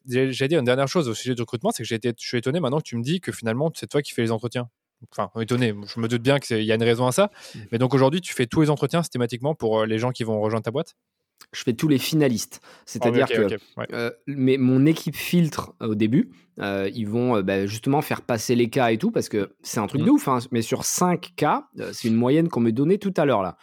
dit 0.48 0.54
une 0.56 0.64
dernière 0.64 0.88
chose 0.88 1.08
au 1.08 1.14
sujet 1.14 1.34
du 1.34 1.42
recrutement, 1.42 1.70
c'est 1.70 1.84
que 1.84 1.94
été, 1.94 2.12
je 2.18 2.26
suis 2.26 2.38
étonné 2.38 2.60
maintenant 2.60 2.78
que 2.78 2.84
tu 2.84 2.96
me 2.96 3.02
dis 3.02 3.20
que 3.20 3.32
finalement, 3.32 3.70
c'est 3.74 3.88
toi 3.88 4.02
qui 4.02 4.12
fais 4.12 4.22
les 4.22 4.32
entretiens. 4.32 4.68
Enfin, 5.12 5.30
étonné, 5.40 5.74
je 5.86 6.00
me 6.00 6.08
doute 6.08 6.22
bien 6.22 6.38
qu'il 6.38 6.62
y 6.62 6.72
a 6.72 6.74
une 6.74 6.82
raison 6.82 7.06
à 7.06 7.12
ça. 7.12 7.30
Mm. 7.54 7.58
Mais 7.72 7.78
donc 7.78 7.94
aujourd'hui, 7.94 8.20
tu 8.20 8.34
fais 8.34 8.46
tous 8.46 8.62
les 8.62 8.70
entretiens 8.70 9.02
systématiquement 9.02 9.54
pour 9.54 9.80
euh, 9.80 9.86
les 9.86 9.98
gens 9.98 10.10
qui 10.10 10.24
vont 10.24 10.40
rejoindre 10.40 10.64
ta 10.64 10.70
boîte? 10.70 10.96
Je 11.52 11.62
fais 11.62 11.72
tous 11.72 11.88
les 11.88 11.98
finalistes. 11.98 12.60
C'est-à-dire 12.84 13.26
que 13.26 13.54
ouais. 13.78 13.86
euh, 13.92 14.10
mais 14.26 14.56
mon 14.58 14.84
équipe 14.86 15.16
filtre 15.16 15.72
euh, 15.82 15.88
au 15.88 15.94
début. 15.94 16.30
Euh, 16.60 16.90
ils 16.92 17.06
vont 17.08 17.40
bah, 17.42 17.66
justement 17.66 18.02
faire 18.02 18.22
passer 18.22 18.56
les 18.56 18.68
cas 18.68 18.90
et 18.90 18.98
tout 18.98 19.12
parce 19.12 19.28
que 19.28 19.54
c'est 19.62 19.78
un 19.78 19.86
truc 19.86 20.00
Mhm. 20.00 20.06
de 20.08 20.10
ouf. 20.10 20.26
hein, 20.28 20.38
mais 20.50 20.60
sur 20.60 20.84
5 20.84 21.34
cas, 21.36 21.68
c'est 21.92 22.08
une 22.08 22.16
moyenne 22.16 22.48
qu'on 22.48 22.58
me 22.60 22.72
donnait 22.72 22.98
tout 22.98 23.14
à 23.16 23.24
l'heure 23.24 23.42
là, 23.42 23.56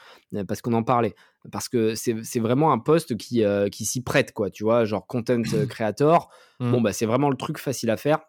parce 0.47 0.61
qu'on 0.61 0.71
en 0.73 0.84
parlait. 0.84 1.13
Parce 1.51 1.67
que 1.69 1.93
c'est 1.95 2.39
vraiment 2.39 2.71
un 2.71 2.80
poste 2.80 3.17
qui, 3.17 3.43
qui 3.71 3.86
s'y 3.86 4.01
prête, 4.01 4.32
quoi. 4.32 4.49
Tu 4.49 4.63
vois, 4.63 4.86
genre 4.86 5.05
content 5.07 5.41
creator. 5.67 6.30
Mhm. 6.61 6.71
Bon, 6.71 6.82
bah, 6.82 6.93
c'est 6.93 7.05
vraiment 7.05 7.30
le 7.30 7.36
truc 7.36 7.57
facile 7.57 7.89
à 7.89 7.97
faire. 7.97 8.19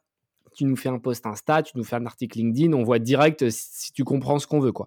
Tu 0.56 0.64
nous 0.64 0.74
fais 0.76 0.88
un 0.88 0.98
post 0.98 1.26
Insta, 1.26 1.62
tu 1.62 1.76
nous 1.78 1.84
fais 1.84 1.96
un 1.96 2.04
article 2.06 2.36
LinkedIn, 2.38 2.72
on 2.72 2.82
voit 2.82 2.98
direct 2.98 3.48
si 3.50 3.92
tu 3.92 4.02
comprends 4.02 4.38
ce 4.40 4.46
qu'on 4.48 4.58
veut, 4.58 4.72
quoi. 4.72 4.86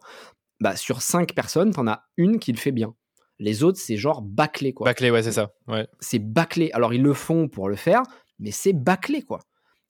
Bah, 0.60 0.76
sur 0.76 1.02
5 1.02 1.34
personnes, 1.34 1.72
t'en 1.72 1.88
as 1.88 2.04
une 2.18 2.38
qui 2.40 2.52
le 2.52 2.58
fait 2.58 2.72
bien. 2.74 2.94
Les 3.40 3.64
autres, 3.64 3.80
c'est 3.80 3.96
genre 3.98 4.22
bâclé, 4.22 4.74
quoi 4.74 4.86
Bâclé, 4.86 5.12
ouais, 5.12 5.24
c'est 5.24 5.32
ça. 5.32 5.54
Ouais, 5.68 5.88
c'est 6.00 6.20
bâclé. 6.20 6.70
Alors, 6.74 6.94
ils 6.94 7.02
le 7.02 7.14
font 7.14 7.48
pour 7.48 7.70
le 7.70 7.76
faire, 7.78 8.04
mais 8.38 8.52
c'est 8.52 8.74
bâclé, 8.74 9.22
quoi. 9.24 9.40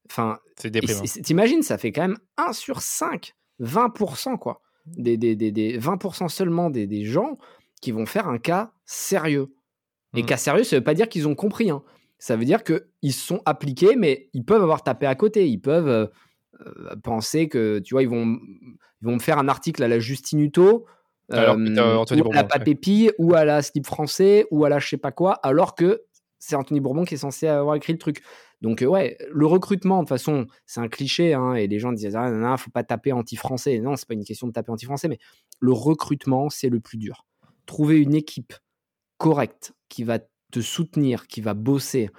Enfin, 0.09 0.39
c'est 0.57 0.69
déprimant. 0.69 1.01
t'imagines, 1.23 1.61
ça 1.63 1.77
fait 1.77 1.91
quand 1.91 2.01
même 2.01 2.17
1 2.37 2.53
sur 2.53 2.81
5, 2.81 3.33
20%, 3.61 4.37
quoi. 4.37 4.61
Des, 4.85 5.17
des, 5.17 5.35
des, 5.35 5.51
des 5.51 5.77
20% 5.79 6.29
seulement 6.29 6.69
des, 6.69 6.87
des 6.87 7.03
gens 7.05 7.37
qui 7.81 7.91
vont 7.91 8.05
faire 8.05 8.27
un 8.27 8.37
cas 8.39 8.71
sérieux. 8.85 9.53
Et 10.15 10.23
Mm. 10.23 10.25
cas 10.25 10.37
sérieux, 10.37 10.63
ça 10.63 10.75
veut 10.77 10.83
pas 10.83 10.95
dire 10.95 11.09
qu'ils 11.09 11.27
ont 11.27 11.35
compris. 11.35 11.69
hein. 11.69 11.83
Ça 12.17 12.35
veut 12.35 12.45
dire 12.45 12.63
qu'ils 12.63 13.13
se 13.13 13.25
sont 13.25 13.41
appliqués, 13.45 13.95
mais 13.95 14.29
ils 14.33 14.43
peuvent 14.43 14.63
avoir 14.63 14.83
tapé 14.83 15.05
à 15.05 15.15
côté. 15.15 15.47
Ils 15.47 15.59
peuvent 15.61 15.87
euh, 15.87 16.07
euh, 16.65 16.95
penser 17.03 17.47
que, 17.47 17.79
tu 17.79 17.93
vois, 17.93 18.01
ils 18.03 18.09
vont, 18.09 18.25
ils 19.01 19.05
vont 19.05 19.13
me 19.13 19.19
faire 19.19 19.37
un 19.37 19.47
article 19.47 19.83
à 19.83 19.87
la 19.87 19.99
Justine 19.99 20.39
Hutto, 20.39 20.85
Alors 21.29 21.55
Anthony 21.55 22.21
ou 22.21 22.31
à 22.31 22.35
la 22.35 22.41
ouais. 22.41 22.47
Papépi, 22.47 23.11
ou 23.17 23.33
à 23.35 23.45
la 23.45 23.61
Slip 23.61 23.85
français, 23.85 24.47
ou 24.51 24.65
à 24.65 24.69
la 24.69 24.79
je 24.79 24.87
sais 24.87 24.97
pas 24.97 25.11
quoi, 25.11 25.33
alors 25.43 25.75
que 25.75 26.03
c'est 26.39 26.55
Anthony 26.55 26.79
Bourbon 26.79 27.03
qui 27.03 27.15
est 27.15 27.17
censé 27.17 27.47
avoir 27.47 27.75
écrit 27.75 27.93
le 27.93 27.99
truc. 27.99 28.23
Donc, 28.61 28.81
euh, 28.81 28.87
ouais, 28.87 29.17
le 29.31 29.45
recrutement, 29.45 29.97
de 29.97 30.01
toute 30.01 30.09
façon, 30.09 30.47
c'est 30.65 30.81
un 30.81 30.89
cliché, 30.89 31.33
hein, 31.33 31.53
et 31.53 31.67
les 31.67 31.79
gens 31.79 31.91
disent, 31.93 32.15
ah, 32.15 32.29
non, 32.29 32.39
non, 32.39 32.57
faut 32.57 32.71
pas 32.71 32.83
taper 32.83 33.13
anti-français. 33.13 33.79
Non, 33.79 33.95
c'est 33.95 34.07
pas 34.07 34.15
une 34.15 34.25
question 34.25 34.47
de 34.47 34.51
taper 34.51 34.71
anti-français, 34.71 35.07
mais 35.07 35.19
le 35.59 35.71
recrutement, 35.71 36.49
c'est 36.49 36.69
le 36.69 36.79
plus 36.79 36.97
dur. 36.97 37.25
Trouver 37.65 37.99
une 37.99 38.15
équipe 38.15 38.53
correcte 39.17 39.73
qui 39.87 40.03
va 40.03 40.19
te 40.51 40.59
soutenir, 40.59 41.27
qui 41.27 41.41
va 41.41 41.53
bosser, 41.53 42.09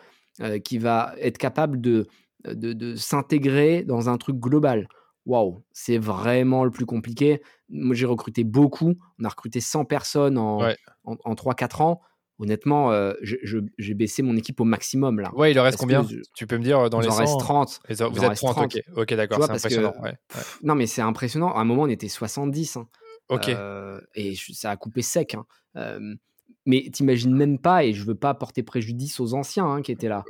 euh, 0.40 0.58
qui 0.58 0.78
va 0.78 1.14
être 1.18 1.36
capable 1.36 1.80
de, 1.80 2.06
de, 2.46 2.72
de 2.72 2.94
s'intégrer 2.94 3.82
dans 3.82 4.08
un 4.08 4.16
truc 4.16 4.36
global. 4.36 4.88
Waouh, 5.26 5.62
c'est 5.72 5.98
vraiment 5.98 6.64
le 6.64 6.70
plus 6.70 6.86
compliqué. 6.86 7.42
Moi, 7.70 7.94
j'ai 7.94 8.06
recruté 8.06 8.44
beaucoup. 8.44 8.94
On 9.20 9.24
a 9.24 9.28
recruté 9.28 9.60
100 9.60 9.84
personnes 9.84 10.36
en, 10.38 10.60
Ouais. 10.60 10.76
en, 11.04 11.16
en 11.24 11.34
3-4 11.34 11.82
ans. 11.82 12.00
Honnêtement, 12.38 12.90
euh, 12.90 13.12
j'ai 13.22 13.92
baissé 13.94 14.22
mon 14.22 14.34
équipe 14.34 14.60
au 14.60 14.64
maximum 14.64 15.20
là. 15.20 15.30
Ouais, 15.34 15.50
il 15.52 15.60
en 15.60 15.62
reste 15.62 15.76
Parce 15.76 15.80
combien 15.82 16.02
je- 16.08 16.16
Tu 16.34 16.46
peux 16.46 16.56
me 16.56 16.62
dire 16.64 16.78
euh, 16.80 16.88
dans 16.88 17.00
Il 17.02 17.04
les 17.04 17.10
en 17.12 17.16
reste 17.16 17.32
100 17.32 17.38
30. 17.38 17.80
les- 17.88 17.94
Vous 17.96 18.00
il 18.00 18.04
en 18.04 18.14
êtes 18.22 18.28
reste 18.30 18.42
30, 18.42 18.54
30. 18.56 18.76
ok, 18.96 19.14
d'accord, 19.14 19.38
c'est 19.42 19.46
que- 19.48 19.52
impressionnant. 19.52 19.92
ouais, 20.00 20.10
ouais. 20.10 20.18
Pff, 20.28 20.58
Non, 20.62 20.74
mais 20.74 20.86
c'est 20.86 21.02
impressionnant. 21.02 21.52
À 21.54 21.60
un 21.60 21.64
moment, 21.64 21.82
on 21.82 21.86
était 21.88 22.08
70. 22.08 22.76
hein. 22.78 22.88
Ok, 23.28 23.48
Euh, 23.50 24.00
et 24.14 24.34
ça 24.54 24.70
a 24.70 24.76
coupé 24.76 25.02
sec. 25.02 25.34
hein. 25.34 25.44
Euh, 25.76 26.14
mais 26.66 26.88
t'imagines 26.92 27.34
même 27.34 27.58
pas, 27.58 27.84
et 27.84 27.92
je 27.92 28.04
veux 28.04 28.14
pas 28.14 28.34
porter 28.34 28.62
préjudice 28.62 29.18
aux 29.20 29.34
anciens 29.34 29.66
hein, 29.66 29.82
qui 29.82 29.92
étaient 29.92 30.08
là. 30.08 30.24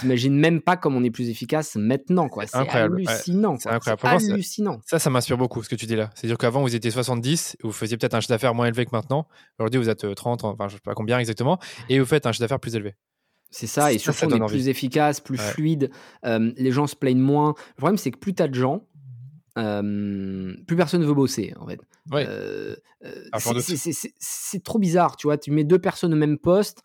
T'imagines 0.00 0.34
même 0.36 0.60
pas 0.60 0.76
comme 0.76 0.94
on 0.96 1.02
est 1.04 1.10
plus 1.10 1.28
efficace 1.28 1.74
maintenant, 1.76 2.28
quoi. 2.28 2.46
C'est 2.46 2.56
ouais. 2.58 2.68
hallucinant. 2.70 3.56
C'est 3.58 3.68
incroyable. 3.68 4.00
Hallucinant. 4.32 4.78
Ça, 4.86 4.98
ça 4.98 5.10
m'inspire 5.10 5.38
beaucoup 5.38 5.62
ce 5.62 5.68
que 5.68 5.74
tu 5.74 5.86
dis 5.86 5.96
là. 5.96 6.10
C'est-à-dire 6.14 6.38
qu'avant, 6.38 6.62
vous 6.62 6.74
étiez 6.74 6.90
70, 6.90 7.56
vous 7.62 7.72
faisiez 7.72 7.96
peut-être 7.96 8.14
un 8.14 8.20
chiffre 8.20 8.30
d'affaires 8.32 8.54
moins 8.54 8.66
élevé 8.66 8.84
que 8.84 8.90
maintenant. 8.92 9.26
Aujourd'hui, 9.58 9.80
vous 9.80 9.88
êtes 9.88 10.04
euh, 10.04 10.14
30, 10.14 10.44
enfin, 10.44 10.68
je 10.68 10.74
sais 10.74 10.80
pas 10.84 10.94
combien 10.94 11.18
exactement, 11.18 11.58
et 11.88 11.98
vous 11.98 12.06
faites 12.06 12.26
un 12.26 12.32
chiffre 12.32 12.42
d'affaires 12.44 12.60
plus 12.60 12.76
élevé. 12.76 12.94
C'est 13.50 13.66
ça, 13.66 13.92
et 13.92 13.98
Ça, 13.98 14.12
ça 14.12 14.18
surtout 14.18 14.34
on 14.34 14.38
est 14.38 14.40
envie. 14.42 14.54
plus 14.54 14.68
efficace, 14.68 15.20
plus 15.20 15.38
Ouais. 15.38 15.44
fluide. 15.44 15.90
Euh, 16.24 16.52
les 16.56 16.70
gens 16.72 16.86
se 16.86 16.96
plaignent 16.96 17.18
moins. 17.20 17.54
Le 17.76 17.80
problème, 17.80 17.98
c'est 17.98 18.10
que 18.10 18.16
plus 18.18 18.32
t'as 18.34 18.48
de 18.48 18.54
gens, 18.54 18.86
euh, 19.58 20.54
plus 20.66 20.76
personne 20.76 21.04
veut 21.04 21.14
bosser, 21.14 21.52
en 21.58 21.66
fait. 21.66 21.80
Ouais. 22.10 22.26
Euh, 22.28 22.74
euh, 23.04 23.24
c'est- 23.38 24.64
trop 24.64 24.78
bizarre, 24.78 25.16
tu 25.16 25.26
vois. 25.26 25.38
Tu 25.38 25.50
mets 25.50 25.64
deux 25.64 25.78
personnes 25.78 26.12
au 26.14 26.16
même 26.16 26.38
poste, 26.38 26.82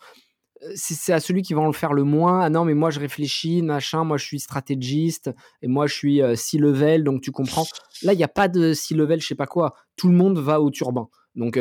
euh, 0.64 0.72
c'est 0.76 1.14
à 1.14 1.20
celui 1.20 1.42
qui 1.44 1.54
va 1.54 1.62
en 1.62 1.68
le 1.68 1.74
faire 1.74 1.94
le 1.94 2.04
moins. 2.04 2.42
Ah 2.42 2.50
non, 2.50 2.66
mais 2.66 2.74
moi 2.74 2.90
je 2.90 3.00
réfléchis, 3.00 3.62
machin, 3.62 4.04
moi 4.04 4.18
je 4.18 4.26
suis 4.26 4.40
stratégiste, 4.40 5.32
et 5.62 5.68
moi 5.68 5.88
je 5.88 5.94
suis 5.94 6.22
euh, 6.22 6.36
six 6.36 6.58
level, 6.58 7.04
donc 7.04 7.22
tu 7.22 7.32
comprends. 7.32 7.66
Là, 8.04 8.14
il 8.14 8.18
n'y 8.18 8.24
a 8.24 8.30
pas 8.30 8.48
de 8.48 8.74
six 8.74 8.96
level, 8.96 9.22
je 9.22 9.28
sais 9.28 9.36
pas 9.36 9.48
quoi. 9.48 9.76
Tout 9.96 10.10
le 10.10 10.16
monde 10.16 10.40
va 10.40 10.62
au 10.62 10.70
turbin. 10.70 11.08
Donc, 11.36 11.60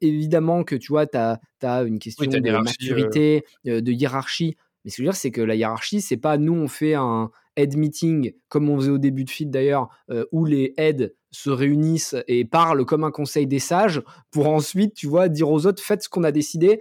évidemment 0.00 0.64
que 0.64 0.74
tu 0.74 0.92
vois, 0.92 1.06
tu 1.06 1.18
as, 1.18 1.38
une 1.82 1.98
question 1.98 2.24
de 2.24 2.50
maturité, 2.62 3.44
de 3.66 3.92
hiérarchie. 3.92 4.56
Mais 4.82 4.90
ce 4.90 4.96
que 4.96 5.02
je 5.02 5.06
veux 5.06 5.12
dire, 5.12 5.16
c'est 5.16 5.30
que 5.30 5.42
la 5.42 5.56
hiérarchie, 5.56 6.00
c'est 6.00 6.16
pas 6.16 6.38
nous, 6.38 6.54
on 6.54 6.68
fait 6.68 6.94
un 6.94 7.30
head 7.60 7.76
meeting, 7.76 8.32
comme 8.48 8.68
on 8.68 8.76
faisait 8.76 8.90
au 8.90 8.98
début 8.98 9.24
de 9.24 9.30
feed 9.30 9.50
d'ailleurs, 9.50 9.88
euh, 10.10 10.24
où 10.32 10.44
les 10.44 10.74
heads 10.76 11.10
se 11.30 11.50
réunissent 11.50 12.16
et 12.26 12.44
parlent 12.44 12.84
comme 12.84 13.04
un 13.04 13.10
conseil 13.10 13.46
des 13.46 13.58
sages 13.58 14.02
pour 14.30 14.48
ensuite, 14.48 14.94
tu 14.94 15.06
vois, 15.06 15.28
dire 15.28 15.50
aux 15.50 15.66
autres, 15.66 15.82
faites 15.82 16.02
ce 16.02 16.08
qu'on 16.08 16.24
a 16.24 16.32
décidé, 16.32 16.80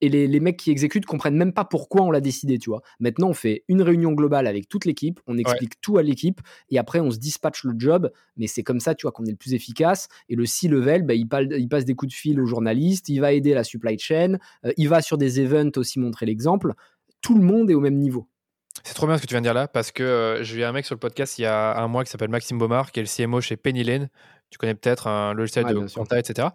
et 0.00 0.08
les, 0.08 0.40
mecs 0.40 0.56
qui 0.56 0.70
exécutent 0.70 1.04
comprennent 1.04 1.36
même 1.36 1.52
pas 1.52 1.64
pourquoi 1.64 2.02
on 2.02 2.10
l'a 2.10 2.20
décidé, 2.20 2.58
tu 2.58 2.70
vois. 2.70 2.82
Maintenant, 3.00 3.28
on 3.28 3.34
fait 3.34 3.64
une 3.68 3.82
réunion 3.82 4.12
globale 4.12 4.46
avec 4.46 4.68
toute 4.68 4.86
l'équipe, 4.86 5.20
on 5.26 5.36
explique 5.36 5.80
tout 5.80 5.98
à 5.98 6.02
l'équipe, 6.02 6.40
et 6.70 6.78
après, 6.78 7.00
on 7.00 7.10
se 7.10 7.18
dispatche 7.18 7.64
le 7.64 7.74
job, 7.76 8.10
mais 8.36 8.46
c'est 8.46 8.62
comme 8.62 8.80
ça, 8.80 8.94
tu 8.94 9.02
vois, 9.02 9.12
qu'on 9.12 9.24
est 9.26 9.30
le 9.30 9.36
plus 9.36 9.52
efficace. 9.52 10.08
Et 10.28 10.36
le 10.36 10.46
C-level, 10.46 11.02
bah, 11.02 11.14
il, 11.14 11.28
passe 11.28 11.84
des 11.84 11.94
coups 11.94 12.12
de 12.12 12.16
fil 12.16 12.40
aux 12.40 12.46
journalistes, 12.46 13.08
il 13.08 13.20
va 13.20 13.32
aider 13.32 13.52
la 13.52 13.64
supply 13.64 13.98
chain, 13.98 14.38
euh, 14.64 14.72
il 14.76 14.88
va 14.88 15.02
sur 15.02 15.18
des 15.18 15.40
events 15.40 15.72
aussi 15.76 15.98
montrer 15.98 16.26
l'exemple. 16.26 16.72
Tout 17.20 17.36
le 17.36 17.44
monde 17.44 17.70
est 17.70 17.74
au 17.74 17.80
même 17.80 17.98
niveau. 17.98 18.29
C'est 18.84 18.94
trop 18.94 19.06
bien 19.06 19.16
ce 19.16 19.22
que 19.22 19.26
tu 19.26 19.34
viens 19.34 19.40
de 19.40 19.46
dire 19.46 19.54
là, 19.54 19.68
parce 19.68 19.92
que 19.92 20.02
euh, 20.02 20.42
j'ai 20.42 20.60
eu 20.60 20.64
un 20.64 20.72
mec 20.72 20.86
sur 20.86 20.94
le 20.94 21.00
podcast 21.00 21.38
il 21.38 21.42
y 21.42 21.46
a 21.46 21.76
un 21.76 21.88
mois 21.88 22.04
qui 22.04 22.10
s'appelle 22.10 22.30
Maxime 22.30 22.58
Baumard, 22.58 22.92
qui 22.92 23.00
est 23.00 23.02
le 23.02 23.26
CMO 23.26 23.40
chez 23.40 23.56
Penny 23.56 23.84
Lane. 23.84 24.08
Tu 24.50 24.58
connais 24.58 24.74
peut-être 24.74 25.06
un 25.06 25.34
logiciel 25.34 25.66
de 25.66 25.94
compta, 25.94 26.18
etc. 26.18 26.48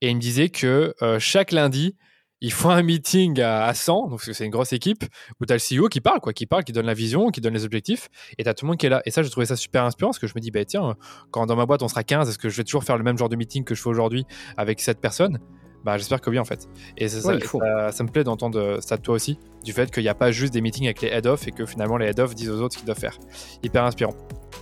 Et 0.00 0.10
il 0.10 0.16
me 0.16 0.20
disait 0.20 0.50
que 0.50 0.94
euh, 1.02 1.18
chaque 1.18 1.52
lundi, 1.52 1.96
ils 2.40 2.52
font 2.52 2.70
un 2.70 2.82
meeting 2.82 3.40
à, 3.40 3.72
100, 3.74 4.08
donc 4.08 4.22
c'est 4.22 4.44
une 4.44 4.50
grosse 4.50 4.72
équipe, 4.72 5.04
où 5.40 5.46
tu 5.46 5.52
as 5.52 5.56
le 5.56 5.82
CEO 5.82 5.88
qui 5.88 6.00
parle, 6.00 6.20
quoi, 6.20 6.32
qui 6.32 6.46
parle, 6.46 6.64
qui 6.64 6.72
donne 6.72 6.86
la 6.86 6.94
vision, 6.94 7.30
qui 7.30 7.40
donne 7.40 7.54
les 7.54 7.64
objectifs, 7.64 8.08
et 8.38 8.44
tu 8.44 8.48
as 8.48 8.54
tout 8.54 8.64
le 8.64 8.68
monde 8.68 8.78
qui 8.78 8.86
est 8.86 8.90
là. 8.90 9.02
Et 9.04 9.10
ça, 9.10 9.22
j'ai 9.22 9.30
trouvé 9.30 9.46
ça 9.46 9.56
super 9.56 9.84
inspirant, 9.84 10.10
parce 10.10 10.18
que 10.18 10.26
je 10.26 10.32
me 10.34 10.40
dis, 10.40 10.50
bah, 10.50 10.64
tiens, 10.64 10.96
quand 11.30 11.46
dans 11.46 11.56
ma 11.56 11.66
boîte 11.66 11.82
on 11.82 11.88
sera 11.88 12.02
15, 12.02 12.28
est-ce 12.28 12.38
que 12.38 12.48
je 12.48 12.56
vais 12.56 12.64
toujours 12.64 12.84
faire 12.84 12.96
le 12.96 13.04
même 13.04 13.18
genre 13.18 13.28
de 13.28 13.36
meeting 13.36 13.64
que 13.64 13.74
je 13.74 13.82
fais 13.82 13.90
aujourd'hui 13.90 14.24
avec 14.56 14.80
cette 14.80 15.00
personne 15.00 15.38
bah, 15.84 15.96
j'espère 15.96 16.20
que 16.20 16.30
oui, 16.30 16.38
en 16.38 16.44
fait. 16.44 16.68
Et 16.96 17.08
ça, 17.08 17.20
ça, 17.20 17.32
me 17.32 18.08
plaît 18.08 18.24
d'entendre 18.24 18.78
ça 18.80 18.96
de 18.96 19.02
toi 19.02 19.14
aussi, 19.14 19.38
du 19.64 19.72
fait 19.72 19.90
qu'il 19.90 20.02
n'y 20.02 20.08
a 20.08 20.14
pas 20.14 20.30
juste 20.30 20.52
des 20.52 20.60
meetings 20.60 20.84
avec 20.84 21.00
les 21.02 21.08
head-off 21.08 21.46
et 21.48 21.52
que 21.52 21.66
finalement 21.66 21.96
les 21.96 22.06
head-off 22.06 22.34
disent 22.34 22.50
aux 22.50 22.60
autres 22.60 22.74
ce 22.74 22.78
qu'ils 22.78 22.86
doivent 22.86 22.98
faire. 22.98 23.18
Hyper 23.62 23.84
inspirant. 23.84 24.14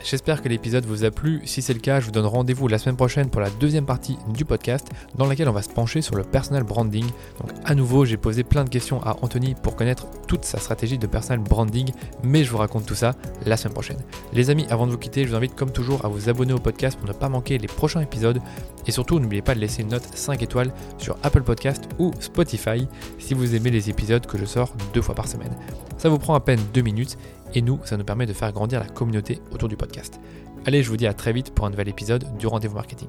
J'espère 0.05 0.43
que 0.43 0.49
l'épisode 0.49 0.84
vous 0.86 1.05
a 1.05 1.11
plu. 1.11 1.41
Si 1.45 1.61
c'est 1.61 1.74
le 1.74 1.80
cas, 1.80 2.01
je 2.01 2.07
vous 2.07 2.12
donne 2.12 2.26
rendez-vous 2.26 2.68
la 2.68 2.78
semaine 2.78 2.97
prochaine 2.97 3.28
pour 3.30 3.41
la 3.41 3.51
deuxième 3.51 3.84
partie 3.84 4.16
du 4.28 4.45
podcast 4.45 4.89
dans 5.16 5.26
laquelle 5.26 5.49
on 5.49 5.53
va 5.53 5.62
se 5.62 5.68
pencher 5.68 6.03
sur 6.03 6.14
le 6.14 6.22
personal 6.22 6.62
branding. 6.62 7.05
Donc 7.41 7.51
à 7.64 7.74
nouveau, 7.74 8.05
j'ai 8.05 8.16
posé 8.16 8.45
plein 8.45 8.64
de 8.64 8.70
questions 8.70 9.03
à 9.03 9.16
Anthony 9.22 9.55
pour 9.62 9.76
connaître 9.76 10.07
toute 10.26 10.45
sa 10.45 10.59
stratégie 10.59 10.99
de 10.99 11.07
personal 11.07 11.41
branding, 11.41 11.91
mais 12.22 12.45
je 12.45 12.51
vous 12.51 12.59
raconte 12.59 12.86
tout 12.86 12.95
ça 12.95 13.14
la 13.45 13.57
semaine 13.57 13.74
prochaine. 13.74 13.99
Les 14.32 14.51
amis, 14.51 14.66
avant 14.70 14.86
de 14.86 14.93
vous 14.93 14.99
quitter, 14.99 15.24
je 15.24 15.30
vous 15.30 15.36
invite 15.36 15.55
comme 15.55 15.72
toujours 15.72 16.05
à 16.05 16.09
vous 16.09 16.28
abonner 16.28 16.53
au 16.53 16.59
podcast 16.59 16.99
pour 16.99 17.09
ne 17.09 17.12
pas 17.12 17.28
manquer 17.28 17.59
les 17.59 17.68
prochains 17.68 18.01
épisodes 18.01 18.41
et 18.86 18.93
surtout 18.93 19.18
n'oubliez 19.18 19.43
pas 19.43 19.55
de 19.55 19.61
laisser 19.61 19.82
une 19.82 19.89
note 19.89 20.09
5 20.14 20.43
étoiles 20.43 20.72
sur 20.97 21.16
Apple 21.22 21.43
Podcast 21.43 21.84
ou 21.99 22.12
Spotify 22.20 22.89
si 23.18 23.34
vous 23.34 23.55
aimez 23.55 23.70
les 23.70 23.91
épisodes 23.91 24.24
que 24.26 24.39
je 24.39 24.45
sors 24.45 24.72
deux 24.95 25.03
fois 25.03 25.14
par 25.14 25.28
semaine. 25.28 25.55
Ça 25.99 26.09
vous 26.09 26.18
prend 26.18 26.34
à 26.34 26.41
peine 26.41 26.61
deux 26.72 26.80
minutes 26.80 27.18
et 27.55 27.62
nous, 27.62 27.80
ça 27.84 27.96
nous 27.96 28.05
permet 28.05 28.26
de 28.26 28.32
faire 28.32 28.53
grandir 28.53 28.80
la 28.80 28.88
communauté 28.88 29.40
autour 29.53 29.68
du 29.68 29.76
podcast. 29.76 30.20
Allez, 30.66 30.82
je 30.82 30.90
vous 30.90 30.96
dis 30.96 31.07
à 31.07 31.14
très 31.14 31.32
vite 31.32 31.55
pour 31.55 31.66
un 31.66 31.70
nouvel 31.70 31.88
épisode 31.88 32.36
du 32.38 32.46
Rendez-vous 32.46 32.74
Marketing. 32.74 33.09